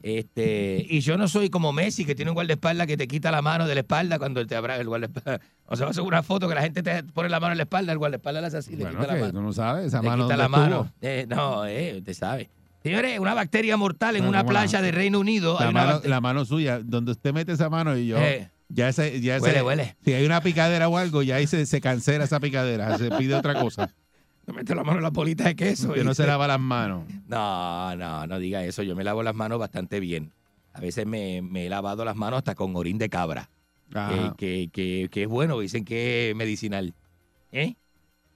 Este, 0.03 0.85
y 0.89 1.01
yo 1.01 1.17
no 1.19 1.29
soy 1.29 1.51
como 1.51 1.73
Messi, 1.73 2.05
que 2.05 2.15
tiene 2.15 2.31
un 2.31 2.35
guardaespaldas 2.35 2.87
que 2.87 2.97
te 2.97 3.07
quita 3.07 3.31
la 3.31 3.43
mano 3.43 3.67
de 3.67 3.75
la 3.75 3.81
espalda 3.83 4.19
cuando 4.19 4.41
él 4.41 4.47
te 4.47 4.57
abraza 4.57 4.81
el 4.81 4.89
guardaespaldas. 4.89 5.41
O 5.67 5.77
sea, 5.77 5.85
va 5.87 5.89
a 5.89 5.93
hacer 5.93 6.03
una 6.03 6.23
foto 6.23 6.49
que 6.49 6.55
la 6.55 6.61
gente 6.63 6.83
te 6.83 7.03
pone 7.05 7.31
la 7.31 7.41
mano 7.41 7.53
en 7.53 7.57
la 7.59 7.63
espalda, 7.65 7.93
el 7.93 7.99
guardaespaldas 7.99 8.43
la 8.43 8.49
hace 8.49 8.57
así, 8.59 8.73
le 8.77 8.85
Bueno, 8.85 9.01
quita 9.01 9.15
la 9.15 9.21
mano. 9.21 9.33
tú 9.33 9.41
no 9.43 9.53
sabes, 9.55 9.87
esa 9.87 10.03
Le 10.03 10.09
mano 10.09 10.25
quita 10.25 10.37
¿dónde 10.37 10.43
la 10.43 10.49
mano. 10.49 10.93
Eh, 11.01 11.27
no, 11.29 11.65
eh, 11.67 11.95
usted 11.99 12.13
sabe. 12.13 12.51
Señores, 12.83 13.19
una 13.19 13.33
bacteria 13.33 13.77
mortal 13.79 14.17
en 14.17 14.25
No, 14.25 14.29
una 14.29 14.41
¿cómo 14.41 14.53
la- 14.53 14.61
playa 14.61 14.83
de 14.83 14.91
Reino 14.93 15.19
Unido. 15.21 15.59
hay 15.59 15.65
La 15.67 15.71
una 15.71 15.85
mano, 15.87 16.01
la 16.05 16.21
mano 16.21 16.45
suya, 16.45 16.81
donde 16.85 17.13
usted 17.13 17.33
mete 17.33 17.53
esa 17.53 17.71
mano 17.71 17.97
y 17.97 18.07
yo. 18.09 18.19
Eh. 18.19 18.51
Ya 18.75 18.89
ese, 18.89 19.21
ya 19.21 19.37
ese- 19.37 19.45
Huele, 19.47 19.63
huele. 19.63 19.97
Si 20.05 20.13
hay 20.15 20.25
una 20.25 20.41
picadera 20.41 20.89
o 20.89 20.97
algo, 20.97 21.23
ya 21.23 21.37
ahí 21.37 21.47
se, 21.47 21.67
se 21.67 21.81
cancela 21.81 22.25
esa 22.25 22.41
picadera. 22.41 22.97
Se 22.99 23.11
pide 23.11 23.35
otra 23.35 23.61
cosa. 23.61 23.93
Me 24.47 24.55
meto 24.55 24.75
la 24.75 24.83
mano 24.83 24.97
en 24.99 25.05
la 25.05 25.11
bolita 25.11 25.45
de 25.45 25.55
queso. 25.55 25.91
Usted 25.91 26.03
no 26.05 26.15
se 26.15 26.27
lava 26.27 26.47
las 26.49 26.59
manos. 26.59 27.05
No, 27.29 27.95
no, 27.97 28.27
no 28.27 28.39
diga 28.41 28.65
eso. 28.65 28.83
Yo 28.83 28.97
me 28.97 29.05
lavo 29.05 29.23
las 29.23 29.35
manos 29.37 29.59
bastante 29.61 30.01
bien. 30.01 30.33
A 30.73 30.81
veces 30.81 31.07
me, 31.07 31.43
me 31.43 31.67
he 31.67 31.69
lavado 31.69 32.05
las 32.05 32.17
manos 32.17 32.39
hasta 32.39 32.55
con 32.57 32.75
orín 32.75 32.99
de 32.99 33.09
cabra. 33.09 33.51
Eh, 33.95 34.31
que, 34.39 34.71
que- 34.73 35.09
que 35.13 35.23
es 35.25 35.29
bueno, 35.29 35.61
dicen 35.61 35.85
que 35.85 36.31
es 36.31 36.37
medicinal. 36.37 36.95
¿Eh? 37.53 37.75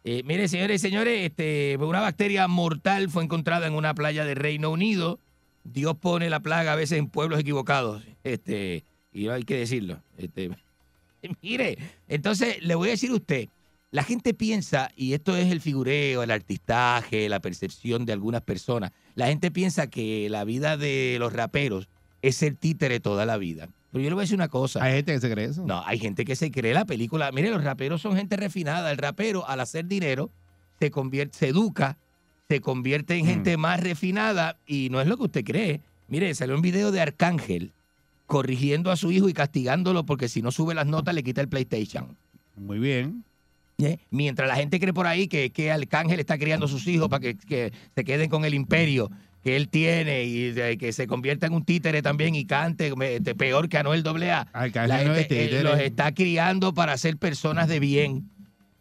Eh, 0.04 0.22
mire, 0.24 0.46
señores 0.46 0.76
y 0.80 0.86
señores, 0.86 1.24
este, 1.26 1.76
una 1.80 2.00
bacteria 2.00 2.46
mortal 2.46 3.08
fue 3.10 3.24
encontrada 3.24 3.66
en 3.66 3.72
una 3.74 3.92
playa 3.94 4.24
de 4.24 4.34
Reino 4.36 4.70
Unido. 4.70 5.18
Dios 5.64 5.96
pone 5.96 6.30
la 6.30 6.38
plaga 6.38 6.74
a 6.74 6.76
veces 6.76 6.98
en 6.98 7.08
pueblos 7.08 7.40
equivocados. 7.40 8.04
Este, 8.22 8.84
y 9.16 9.28
hay 9.28 9.44
que 9.44 9.56
decirlo. 9.56 9.98
Este, 10.18 10.50
mire, 11.42 11.78
entonces 12.06 12.62
le 12.62 12.74
voy 12.74 12.88
a 12.88 12.92
decir 12.92 13.10
a 13.10 13.14
usted, 13.14 13.48
la 13.90 14.04
gente 14.04 14.34
piensa, 14.34 14.90
y 14.94 15.14
esto 15.14 15.34
es 15.36 15.50
el 15.50 15.60
figureo, 15.60 16.22
el 16.22 16.30
artistaje, 16.30 17.28
la 17.28 17.40
percepción 17.40 18.04
de 18.04 18.12
algunas 18.12 18.42
personas, 18.42 18.92
la 19.14 19.28
gente 19.28 19.50
piensa 19.50 19.88
que 19.88 20.28
la 20.28 20.44
vida 20.44 20.76
de 20.76 21.16
los 21.18 21.32
raperos 21.32 21.88
es 22.20 22.36
ser 22.36 22.56
títere 22.56 23.00
toda 23.00 23.24
la 23.24 23.38
vida. 23.38 23.68
Pero 23.92 24.02
yo 24.02 24.10
le 24.10 24.14
voy 24.14 24.22
a 24.22 24.24
decir 24.24 24.36
una 24.36 24.48
cosa. 24.48 24.82
Hay 24.82 24.96
gente 24.96 25.14
que 25.14 25.20
se 25.20 25.30
cree 25.30 25.46
eso. 25.46 25.64
No, 25.64 25.82
hay 25.86 25.98
gente 25.98 26.26
que 26.26 26.36
se 26.36 26.50
cree 26.50 26.74
la 26.74 26.84
película. 26.84 27.32
Mire, 27.32 27.50
los 27.50 27.64
raperos 27.64 28.02
son 28.02 28.16
gente 28.16 28.36
refinada. 28.36 28.90
El 28.90 28.98
rapero, 28.98 29.48
al 29.48 29.60
hacer 29.60 29.86
dinero, 29.86 30.30
se 30.78 30.90
convierte, 30.90 31.38
se 31.38 31.48
educa, 31.48 31.96
se 32.48 32.60
convierte 32.60 33.14
en 33.14 33.24
gente 33.24 33.56
más 33.56 33.80
refinada 33.80 34.58
y 34.66 34.90
no 34.90 35.00
es 35.00 35.06
lo 35.06 35.16
que 35.16 35.22
usted 35.22 35.44
cree. 35.44 35.80
Mire, 36.08 36.34
salió 36.34 36.54
un 36.56 36.62
video 36.62 36.90
de 36.92 37.00
Arcángel 37.00 37.72
corrigiendo 38.26 38.90
a 38.90 38.96
su 38.96 39.10
hijo 39.12 39.28
y 39.28 39.32
castigándolo 39.32 40.04
porque 40.04 40.28
si 40.28 40.42
no 40.42 40.50
sube 40.50 40.74
las 40.74 40.86
notas 40.86 41.14
le 41.14 41.22
quita 41.22 41.40
el 41.40 41.48
PlayStation. 41.48 42.16
Muy 42.56 42.78
bien. 42.78 43.24
¿Eh? 43.78 43.98
Mientras 44.10 44.48
la 44.48 44.56
gente 44.56 44.80
cree 44.80 44.92
por 44.94 45.06
ahí 45.06 45.28
que, 45.28 45.50
que 45.50 45.70
Arcángel 45.70 46.18
está 46.18 46.38
criando 46.38 46.66
a 46.66 46.68
sus 46.68 46.86
hijos 46.86 47.08
para 47.08 47.20
que, 47.20 47.36
que 47.36 47.72
se 47.94 48.04
queden 48.04 48.30
con 48.30 48.44
el 48.44 48.54
imperio 48.54 49.10
que 49.44 49.54
él 49.54 49.68
tiene 49.68 50.24
y 50.24 50.50
de- 50.50 50.76
que 50.78 50.92
se 50.92 51.06
convierta 51.06 51.46
en 51.46 51.52
un 51.52 51.64
títere 51.64 52.02
también 52.02 52.34
y 52.34 52.46
cante 52.46 52.90
de- 53.20 53.34
peor 53.34 53.68
que 53.68 53.78
Anuel 53.78 54.02
AA. 54.06 54.40
Arcángel 54.52 54.88
La 54.88 55.04
no 55.04 55.12
es 55.14 55.18
gente, 55.20 55.40
eh, 55.40 55.44
títere. 55.48 55.62
los 55.62 55.78
está 55.78 56.12
criando 56.12 56.72
para 56.74 56.96
ser 56.96 57.16
personas 57.18 57.68
de 57.68 57.78
bien. 57.78 58.30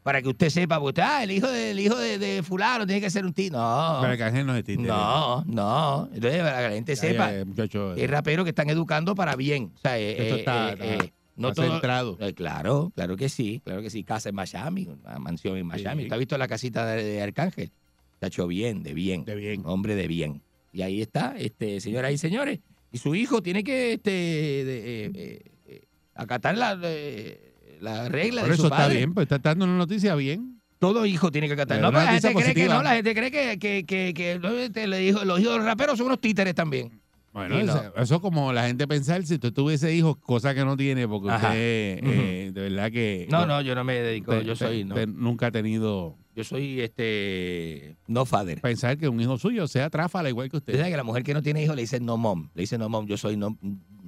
Para 0.06 0.22
que 0.22 0.30
usted 0.30 0.50
sepa, 0.52 0.80
porque 0.80 1.02
usted, 1.02 1.04
ah, 1.04 1.24
el 1.24 1.32
hijo 1.32 1.48
de, 1.48 1.72
el 1.72 1.80
hijo 1.80 1.96
de, 1.98 2.20
de 2.20 2.44
fulano 2.44 2.86
tiene 2.86 3.02
que 3.02 3.10
ser 3.10 3.26
un 3.26 3.34
tío. 3.34 3.50
No. 3.52 3.98
Pero 4.02 4.12
Arcángel 4.14 4.46
no 4.46 4.56
es 4.56 4.64
títere. 4.64 4.88
No, 4.88 5.44
no. 5.48 6.08
Entonces, 6.14 6.44
para 6.44 6.58
que 6.58 6.64
la 6.64 6.70
gente 6.76 6.96
sepa, 6.96 7.32
ya, 7.32 7.44
muchacho. 7.44 7.96
es 7.96 8.08
rapero 8.08 8.44
que 8.44 8.52
están 8.52 8.70
educando 8.70 9.16
para 9.16 9.36
bien. 9.36 9.72
O 9.76 9.80
sea, 9.80 9.98
eh, 9.98 10.12
Esto 10.22 10.36
eh, 10.36 10.40
está- 10.42 10.70
eh, 10.70 10.74
está- 10.74 11.06
eh, 11.06 11.14
no 11.38 11.54
todo- 11.54 11.72
centrado. 11.72 12.18
Eh, 12.22 12.36
claro, 12.36 12.92
claro 12.96 13.18
que 13.18 13.30
sí, 13.30 13.62
claro 13.66 13.82
que 13.82 13.90
sí. 13.90 14.04
Casa 14.04 14.30
en 14.30 14.36
Miami, 14.36 14.88
una 15.04 15.18
mansión 15.18 15.58
en 15.58 15.66
Miami. 15.66 16.04
¿Usted 16.04 16.14
ha 16.16 16.20
visto 16.20 16.38
la 16.38 16.48
casita 16.48 16.86
de, 16.86 17.04
de 17.04 17.22
Arcángel? 17.24 17.72
Está 18.14 18.28
hecho 18.28 18.46
bien, 18.46 18.84
de 18.84 18.94
bien. 18.94 19.26
De 19.26 19.34
bien. 19.34 19.64
Hombre 19.66 19.96
de 19.96 20.08
bien. 20.08 20.40
Y 20.72 20.84
ahí 20.84 21.02
está, 21.02 21.34
este, 21.36 21.82
señoras 21.82 22.12
y 22.14 22.20
señores. 22.20 22.60
Y 22.92 23.00
su 23.00 23.16
hijo 23.16 23.42
tiene 23.42 23.64
que 23.64 23.94
este, 23.94 24.12
de- 24.12 25.06
eh, 25.06 25.12
eh, 25.16 25.42
eh, 25.66 25.82
acatar 26.14 26.56
la, 26.56 26.80
eh, 26.84 27.55
la 27.82 28.10
regla 28.10 28.42
Por 28.42 28.50
de 28.50 28.54
eso 28.56 28.64
su 28.64 28.68
está 28.68 28.78
padre. 28.78 28.98
bien, 28.98 29.14
pues 29.14 29.26
está 29.26 29.38
dando 29.40 29.66
una 29.66 29.78
noticia 29.78 30.16
bien. 30.16 30.62
Todo 30.80 31.06
hijo 31.06 31.32
tiene 31.32 31.48
que 31.48 31.54
acatar. 31.54 31.80
No, 31.82 31.92
pero 31.92 32.04
la 32.04 32.12
gente 32.20 32.34
cree 32.34 32.54
que 32.54 32.68
no, 32.68 32.84
la 32.84 32.96
gente 32.96 33.16
cree 33.16 33.32
que, 33.32 33.58
que, 33.58 33.86
que, 33.86 34.14
que, 34.14 34.64
este, 34.66 34.88
le 34.88 34.98
dijo- 35.00 35.24
los 35.24 35.40
hijos 35.40 35.54
de 35.54 35.58
los 35.60 35.66
raperos 35.66 35.98
son 35.98 36.08
unos 36.08 36.20
títeres 36.20 36.54
también. 36.54 37.00
Bueno, 37.34 37.56
no. 37.56 37.74
eso, 37.74 37.94
eso 37.98 38.22
como 38.22 38.54
la 38.54 38.66
gente 38.68 38.88
pensar 38.88 39.26
si 39.26 39.34
usted 39.34 39.52
tuviese 39.52 39.94
hijos, 39.94 40.16
cosa 40.18 40.56
que 40.56 40.64
no 40.64 40.78
tiene, 40.78 41.06
porque 41.06 41.30
Ajá. 41.30 41.48
usted 41.50 41.58
eh, 41.58 42.52
de 42.54 42.62
verdad 42.62 42.90
que... 42.92 43.28
No, 43.30 43.46
no, 43.46 43.60
yo 43.62 43.76
no 43.76 43.84
me 43.84 43.96
dedico, 43.96 44.40
yo 44.42 44.56
soy, 44.56 44.86
no. 44.86 44.96
nunca 45.06 45.48
ha 45.48 45.52
tenido 45.52 46.18
Yo 46.34 46.46
soy 46.46 46.80
este 46.80 47.98
no 48.08 48.26
father. 48.26 48.62
pensar 48.62 48.98
que 48.98 49.10
un 49.10 49.20
hijo 49.20 49.38
suyo 49.38 49.68
sea 49.68 49.90
tráfala 49.90 50.30
igual 50.30 50.50
que 50.50 50.56
Usted 50.58 50.82
que 50.82 50.96
la 50.96 51.04
mujer 51.04 51.24
que 51.24 51.34
no 51.34 51.42
tiene 51.42 51.62
hijos 51.62 51.76
le 51.76 51.82
dice 51.82 52.00
no 52.00 52.16
mom. 52.16 52.50
Le 52.54 52.62
dice 52.62 52.78
no 52.78 52.88
mom, 52.88 53.06
yo 53.06 53.18
soy 53.18 53.36
no, 53.36 53.58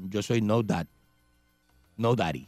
yo 0.10 0.22
soy 0.22 0.41
no 0.41 0.64
dad. 0.64 0.88
No 1.98 2.15
daddy. 2.15 2.48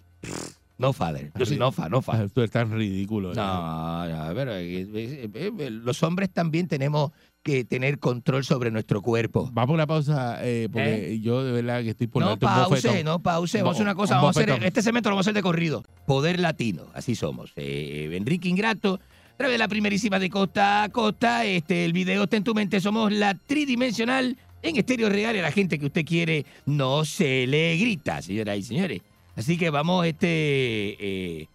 No 0.80 0.94
father. 0.94 1.32
Yo 1.38 1.46
soy 1.46 1.58
no 1.58 1.72
fa, 1.72 1.90
no 1.90 2.02
fa. 2.02 2.28
Tú 2.30 2.40
eres 2.40 2.52
tan 2.52 2.72
ridículo. 2.72 3.34
No, 3.34 4.08
no, 4.08 4.34
pero 4.34 4.56
eh, 4.56 4.88
eh, 4.94 5.30
eh, 5.36 5.70
los 5.70 6.02
hombres 6.04 6.32
también 6.32 6.68
tenemos 6.68 7.12
que 7.44 7.64
tener 7.64 8.00
control 8.00 8.44
sobre 8.44 8.72
nuestro 8.72 9.02
cuerpo. 9.02 9.50
Vamos 9.54 9.72
a 9.72 9.74
una 9.76 9.88
pausa, 9.88 10.40
eh, 10.42 10.68
porque 10.72 11.20
yo 11.22 11.44
de 11.44 11.52
verdad 11.52 11.84
que 11.84 11.90
estoy 11.90 12.08
por 12.08 12.24
No 12.24 12.38
pause, 12.38 13.04
no 13.04 13.20
pause. 13.20 13.58
Vamos 13.58 13.72
a 13.72 13.76
hacer 13.76 13.86
una 13.86 13.96
cosa. 13.96 14.16
un 14.16 14.22
Vamos 14.22 14.38
a 14.38 14.42
hacer, 14.42 14.64
este 14.64 14.82
segmento 14.82 15.10
lo 15.10 15.16
vamos 15.16 15.28
a 15.28 15.30
hacer 15.30 15.36
de 15.36 15.42
corrido. 15.42 15.84
Poder 16.06 16.40
latino, 16.40 16.88
así 16.94 17.16
somos. 17.16 17.52
Eh, 17.56 18.10
Enrique 18.14 18.50
Ingrato, 18.50 19.00
a 19.34 19.38
través 19.38 19.54
de 19.54 19.58
la 19.58 19.68
primerísima 19.68 20.20
de 20.20 20.30
costa 20.30 20.84
a 20.84 20.90
costa. 20.90 21.46
Este, 21.46 21.86
el 21.86 21.94
video 21.94 22.24
está 22.24 22.38
en 22.38 22.44
tu 22.44 22.54
mente. 22.54 22.82
Somos 22.82 23.12
la 23.12 23.34
tridimensional 23.34 24.38
en 24.62 24.76
estéreo 24.76 25.10
real. 25.10 25.36
Y 25.36 25.40
a 25.40 25.44
la 25.44 25.52
gente 25.52 25.80
que 25.80 25.86
usted 25.86 26.06
quiere 26.06 26.46
no 26.66 27.06
se 27.06 27.48
le 27.48 27.78
grita, 27.78 28.22
señoras 28.22 28.58
y 28.58 28.64
señores. 28.64 29.02
Así 29.40 29.58
que 29.58 29.70
vamos, 29.70 30.06
este. 30.06 30.28
eh, 30.28 31.48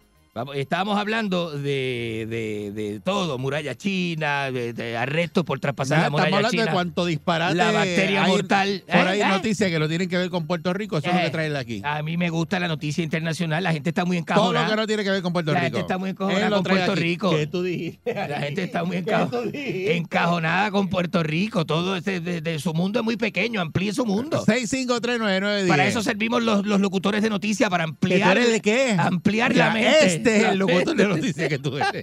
estábamos 0.55 0.97
hablando 0.97 1.51
de, 1.51 2.27
de, 2.29 2.71
de 2.73 2.99
todo, 2.99 3.37
muralla 3.37 3.75
china, 3.75 4.51
de, 4.51 4.73
de 4.73 4.97
arrestos 4.97 5.45
por 5.45 5.59
traspasar 5.61 6.01
la 6.01 6.09
muralla 6.09 6.25
estamos 6.27 6.37
hablando 6.37 6.51
china. 6.51 6.65
de 6.65 6.71
cuánto 6.71 7.05
disparate. 7.05 7.55
La 7.55 7.71
bacteria 7.71 8.23
hay- 8.25 8.31
mortal. 8.31 8.83
Por 8.85 9.07
ahí 9.07 9.21
¿Eh? 9.21 9.23
¿Eh? 9.23 9.27
noticias 9.29 9.69
que 9.71 9.79
lo 9.79 9.87
tienen 9.87 10.09
que 10.09 10.17
ver 10.17 10.29
con 10.29 10.45
Puerto 10.45 10.73
Rico. 10.73 10.97
Eso 10.97 11.07
es 11.07 11.13
lo 11.13 11.19
que 11.21 11.27
Eh, 11.27 11.29
traen 11.29 11.55
aquí. 11.55 11.81
A 11.85 12.03
mí 12.03 12.17
me 12.17 12.29
gusta 12.29 12.59
la 12.59 12.67
noticia 12.67 13.01
internacional. 13.01 13.63
La 13.63 13.71
gente 13.71 13.89
está 13.89 14.03
muy 14.03 14.17
Todo 14.17 14.33
encajonada. 14.35 14.65
lo 14.65 14.71
que 14.71 14.75
no 14.81 14.87
tiene 14.87 15.03
que 15.05 15.11
ver 15.11 15.21
con 15.21 15.31
Puerto 15.31 15.53
la 15.53 15.59
Rico. 15.61 15.65
gente 15.67 15.79
está 15.79 15.97
muy 15.97 16.09
encajonada 16.09 16.49
con 16.49 16.63
Puerto 16.63 16.91
aquí. 16.91 17.01
Rico. 17.01 17.29
¿Qué 17.31 17.47
tú 17.47 17.63
dijiste? 17.63 18.13
La 18.13 18.39
gente 18.41 18.63
está 18.63 18.83
muy 18.83 18.97
¿Qué 19.03 19.11
encajo- 19.11 19.29
tú 19.41 19.49
dijiste? 19.51 19.95
encajonada 19.95 20.71
con 20.71 20.89
Puerto 20.89 21.23
Rico. 21.23 21.65
Todo 21.65 21.95
ese, 21.95 22.19
de, 22.19 22.41
de 22.41 22.59
su 22.59 22.73
mundo 22.73 22.99
es 22.99 23.05
muy 23.05 23.15
pequeño. 23.15 23.61
Amplíe 23.61 23.93
su 23.93 24.05
mundo. 24.05 24.43
6539910. 24.45 25.67
Para 25.69 25.87
eso 25.87 26.03
servimos 26.03 26.43
los, 26.43 26.65
los 26.65 26.81
locutores 26.81 27.21
de 27.23 27.29
noticias, 27.29 27.69
para 27.69 27.85
¿Que 27.85 27.91
tú 27.91 27.93
ampliar, 27.95 28.37
eres 28.37 28.51
de 28.51 28.59
qué? 28.61 28.95
ampliar 28.99 29.53
Mira, 29.53 29.67
la 29.67 29.73
mente. 29.73 30.05
Este 30.05 30.24
es 30.25 30.41
La 30.43 30.49
el 30.51 30.59
locutor 30.59 30.95
de 30.95 31.07
noticias 31.07 31.49
que 31.49 31.59
tú 31.59 31.77
eres. 31.77 32.01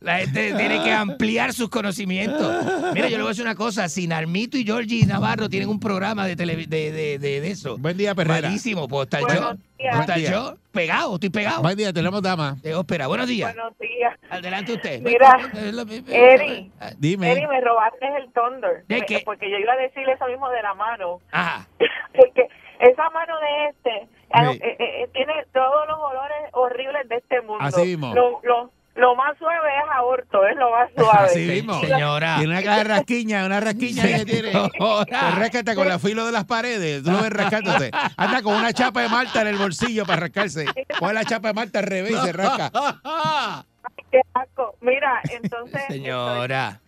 La 0.00 0.18
gente 0.18 0.52
tiene 0.54 0.82
que 0.82 0.92
ampliar 0.92 1.52
sus 1.52 1.68
conocimientos. 1.68 2.64
Mira, 2.92 3.08
yo 3.08 3.16
le 3.16 3.22
voy 3.22 3.26
a 3.26 3.32
decir 3.32 3.44
una 3.44 3.54
cosa. 3.54 3.88
Si 3.88 4.06
Narmito 4.06 4.56
y 4.58 4.64
Georgie 4.64 5.06
Navarro 5.06 5.48
tienen 5.48 5.68
un 5.68 5.80
programa 5.80 6.26
de, 6.26 6.36
tele- 6.36 6.66
de, 6.66 6.92
de, 6.92 7.18
de, 7.18 7.40
de 7.40 7.50
eso. 7.50 7.78
Buen 7.78 7.96
día, 7.96 8.14
Perrera. 8.14 8.48
Malísimo. 8.48 8.86
Puedo 8.88 9.04
estar 9.04 9.20
yo. 9.20 9.26
Buenos 9.26 9.56
días. 9.78 9.90
Puedo 9.90 10.00
estar 10.00 10.18
yo 10.18 10.56
pegado. 10.72 11.14
Estoy 11.14 11.30
pegado. 11.30 11.62
Buen 11.62 11.76
día, 11.76 11.92
tenemos 11.92 12.22
dama. 12.22 12.56
De 12.62 12.74
ópera. 12.74 13.06
Buenos 13.06 13.28
días. 13.28 13.54
Buenos 13.54 13.78
días. 13.78 14.18
Adelante 14.30 14.72
usted. 14.74 15.00
Mira, 15.00 15.36
Eh, 15.54 15.72
eh, 16.08 16.34
Eddie, 16.34 16.70
Dime. 16.98 17.32
Eddie, 17.32 17.48
me 17.48 17.60
robaste 17.60 18.06
el 18.18 18.30
thunder. 18.32 18.84
¿De 18.88 19.00
qué? 19.02 19.22
Porque 19.24 19.50
yo 19.50 19.56
iba 19.58 19.72
a 19.72 19.76
decir 19.76 20.08
eso 20.08 20.26
mismo 20.26 20.48
de 20.50 20.62
la 20.62 20.74
mano. 20.74 21.20
Ajá. 21.32 21.66
Porque 22.14 22.48
esa 22.80 23.10
mano 23.10 23.34
de 23.40 23.68
este 23.70 24.08
Sí. 24.52 24.58
eh, 24.62 24.76
eh, 24.78 25.08
tiene 25.12 25.32
todos 25.52 25.86
los 25.88 25.98
olores 25.98 26.38
horribles 26.52 27.08
de 27.08 27.16
este 27.16 27.40
mundo. 27.42 27.58
Así 27.64 27.82
mismo. 27.82 28.14
Lo, 28.14 28.40
lo, 28.42 28.70
lo 28.96 29.16
más 29.16 29.36
suave 29.38 29.68
es 29.76 29.90
aborto, 29.96 30.46
es 30.46 30.56
lo 30.56 30.70
más 30.70 30.90
suave. 30.96 31.26
Así 31.26 31.46
mismo. 31.46 31.80
Señora. 31.80 32.36
Tiene 32.38 32.52
una 32.52 32.62
caja 32.62 32.78
de 32.78 32.84
rasquiña, 32.84 33.46
una 33.46 33.60
rasquiña 33.60 34.02
que 34.04 34.24
tiene. 34.24 34.52
Señora. 34.52 35.04
Te 35.06 35.30
rascate 35.40 35.74
con 35.74 35.88
la 35.88 35.98
filo 35.98 36.24
de 36.26 36.32
las 36.32 36.44
paredes. 36.44 37.02
Tú 37.02 37.10
lo 37.10 37.22
ves 37.22 37.30
rascándose. 37.30 37.90
Anda 38.16 38.42
con 38.42 38.54
una 38.54 38.72
chapa 38.72 39.02
de 39.02 39.08
Malta 39.08 39.42
en 39.42 39.48
el 39.48 39.56
bolsillo 39.56 40.04
para 40.06 40.20
rascarse. 40.20 40.66
Pone 40.98 41.14
la 41.14 41.24
chapa 41.24 41.48
de 41.48 41.54
Malta 41.54 41.78
al 41.80 41.86
revés 41.86 42.12
y 42.12 42.16
se 42.26 42.32
rasca. 42.32 42.70
Qué 44.10 44.20
asco. 44.34 44.76
Mira, 44.80 45.20
entonces 45.30 45.82
Señora. 45.88 46.80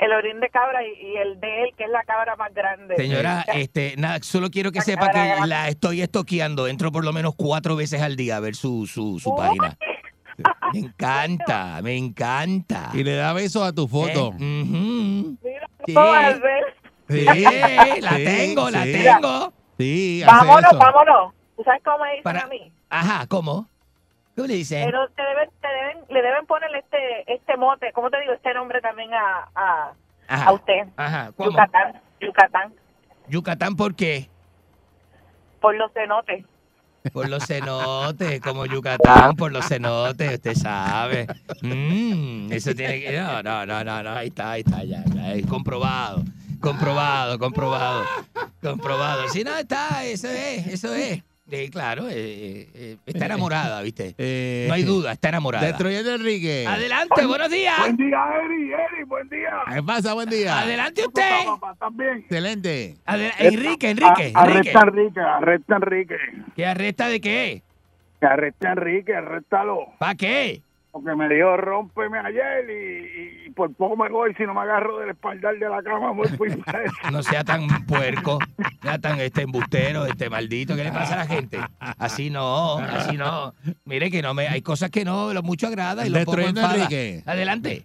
El 0.00 0.12
orín 0.12 0.40
de 0.40 0.48
cabra 0.50 0.80
y, 0.84 0.92
y 1.06 1.16
el 1.16 1.38
de 1.40 1.62
él, 1.64 1.70
que 1.76 1.84
es 1.84 1.90
la 1.90 2.02
cabra 2.04 2.34
más 2.36 2.52
grande. 2.54 2.96
Señora, 2.96 3.44
este, 3.54 3.94
nada, 3.96 4.18
solo 4.22 4.50
quiero 4.50 4.72
que 4.72 4.80
sepa 4.80 5.08
que 5.10 5.34
la 5.46 5.68
estoy 5.68 6.02
estoqueando. 6.02 6.66
Entro 6.68 6.90
por 6.92 7.04
lo 7.04 7.12
menos 7.12 7.34
cuatro 7.36 7.76
veces 7.76 8.00
al 8.02 8.16
día 8.16 8.36
a 8.36 8.40
ver 8.40 8.54
su, 8.56 8.86
su, 8.86 9.18
su 9.18 9.34
página. 9.34 9.76
Me 10.72 10.78
encanta, 10.78 11.80
me 11.82 11.96
encanta. 11.98 12.88
Y 12.94 13.04
le 13.04 13.14
da 13.14 13.34
besos 13.34 13.62
a 13.62 13.72
tu 13.74 13.86
foto. 13.86 14.32
Eh, 14.40 14.62
ujú. 14.62 15.36
Mira, 15.42 15.68
Sí. 15.86 15.92
la 18.00 18.10
sí, 18.16 18.24
tengo, 18.24 18.70
la 18.70 18.82
tengo. 18.84 19.52
Sí, 19.78 20.22
Vámonos, 20.24 20.70
eso. 20.70 20.78
vámonos. 20.78 21.34
¿Tú 21.56 21.62
sabes 21.64 21.82
cómo 21.84 21.98
me 22.04 22.10
dicen 22.10 22.22
Para- 22.22 22.40
a 22.42 22.46
mí? 22.46 22.72
Ajá, 22.88 23.26
¿cómo? 23.26 23.68
¿Cómo 24.36 24.46
le 24.48 24.54
dicen? 24.54 24.84
Pero 24.86 25.08
te 25.10 25.22
deben, 25.22 25.50
te 25.60 25.68
deben, 25.68 26.04
le 26.08 26.22
deben 26.22 26.46
poner 26.46 26.70
este, 26.76 27.32
este 27.32 27.56
mote, 27.56 27.92
¿cómo 27.92 28.10
te 28.10 28.20
digo? 28.20 28.32
Este 28.32 28.54
nombre 28.54 28.80
también 28.80 29.12
a, 29.12 29.48
a, 29.54 29.92
Ajá. 30.28 30.44
a 30.46 30.52
usted. 30.52 30.88
Ajá, 30.96 31.32
¿cómo? 31.36 31.50
Yucatán, 31.50 32.00
Yucatán, 32.20 32.74
Yucatán, 33.28 33.76
¿por 33.76 33.94
qué? 33.94 34.28
por 35.60 35.76
los 35.76 35.92
cenotes. 35.92 36.44
Por 37.12 37.28
los 37.28 37.46
cenotes, 37.46 38.40
como 38.40 38.66
Yucatán, 38.66 39.34
por 39.36 39.52
los 39.52 39.66
cenotes, 39.66 40.34
usted 40.34 40.54
sabe. 40.54 41.26
Mm, 41.62 42.52
eso 42.52 42.74
tiene 42.74 43.00
que. 43.00 43.18
No, 43.18 43.42
no, 43.42 43.64
no, 43.64 43.84
no, 43.84 44.02
no, 44.02 44.10
ahí 44.10 44.28
está, 44.28 44.52
ahí 44.52 44.60
está, 44.60 44.84
ya, 44.84 45.02
ya, 45.14 45.32
es 45.32 45.46
comprobado. 45.46 46.22
Comprobado, 46.60 47.38
comprobado. 47.38 48.04
Comprobado. 48.62 49.28
Si 49.28 49.44
no 49.44 49.56
está, 49.56 50.04
eso 50.04 50.28
es, 50.28 50.66
eso 50.66 50.94
es. 50.94 51.22
Sí, 51.50 51.68
claro, 51.68 52.08
eh, 52.08 52.12
eh, 52.14 52.68
eh, 52.74 52.96
está 53.06 53.26
enamorada, 53.26 53.82
¿viste? 53.82 54.14
Eh, 54.18 54.66
No 54.68 54.74
hay 54.74 54.82
duda, 54.84 55.12
está 55.12 55.30
enamorada. 55.30 55.66
Destruyendo 55.66 56.14
Enrique. 56.14 56.64
Adelante, 56.68 57.26
buenos 57.26 57.50
días. 57.50 57.76
Buen 57.78 57.96
día, 57.96 58.18
Eri, 58.44 58.72
Eri, 58.72 59.04
buen 59.04 59.28
día. 59.28 59.50
¿Qué 59.74 59.82
pasa? 59.82 60.14
Buen 60.14 60.28
día. 60.30 60.60
Adelante 60.60 61.02
usted. 61.06 61.22
¿Estás 61.72 61.96
bien? 61.96 62.18
Excelente. 62.18 62.96
Adel- 63.06 63.32
Enrique, 63.38 63.90
Enrique, 63.90 64.32
A- 64.34 64.44
Enrique. 64.44 64.70
Arresta 64.70 64.78
a 64.78 64.82
Enrique, 64.82 65.20
arresta 65.20 65.74
a 65.74 65.76
Enrique. 65.78 66.16
¿Qué 66.54 66.66
arresta 66.66 67.08
de 67.08 67.20
qué? 67.20 67.62
Que 68.20 68.26
arreste 68.26 68.68
a 68.68 68.72
Enrique, 68.72 69.14
arréstalo. 69.14 69.86
¿Para 69.98 70.14
qué? 70.14 70.62
Porque 70.92 71.14
me 71.14 71.28
dijo, 71.28 71.56
rómpeme 71.56 72.18
ayer 72.18 72.68
y, 72.68 72.74
y 72.74 73.39
por 73.60 73.74
poco 73.74 73.94
me 73.94 74.08
voy 74.08 74.32
si 74.36 74.44
no 74.44 74.54
me 74.54 74.62
agarro 74.62 75.00
del 75.00 75.10
espaldar 75.10 75.54
de 75.58 75.68
la 75.68 75.82
cama 75.82 76.14
muy 76.14 76.26
fuerte. 76.28 76.62
No 77.12 77.22
sea 77.22 77.44
tan 77.44 77.66
puerco, 77.84 78.38
no 78.56 78.70
sea 78.82 78.98
tan 78.98 79.20
este 79.20 79.42
embustero, 79.42 80.06
este 80.06 80.30
maldito. 80.30 80.74
¿Qué 80.76 80.84
le 80.84 80.92
pasa 80.92 81.12
a 81.12 81.16
la 81.18 81.26
gente? 81.26 81.60
Así 81.78 82.30
no, 82.30 82.78
así 82.78 83.18
no. 83.18 83.52
Mire 83.84 84.10
que 84.10 84.22
no 84.22 84.32
me, 84.32 84.48
hay 84.48 84.62
cosas 84.62 84.90
que 84.90 85.04
no 85.04 85.34
lo 85.34 85.42
mucho 85.42 85.66
agrada 85.66 86.06
y 86.06 86.10
lo 86.10 86.24
poco 86.24 86.40
enfada. 86.40 86.74
Enrique. 86.74 87.22
Adelante. 87.26 87.84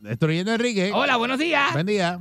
Destruyendo 0.00 0.54
Enrique. 0.54 0.92
Hola, 0.94 1.16
buenos 1.16 1.38
días. 1.38 1.70
Buen 1.74 1.86
día. 1.86 2.20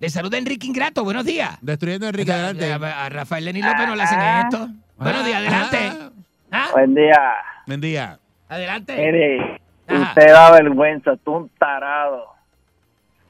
Le 0.00 0.10
saluda 0.10 0.38
Enrique 0.38 0.66
Ingrato, 0.66 1.04
buenos 1.04 1.24
días. 1.24 1.58
Destruyendo 1.60 2.08
Enrique, 2.08 2.32
adelante. 2.32 2.72
A, 2.72 3.04
a 3.04 3.08
Rafael 3.08 3.44
Lenín 3.44 3.64
López 3.64 3.86
no 3.86 3.94
le 3.94 4.02
hacen 4.02 4.18
esto. 4.20 4.68
Buenos 4.96 5.24
días, 5.24 5.36
adelante. 5.36 5.92
¿Ah? 6.50 6.70
Buen 6.72 6.94
día. 6.94 7.20
Buen 7.68 7.80
día. 7.80 8.18
Adelante. 8.48 8.96
Mire, 8.96 9.60
Ajá. 9.88 10.08
usted 10.10 10.32
da 10.32 10.50
vergüenza, 10.52 11.16
tú 11.24 11.32
un 11.36 11.48
tarado. 11.58 12.34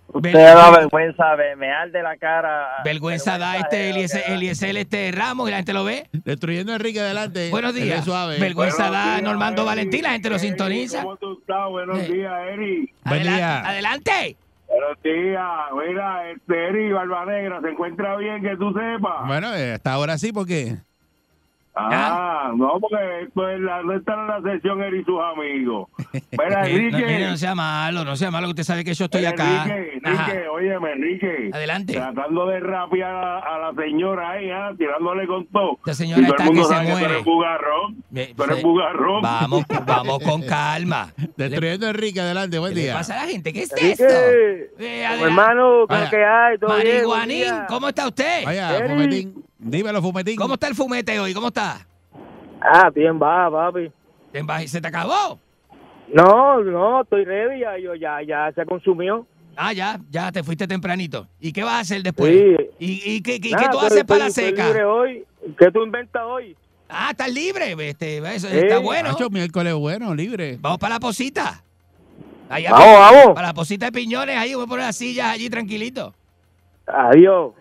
Usted 0.09 0.33
Ver- 0.33 0.55
da 0.55 0.71
vergüenza 0.71 1.37
de 1.37 1.57
mear 1.57 1.91
de 1.91 2.03
la 2.03 2.17
cara. 2.17 2.69
Vergüenza 2.85 3.39
da 3.39 3.57
este 3.57 3.91
Eliezer, 3.91 4.23
Eliezer 4.29 4.77
este 4.77 5.11
Ramos 5.13 5.49
y 5.49 5.51
la 5.51 5.57
gente 5.59 5.73
lo 5.73 5.85
ve. 5.85 6.07
Destruyendo 6.13 6.73
Enrique, 6.73 7.01
adelante. 7.01 7.51
Buenos 7.51 7.75
días. 7.75 8.05
suave. 8.05 8.39
Vergüenza 8.39 8.85
Buenos 8.89 9.05
da 9.05 9.11
días, 9.13 9.23
Normando 9.25 9.63
Eri. 9.63 9.67
Valentín, 9.69 10.03
la 10.05 10.11
gente 10.11 10.31
lo 10.31 10.39
sintoniza. 10.39 11.03
¿Cómo 11.03 11.17
tú 11.17 11.39
estás? 11.41 11.69
Buenos 11.69 11.99
Eh. 11.99 12.09
días, 12.13 12.33
Eri. 12.53 12.93
Buen 13.05 13.21
Adelante. 13.21 13.35
día. 13.37 13.61
Adelante. 13.69 14.37
Buenos 14.69 15.03
días. 15.03 15.51
Mira, 15.89 16.31
este 16.31 16.69
Eri 16.69 16.93
Barba 16.93 17.25
Negra, 17.27 17.61
¿se 17.61 17.69
encuentra 17.69 18.17
bien 18.17 18.43
que 18.43 18.57
tú 18.57 18.73
sepas? 18.73 19.27
Bueno, 19.27 19.55
eh, 19.55 19.73
hasta 19.75 19.93
ahora 19.93 20.17
sí, 20.19 20.33
porque 20.33 20.77
Ah, 21.79 22.53
no, 22.57 22.79
porque 22.81 22.97
esto 23.25 23.49
es 23.51 23.61
la, 23.61 23.83
no 23.83 23.93
está 23.95 24.15
en 24.15 24.27
la 24.29 24.41
sesión 24.53 24.83
Eri 24.83 25.01
y 25.01 25.05
sus 25.05 25.21
amigos. 25.21 25.89
Mira, 26.33 26.67
Eh, 26.69 26.73
no, 26.73 26.99
Enrique. 26.99 27.07
mire, 27.07 27.27
no 27.31 27.37
sea 27.37 27.55
malo, 27.55 28.05
no 28.05 28.17
sea 28.17 28.31
malo, 28.31 28.47
que 28.47 28.51
usted 28.53 28.63
sabe 28.65 28.83
que 28.85 28.95
yo 28.95 29.05
estoy 29.05 29.27
acá. 29.27 29.65
Enrique, 29.67 30.01
Ajá. 30.05 30.25
Enrique, 30.31 30.49
óyeme, 30.49 30.93
Enrique. 30.93 31.51
Adelante. 31.53 31.93
Tratando 31.93 32.47
de 32.47 32.61
rapear 32.61 33.11
a, 33.15 33.39
a 33.41 33.59
la 33.59 33.83
señora 33.83 34.31
ahí, 34.31 34.51
¿ah? 34.51 34.71
tirándole 34.79 35.27
con 35.27 35.45
todo. 35.47 35.73
Esta 35.79 35.95
señora 35.95 36.23
Y 36.23 36.25
todo 36.25 36.33
está 36.37 36.45
el 36.45 36.51
mundo 36.55 36.63
que 36.63 36.69
se 36.69 36.75
sabe 36.75 36.87
tú 36.87 36.93
muere. 36.99 37.13
eres 37.13 37.25
bugarrón. 37.25 37.97
Me- 38.11 38.27
Tú 38.35 38.43
eres 38.45 38.57
se- 38.57 38.63
bugarrón. 38.63 39.23
Vamos, 39.23 39.63
vamos 39.87 40.19
con 40.21 40.43
calma. 40.47 41.13
Destruyendo 41.37 41.89
Enrique, 41.89 42.21
adelante. 42.21 42.59
Buen 42.59 42.73
¿Qué 42.75 42.81
día. 42.81 42.95
pasa 42.95 43.21
a 43.21 43.27
la 43.27 43.31
gente? 43.31 43.53
¿Qué 43.53 43.63
es 43.65 43.73
Enrique, 43.73 43.91
esto? 43.93 44.05
Eh, 44.79 45.03
hermano, 45.21 45.87
¿qué 45.89 45.97
que 46.11 46.25
hay? 46.25 46.59
¿Todo 46.59 46.75
bien? 46.77 46.87
Marihuanín, 46.89 47.37
día. 47.43 47.67
¿cómo 47.69 47.89
está 47.89 48.07
usted? 48.09 48.45
Vaya. 48.47 48.79
Dímelo, 49.59 50.03
Fumetín. 50.03 50.37
¿Cómo 50.37 50.55
está 50.55 50.69
el 50.69 50.75
fumete 50.75 51.19
hoy? 51.19 51.33
¿Cómo 51.35 51.49
está? 51.49 51.87
Ah, 52.61 52.91
bien 52.91 53.21
va, 53.21 53.51
papi. 53.51 53.91
¿Te 54.33 54.43
emba- 54.43 54.67
¿Se 54.67 54.81
te 54.81 54.89
acabó? 54.89 55.39
No, 56.13 56.61
no, 56.63 57.03
estoy 57.03 57.25
ready, 57.25 57.61
ya, 57.61 57.79
yo, 57.79 57.95
ya, 57.95 58.23
ya 58.23 58.53
se 58.55 58.65
consumió. 58.65 59.27
Ah, 59.57 59.73
ya, 59.73 59.99
ya 60.11 60.31
te 60.31 60.43
fuiste 60.43 60.67
tempranito. 60.69 61.27
¿Y 61.41 61.53
qué 61.53 61.65
vas 61.65 61.75
a 61.75 61.79
hacer 61.81 62.03
después? 62.03 62.31
Sí. 62.33 62.57
¿Y, 62.79 63.15
y 63.17 63.23
qué, 63.23 63.41
qué- 63.41 63.51
Nada, 63.51 63.63
qué 63.65 63.69
tú 63.71 63.77
estoy- 63.79 63.87
haces 63.87 64.05
para 64.05 64.21
la 64.21 64.27
estoy 64.27 64.45
seca? 64.45 64.67
libre 64.67 64.85
hoy. 64.85 65.25
¿Qué 65.59 65.71
tú 65.71 65.83
inventas 65.83 66.23
hoy? 66.25 66.57
Ah, 66.89 67.09
estás 67.11 67.33
libre. 67.33 67.73
Este, 67.89 68.19
eso 68.19 68.49
Sí. 68.49 68.57
está 68.57 68.79
bueno. 68.79 69.09
Nacho, 69.11 69.31
miércoles 69.31 69.75
bueno, 69.75 70.15
libre. 70.15 70.59
Vamos 70.61 70.79
para 70.79 70.95
la 70.97 71.01
posita. 71.01 71.63
Allá 72.49 72.71
Vamos, 72.71 72.99
vamos. 72.99 73.35
Para 73.35 73.49
la 73.49 73.55
posita 73.55 73.87
de 73.87 73.93
piñones, 73.93 74.37
ahí 74.37 74.55
voy 74.55 74.65
a 74.65 74.67
poner 74.69 74.85
las 74.87 74.97
sillas 74.97 75.27
allí 75.33 75.49
tranquilito. 75.51 76.15
Adiós. 76.87 77.53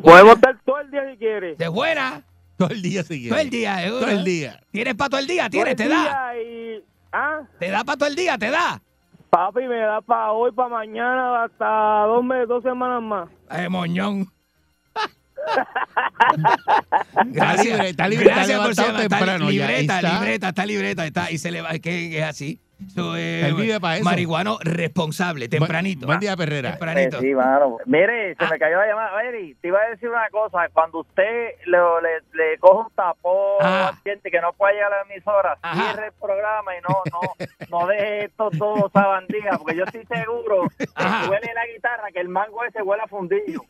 Podemos 0.00 0.34
estar 0.34 0.58
todo 0.64 0.78
el 0.80 0.90
día 0.90 1.10
si 1.10 1.16
quieres. 1.18 1.58
De 1.58 1.68
buena. 1.68 2.22
Todo 2.56 2.70
el 2.70 2.82
día 2.82 3.02
siguiente. 3.02 3.30
Todo 3.30 3.40
el 3.40 3.50
día. 3.50 3.76
Todo 3.88 4.08
el 4.08 4.24
día. 4.24 4.60
¿Tienes 4.70 4.94
para 4.94 5.10
todo 5.10 5.20
el 5.20 5.26
día? 5.26 5.42
Todo 5.44 5.50
¿Tienes? 5.50 5.70
el 5.72 5.76
¿Te 5.76 5.88
da? 5.88 6.32
y- 6.38 6.84
Ah, 7.14 7.40
¿Te 7.58 7.68
da 7.70 7.84
para 7.84 7.98
todo 7.98 8.08
el 8.08 8.16
día? 8.16 8.38
¿Te 8.38 8.50
da? 8.50 8.80
papi, 9.28 9.60
me 9.66 9.78
da 9.78 10.00
para 10.02 10.32
hoy, 10.32 10.50
para 10.52 10.68
mañana, 10.68 11.44
hasta 11.44 12.04
dos 12.06 12.22
meses, 12.24 12.48
dos 12.48 12.62
semanas 12.62 13.02
más. 13.02 13.28
Eh, 13.50 13.68
moñón. 13.68 14.26
Está 17.34 17.56
libre, 17.62 17.88
está 17.90 18.08
libre, 18.08 18.26
está 18.28 18.46
Gracias. 18.46 18.68
Está 18.78 18.96
temprano 19.08 19.50
ya, 19.50 19.66
libreta, 19.66 19.96
está. 19.96 20.12
libreta, 20.20 20.48
está 20.48 20.66
libreta, 20.66 21.06
está 21.06 21.30
y 21.30 21.38
se 21.38 21.50
le 21.50 21.60
va, 21.62 21.78
que 21.78 22.18
es 22.18 22.24
así. 22.24 22.60
Eso 22.86 23.16
es 23.16 23.44
Él 23.44 23.54
vive 23.54 23.80
pa' 23.80 23.96
eso. 23.96 24.04
marihuano 24.04 24.58
responsable, 24.62 25.48
tempranito. 25.48 26.06
Buen 26.06 26.20
día, 26.20 26.36
Perrera. 26.36 26.70
Tempranito. 26.72 27.20
Sí, 27.20 27.34
mano. 27.34 27.78
Mire, 27.86 28.32
Ah. 28.38 28.44
se 28.46 28.52
me 28.52 28.58
cayó 28.58 28.76
la 28.78 28.86
llamada. 28.86 29.22
Eri, 29.22 29.54
te 29.60 29.68
iba 29.68 29.78
a 29.80 29.90
decir 29.90 30.08
una 30.08 30.28
cosa. 30.30 30.68
Cuando 30.72 31.00
usted 31.00 31.50
le, 31.66 31.78
le, 31.78 32.20
le 32.34 32.58
coge 32.58 32.88
un 32.88 32.94
tapón 32.94 33.58
Ah. 33.60 33.88
al 33.88 33.98
cliente 34.02 34.30
que 34.30 34.40
no 34.40 34.52
puede 34.52 34.74
llegar 34.74 34.92
a 34.92 34.96
la 35.04 35.12
emisora, 35.14 35.58
Ajá. 35.62 35.92
cierre 35.92 36.06
el 36.08 36.12
programa 36.20 36.72
y 36.76 36.80
no 36.82 37.02
no 37.12 37.20
no 37.80 37.86
deje 37.86 38.24
esto 38.26 38.50
todo 38.58 38.90
sabandija, 38.92 39.58
porque 39.58 39.76
yo 39.76 39.84
estoy 39.84 40.04
seguro 40.06 40.64
Ajá. 40.94 41.22
que 41.24 41.30
huele 41.30 41.50
la 41.54 41.66
guitarra, 41.74 42.04
que 42.12 42.20
el 42.20 42.28
mango 42.28 42.64
ese 42.64 42.82
huele 42.82 43.02
a 43.02 43.06
fundillo. 43.06 43.62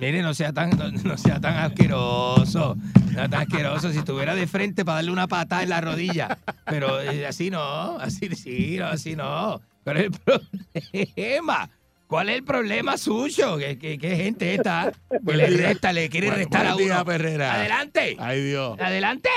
Mire, 0.00 0.22
no 0.22 0.32
sea 0.34 0.52
tan, 0.52 0.70
no, 0.70 0.90
no 1.04 1.16
sea 1.18 1.40
tan 1.40 1.56
asqueroso. 1.56 2.76
No 2.76 3.12
sea 3.12 3.28
tan 3.28 3.42
asqueroso. 3.42 3.90
Si 3.90 3.98
estuviera 3.98 4.34
de 4.34 4.46
frente 4.46 4.84
para 4.84 4.96
darle 4.96 5.10
una 5.10 5.26
patada 5.26 5.62
en 5.62 5.68
la 5.68 5.80
rodilla. 5.80 6.38
Pero 6.64 7.00
eh, 7.02 7.26
así 7.26 7.50
no, 7.50 7.98
así 7.98 8.28
sí, 8.36 8.76
no, 8.78 8.86
así 8.86 9.16
no. 9.16 9.60
¿Cuál 9.84 9.96
es 9.98 10.04
el 10.04 10.12
problema? 10.12 11.70
¿Cuál 12.06 12.28
es 12.28 12.36
el 12.36 12.44
problema 12.44 12.96
suyo? 12.98 13.56
¿Qué, 13.58 13.78
qué, 13.78 13.96
qué 13.98 14.16
gente 14.16 14.54
esta 14.54 14.92
que 15.26 15.36
le 15.36 15.46
resta, 15.48 15.92
le 15.92 16.08
quiere 16.08 16.30
restar 16.30 16.66
a 16.66 16.74
día, 16.76 16.96
uno? 16.96 17.04
Perrera. 17.04 17.54
Adelante. 17.54 18.16
Ay, 18.18 18.42
Dios. 18.42 18.78
Adelante. 18.80 19.30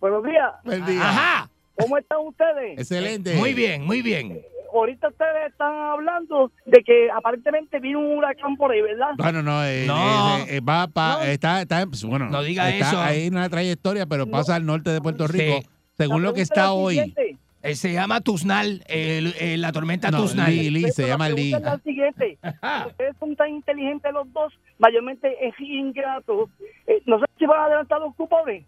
Buenos 0.00 0.24
días. 0.24 0.50
Buen 0.64 0.84
día. 0.86 1.08
Ajá. 1.08 1.50
¿Cómo 1.78 1.98
están 1.98 2.18
ustedes? 2.26 2.78
Excelente. 2.78 3.34
Muy 3.36 3.54
bien, 3.54 3.84
muy 3.84 4.02
bien. 4.02 4.40
Ahorita 4.72 5.08
ustedes 5.08 5.50
están 5.50 5.74
hablando 5.74 6.52
de 6.64 6.82
que 6.84 7.08
aparentemente 7.10 7.80
vino 7.80 7.98
un 7.98 8.18
huracán 8.18 8.56
por 8.56 8.70
ahí, 8.70 8.80
¿verdad? 8.80 9.10
Bueno, 9.18 9.42
no, 9.42 9.64
eh, 9.64 9.84
No. 9.86 10.38
eh, 10.38 10.44
eh, 10.56 10.60
va 10.60 10.86
pa- 10.86 11.26
está, 11.26 11.60
está, 11.62 11.84
bueno, 12.06 12.26
No 12.30 12.42
diga 12.42 12.70
está 12.70 12.88
eso. 12.90 13.00
ahí 13.00 13.28
una 13.28 13.48
trayectoria, 13.48 14.06
pero 14.06 14.26
pasa 14.30 14.54
al 14.54 14.64
norte 14.64 14.90
de 14.90 15.00
Puerto 15.00 15.26
Sí. 15.26 15.32
Rico, 15.38 15.68
según 15.96 16.22
lo 16.22 16.34
que 16.34 16.42
está 16.42 16.72
hoy. 16.72 16.94
siguiente. 16.94 17.29
Eh, 17.62 17.74
se 17.74 17.92
llama 17.92 18.20
Tuznal, 18.22 18.82
el- 18.88 19.34
el- 19.38 19.60
la 19.60 19.70
tormenta 19.72 20.10
No, 20.10 20.22
Tuznal. 20.22 20.50
Lee, 20.50 20.70
Lee, 20.70 20.90
se 20.92 21.06
llama 21.06 21.28
la 21.28 21.34
Lee. 21.34 21.50
la 21.50 21.78
siguiente. 21.84 22.38
Ustedes 22.86 23.14
son 23.20 23.36
tan 23.36 23.50
inteligentes 23.50 24.10
los 24.14 24.32
dos, 24.32 24.52
mayormente 24.78 25.28
es 25.46 25.54
ingrato. 25.60 26.48
Eh, 26.86 27.02
no 27.06 27.18
sé 27.18 27.26
si 27.38 27.44
van 27.46 27.60
a 27.60 27.64
adelantar 27.66 28.00
los 28.00 28.14
cupones. 28.14 28.64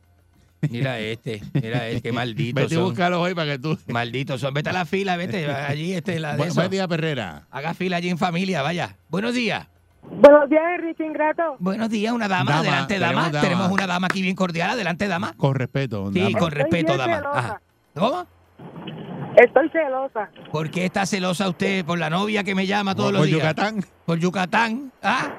Mira 0.71 0.99
este, 1.01 1.43
mira 1.55 1.89
este, 1.89 2.03
qué 2.03 2.13
maldito 2.13 2.61
Vete 2.61 2.75
son. 2.77 2.85
búscalo 2.85 3.21
hoy 3.21 3.35
para 3.35 3.53
que 3.53 3.59
tú. 3.59 3.79
Malditos 3.89 4.41
son. 4.41 4.53
Vete 4.55 4.71
a 4.71 4.73
la 4.75 4.85
fila, 4.85 5.17
vete 5.17 5.47
allí, 5.51 5.95
este, 5.95 6.21
la 6.21 6.33
de 6.33 6.37
Buen, 6.37 6.49
eso. 6.51 6.61
buen 6.61 6.71
día, 6.71 6.87
Perrera. 6.87 7.47
Haga 7.51 7.75
fila 7.75 7.97
allí 7.97 8.11
en 8.11 8.19
familia, 8.19 8.63
vaya. 8.63 8.97
Buenos 9.09 9.35
días. 9.35 9.67
Buenos 10.03 10.51
días, 10.51 10.63
Enrique 10.79 11.05
Ingrato. 11.07 11.57
Buenos 11.61 11.89
días, 11.89 12.13
una 12.13 12.29
dama. 12.29 12.51
Dama, 12.51 12.61
Adelante, 12.61 12.95
tenemos 12.95 13.15
dama. 13.15 13.31
dama. 13.31 13.41
Tenemos 13.49 13.71
una 13.71 13.87
dama 13.87 14.07
aquí 14.09 14.21
bien 14.21 14.37
cordial. 14.37 14.71
Adelante, 14.71 15.09
dama. 15.09 15.33
Con 15.37 15.55
respeto. 15.55 16.13
Sí, 16.13 16.21
dama. 16.21 16.39
con 16.39 16.51
respeto, 16.53 16.97
dama. 16.97 17.23
Ajá. 17.33 17.61
¿Cómo? 17.95 18.27
Estoy 19.37 19.69
celosa. 19.71 20.31
¿Por 20.51 20.71
qué 20.71 20.85
está 20.85 21.07
celosa 21.07 21.49
usted 21.49 21.85
por 21.85 21.99
la 21.99 22.11
novia 22.11 22.45
que 22.45 22.55
me 22.55 22.67
llama 22.67 22.95
todos 22.95 23.11
Por 23.11 23.21
los 23.21 23.27
días? 23.27 23.39
Yucatán. 23.39 23.81
Por 24.05 24.19
Yucatán. 24.19 24.93
¿Ah? 25.03 25.35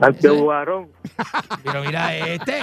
Antibugarón. 0.00 0.88
Pero 1.64 1.82
mira 1.82 2.16
este. 2.16 2.54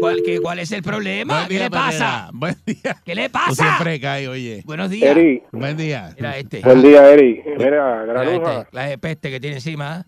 ¿Cuál, 0.00 0.22
qué, 0.24 0.40
¿Cuál 0.40 0.60
es 0.60 0.72
el 0.72 0.82
problema? 0.82 1.34
Buen 1.34 1.48
¿Qué 1.48 1.54
día, 1.54 1.62
le 1.64 1.70
pasa? 1.70 2.30
Buen 2.32 2.54
día. 2.64 2.96
¿Qué 3.04 3.14
le 3.14 3.28
Tú 3.28 3.32
pasa? 3.32 3.54
siempre 3.54 4.00
caes, 4.00 4.28
oye. 4.28 4.62
Buenos 4.64 4.88
días. 4.88 5.10
Eri, 5.10 5.42
Buen 5.52 5.76
día. 5.76 6.10
Mira 6.16 6.38
este. 6.38 6.60
buen 6.60 6.82
día, 6.82 7.10
Eri. 7.10 7.42
Mira, 7.44 7.58
Mira 7.58 8.04
granuja, 8.04 8.60
este, 8.60 8.76
la 8.76 8.82
de 8.84 8.98
peste 8.98 9.30
que 9.30 9.40
tiene 9.40 9.56
encima. 9.56 9.96
¿ah? 9.96 10.06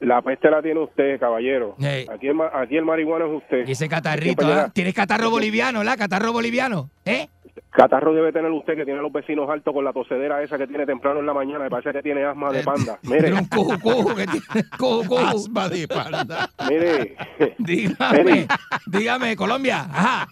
la 0.00 0.22
peste 0.22 0.50
la 0.50 0.62
tiene 0.62 0.80
usted, 0.80 1.20
caballero. 1.20 1.76
Aquí 1.78 2.28
el, 2.28 2.36
aquí 2.54 2.76
el 2.76 2.84
marihuano 2.84 3.26
es 3.26 3.42
usted. 3.42 3.68
Y 3.68 3.72
ese 3.72 3.88
catarrito, 3.88 4.46
¿ah? 4.46 4.70
¿Tienes 4.72 4.94
catarro 4.94 5.28
boliviano, 5.30 5.84
la? 5.84 5.96
¿Catarro 5.96 6.32
boliviano? 6.32 6.88
¿Eh? 7.04 7.28
Catarro 7.70 8.12
debe 8.12 8.32
tener 8.32 8.50
usted 8.50 8.74
que 8.74 8.84
tiene 8.84 8.98
a 8.98 9.02
los 9.02 9.12
vecinos 9.12 9.48
altos 9.48 9.72
con 9.72 9.84
la 9.84 9.92
tosedera 9.92 10.42
esa 10.42 10.58
que 10.58 10.66
tiene 10.66 10.86
temprano 10.86 11.20
en 11.20 11.26
la 11.26 11.32
mañana. 11.34 11.60
Me 11.64 11.70
parece 11.70 11.92
que 11.92 12.02
tiene 12.02 12.24
asma 12.24 12.50
de 12.50 12.64
panda. 12.64 12.98
Mire, 13.02 13.22
Tiene 13.22 13.38
un 13.40 13.46
cuju, 13.46 13.78
cuju 13.80 14.14
que 14.16 14.26
tiene. 14.26 15.20
Asma 15.30 15.68
de 15.68 15.86
panda. 15.88 16.50
mire. 16.68 17.16
Dígame, 17.58 18.46
dígame, 18.86 19.36
Colombia. 19.36 19.86
Ajá. 19.92 20.28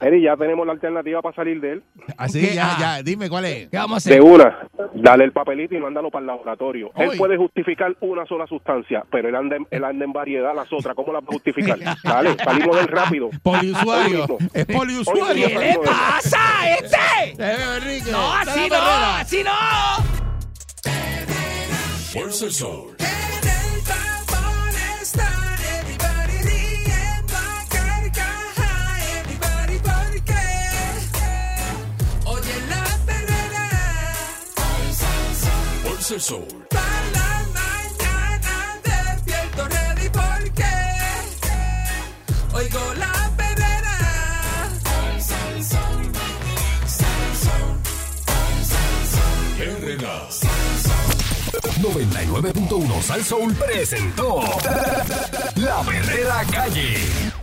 Eri, 0.00 0.22
ya 0.22 0.34
tenemos 0.36 0.66
la 0.66 0.72
alternativa 0.72 1.20
para 1.20 1.36
salir 1.36 1.60
de 1.60 1.72
él. 1.72 1.82
Así, 2.16 2.40
¿Qué? 2.40 2.54
ya, 2.54 2.72
Ah. 2.72 2.76
ya, 2.80 3.02
dime 3.02 3.28
cuál 3.28 3.44
es. 3.44 3.68
¿Qué 3.68 3.76
vamos 3.76 3.94
a 3.94 3.96
hacer? 3.98 4.14
De 4.14 4.20
una, 4.22 4.58
dale 4.94 5.24
el 5.24 5.32
papelito 5.32 5.74
y 5.74 5.78
mándalo 5.80 6.10
para 6.10 6.20
el 6.22 6.26
laboratorio. 6.28 6.90
Oy. 6.94 7.04
Él 7.12 7.18
puede 7.18 7.36
justificar 7.36 7.94
una 8.00 8.24
sola 8.26 8.46
sustancia, 8.46 9.04
pero 9.10 9.28
él 9.28 9.34
anda, 9.34 9.56
en- 9.56 9.66
él 9.70 9.84
anda 9.84 10.04
en 10.04 10.12
variedad 10.12 10.54
las 10.54 10.72
otras. 10.72 10.94
¿Cómo 10.96 11.12
las 11.12 11.22
va 11.22 11.26
a 11.28 11.32
justificar? 11.32 11.78
Dale, 12.04 12.34
salimos 12.42 12.76
del 12.76 12.88
rápido. 12.88 13.28
Poliusuario. 13.42 14.26
Es 14.54 14.64
poliusuario. 14.66 15.48
¿Qué 15.48 15.58
le 15.58 15.78
pasa 15.84 16.38
a 16.62 16.70
este? 16.76 18.10
No, 18.10 18.32
así 18.32 18.68
la 18.70 18.78
no, 18.78 19.16
así 19.18 19.42
no. 19.44 19.50
Fuerza 22.12 22.44
el 22.46 22.52
sol. 22.52 22.96
Sol. 36.18 36.44
para 36.70 37.10
la 37.12 37.46
mañana 37.54 38.80
despierto 38.82 39.68
ready 39.68 40.08
porque 40.08 40.64
oigo 42.52 42.94
la 42.94 43.30
perrera. 43.36 43.96
Herrera. 49.60 50.28
99.1 51.80 53.02
Sal 53.02 53.24
Soul 53.24 53.54
presentó 53.54 54.40
La 55.54 55.82
Verdadera 55.82 56.44
Calle. 56.50 57.39